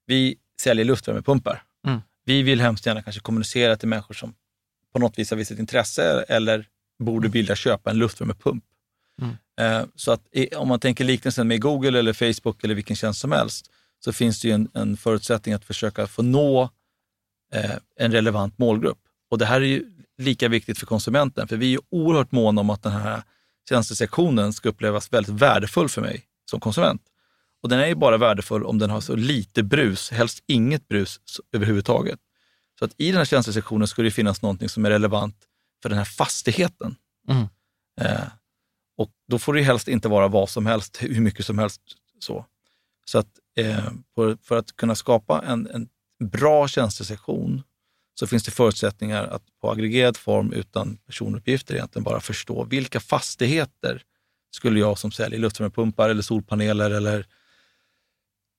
vi 0.06 0.38
säljer 0.62 0.86
luftvärmepumpar. 0.86 1.64
Mm. 1.88 2.00
Vi 2.26 2.42
vill 2.42 2.62
hemskt 2.62 2.86
gärna 2.86 3.02
kanske 3.02 3.22
kommunicera 3.22 3.76
till 3.76 3.88
människor 3.88 4.14
som 4.14 4.34
på 4.94 5.00
något 5.00 5.20
vis 5.20 5.30
har 5.30 5.38
visat 5.38 5.60
intresse 5.60 6.26
eller 6.28 6.68
borde 7.00 7.26
mm. 7.26 7.32
vilja 7.32 7.56
köpa 7.56 7.90
en 7.90 7.98
luftvärmepump. 7.98 8.64
Mm. 9.22 9.36
Eh, 9.60 9.88
så 9.96 10.12
att 10.12 10.22
om 10.56 10.68
man 10.68 10.80
tänker 10.80 11.04
liknelsen 11.04 11.48
med 11.48 11.62
Google 11.62 12.00
eller 12.00 12.14
Facebook 12.14 12.64
eller 12.64 12.76
vilken 12.76 12.96
tjänst 12.96 13.20
som 13.20 13.32
helst, 13.32 13.72
så 14.00 14.14
finns 14.14 14.42
det 14.42 14.48
ju 14.48 14.54
en, 14.54 14.70
en 14.74 14.98
förutsättning 14.98 15.56
att 15.56 15.66
försöka 15.66 16.08
få 16.08 16.22
nå 16.22 16.70
eh, 17.54 17.76
en 17.96 18.12
relevant 18.12 18.58
målgrupp. 18.58 19.00
Och 19.30 19.38
det 19.38 19.46
här 19.46 19.62
är 19.62 19.66
ju 19.66 19.92
lika 20.20 20.48
viktigt 20.48 20.80
för 20.80 20.86
konsumenten. 20.86 21.48
För 21.48 21.58
vi 21.58 21.74
är 21.74 21.80
oerhört 21.90 22.32
måna 22.32 22.62
om 22.62 22.70
att 22.70 22.84
den 22.84 22.92
här 22.92 23.24
tjänstesektionen 23.70 24.54
ska 24.54 24.70
upplevas 24.70 25.14
väldigt 25.14 25.42
värdefull 25.42 25.90
för 25.90 26.02
mig 26.02 26.26
som 26.50 26.60
konsument. 26.60 27.02
Och 27.64 27.70
den 27.70 27.80
är 27.80 27.88
ju 27.88 27.96
bara 27.96 28.18
värdefull 28.18 28.64
om 28.64 28.80
den 28.80 28.90
har 28.90 29.02
så 29.02 29.16
lite 29.16 29.64
brus, 29.64 30.12
helst 30.12 30.44
inget 30.48 30.88
brus 30.88 31.20
överhuvudtaget. 31.52 32.20
Så 32.80 32.86
att 32.86 32.94
i 32.98 33.08
den 33.08 33.18
här 33.18 33.26
tjänstesektionen 33.26 33.88
ska 33.88 34.02
det 34.02 34.12
finnas 34.12 34.42
någonting 34.42 34.70
som 34.70 34.86
är 34.86 34.90
relevant 34.90 35.36
för 35.82 35.90
den 35.90 35.98
här 35.98 36.06
fastigheten. 36.06 36.96
Mm. 37.30 37.48
Eh, 38.02 38.28
och 38.98 39.12
då 39.28 39.40
får 39.40 39.54
det 39.54 39.62
helst 39.62 39.88
inte 39.88 40.08
vara 40.08 40.28
vad 40.28 40.50
som 40.50 40.66
helst, 40.66 40.98
hur 41.02 41.22
mycket 41.22 41.46
som 41.46 41.60
helst 41.60 41.82
Så, 42.20 42.46
så 43.06 43.18
att 43.18 43.28
eh, 43.58 43.92
för, 44.16 44.38
för, 44.44 44.58
att 44.58 44.76
kunna 44.76 44.96
skapa 44.96 45.42
en, 45.42 45.68
en 45.68 45.90
bra 46.30 46.68
tjänstesektion 46.68 47.64
så 48.20 48.28
finns 48.28 48.44
det 48.44 48.52
förutsättningar 48.52 49.24
att 49.24 49.42
på 49.62 49.72
aggregerad 49.72 50.18
form 50.18 50.54
utan 50.54 50.98
personuppgifter 50.98 51.76
egentligen 51.76 52.04
bara 52.04 52.20
förstå 52.20 52.64
vilka 52.64 53.00
fastigheter 53.00 54.04
skulle 54.52 54.80
jag 54.80 54.98
som 54.98 55.12
säljer 55.12 55.40
luftvärmepumpar 55.40 56.10
eller 56.10 56.22
solpaneler 56.22 56.92
eller 56.92 57.26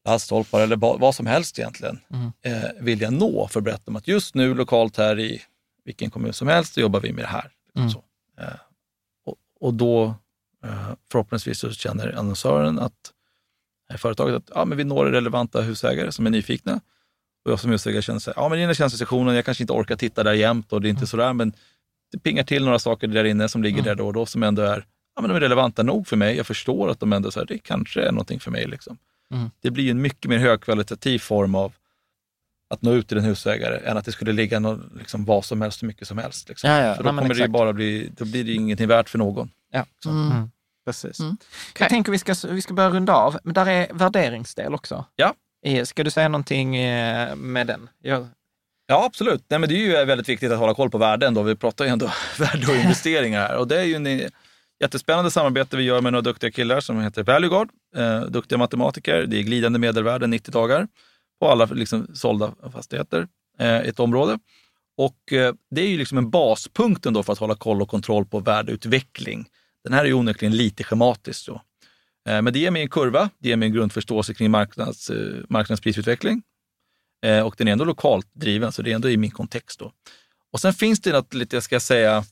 laddstolpar 0.05 0.61
eller 0.61 0.77
vad 0.77 1.15
som 1.15 1.27
helst 1.27 1.59
egentligen 1.59 2.01
mm. 2.11 2.33
eh, 2.43 2.71
vilja 2.81 3.11
nå 3.11 3.49
för 3.49 3.61
att 3.61 3.65
berätta 3.65 3.83
om 3.87 3.97
att 3.97 4.09
just 4.09 4.35
nu 4.35 4.55
lokalt 4.55 4.97
här 4.97 5.19
i 5.19 5.43
vilken 5.85 6.11
kommun 6.11 6.33
som 6.33 6.49
helst 6.49 6.75
så 6.75 6.81
jobbar 6.81 7.01
vi 7.01 7.13
med 7.13 7.25
det 7.25 7.29
här. 7.29 7.51
Mm. 7.77 7.91
Så, 7.91 8.05
eh, 8.39 8.47
och, 9.25 9.37
och, 9.61 9.75
då 9.75 10.15
eh, 10.65 10.93
förhoppningsvis 11.13 11.59
så 11.59 11.73
känner 11.73 12.19
annonsören 12.19 12.79
att 12.79 13.13
eh, 13.91 13.97
företaget 13.97 14.37
att 14.37 14.51
ja, 14.55 14.65
men 14.65 14.79
vi 14.79 14.85
når 14.85 15.07
relevanta 15.07 15.61
husägare 15.61 16.13
som 16.13 16.27
är 16.27 16.31
nyfikna. 16.31 16.81
Och 17.45 17.51
jag 17.51 17.61
som 17.61 17.71
husägare 17.71 18.03
känner 18.03 18.31
att 18.31 18.37
ja, 18.37 18.49
men 18.49 18.59
i 18.59 18.61
den 18.61 18.69
här 18.69 18.75
tjänstesektionen, 18.75 19.35
jag 19.35 19.45
kanske 19.45 19.63
inte 19.63 19.73
orkar 19.73 19.97
titta 19.97 20.23
där 20.23 20.33
jämt 20.33 20.73
och 20.73 20.81
det 20.81 20.89
är 20.89 20.91
inte 20.91 21.01
mm. 21.01 21.07
sådär, 21.07 21.33
men 21.33 21.53
det 22.13 22.19
pingar 22.19 22.43
till 22.43 22.65
några 22.65 22.79
saker 22.79 23.09
där 23.09 23.25
inne 23.25 23.49
som 23.49 23.63
ligger 23.63 23.79
mm. 23.79 23.85
där 23.85 23.95
då 23.95 24.07
och 24.07 24.13
då 24.13 24.27
som 24.27 24.43
ändå 24.43 24.63
är, 24.63 24.85
ja, 25.15 25.23
men 25.23 25.31
de 25.31 25.37
är 25.37 25.41
relevanta 25.41 25.83
nog 25.83 26.09
för 26.09 26.17
mig. 26.17 26.37
Jag 26.37 26.47
förstår 26.47 26.91
att 26.91 27.01
de 27.01 27.13
ändå, 27.13 27.31
så 27.31 27.41
här, 27.41 27.47
det 27.47 27.59
kanske 27.59 28.03
är 28.03 28.13
någonting 28.13 28.41
för 28.41 28.51
mig. 28.51 28.67
Liksom. 28.67 28.99
Mm. 29.35 29.51
Det 29.61 29.71
blir 29.71 29.91
en 29.91 30.03
mycket 30.03 30.29
mer 30.29 30.39
högkvalitativ 30.39 31.19
form 31.19 31.55
av 31.55 31.73
att 32.71 32.83
nå 32.83 32.93
ut 32.93 33.09
till 33.09 33.19
en 33.19 33.25
husägare 33.25 33.81
än 33.85 33.97
att 33.97 34.05
det 34.05 34.13
skulle 34.13 34.33
ligga 34.33 34.61
någon, 34.61 34.93
liksom, 34.99 35.25
vad 35.25 35.45
som 35.45 35.63
helst 35.63 35.83
hur 35.83 35.87
mycket 35.87 36.09
som 36.09 36.19
helst. 36.19 36.49
Liksom. 36.49 36.71
Ja, 36.71 36.85
ja. 36.85 36.95
För 36.95 37.03
då, 37.03 37.09
kommer 37.09 37.35
det 37.35 37.49
bara 37.49 37.73
bli, 37.73 38.11
då 38.17 38.25
blir 38.25 38.45
det 38.45 38.53
ingenting 38.53 38.89
värt 38.89 39.09
för 39.09 39.19
någon. 39.19 39.51
Ja. 39.73 39.87
Mm. 40.07 40.31
Mm. 40.31 40.51
Precis. 40.85 41.21
Mm. 41.21 41.33
Okay. 41.33 41.85
Jag 41.85 41.89
tänker 41.89 42.13
vi 42.13 42.19
ska, 42.19 42.35
vi 42.49 42.63
ska 42.63 42.75
börja 42.75 42.91
runda 42.91 43.15
av, 43.15 43.39
men 43.45 43.55
där 43.55 43.67
är 43.69 43.93
värderingsdel 43.93 44.75
också. 44.75 45.05
Ja. 45.17 45.35
Eh, 45.67 45.85
ska 45.85 46.05
du 46.05 46.11
säga 46.11 46.29
någonting 46.29 46.77
eh, 46.77 47.37
med 47.37 47.67
den? 47.67 47.89
Jag... 48.03 48.29
Ja, 48.87 49.05
absolut. 49.05 49.45
Nej, 49.49 49.61
men 49.61 49.69
det 49.69 49.75
är 49.75 49.99
ju 50.01 50.05
väldigt 50.05 50.29
viktigt 50.29 50.53
att 50.53 50.59
hålla 50.59 50.75
koll 50.75 50.91
på 50.91 50.99
värden. 50.99 51.35
Då. 51.35 51.43
Vi 51.43 51.57
pratar 51.57 51.85
ju 51.85 51.91
ändå 51.91 52.11
värde 52.39 52.67
och 52.67 52.77
investeringar 52.77 53.41
här. 53.41 53.57
Och 53.57 53.69
det 53.69 53.81
är 53.81 53.85
ju 53.85 53.95
en 53.95 54.07
eh, 54.07 54.29
jättespännande 54.81 55.31
samarbete 55.31 55.77
vi 55.77 55.83
gör 55.83 56.01
med 56.01 56.13
några 56.13 56.23
duktiga 56.23 56.51
killar 56.51 56.81
som 56.81 57.01
heter 57.01 57.23
Valueguard. 57.23 57.69
Eh, 57.97 58.21
duktiga 58.21 58.59
matematiker. 58.59 59.27
Det 59.27 59.39
är 59.39 59.43
glidande 59.43 59.79
medelvärden 59.79 60.31
90 60.31 60.53
dagar 60.53 60.89
på 61.41 61.49
alla 61.49 61.65
liksom, 61.65 62.07
sålda 62.15 62.55
fastigheter 62.73 63.29
eh, 63.59 63.81
i 63.81 63.89
ett 63.89 64.01
område. 64.01 64.39
Och 64.97 65.33
eh, 65.33 65.55
det 65.71 65.81
är 65.81 65.89
ju 65.89 65.99
liksom 65.99 66.19
en 66.19 66.31
baspunkt 66.31 67.07
ändå 67.07 67.23
för 67.23 67.33
att 67.33 67.39
hålla 67.39 67.55
koll 67.55 67.83
och 67.83 67.89
kontroll 67.89 68.27
på 68.27 68.41
värdeutveckling. 68.41 69.47
Den 69.85 69.93
här 69.93 70.01
är 70.01 70.09
ju 70.09 70.15
onekligen 70.15 70.57
lite 70.57 70.85
schematisk. 70.85 71.47
Då. 71.47 71.61
Eh, 72.29 72.43
men 72.43 72.53
det 72.53 72.59
ger 72.59 72.71
mig 72.71 72.83
en 72.83 72.89
kurva, 72.89 73.31
det 73.39 73.49
ger 73.49 73.57
mig 73.57 73.67
en 73.67 73.75
grundförståelse 73.75 74.35
kring 74.35 74.51
marknads, 74.51 75.11
eh, 75.11 75.45
marknadsprisutveckling. 75.49 76.43
Eh, 77.27 77.47
och 77.47 77.55
den 77.59 77.69
är 77.69 77.73
ändå 77.73 77.85
lokalt 77.85 78.27
driven, 78.33 78.73
så 78.73 78.83
det 78.83 78.91
är 78.91 78.95
ändå 78.95 79.11
i 79.11 79.17
min 79.17 79.31
kontext. 79.31 79.79
Då. 79.79 79.93
Och 80.53 80.61
sen 80.61 80.75
finns 80.75 81.01
det 81.01 81.13
något 81.13 81.35
lite, 81.35 81.57
jag 81.57 81.63
ska 81.63 81.81
säga, 81.81 82.25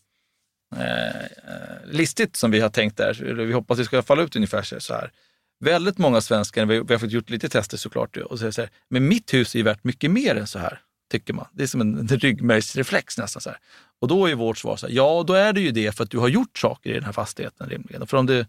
listigt 1.85 2.37
som 2.37 2.51
vi 2.51 2.61
har 2.61 2.69
tänkt 2.69 2.97
där. 2.97 3.15
Vi 3.35 3.53
hoppas 3.53 3.75
att 3.75 3.79
det 3.79 3.85
ska 3.85 4.03
falla 4.03 4.23
ut 4.23 4.37
ungefär 4.37 4.63
så 4.81 4.95
här. 4.95 5.13
Väldigt 5.61 5.99
många 5.99 6.21
svenskar, 6.21 6.67
vi, 6.67 6.81
vi 6.81 6.95
har 6.95 6.99
fått 6.99 7.11
gjort 7.11 7.31
lite 7.31 7.49
tester 7.49 7.77
såklart, 7.77 8.17
och 8.17 8.39
säger 8.39 8.53
så 8.53 8.61
här, 8.61 8.71
men 8.91 9.09
mitt 9.09 9.35
hus 9.35 9.57
är 9.57 9.63
värt 9.63 9.85
mycket 9.85 10.11
mer 10.11 10.37
än 10.37 10.47
så 10.47 10.59
här, 10.59 10.81
tycker 11.11 11.35
man. 11.35 11.47
Det 11.53 11.63
är 11.63 11.67
som 11.67 11.81
en, 11.81 11.99
en 11.99 12.09
ryggmärgsreflex 12.09 13.19
nästan. 13.19 13.43
Så 13.43 13.51
här. 13.51 13.59
Och 14.01 14.09
då 14.09 14.27
är 14.27 14.35
vårt 14.35 14.59
svar, 14.59 14.77
så 14.77 14.87
här, 14.87 14.95
ja 14.95 15.25
då 15.27 15.35
är 15.35 15.53
det 15.53 15.61
ju 15.61 15.71
det 15.71 15.97
för 15.97 16.05
att 16.05 16.11
du 16.11 16.19
har 16.19 16.29
gjort 16.29 16.59
saker 16.59 16.91
i 16.91 16.95
den 16.95 17.05
här 17.05 17.13
fastigheten 17.13 17.69
rimligen. 17.69 18.07
För 18.07 18.17
om 18.17 18.27
det, 18.27 18.47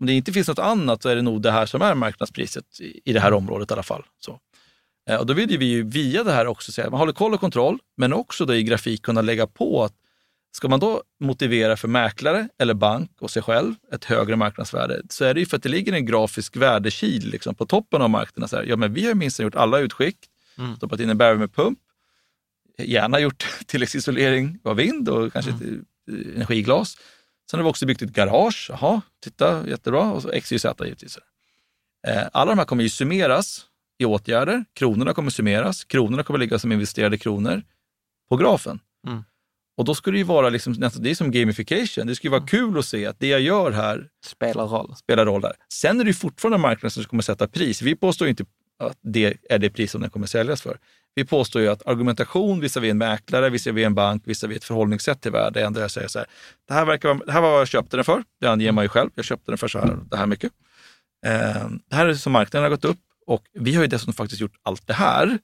om 0.00 0.06
det 0.06 0.12
inte 0.12 0.32
finns 0.32 0.48
något 0.48 0.58
annat 0.58 1.02
så 1.02 1.08
är 1.08 1.16
det 1.16 1.22
nog 1.22 1.42
det 1.42 1.50
här 1.50 1.66
som 1.66 1.82
är 1.82 1.94
marknadspriset 1.94 2.80
i, 2.80 3.00
i 3.04 3.12
det 3.12 3.20
här 3.20 3.32
området 3.32 3.70
i 3.70 3.74
alla 3.74 3.82
fall. 3.82 4.02
Så. 4.20 4.38
Eh, 5.10 5.16
och 5.16 5.26
då 5.26 5.34
vill 5.34 5.58
vi 5.58 5.64
ju 5.64 5.82
via 5.82 6.24
det 6.24 6.32
här 6.32 6.46
också 6.46 6.72
säga, 6.72 6.90
man 6.90 7.00
håller 7.00 7.12
koll 7.12 7.34
och 7.34 7.40
kontroll, 7.40 7.78
men 7.96 8.12
också 8.12 8.44
då 8.44 8.54
i 8.54 8.62
grafik 8.62 9.02
kunna 9.02 9.22
lägga 9.22 9.46
på 9.46 9.84
att 9.84 9.94
Ska 10.56 10.68
man 10.68 10.80
då 10.80 11.02
motivera 11.20 11.76
för 11.76 11.88
mäklare 11.88 12.48
eller 12.58 12.74
bank 12.74 13.10
och 13.20 13.30
sig 13.30 13.42
själv 13.42 13.74
ett 13.92 14.04
högre 14.04 14.36
marknadsvärde 14.36 15.02
så 15.08 15.24
är 15.24 15.34
det 15.34 15.40
ju 15.40 15.46
för 15.46 15.56
att 15.56 15.62
det 15.62 15.68
ligger 15.68 15.92
en 15.92 16.06
grafisk 16.06 16.56
värdekil 16.56 17.30
liksom, 17.30 17.54
på 17.54 17.66
toppen 17.66 18.02
av 18.02 18.10
marknaden. 18.10 18.48
Så 18.48 18.56
här, 18.56 18.64
ja, 18.64 18.76
men 18.76 18.92
vi 18.92 19.06
har 19.06 19.14
minst 19.14 19.40
gjort 19.40 19.54
alla 19.54 19.78
utskick, 19.78 20.16
mm. 20.58 20.76
stoppat 20.76 21.00
in 21.00 21.10
en 21.10 21.18
värmepump, 21.18 21.78
gärna 22.78 23.20
gjort 23.20 23.46
tilläggsisolering 23.66 24.58
av 24.64 24.76
vind 24.76 25.08
och 25.08 25.32
kanske 25.32 25.50
mm. 25.50 25.84
ett 26.08 26.36
energiglas. 26.36 26.96
Sen 27.50 27.60
har 27.60 27.64
vi 27.64 27.70
också 27.70 27.86
byggt 27.86 28.02
ett 28.02 28.10
garage. 28.10 28.66
Jaha, 28.70 29.00
titta, 29.22 29.68
jättebra. 29.68 30.12
Och 30.12 30.22
så 30.22 30.30
X, 30.30 30.52
Y, 30.52 30.58
Z 30.58 30.84
givetvis. 30.84 31.18
Eh, 32.06 32.22
alla 32.32 32.50
de 32.50 32.58
här 32.58 32.66
kommer 32.66 32.82
ju 32.82 32.88
summeras 32.88 33.66
i 33.98 34.04
åtgärder. 34.04 34.64
Kronorna 34.74 35.14
kommer 35.14 35.30
summeras. 35.30 35.84
Kronorna 35.84 36.22
kommer 36.22 36.38
ligga 36.38 36.58
som 36.58 36.72
investerade 36.72 37.18
kronor 37.18 37.62
på 38.28 38.36
grafen. 38.36 38.80
Mm. 39.06 39.24
Och 39.76 39.84
då 39.84 39.94
ska 39.94 40.10
det 40.10 40.18
ju 40.18 40.24
vara 40.24 40.48
liksom, 40.48 40.74
det 40.74 41.10
är 41.10 41.14
som 41.14 41.30
gamification. 41.30 42.06
Det 42.06 42.24
ju 42.24 42.30
vara 42.30 42.38
mm. 42.38 42.48
kul 42.48 42.78
att 42.78 42.84
se 42.84 43.06
att 43.06 43.20
det 43.20 43.26
jag 43.26 43.40
gör 43.40 43.70
här 43.70 44.08
spelar 44.26 44.66
roll. 44.66 44.94
Spelar 44.96 45.26
roll 45.26 45.40
där. 45.40 45.52
Sen 45.72 46.00
är 46.00 46.04
det 46.04 46.10
ju 46.10 46.14
fortfarande 46.14 46.58
marknaden 46.58 46.90
som 46.90 47.04
kommer 47.04 47.22
sätta 47.22 47.48
pris. 47.48 47.82
Vi 47.82 47.96
påstår 47.96 48.28
inte 48.28 48.44
att 48.78 48.98
det 49.02 49.36
är 49.50 49.58
det 49.58 49.70
pris 49.70 49.92
som 49.92 50.00
den 50.00 50.10
kommer 50.10 50.26
säljas 50.26 50.62
för. 50.62 50.78
Vi 51.14 51.24
påstår 51.24 51.62
ju 51.62 51.68
att 51.68 51.86
argumentation 51.86 52.60
visavi 52.60 52.90
en 52.90 52.98
mäklare, 52.98 53.50
visavi 53.50 53.84
en 53.84 53.94
bank, 53.94 54.22
visavi 54.26 54.56
ett 54.56 54.64
förhållningssätt 54.64 55.20
till 55.20 55.32
värde 55.32 55.60
är 55.60 55.64
ändå 55.64 55.80
jag 55.80 55.90
säger 55.90 56.08
så 56.08 56.18
här, 56.18 56.28
det 56.68 56.74
här, 56.74 56.84
verkar, 56.84 57.20
det 57.26 57.32
här 57.32 57.40
var 57.40 57.50
vad 57.50 57.60
jag 57.60 57.68
köpte 57.68 57.96
den 57.96 58.04
för. 58.04 58.24
Det 58.40 58.46
anger 58.46 58.72
man 58.72 58.84
ju 58.84 58.88
själv. 58.88 59.10
Jag 59.14 59.24
köpte 59.24 59.50
den 59.50 59.58
för 59.58 59.68
så 59.68 59.78
här, 59.78 59.98
det 60.10 60.16
här 60.16 60.26
mycket. 60.26 60.52
Eh, 61.26 61.68
det 61.88 61.96
här 61.96 62.06
är 62.06 62.14
som 62.14 62.32
marknaden 62.32 62.62
har 62.62 62.70
gått 62.70 62.84
upp 62.84 63.00
och 63.26 63.44
vi 63.52 63.74
har 63.74 63.82
ju 63.82 63.88
dessutom 63.88 64.14
faktiskt 64.14 64.40
gjort 64.40 64.56
allt 64.62 64.86
det 64.86 64.94
här 64.94 65.38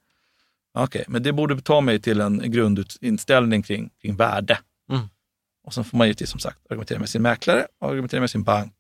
Okej, 0.73 1.01
okay, 1.01 1.05
men 1.13 1.23
det 1.23 1.33
borde 1.33 1.61
ta 1.61 1.81
mig 1.81 2.01
till 2.01 2.21
en 2.21 2.51
grundinställning 2.51 3.63
kring, 3.63 3.91
kring 4.03 4.17
värde. 4.17 4.59
Mm. 4.91 5.03
Och 5.65 5.75
sen 5.75 5.85
får 5.85 5.99
man 5.99 6.07
givetvis 6.07 6.31
som 6.31 6.41
sagt 6.41 6.59
argumentera 6.71 6.99
med 6.99 7.09
sin 7.09 7.23
mäklare 7.23 7.67
och 7.79 7.91
argumentera 7.91 8.21
med 8.21 8.31
sin 8.31 8.43
bank. 8.43 8.73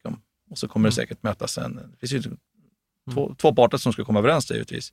Och 0.50 0.58
så 0.58 0.68
kommer 0.68 0.84
mm. 0.84 0.90
det 0.90 0.94
säkert 0.94 1.22
mötas 1.22 1.58
en... 1.58 1.74
Det 1.74 2.06
finns 2.06 2.26
ju 2.26 2.28
mm. 2.28 2.38
två, 3.14 3.34
två 3.38 3.54
parter 3.54 3.78
som 3.78 3.92
ska 3.92 4.04
komma 4.04 4.18
överens 4.18 4.46
där 4.46 4.54
givetvis. 4.54 4.92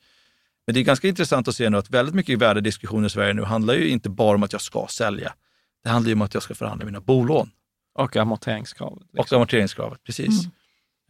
Men 0.68 0.74
det 0.74 0.80
är 0.80 0.84
ganska 0.84 1.08
intressant 1.08 1.48
att 1.48 1.56
se 1.56 1.70
nu 1.70 1.78
att 1.78 1.90
väldigt 1.90 2.16
mycket 2.16 2.40
värdediskussioner 2.40 3.08
i 3.08 3.10
Sverige 3.10 3.34
nu 3.34 3.44
handlar 3.44 3.74
ju 3.74 3.90
inte 3.90 4.10
bara 4.10 4.36
om 4.36 4.44
att 4.44 4.54
jag 4.54 4.62
ska 4.62 4.88
sälja. 4.90 5.34
Det 5.84 5.90
handlar 5.90 6.10
ju 6.10 6.14
om 6.14 6.22
att 6.22 6.34
jag 6.34 6.44
ska 6.44 6.56
förhandla 6.56 6.86
mina 6.86 7.02
bolån. 7.02 7.52
Och 7.96 8.16
amorteringskravet. 8.16 9.00
Liksom. 9.00 9.20
Och 9.20 9.34
amorteringskravet, 9.34 10.04
precis. 10.04 10.46
Mm. 10.46 10.52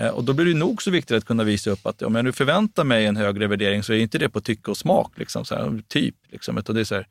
Eh, 0.02 0.10
och 0.10 0.24
då 0.24 0.34
blir 0.34 0.46
det 0.46 0.54
nog 0.54 0.82
så 0.82 0.92
viktigt 0.92 1.18
att 1.18 1.26
kunna 1.26 1.44
visa 1.44 1.70
upp 1.70 1.86
att 1.86 2.02
om 2.02 2.16
jag 2.16 2.26
nu 2.26 2.32
förväntar 2.32 2.84
mig 2.84 3.06
en 3.06 3.18
högre 3.18 3.48
värdering 3.48 3.84
så 3.84 3.94
är 3.94 3.98
inte 3.98 4.18
det 4.18 4.30
på 4.30 4.42
tycke 4.42 4.72
och 4.72 4.78
smak, 4.78 5.18
liksom, 5.18 5.46
så 5.46 5.56
här, 5.56 5.82
typ. 5.88 6.16
Liksom, 6.28 6.58
utan 6.58 6.76
det 6.76 6.82
är 6.82 6.86
så 6.86 6.96
här, 6.96 7.08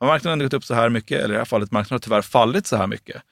har 0.00 0.06
marknaden 0.06 0.38
gått 0.38 0.54
upp 0.54 0.64
så 0.64 0.74
här 0.74 0.88
mycket, 0.88 1.18
eller 1.18 1.28
i 1.28 1.32
det 1.32 1.38
här 1.38 1.44
fallet 1.44 1.70
marknaden 1.70 1.94
har 1.94 1.98
tyvärr 1.98 2.22
fallit 2.22 2.66
så 2.66 2.76
här 2.76 2.86
mycket. 2.86 3.22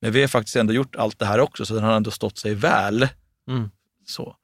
Men 0.00 0.12
vi 0.12 0.20
har 0.20 0.28
faktiskt 0.28 0.56
ändå 0.56 0.72
gjort 0.72 0.96
allt 0.96 1.18
det 1.18 1.26
här 1.26 1.40
också, 1.40 1.66
så 1.66 1.74
den 1.74 1.84
har 1.84 1.96
ändå 1.96 2.10
stått 2.10 2.38
sig 2.38 2.54
väl. 2.54 3.08
Mm. 3.48 3.70
Så. 4.06 4.36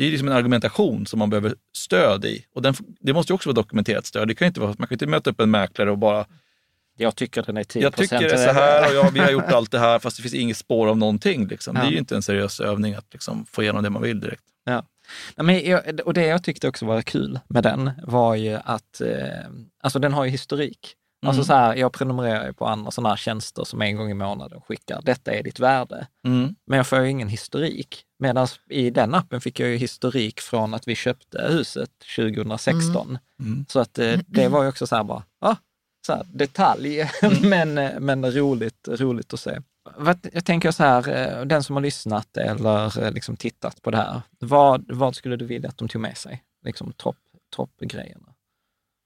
Det 0.00 0.06
är 0.06 0.10
liksom 0.10 0.28
en 0.28 0.34
argumentation 0.34 1.06
som 1.06 1.18
man 1.18 1.30
behöver 1.30 1.54
stöd 1.72 2.24
i. 2.24 2.44
Och 2.54 2.62
den, 2.62 2.74
det 3.00 3.12
måste 3.12 3.32
ju 3.32 3.34
också 3.34 3.48
vara 3.48 3.54
dokumenterat 3.54 4.06
stöd. 4.06 4.28
Det 4.28 4.34
kan 4.34 4.48
inte 4.48 4.60
vara, 4.60 4.74
man 4.78 4.88
kan 4.88 4.94
inte 4.94 5.06
möta 5.06 5.30
upp 5.30 5.40
en 5.40 5.50
mäklare 5.50 5.90
och 5.90 5.98
bara 5.98 6.26
jag 6.96 7.16
tycker 7.16 7.42
den 7.42 7.56
är 7.56 7.64
10 7.64 7.82
Jag 7.82 7.96
tycker 7.96 8.18
det 8.18 8.32
är 8.32 8.46
så 8.46 8.52
här 8.52 8.88
och 8.88 8.94
jag, 8.94 9.10
vi 9.10 9.20
har 9.20 9.30
gjort 9.30 9.52
allt 9.52 9.70
det 9.70 9.78
här 9.78 9.98
fast 9.98 10.16
det 10.16 10.22
finns 10.22 10.34
inget 10.34 10.56
spår 10.56 10.88
av 10.88 10.98
någonting. 10.98 11.46
Liksom. 11.46 11.76
Ja. 11.76 11.82
Det 11.82 11.88
är 11.88 11.92
ju 11.92 11.98
inte 11.98 12.14
en 12.16 12.22
seriös 12.22 12.60
övning 12.60 12.94
att 12.94 13.06
liksom, 13.12 13.46
få 13.46 13.62
igenom 13.62 13.82
det 13.82 13.90
man 13.90 14.02
vill 14.02 14.20
direkt. 14.20 14.42
Ja. 14.64 14.84
Men 15.36 15.64
jag, 15.64 16.00
och 16.04 16.14
det 16.14 16.26
jag 16.26 16.44
tyckte 16.44 16.68
också 16.68 16.86
var 16.86 17.02
kul 17.02 17.40
med 17.48 17.62
den 17.62 17.90
var 18.02 18.34
ju 18.34 18.58
att, 18.64 19.00
eh, 19.00 19.50
alltså 19.82 19.98
den 19.98 20.12
har 20.12 20.24
ju 20.24 20.30
historik. 20.30 20.94
Mm. 21.22 21.28
Alltså 21.28 21.44
så 21.44 21.52
här, 21.52 21.76
jag 21.76 21.92
prenumererar 21.92 22.46
ju 22.46 22.52
på 22.52 22.66
andra 22.66 22.90
sådana 22.90 23.08
här 23.08 23.16
tjänster 23.16 23.64
som 23.64 23.82
en 23.82 23.96
gång 23.96 24.10
i 24.10 24.14
månaden 24.14 24.60
skickar, 24.60 25.02
detta 25.02 25.32
är 25.32 25.42
ditt 25.42 25.60
värde. 25.60 26.06
Mm. 26.26 26.54
Men 26.66 26.76
jag 26.76 26.86
får 26.86 27.00
ju 27.00 27.10
ingen 27.10 27.28
historik. 27.28 28.04
Medan 28.18 28.46
i 28.70 28.90
den 28.90 29.14
appen 29.14 29.40
fick 29.40 29.60
jag 29.60 29.68
ju 29.68 29.76
historik 29.76 30.40
från 30.40 30.74
att 30.74 30.88
vi 30.88 30.94
köpte 30.94 31.46
huset 31.50 31.90
2016. 32.16 33.06
Mm. 33.06 33.18
mm. 33.52 33.66
Så 33.68 33.80
att 33.80 33.98
eh, 33.98 34.18
det 34.26 34.48
var 34.48 34.62
ju 34.62 34.68
också 34.68 34.86
så 34.86 34.96
här 34.96 35.04
bara, 35.04 35.22
ah, 35.40 35.56
så 36.06 36.12
här, 36.12 36.26
detalj, 36.32 37.00
mm. 37.22 37.74
men, 37.74 38.04
men 38.04 38.32
roligt, 38.32 38.88
roligt 38.88 39.34
att 39.34 39.40
se. 39.40 39.58
Jag 40.32 40.44
tänker 40.44 40.70
så 40.70 40.82
här, 40.82 41.08
eh, 41.08 41.44
den 41.44 41.62
som 41.62 41.76
har 41.76 41.82
lyssnat 41.82 42.36
eller 42.36 43.02
eh, 43.04 43.12
liksom 43.12 43.36
tittat 43.36 43.82
på 43.82 43.90
det 43.90 43.96
här, 43.96 44.20
vad, 44.38 44.92
vad 44.92 45.16
skulle 45.16 45.36
du 45.36 45.44
vilja 45.44 45.68
att 45.68 45.78
de 45.78 45.88
tog 45.88 46.00
med 46.00 46.16
sig? 46.16 46.42
Liksom 46.64 46.92
topp, 46.92 47.16
toppgrejerna. 47.56 48.34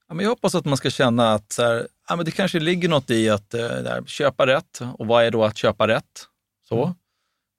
Ja, 0.07 0.13
men 0.13 0.23
jag 0.23 0.29
hoppas 0.29 0.55
att 0.55 0.65
man 0.65 0.77
ska 0.77 0.89
känna 0.89 1.33
att 1.33 1.51
så 1.51 1.63
här, 1.63 1.87
ja, 2.09 2.15
men 2.15 2.25
det 2.25 2.31
kanske 2.31 2.59
ligger 2.59 2.89
något 2.89 3.09
i 3.09 3.29
att 3.29 3.53
eh, 3.53 3.59
där, 3.59 4.03
köpa 4.05 4.47
rätt. 4.47 4.81
Och 4.97 5.07
vad 5.07 5.25
är 5.25 5.31
då 5.31 5.43
att 5.43 5.57
köpa 5.57 5.87
rätt? 5.87 6.27
Så. 6.69 6.83
Mm. 6.83 6.95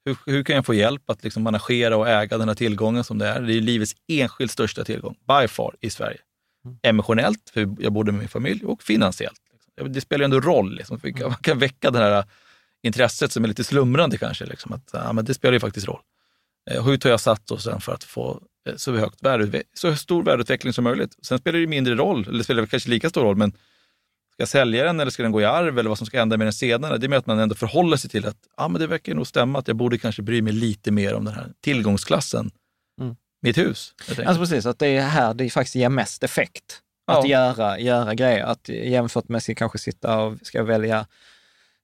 Hur, 0.05 0.17
hur, 0.25 0.43
kan 0.43 0.55
jag 0.55 0.65
få 0.65 0.73
hjälp 0.73 1.09
att 1.09 1.23
liksom 1.23 1.43
managera 1.43 1.97
och 1.97 2.09
äga 2.09 2.37
den 2.37 2.47
här 2.47 2.55
tillgången 2.55 3.03
som 3.03 3.17
det 3.17 3.27
är? 3.27 3.41
Det 3.41 3.53
är 3.53 3.61
livets 3.61 3.95
enskilt 4.07 4.51
största 4.51 4.83
tillgång, 4.83 5.15
by 5.27 5.47
far, 5.47 5.75
i 5.81 5.89
Sverige. 5.89 6.17
Emotionellt, 6.83 7.49
för 7.53 7.75
jag 7.79 7.93
bodde 7.93 8.11
med 8.11 8.19
min 8.19 8.29
familj, 8.29 8.65
och 8.65 8.83
finansiellt. 8.83 9.41
Liksom. 9.51 9.93
Det 9.93 10.01
spelar 10.01 10.21
ju 10.21 10.25
ändå 10.25 10.39
roll. 10.39 10.75
Liksom. 10.75 10.99
Man 11.21 11.35
kan 11.35 11.59
väcka 11.59 11.91
det 11.91 11.99
här 11.99 12.23
intresset 12.83 13.31
som 13.31 13.43
är 13.43 13.47
lite 13.47 13.63
slumrande 13.63 14.17
kanske. 14.17 14.45
Liksom. 14.45 14.73
Att, 14.73 14.89
ja, 14.93 15.13
men 15.13 15.25
det 15.25 15.33
spelar 15.33 15.53
ju 15.53 15.59
faktiskt 15.59 15.87
roll. 15.87 16.01
Eh, 16.71 16.83
hur 16.83 16.97
tar 16.97 17.09
jag 17.09 17.19
sats 17.19 17.51
och 17.51 17.61
sen 17.61 17.81
för 17.81 17.93
att 17.93 18.03
få 18.03 18.41
eh, 18.69 18.75
så, 18.75 18.95
högt 18.95 19.21
värdeutve- 19.21 19.63
så 19.73 19.95
stor 19.95 20.23
värdeutveckling 20.23 20.73
som 20.73 20.83
möjligt. 20.83 21.17
Sen 21.21 21.39
spelar 21.39 21.59
det 21.59 21.67
mindre 21.67 21.95
roll, 21.95 22.27
eller 22.27 22.37
det 22.37 22.43
spelar 22.43 22.65
kanske 22.65 22.89
lika 22.89 23.09
stor 23.09 23.21
roll, 23.21 23.35
men 23.35 23.53
ska 24.37 24.41
jag 24.41 24.49
sälja 24.49 24.83
den 24.83 24.99
eller 24.99 25.11
ska 25.11 25.23
den 25.23 25.31
gå 25.31 25.41
i 25.41 25.45
arv 25.45 25.79
eller 25.79 25.89
vad 25.89 25.97
som 25.97 26.07
ska 26.07 26.19
hända 26.19 26.37
med 26.37 26.47
den 26.47 26.53
senare? 26.53 26.97
Det 26.97 27.05
är 27.05 27.09
med 27.09 27.19
att 27.19 27.25
man 27.25 27.39
ändå 27.39 27.55
förhåller 27.55 27.97
sig 27.97 28.09
till 28.09 28.25
att 28.27 28.37
ah, 28.55 28.67
men 28.67 28.81
det 28.81 28.87
verkar 28.87 29.15
nog 29.15 29.27
stämma 29.27 29.59
att 29.59 29.67
jag 29.67 29.77
borde 29.77 29.97
kanske 29.97 30.21
bry 30.21 30.41
mig 30.41 30.53
lite 30.53 30.91
mer 30.91 31.13
om 31.13 31.25
den 31.25 31.33
här 31.33 31.51
tillgångsklassen, 31.61 32.51
Mm. 33.01 33.15
mitt 33.41 33.57
hus. 33.57 33.93
Alltså 34.25 34.39
precis, 34.41 34.65
att 34.65 34.79
det 34.79 34.87
är 34.87 35.01
här 35.01 35.33
det 35.33 35.49
faktiskt 35.49 35.75
ger 35.75 35.89
mest 35.89 36.23
effekt. 36.23 36.81
Ja. 37.07 37.19
Att 37.19 37.27
göra, 37.27 37.79
göra 37.79 38.13
grejer. 38.13 38.45
Att 38.45 38.69
jämfört 38.69 39.29
med 39.29 39.37
att 39.37 39.57
kanske 39.57 39.77
sitta 39.77 40.19
och 40.19 40.37
ska 40.41 40.63
välja 40.63 41.07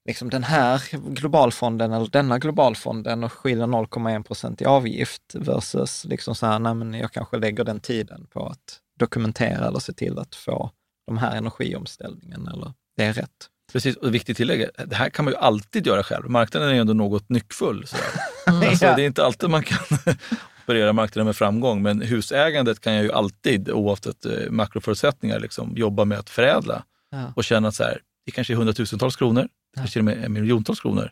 liksom 0.05 0.29
den 0.29 0.43
här 0.43 0.81
globalfonden 1.13 1.91
eller 1.93 2.07
denna 2.07 2.39
globalfonden 2.39 3.23
och 3.23 3.33
skilja 3.33 3.65
0,1 3.65 4.23
procent 4.23 4.61
i 4.61 4.65
avgift 4.65 5.35
versus 5.35 6.05
liksom 6.05 6.35
så 6.35 6.45
här, 6.45 6.59
nej 6.59 6.73
men 6.73 6.93
jag 6.93 7.11
kanske 7.11 7.37
lägger 7.37 7.63
den 7.63 7.79
tiden 7.79 8.27
på 8.33 8.45
att 8.47 8.79
dokumentera 8.99 9.67
eller 9.67 9.79
se 9.79 9.93
till 9.93 10.19
att 10.19 10.35
få 10.35 10.71
de 11.07 11.17
här 11.17 11.35
energiomställningen 11.35 12.47
eller 12.47 12.73
det 12.97 13.03
är 13.03 13.13
rätt. 13.13 13.49
Precis, 13.71 13.95
och 13.95 14.15
viktigt 14.15 14.37
tillägg, 14.37 14.67
det 14.87 14.95
här 14.95 15.09
kan 15.09 15.25
man 15.25 15.31
ju 15.33 15.37
alltid 15.37 15.87
göra 15.87 16.03
själv. 16.03 16.29
Marknaden 16.29 16.69
är 16.69 16.73
ju 16.73 16.79
ändå 16.79 16.93
något 16.93 17.29
nyckfull. 17.29 17.87
sådär. 17.87 18.05
Alltså, 18.69 18.85
Ja. 18.85 18.95
Det 18.95 19.01
är 19.01 19.05
inte 19.05 19.25
alltid 19.25 19.49
man 19.49 19.63
kan 19.63 19.77
operera 20.63 20.93
marknaden 20.93 21.25
med 21.25 21.35
framgång, 21.35 21.81
men 21.81 22.01
husägandet 22.01 22.79
kan 22.79 22.93
jag 22.93 23.03
ju 23.03 23.11
alltid, 23.11 23.69
oavsett 23.69 24.25
eh, 24.25 24.49
makroförutsättningar, 24.49 25.39
liksom, 25.39 25.77
jobba 25.77 26.05
med 26.05 26.19
att 26.19 26.29
förädla 26.29 26.83
Ja. 27.09 27.33
och 27.35 27.43
känna 27.43 27.67
att 27.67 27.75
så 27.75 27.83
här, 27.83 28.01
det 28.25 28.31
kanske 28.31 28.53
är 28.53 28.55
hundratusentals 28.57 29.15
kronor, 29.15 29.47
kanske 29.75 29.93
till 29.93 29.99
och 29.99 30.05
med 30.05 30.31
miljontals 30.31 30.79
kronor 30.79 31.11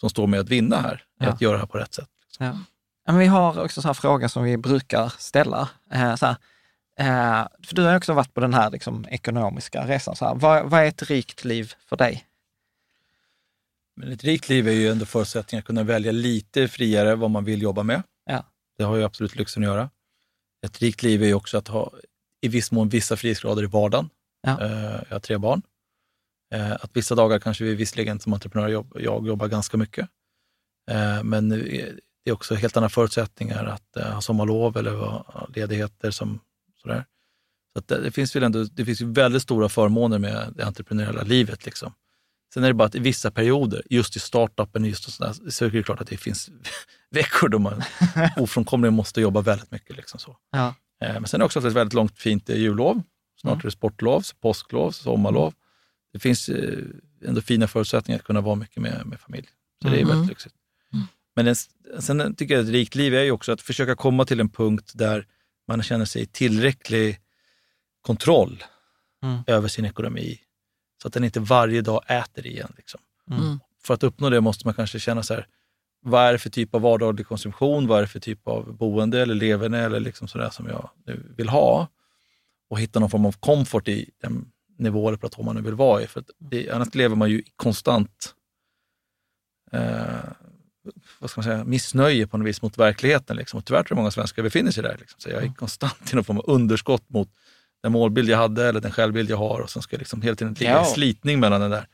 som 0.00 0.10
står 0.10 0.26
med 0.26 0.40
att 0.40 0.48
vinna 0.48 0.76
här, 0.76 1.02
Ja. 1.20 1.28
att 1.28 1.40
göra 1.40 1.52
det 1.52 1.58
här 1.58 1.66
på 1.66 1.78
rätt 1.78 1.94
sätt. 1.94 2.08
Ja. 2.38 2.44
Ja, 3.06 3.12
Men 3.12 3.18
vi 3.18 3.26
har 3.26 3.64
också 3.64 3.88
en 3.88 3.94
fråga 3.94 4.28
som 4.28 4.42
vi 4.44 4.56
brukar 4.56 5.12
ställa. 5.18 5.68
Eh, 5.92 6.14
så 6.16 6.26
här, 6.26 6.36
eh, 6.98 7.46
för 7.62 7.74
du 7.74 7.82
har 7.82 7.96
också 7.96 8.12
varit 8.12 8.34
på 8.34 8.40
den 8.40 8.54
här 8.54 8.70
liksom, 8.70 9.06
ekonomiska 9.10 9.86
resan. 9.86 10.16
Så 10.16 10.24
här, 10.24 10.34
vad, 10.34 10.70
vad 10.70 10.80
är 10.80 10.84
ett 10.86 11.02
rikt 11.02 11.44
liv 11.44 11.72
för 11.86 11.96
dig? 11.96 12.26
Men 13.96 14.12
ett 14.12 14.24
rikt 14.24 14.48
liv 14.48 14.68
är 14.68 14.72
ju 14.72 14.88
ändå 14.88 15.06
förutsättningen 15.06 15.60
att 15.60 15.66
kunna 15.66 15.82
välja 15.82 16.12
lite 16.12 16.68
friare 16.68 17.14
vad 17.14 17.30
man 17.30 17.44
vill 17.44 17.62
jobba 17.62 17.82
med. 17.82 18.02
Ja. 18.24 18.44
Det 18.78 18.84
har 18.84 18.96
ju 18.96 19.04
absolut 19.04 19.36
lyxen 19.36 19.62
att 19.62 19.66
göra. 19.66 19.90
Ett 20.66 20.78
rikt 20.78 21.02
liv 21.02 21.22
är 21.22 21.26
ju 21.26 21.34
också 21.34 21.58
att 21.58 21.68
ha 21.68 21.90
i 22.40 22.48
viss 22.48 22.72
mån 22.72 22.88
vissa 22.88 23.16
frihetsgrader 23.16 23.62
i 23.62 23.66
vardagen. 23.66 24.08
Ja. 24.42 24.60
Eh, 24.64 25.02
Jag 25.08 25.14
har 25.14 25.20
tre 25.20 25.38
barn. 25.38 25.62
Eh, 26.54 26.72
Att 26.72 26.90
vissa 26.96 27.14
dagar 27.14 27.38
kanske 27.38 27.64
vi 27.64 27.74
visserligen 27.74 28.20
som 28.20 28.32
entreprenör 28.32 28.68
jobb, 28.68 28.96
jag 29.00 29.26
jobbar 29.26 29.48
ganska 29.48 29.76
mycket. 29.76 30.08
Eh, 30.90 31.22
Men 31.22 31.48
det 31.48 31.94
är 32.24 32.32
också 32.32 32.54
helt 32.54 32.76
andra 32.76 32.88
förutsättningar 32.88 33.64
att 33.64 34.04
ha 34.12 34.20
sommarlov 34.20 34.76
eller 34.76 35.24
ledigheter. 35.54 36.10
Som, 36.10 36.40
sådär. 36.82 37.04
Så 37.72 37.78
att 37.78 37.88
det, 37.88 38.00
det, 38.02 38.10
finns 38.10 38.36
väl 38.36 38.42
ändå, 38.42 38.64
det 38.64 38.84
finns 38.84 39.02
ju 39.02 39.12
väldigt 39.12 39.42
stora 39.42 39.68
förmåner 39.68 40.18
med 40.18 40.52
det 40.56 40.62
entreprenöriella 40.66 41.22
livet. 41.22 41.64
Liksom. 41.66 41.92
Sen 42.54 42.64
är 42.64 42.68
det 42.68 42.74
bara 42.74 42.88
att 42.88 42.94
i 42.94 42.98
vissa 42.98 43.30
perioder, 43.30 43.82
just 43.90 44.16
i 44.16 44.20
startupen, 44.20 44.84
just 44.84 45.06
och 45.06 45.12
sådär, 45.12 45.50
så 45.50 45.64
är 45.64 45.70
det 45.70 45.82
klart 45.82 46.00
att 46.00 46.06
det 46.08 46.16
finns 46.16 46.50
veckor 47.10 47.48
då 47.48 47.58
man 47.58 47.82
ofrånkomligen 48.36 48.94
måste 48.94 49.20
jobba 49.20 49.40
väldigt 49.40 49.70
mycket. 49.70 49.96
Liksom 49.96 50.18
så. 50.20 50.36
Ja. 50.52 50.74
Eh, 51.02 51.12
Men 51.12 51.26
sen 51.26 51.38
är 51.38 51.42
det 51.42 51.44
också 51.44 51.58
ett 51.58 51.64
väldigt 51.74 51.94
långt 51.94 52.18
fint 52.18 52.50
eh, 52.50 52.56
jullov. 52.56 53.02
Snart 53.40 53.52
Mm. 53.52 53.60
är 53.60 53.64
det 53.64 53.70
sportlov, 53.70 54.24
påsklov, 54.40 54.90
sommarlov. 54.90 55.54
Det 56.12 56.18
finns 56.18 56.48
eh, 56.48 56.78
ändå 57.24 57.40
fina 57.40 57.68
förutsättningar 57.68 58.18
att 58.18 58.24
kunna 58.24 58.40
vara 58.40 58.54
mycket 58.54 58.82
med, 58.82 59.06
med 59.06 59.20
familj. 59.20 59.48
Så 59.82 59.88
det 59.88 59.96
är 59.96 60.02
Mm. 60.02 60.08
väldigt 60.08 60.28
lyxigt. 60.28 60.54
Men 61.36 61.46
en, 61.46 61.56
sen 62.00 62.34
tycker 62.34 62.54
jag 62.54 62.62
att 62.62 62.66
ett 62.68 62.72
rikt 62.72 62.94
liv 62.94 63.14
är 63.14 63.22
ju 63.22 63.30
också 63.30 63.52
att 63.52 63.60
försöka 63.62 63.96
komma 63.96 64.24
till 64.24 64.40
en 64.40 64.48
punkt 64.48 64.92
där 64.94 65.26
man 65.76 65.82
känner 65.82 66.04
sig 66.04 66.22
i 66.22 66.26
tillräcklig 66.26 67.18
kontroll 68.02 68.64
Mm. 69.22 69.44
över 69.46 69.68
sin 69.68 69.84
ekonomi. 69.84 70.38
Så 71.02 71.08
att 71.08 71.14
den 71.14 71.24
inte 71.24 71.40
varje 71.40 71.80
dag 71.80 72.02
äter 72.06 72.46
igen. 72.46 72.72
Liksom. 72.76 73.00
Mm. 73.30 73.60
För 73.84 73.94
att 73.94 74.02
uppnå 74.02 74.30
det 74.30 74.40
måste 74.40 74.66
man 74.66 74.74
kanske 74.74 75.00
känna 75.00 75.22
så 75.22 75.34
här, 75.34 75.46
vad 76.00 76.22
är 76.22 76.32
det 76.32 76.38
för 76.38 76.50
typ 76.50 76.74
av 76.74 76.80
vardaglig 76.80 77.26
konsumtion? 77.26 77.86
Vad 77.86 77.98
är 77.98 78.02
det 78.02 78.08
för 78.08 78.20
typ 78.20 78.48
av 78.48 78.76
boende 78.76 79.22
eller 79.22 79.34
leverne 79.34 79.78
eller 79.78 80.00
liksom 80.00 80.28
sådär 80.28 80.50
som 80.50 80.66
jag 80.68 80.90
nu 81.06 81.34
vill 81.36 81.48
ha? 81.48 81.88
Och 82.70 82.80
hitta 82.80 83.00
någon 83.00 83.10
form 83.10 83.26
av 83.26 83.32
komfort 83.32 83.88
i 83.88 84.10
den 84.22 84.52
nivå 84.78 85.08
eller 85.08 85.18
platå 85.18 85.42
man 85.42 85.56
nu 85.56 85.62
vill 85.62 85.74
vara 85.74 86.02
i. 86.02 86.06
För 86.06 86.20
att 86.20 86.30
det, 86.38 86.70
annars 86.70 86.94
lever 86.94 87.16
man 87.16 87.30
ju 87.30 87.38
i 87.38 87.52
konstant 87.56 88.34
eh, 89.72 90.30
vad 91.18 91.30
ska 91.30 91.38
man 91.40 91.44
säga, 91.44 91.64
missnöje 91.64 92.26
på 92.26 92.38
något 92.38 92.46
vis 92.46 92.62
mot 92.62 92.78
verkligheten. 92.78 93.36
Liksom. 93.36 93.58
Och 93.58 93.64
tyvärr 93.64 93.82
tror 93.82 93.90
jag 93.96 93.96
många 94.02 94.10
svenskar 94.10 94.42
befinner 94.42 94.70
sig 94.70 94.82
där. 94.82 94.96
Liksom. 95.00 95.20
Så 95.20 95.30
jag 95.30 95.42
är 95.42 95.52
konstant 95.54 96.12
i 96.12 96.16
någon 96.16 96.24
form 96.24 96.38
av 96.38 96.44
underskott 96.50 97.04
mot 97.10 97.28
den 97.82 97.92
målbild 97.92 98.28
jag 98.28 98.38
hade 98.38 98.68
eller 98.68 98.80
den 98.80 98.90
självbild 98.92 99.30
jag 99.30 99.36
har 99.36 99.60
och 99.60 99.70
sen 99.70 99.82
ska 99.82 99.94
jag 99.94 99.98
liksom 99.98 100.22
hela 100.22 100.36
tiden 100.36 100.54
ligga 100.58 100.70
i 100.70 100.74
Ja. 100.74 100.80
en 100.80 100.86
slitning 100.86 101.40
mellan 101.40 101.60
den 101.60 101.70
där. 101.70 101.86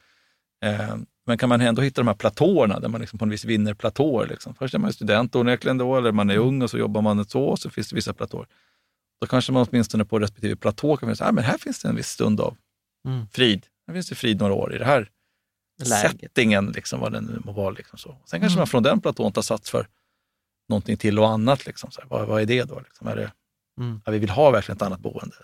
Eh, 0.65 0.97
men 1.27 1.39
kan 1.39 1.49
man 1.49 1.61
ändå 1.61 1.83
hitta 1.83 2.01
de 2.01 2.07
här 2.09 2.15
platåerna 2.15 2.81
där 2.81 2.89
man 2.89 3.01
liksom 3.01 3.19
på 3.19 3.27
något 3.27 3.33
vis 3.33 3.45
vinner 3.45 3.75
platåer. 3.75 4.27
Liksom. 4.27 4.55
Först 4.55 4.75
är 4.75 4.79
man 4.79 4.93
student 4.93 5.37
onekligen 5.37 5.79
då, 5.79 5.97
eller 5.97 6.13
man 6.13 6.31
är 6.31 6.37
ung 6.37 6.63
och 6.63 6.71
så 6.71 6.79
jobbar 6.79 7.03
man 7.03 7.19
ett 7.19 7.31
så, 7.31 7.43
och 7.45 7.59
så 7.59 7.71
finns 7.71 7.89
det 7.89 7.97
vissa 7.97 8.13
platåer. 8.13 8.47
Då 9.21 9.27
kanske 9.27 9.53
man 9.53 9.67
åtminstone 9.71 10.05
på 10.05 10.19
respektive 10.19 10.57
platå 10.57 10.97
kan 10.97 11.17
säga, 11.17 11.29
ah, 11.29 11.33
men 11.33 11.45
här 11.45 11.59
finns 11.59 11.83
det 11.83 11.89
en 11.89 11.97
viss 11.97 12.09
stund 12.09 12.41
av 12.41 12.57
Mm. 13.09 13.27
frid. 13.33 13.67
Här 13.87 13.95
finns 13.95 14.09
det 14.09 14.15
frid 14.15 14.39
några 14.41 14.55
år 14.55 14.75
i 14.75 14.79
det 14.79 14.85
här 14.85 15.09
Läget. 15.79 16.21
settingen, 16.21 16.67
liksom, 16.67 17.01
vad 17.01 17.13
den 17.13 17.25
nu 17.25 17.41
må 17.45 17.53
vara. 17.53 17.71
Liksom 17.71 17.99
så. 17.99 18.09
Sen 18.25 18.41
kanske 18.41 18.55
Mm. 18.55 18.61
man 18.61 18.67
från 18.67 18.83
den 18.83 19.01
platån 19.01 19.33
tar 19.33 19.43
sats 19.43 19.71
för 19.71 19.87
någonting 20.69 20.97
till 20.97 21.19
och 21.19 21.29
annat. 21.29 21.67
Liksom, 21.67 21.91
så 21.91 22.01
här. 22.01 22.09
Vad, 22.09 22.27
vad 22.29 22.43
är 22.43 22.47
det 22.47 22.65
då? 22.65 22.81
Liksom? 22.81 23.07
Är 23.09 23.17
det, 23.17 23.33
Mm. 23.81 24.01
ja, 24.05 24.13
vi 24.13 24.19
vill 24.19 24.31
ha 24.31 24.51
verkligen 24.51 24.77
ett 24.77 24.83
annat 24.83 25.01
boende. 25.01 25.37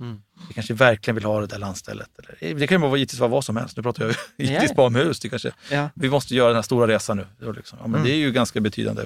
Mm. 0.00 0.22
Vi 0.48 0.54
kanske 0.54 0.74
verkligen 0.74 1.14
vill 1.14 1.24
ha 1.24 1.40
det 1.40 1.46
där 1.46 1.58
landstället. 1.58 2.08
Eller, 2.18 2.54
det 2.54 2.66
kan 2.66 2.82
ju 2.82 2.88
vara, 2.88 2.96
givetvis 2.98 3.20
vara 3.20 3.30
vad 3.30 3.44
som 3.44 3.56
helst. 3.56 3.76
Nu 3.76 3.82
pratar 3.82 4.04
jag 4.04 4.14
givetvis 4.38 4.74
bara 4.74 4.86
om 4.86 4.94
hus. 4.94 5.20
Det 5.20 5.28
kanske, 5.28 5.52
Ja. 5.70 5.88
vi 5.94 6.10
måste 6.10 6.34
göra 6.34 6.48
den 6.48 6.54
här 6.56 6.62
stora 6.62 6.86
resan 6.86 7.16
nu. 7.38 7.52
Liksom. 7.52 7.78
Ja, 7.78 7.86
men 7.86 7.94
Mm. 7.94 8.04
Det 8.06 8.12
är 8.12 8.16
ju 8.16 8.32
ganska 8.32 8.60
betydande 8.60 9.02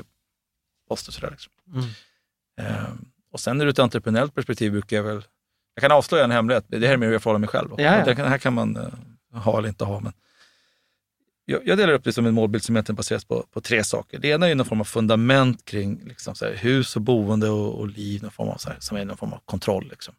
poster. 0.89 1.13
Sådär, 1.13 1.31
liksom. 1.31 1.53
Mm. 1.75 1.85
Ehm, 2.61 3.05
och 3.33 3.41
sen 3.41 3.61
ur 3.61 3.69
ett 3.69 3.79
entreprenöriellt 3.79 4.35
perspektiv 4.35 4.73
brukar 4.73 4.97
jag 4.97 5.05
väl, 5.05 5.23
jag 5.75 5.83
kan 5.83 5.93
avslöja 5.93 6.25
en 6.25 6.31
hemlighet, 6.31 6.65
det 6.69 6.87
här 6.87 6.93
är 6.93 6.97
mer 6.97 7.11
jag 7.11 7.23
förhåller 7.23 7.39
mig 7.39 7.49
själv. 7.49 7.77
Det 7.77 7.89
här 7.89 8.39
kan 8.39 8.53
man 8.55 8.77
eh, 8.77 8.89
ha 9.41 9.59
eller 9.59 9.69
inte 9.69 9.85
ha. 9.85 10.01
Men 10.01 10.13
jag, 11.51 11.67
jag 11.67 11.79
delar 11.79 11.93
upp 11.93 12.05
det 12.05 12.13
som 12.13 12.27
en 12.27 12.35
målbild 12.35 12.65
som 12.65 12.77
egentligen 12.77 12.97
baseras 12.97 13.25
på, 13.25 13.47
på 13.53 13.61
tre 13.61 13.85
saker. 13.85 14.19
Det 14.19 14.29
ena 14.29 14.49
är 14.49 14.55
någon 14.55 14.67
form 14.67 14.81
av 14.81 14.85
fundament 14.85 15.65
kring 15.65 16.01
liksom, 16.05 16.35
så 16.35 16.45
här, 16.45 16.55
hus 16.55 16.97
och 16.97 17.03
boende 17.03 17.49
och, 17.49 17.79
och 17.81 17.89
liv, 17.89 18.23
någon 18.23 18.31
form 18.31 18.49
av, 18.49 18.57
så 18.57 18.69
här, 18.69 18.77
som 18.81 18.97
är 18.97 19.05
någon 19.05 19.17
form 19.17 19.33
av 19.33 19.41
kontroll. 19.45 19.89
Liksom. 19.91 20.15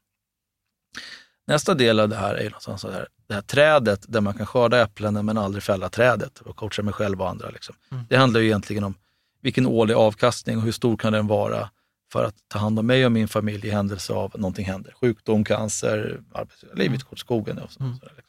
Nästa 1.47 1.73
del 1.73 1.99
av 1.99 2.09
det 2.09 2.15
här 2.15 2.35
är 2.35 2.43
någonstans 2.43 2.81
så 2.81 2.91
här, 2.91 3.07
det 3.27 3.33
här 3.33 3.41
trädet 3.41 4.05
där 4.07 4.21
man 4.21 4.33
kan 4.33 4.45
skörda 4.45 4.81
äpplen 4.81 5.25
men 5.25 5.37
aldrig 5.37 5.63
fälla 5.63 5.89
trädet 5.89 6.39
och 6.39 6.55
coacha 6.55 6.81
mig 6.83 6.93
själv 6.93 7.21
och 7.21 7.29
andra. 7.29 7.49
Liksom. 7.49 7.75
Mm. 7.91 8.03
Det 8.09 8.17
handlar 8.17 8.39
ju 8.39 8.45
egentligen 8.45 8.83
om 8.83 8.93
vilken 9.41 9.65
årlig 9.65 9.93
avkastning 9.93 10.57
och 10.57 10.63
hur 10.63 10.71
stor 10.71 10.97
kan 10.97 11.13
den 11.13 11.27
vara 11.27 11.69
för 12.11 12.23
att 12.23 12.35
ta 12.47 12.59
hand 12.59 12.79
om 12.79 12.85
mig 12.87 13.05
och 13.05 13.11
min 13.11 13.27
familj 13.27 13.67
i 13.67 13.71
händelse 13.71 14.13
av 14.13 14.31
någonting 14.35 14.65
händer. 14.65 14.93
Sjukdom, 15.01 15.43
cancer, 15.43 16.21
arbetslöshet, 16.33 16.77
livet 16.77 17.01
åt 17.11 17.19
skogen. 17.19 17.57
Och 17.57 17.71
så, 17.71 17.83
Mm. 17.83 17.95
sådär, 17.95 18.13
liksom 18.15 18.28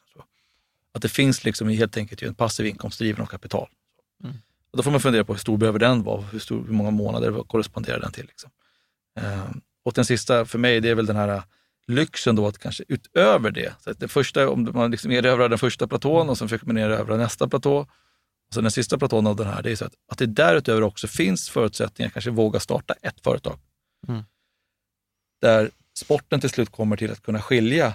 Att 0.93 1.01
det 1.01 1.09
finns 1.09 1.43
liksom 1.43 1.67
helt 1.67 1.97
enkelt 1.97 2.21
en 2.21 2.35
passiv 2.35 2.65
inkomst 2.65 2.99
driven 2.99 3.21
av 3.21 3.25
kapital. 3.25 3.69
Mm. 4.23 4.35
Och 4.71 4.77
då 4.77 4.83
får 4.83 4.91
man 4.91 5.01
fundera 5.01 5.23
på 5.23 5.33
hur 5.33 5.39
stor 5.39 5.57
behöver 5.57 5.79
den 5.79 6.03
vara? 6.03 6.21
Hur, 6.21 6.39
stor, 6.39 6.65
hur 6.65 6.73
många 6.73 6.91
månader 6.91 7.43
korresponderar 7.43 7.99
den 7.99 8.11
till? 8.11 8.25
Liksom. 8.25 8.51
Ehm, 9.19 9.61
och 9.83 9.93
den 9.93 10.05
sista 10.05 10.45
för 10.45 10.59
mig, 10.59 10.81
det 10.81 10.89
är 10.89 10.95
väl 10.95 11.05
den 11.05 11.15
här 11.15 11.43
lyxen 11.87 12.35
då 12.35 12.47
att 12.47 12.57
kanske 12.57 12.83
utöver 12.87 13.51
det, 13.51 13.73
så 13.83 13.91
att 13.91 13.99
det 13.99 14.07
första, 14.07 14.49
om 14.49 14.71
man 14.73 14.91
liksom 14.91 15.11
erövrar 15.11 15.49
den 15.49 15.59
första 15.59 15.87
platån 15.87 16.29
och 16.29 16.37
sen 16.37 16.47
försöker 16.47 16.67
man 16.67 16.77
erövra 16.77 17.17
nästa 17.17 17.47
platå, 17.47 17.77
och 17.77 18.53
sen 18.53 18.63
den 18.63 18.71
sista 18.71 18.97
platån 18.97 19.27
av 19.27 19.35
den 19.35 19.47
här, 19.47 19.61
det 19.61 19.71
är 19.71 19.75
så 19.75 19.85
att, 19.85 19.93
att 20.07 20.17
det 20.17 20.25
därutöver 20.25 20.83
också 20.83 21.07
finns 21.07 21.49
förutsättningar 21.49 22.07
att 22.07 22.13
kanske 22.13 22.31
våga 22.31 22.59
starta 22.59 22.93
ett 23.01 23.23
företag. 23.23 23.59
Mm. 24.07 24.23
Där 25.41 25.71
sporten 25.93 26.39
till 26.39 26.49
slut 26.49 26.69
kommer 26.69 26.97
till 26.97 27.11
att 27.11 27.21
kunna 27.21 27.41
skilja 27.41 27.93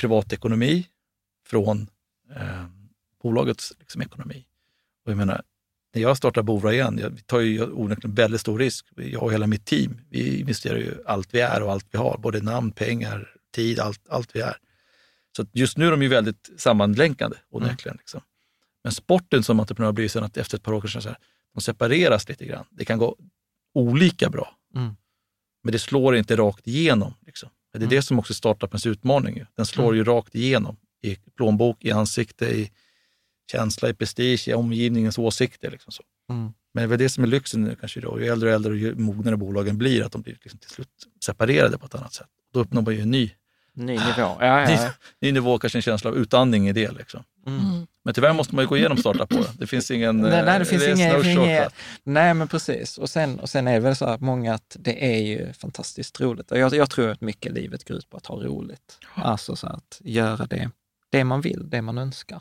privatekonomi 0.00 0.88
från 1.46 1.88
eh, 2.36 2.64
bolagets 3.22 3.72
liksom, 3.78 4.02
ekonomi. 4.02 4.46
Och 5.04 5.10
jag 5.12 5.16
menar, 5.18 5.42
när 5.94 6.02
jag 6.02 6.16
startar 6.16 6.42
Bovra 6.42 6.72
igen, 6.72 6.98
jag 7.02 7.26
tar 7.26 7.40
ju 7.40 7.62
onekligen 7.72 8.14
väldigt 8.14 8.40
stor 8.40 8.58
risk. 8.58 8.86
Jag 8.96 9.22
och 9.22 9.32
hela 9.32 9.46
mitt 9.46 9.64
team, 9.64 10.00
vi 10.10 10.40
investerar 10.40 10.78
ju 10.78 10.94
allt 11.06 11.34
vi 11.34 11.40
är 11.40 11.62
och 11.62 11.72
allt 11.72 11.86
vi 11.90 11.98
har. 11.98 12.18
Både 12.18 12.40
namn, 12.40 12.72
pengar, 12.72 13.28
tid, 13.54 13.80
allt, 13.80 14.08
allt 14.08 14.36
vi 14.36 14.40
är. 14.40 14.56
Så 15.36 15.46
just 15.52 15.76
nu 15.76 15.86
är 15.86 15.90
de 15.90 16.02
ju 16.02 16.08
väldigt 16.08 16.50
sammanlänkande 16.56 17.36
onekligen. 17.50 17.96
Liksom. 17.96 18.20
Men 18.84 18.92
sporten 18.92 19.42
som 19.42 19.60
entreprenör 19.60 19.92
blir 19.92 20.08
sen 20.08 20.24
att 20.24 20.36
efter 20.36 20.56
ett 20.56 20.62
par 20.62 20.72
år 20.72 20.80
kanske 20.80 21.00
så 21.00 21.08
här, 21.08 21.18
de 21.54 21.60
separeras 21.60 22.28
lite 22.28 22.46
grann. 22.46 22.64
Det 22.70 22.84
kan 22.84 22.98
gå 22.98 23.16
olika 23.74 24.30
bra, 24.30 24.56
Mm. 24.74 24.94
men 25.62 25.72
det 25.72 25.78
slår 25.78 26.16
inte 26.16 26.36
rakt 26.36 26.66
igenom. 26.68 27.14
Liksom. 27.26 27.48
Det 27.72 27.78
är 27.78 27.80
Mm. 27.80 27.90
det 27.90 28.02
som 28.02 28.18
också 28.18 28.34
startupens 28.34 28.86
utmaning. 28.86 29.44
Den 29.56 29.66
slår 29.66 29.84
Mm. 29.84 29.96
ju 29.96 30.04
rakt 30.04 30.34
igenom 30.34 30.76
i 31.02 31.16
plånbok, 31.36 31.84
i 31.84 31.90
ansikte, 31.90 32.44
i 32.46 32.70
känsla, 33.52 33.88
i 33.88 33.94
prestige, 33.94 34.48
i 34.48 34.54
omgivningens 34.54 35.18
åsikter. 35.18 35.70
Liksom 35.70 35.92
så. 35.92 36.02
Mm. 36.30 36.52
Men 36.74 36.88
det 36.88 36.94
är 36.94 36.98
det 36.98 37.08
som 37.08 37.24
är 37.24 37.28
lyxen 37.28 37.64
nu 37.64 37.76
kanske 37.80 38.00
då. 38.00 38.20
Ju 38.20 38.26
äldre 38.26 38.48
och 38.48 38.54
äldre 38.54 38.72
och 38.72 38.78
ju 38.78 38.94
mognare 38.94 39.36
bolagen 39.36 39.78
blir, 39.78 40.02
att 40.02 40.12
de 40.12 40.22
blir 40.22 40.38
liksom 40.42 40.58
till 40.58 40.70
slut 40.70 40.88
separerade 41.24 41.78
på 41.78 41.86
ett 41.86 41.94
annat 41.94 42.14
sätt. 42.14 42.28
Då 42.52 42.60
uppnår 42.60 42.82
man 42.82 42.94
ju 42.94 43.00
en 43.00 43.10
ny, 43.10 43.30
Ny 43.74 43.92
nivå. 43.92 44.02
Ja, 44.16 44.36
ja, 44.40 44.66
ny, 44.66 44.74
ja. 44.74 44.90
ny 45.20 45.32
nivå, 45.32 45.58
kanske 45.58 45.78
en 45.78 45.82
känsla 45.82 46.10
av 46.10 46.16
utandning 46.16 46.68
i 46.68 46.72
det. 46.72 46.92
Liksom. 46.92 47.24
Mm. 47.46 47.86
Men 48.04 48.14
tyvärr 48.14 48.32
måste 48.32 48.54
man 48.54 48.62
ju 48.62 48.68
gå 48.68 48.76
igenom 48.76 48.98
startup 48.98 49.28
på 49.28 49.36
det. 49.36 49.48
Det 49.58 49.66
finns 49.66 49.90
ingen... 49.90 50.18
Nej, 50.18 50.30
nej, 50.30 50.44
det 50.44 50.50
eh, 50.52 50.64
finns 50.64 50.86
ingen, 50.86 51.26
ingen, 51.26 51.70
nej 52.04 52.34
men 52.34 52.48
precis. 52.48 52.98
Och 52.98 53.10
sen, 53.10 53.40
och 53.40 53.50
sen 53.50 53.68
är 53.68 53.72
det 53.72 53.80
väl 53.80 53.96
så 53.96 54.04
att 54.04 54.20
många 54.20 54.54
att 54.54 54.76
det 54.80 55.04
är 55.04 55.22
ju 55.22 55.52
fantastiskt 55.52 56.20
roligt. 56.20 56.50
Och 56.52 56.58
jag, 56.58 56.74
jag 56.74 56.90
tror 56.90 57.10
att 57.10 57.20
mycket 57.20 57.52
livet 57.52 57.88
går 57.88 57.96
ut 57.96 58.10
på 58.10 58.16
att 58.16 58.26
ha 58.26 58.36
roligt. 58.36 58.98
Alltså 59.14 59.56
så 59.56 59.66
att 59.66 60.00
göra 60.04 60.46
det, 60.46 60.70
det 61.12 61.24
man 61.24 61.40
vill, 61.40 61.70
det 61.70 61.82
man 61.82 61.98
önskar. 61.98 62.40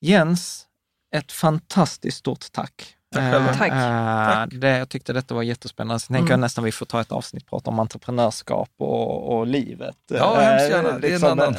Jens, 0.00 0.66
ett 1.14 1.32
fantastiskt 1.32 2.18
stort 2.18 2.52
tack. 2.52 2.94
Tack. 3.14 3.34
Eh, 3.34 3.58
Tack. 3.58 3.72
eh, 3.72 4.32
Tack. 4.34 4.50
Det, 4.52 4.68
jag 4.78 4.88
tyckte 4.88 5.12
detta 5.12 5.34
var 5.34 5.42
jättespännande. 5.42 6.00
Så 6.00 6.06
tänker 6.06 6.20
Mm. 6.20 6.30
jag 6.30 6.40
nästan 6.40 6.64
vi 6.64 6.72
får 6.72 6.86
ta 6.86 7.00
ett 7.00 7.12
avsnitt 7.12 7.42
och 7.42 7.48
prata 7.50 7.70
om 7.70 7.78
entreprenörskap 7.78 8.70
och, 8.78 9.36
och 9.38 9.46
livet. 9.46 9.96
Ja, 10.10 10.40
Eh, 10.40 10.46
hemskt 10.48 10.70
gärna. 10.70 10.82
Det 10.82 10.88
är 10.90 10.94
en 10.94 11.00
liksom, 11.00 11.28
annan- 11.40 11.54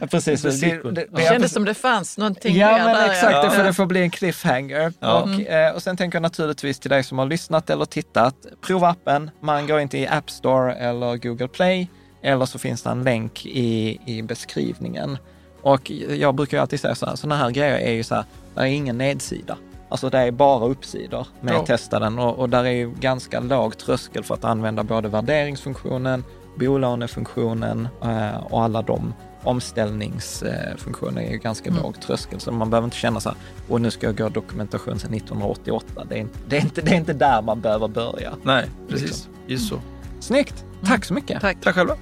eh, 0.00 0.06
Precis. 0.08 0.42
Det 0.42 0.48
är 0.70 0.82
Det, 0.82 0.90
det, 0.90 1.06
Det 1.12 1.22
kändes 1.22 1.52
som 1.52 1.64
det 1.64 1.74
fanns 1.74 2.18
någonting 2.18 2.56
Ja, 2.56 2.66
mer 2.72 2.84
men 2.84 2.94
där. 2.96 3.10
exakt. 3.10 3.32
ja. 3.32 3.42
Det 3.44 3.50
får, 3.50 3.64
det 3.64 3.72
får 3.74 3.86
bli 3.86 4.02
en 4.02 4.10
cliffhanger. 4.10 4.92
Ja. 5.00 5.22
Och, 5.22 5.40
eh, 5.40 5.74
och 5.74 5.82
sen 5.82 5.96
tänker 5.96 6.16
jag 6.16 6.22
naturligtvis 6.22 6.78
till 6.78 6.90
dig 6.90 7.02
som 7.04 7.18
har 7.18 7.26
lyssnat 7.26 7.70
eller 7.70 7.84
tittat, 7.84 8.34
prova 8.60 8.88
appen. 8.88 9.30
Man 9.42 9.66
går 9.66 9.80
inte 9.80 9.98
i 9.98 10.06
App 10.08 10.30
Store 10.30 10.74
eller 10.74 11.16
Google 11.16 11.48
Play, 11.48 11.88
eller 12.22 12.46
så 12.46 12.58
finns 12.58 12.82
det 12.82 12.90
en 12.90 13.02
länk 13.04 13.46
i, 13.46 13.98
i 14.06 14.22
beskrivningen. 14.22 15.18
Och 15.62 15.90
jag 15.90 16.34
brukar 16.34 16.56
ju 16.56 16.60
alltid 16.60 16.80
säga 16.80 16.94
så 16.94 17.06
här, 17.06 17.16
sådana 17.16 17.36
här 17.42 17.50
grejer 17.50 17.78
är 17.78 17.92
ju 17.92 18.02
så 18.02 18.14
här, 18.14 18.24
det 18.54 18.60
är 18.60 18.64
ingen 18.66 18.98
nedsida. 18.98 19.56
Alltså 19.88 20.10
det 20.10 20.18
är 20.18 20.30
bara 20.30 20.64
uppsidor 20.66 21.26
med 21.40 21.54
Ja. 21.54 21.60
att 21.60 21.66
testa 21.66 21.98
den 21.98 22.18
och, 22.18 22.38
och 22.38 22.48
där 22.48 22.64
är 22.64 22.70
ju 22.70 22.90
ganska 23.00 23.40
låg 23.40 23.78
tröskel 23.78 24.24
för 24.24 24.34
att 24.34 24.44
använda 24.44 24.82
både 24.82 25.08
värderingsfunktionen, 25.08 26.24
bolånefunktionen 26.58 27.88
eh, 28.02 28.36
och 28.44 28.62
alla 28.62 28.82
de 28.82 29.14
omställningsfunktioner 29.42 31.22
är 31.22 31.30
ju 31.30 31.38
ganska 31.38 31.70
Mm. 31.70 31.82
låg 31.82 32.00
tröskel. 32.00 32.40
Så 32.40 32.52
man 32.52 32.70
behöver 32.70 32.84
inte 32.86 32.96
känna 32.96 33.20
så 33.20 33.28
här, 33.28 33.38
och 33.68 33.80
nu 33.80 33.90
ska 33.90 34.06
jag 34.06 34.16
gå 34.18 34.28
dokumentation 34.28 34.98
sedan 34.98 35.14
1988. 35.14 36.04
Det 36.08 36.14
är, 36.14 36.18
inte, 36.20 36.38
det, 36.48 36.56
är 36.56 36.60
inte, 36.60 36.80
det 36.82 36.90
är 36.90 36.96
inte 36.96 37.12
där 37.12 37.42
man 37.42 37.60
behöver 37.60 37.88
börja. 37.88 38.32
Nej, 38.42 38.66
precis. 38.88 39.28
Just 39.46 39.68
så. 39.68 39.80
Snyggt! 40.20 40.64
Tack 40.84 41.04
så 41.04 41.14
mycket! 41.14 41.40
Tack. 41.40 41.56
Tack 41.62 41.74
själva. 41.74 41.94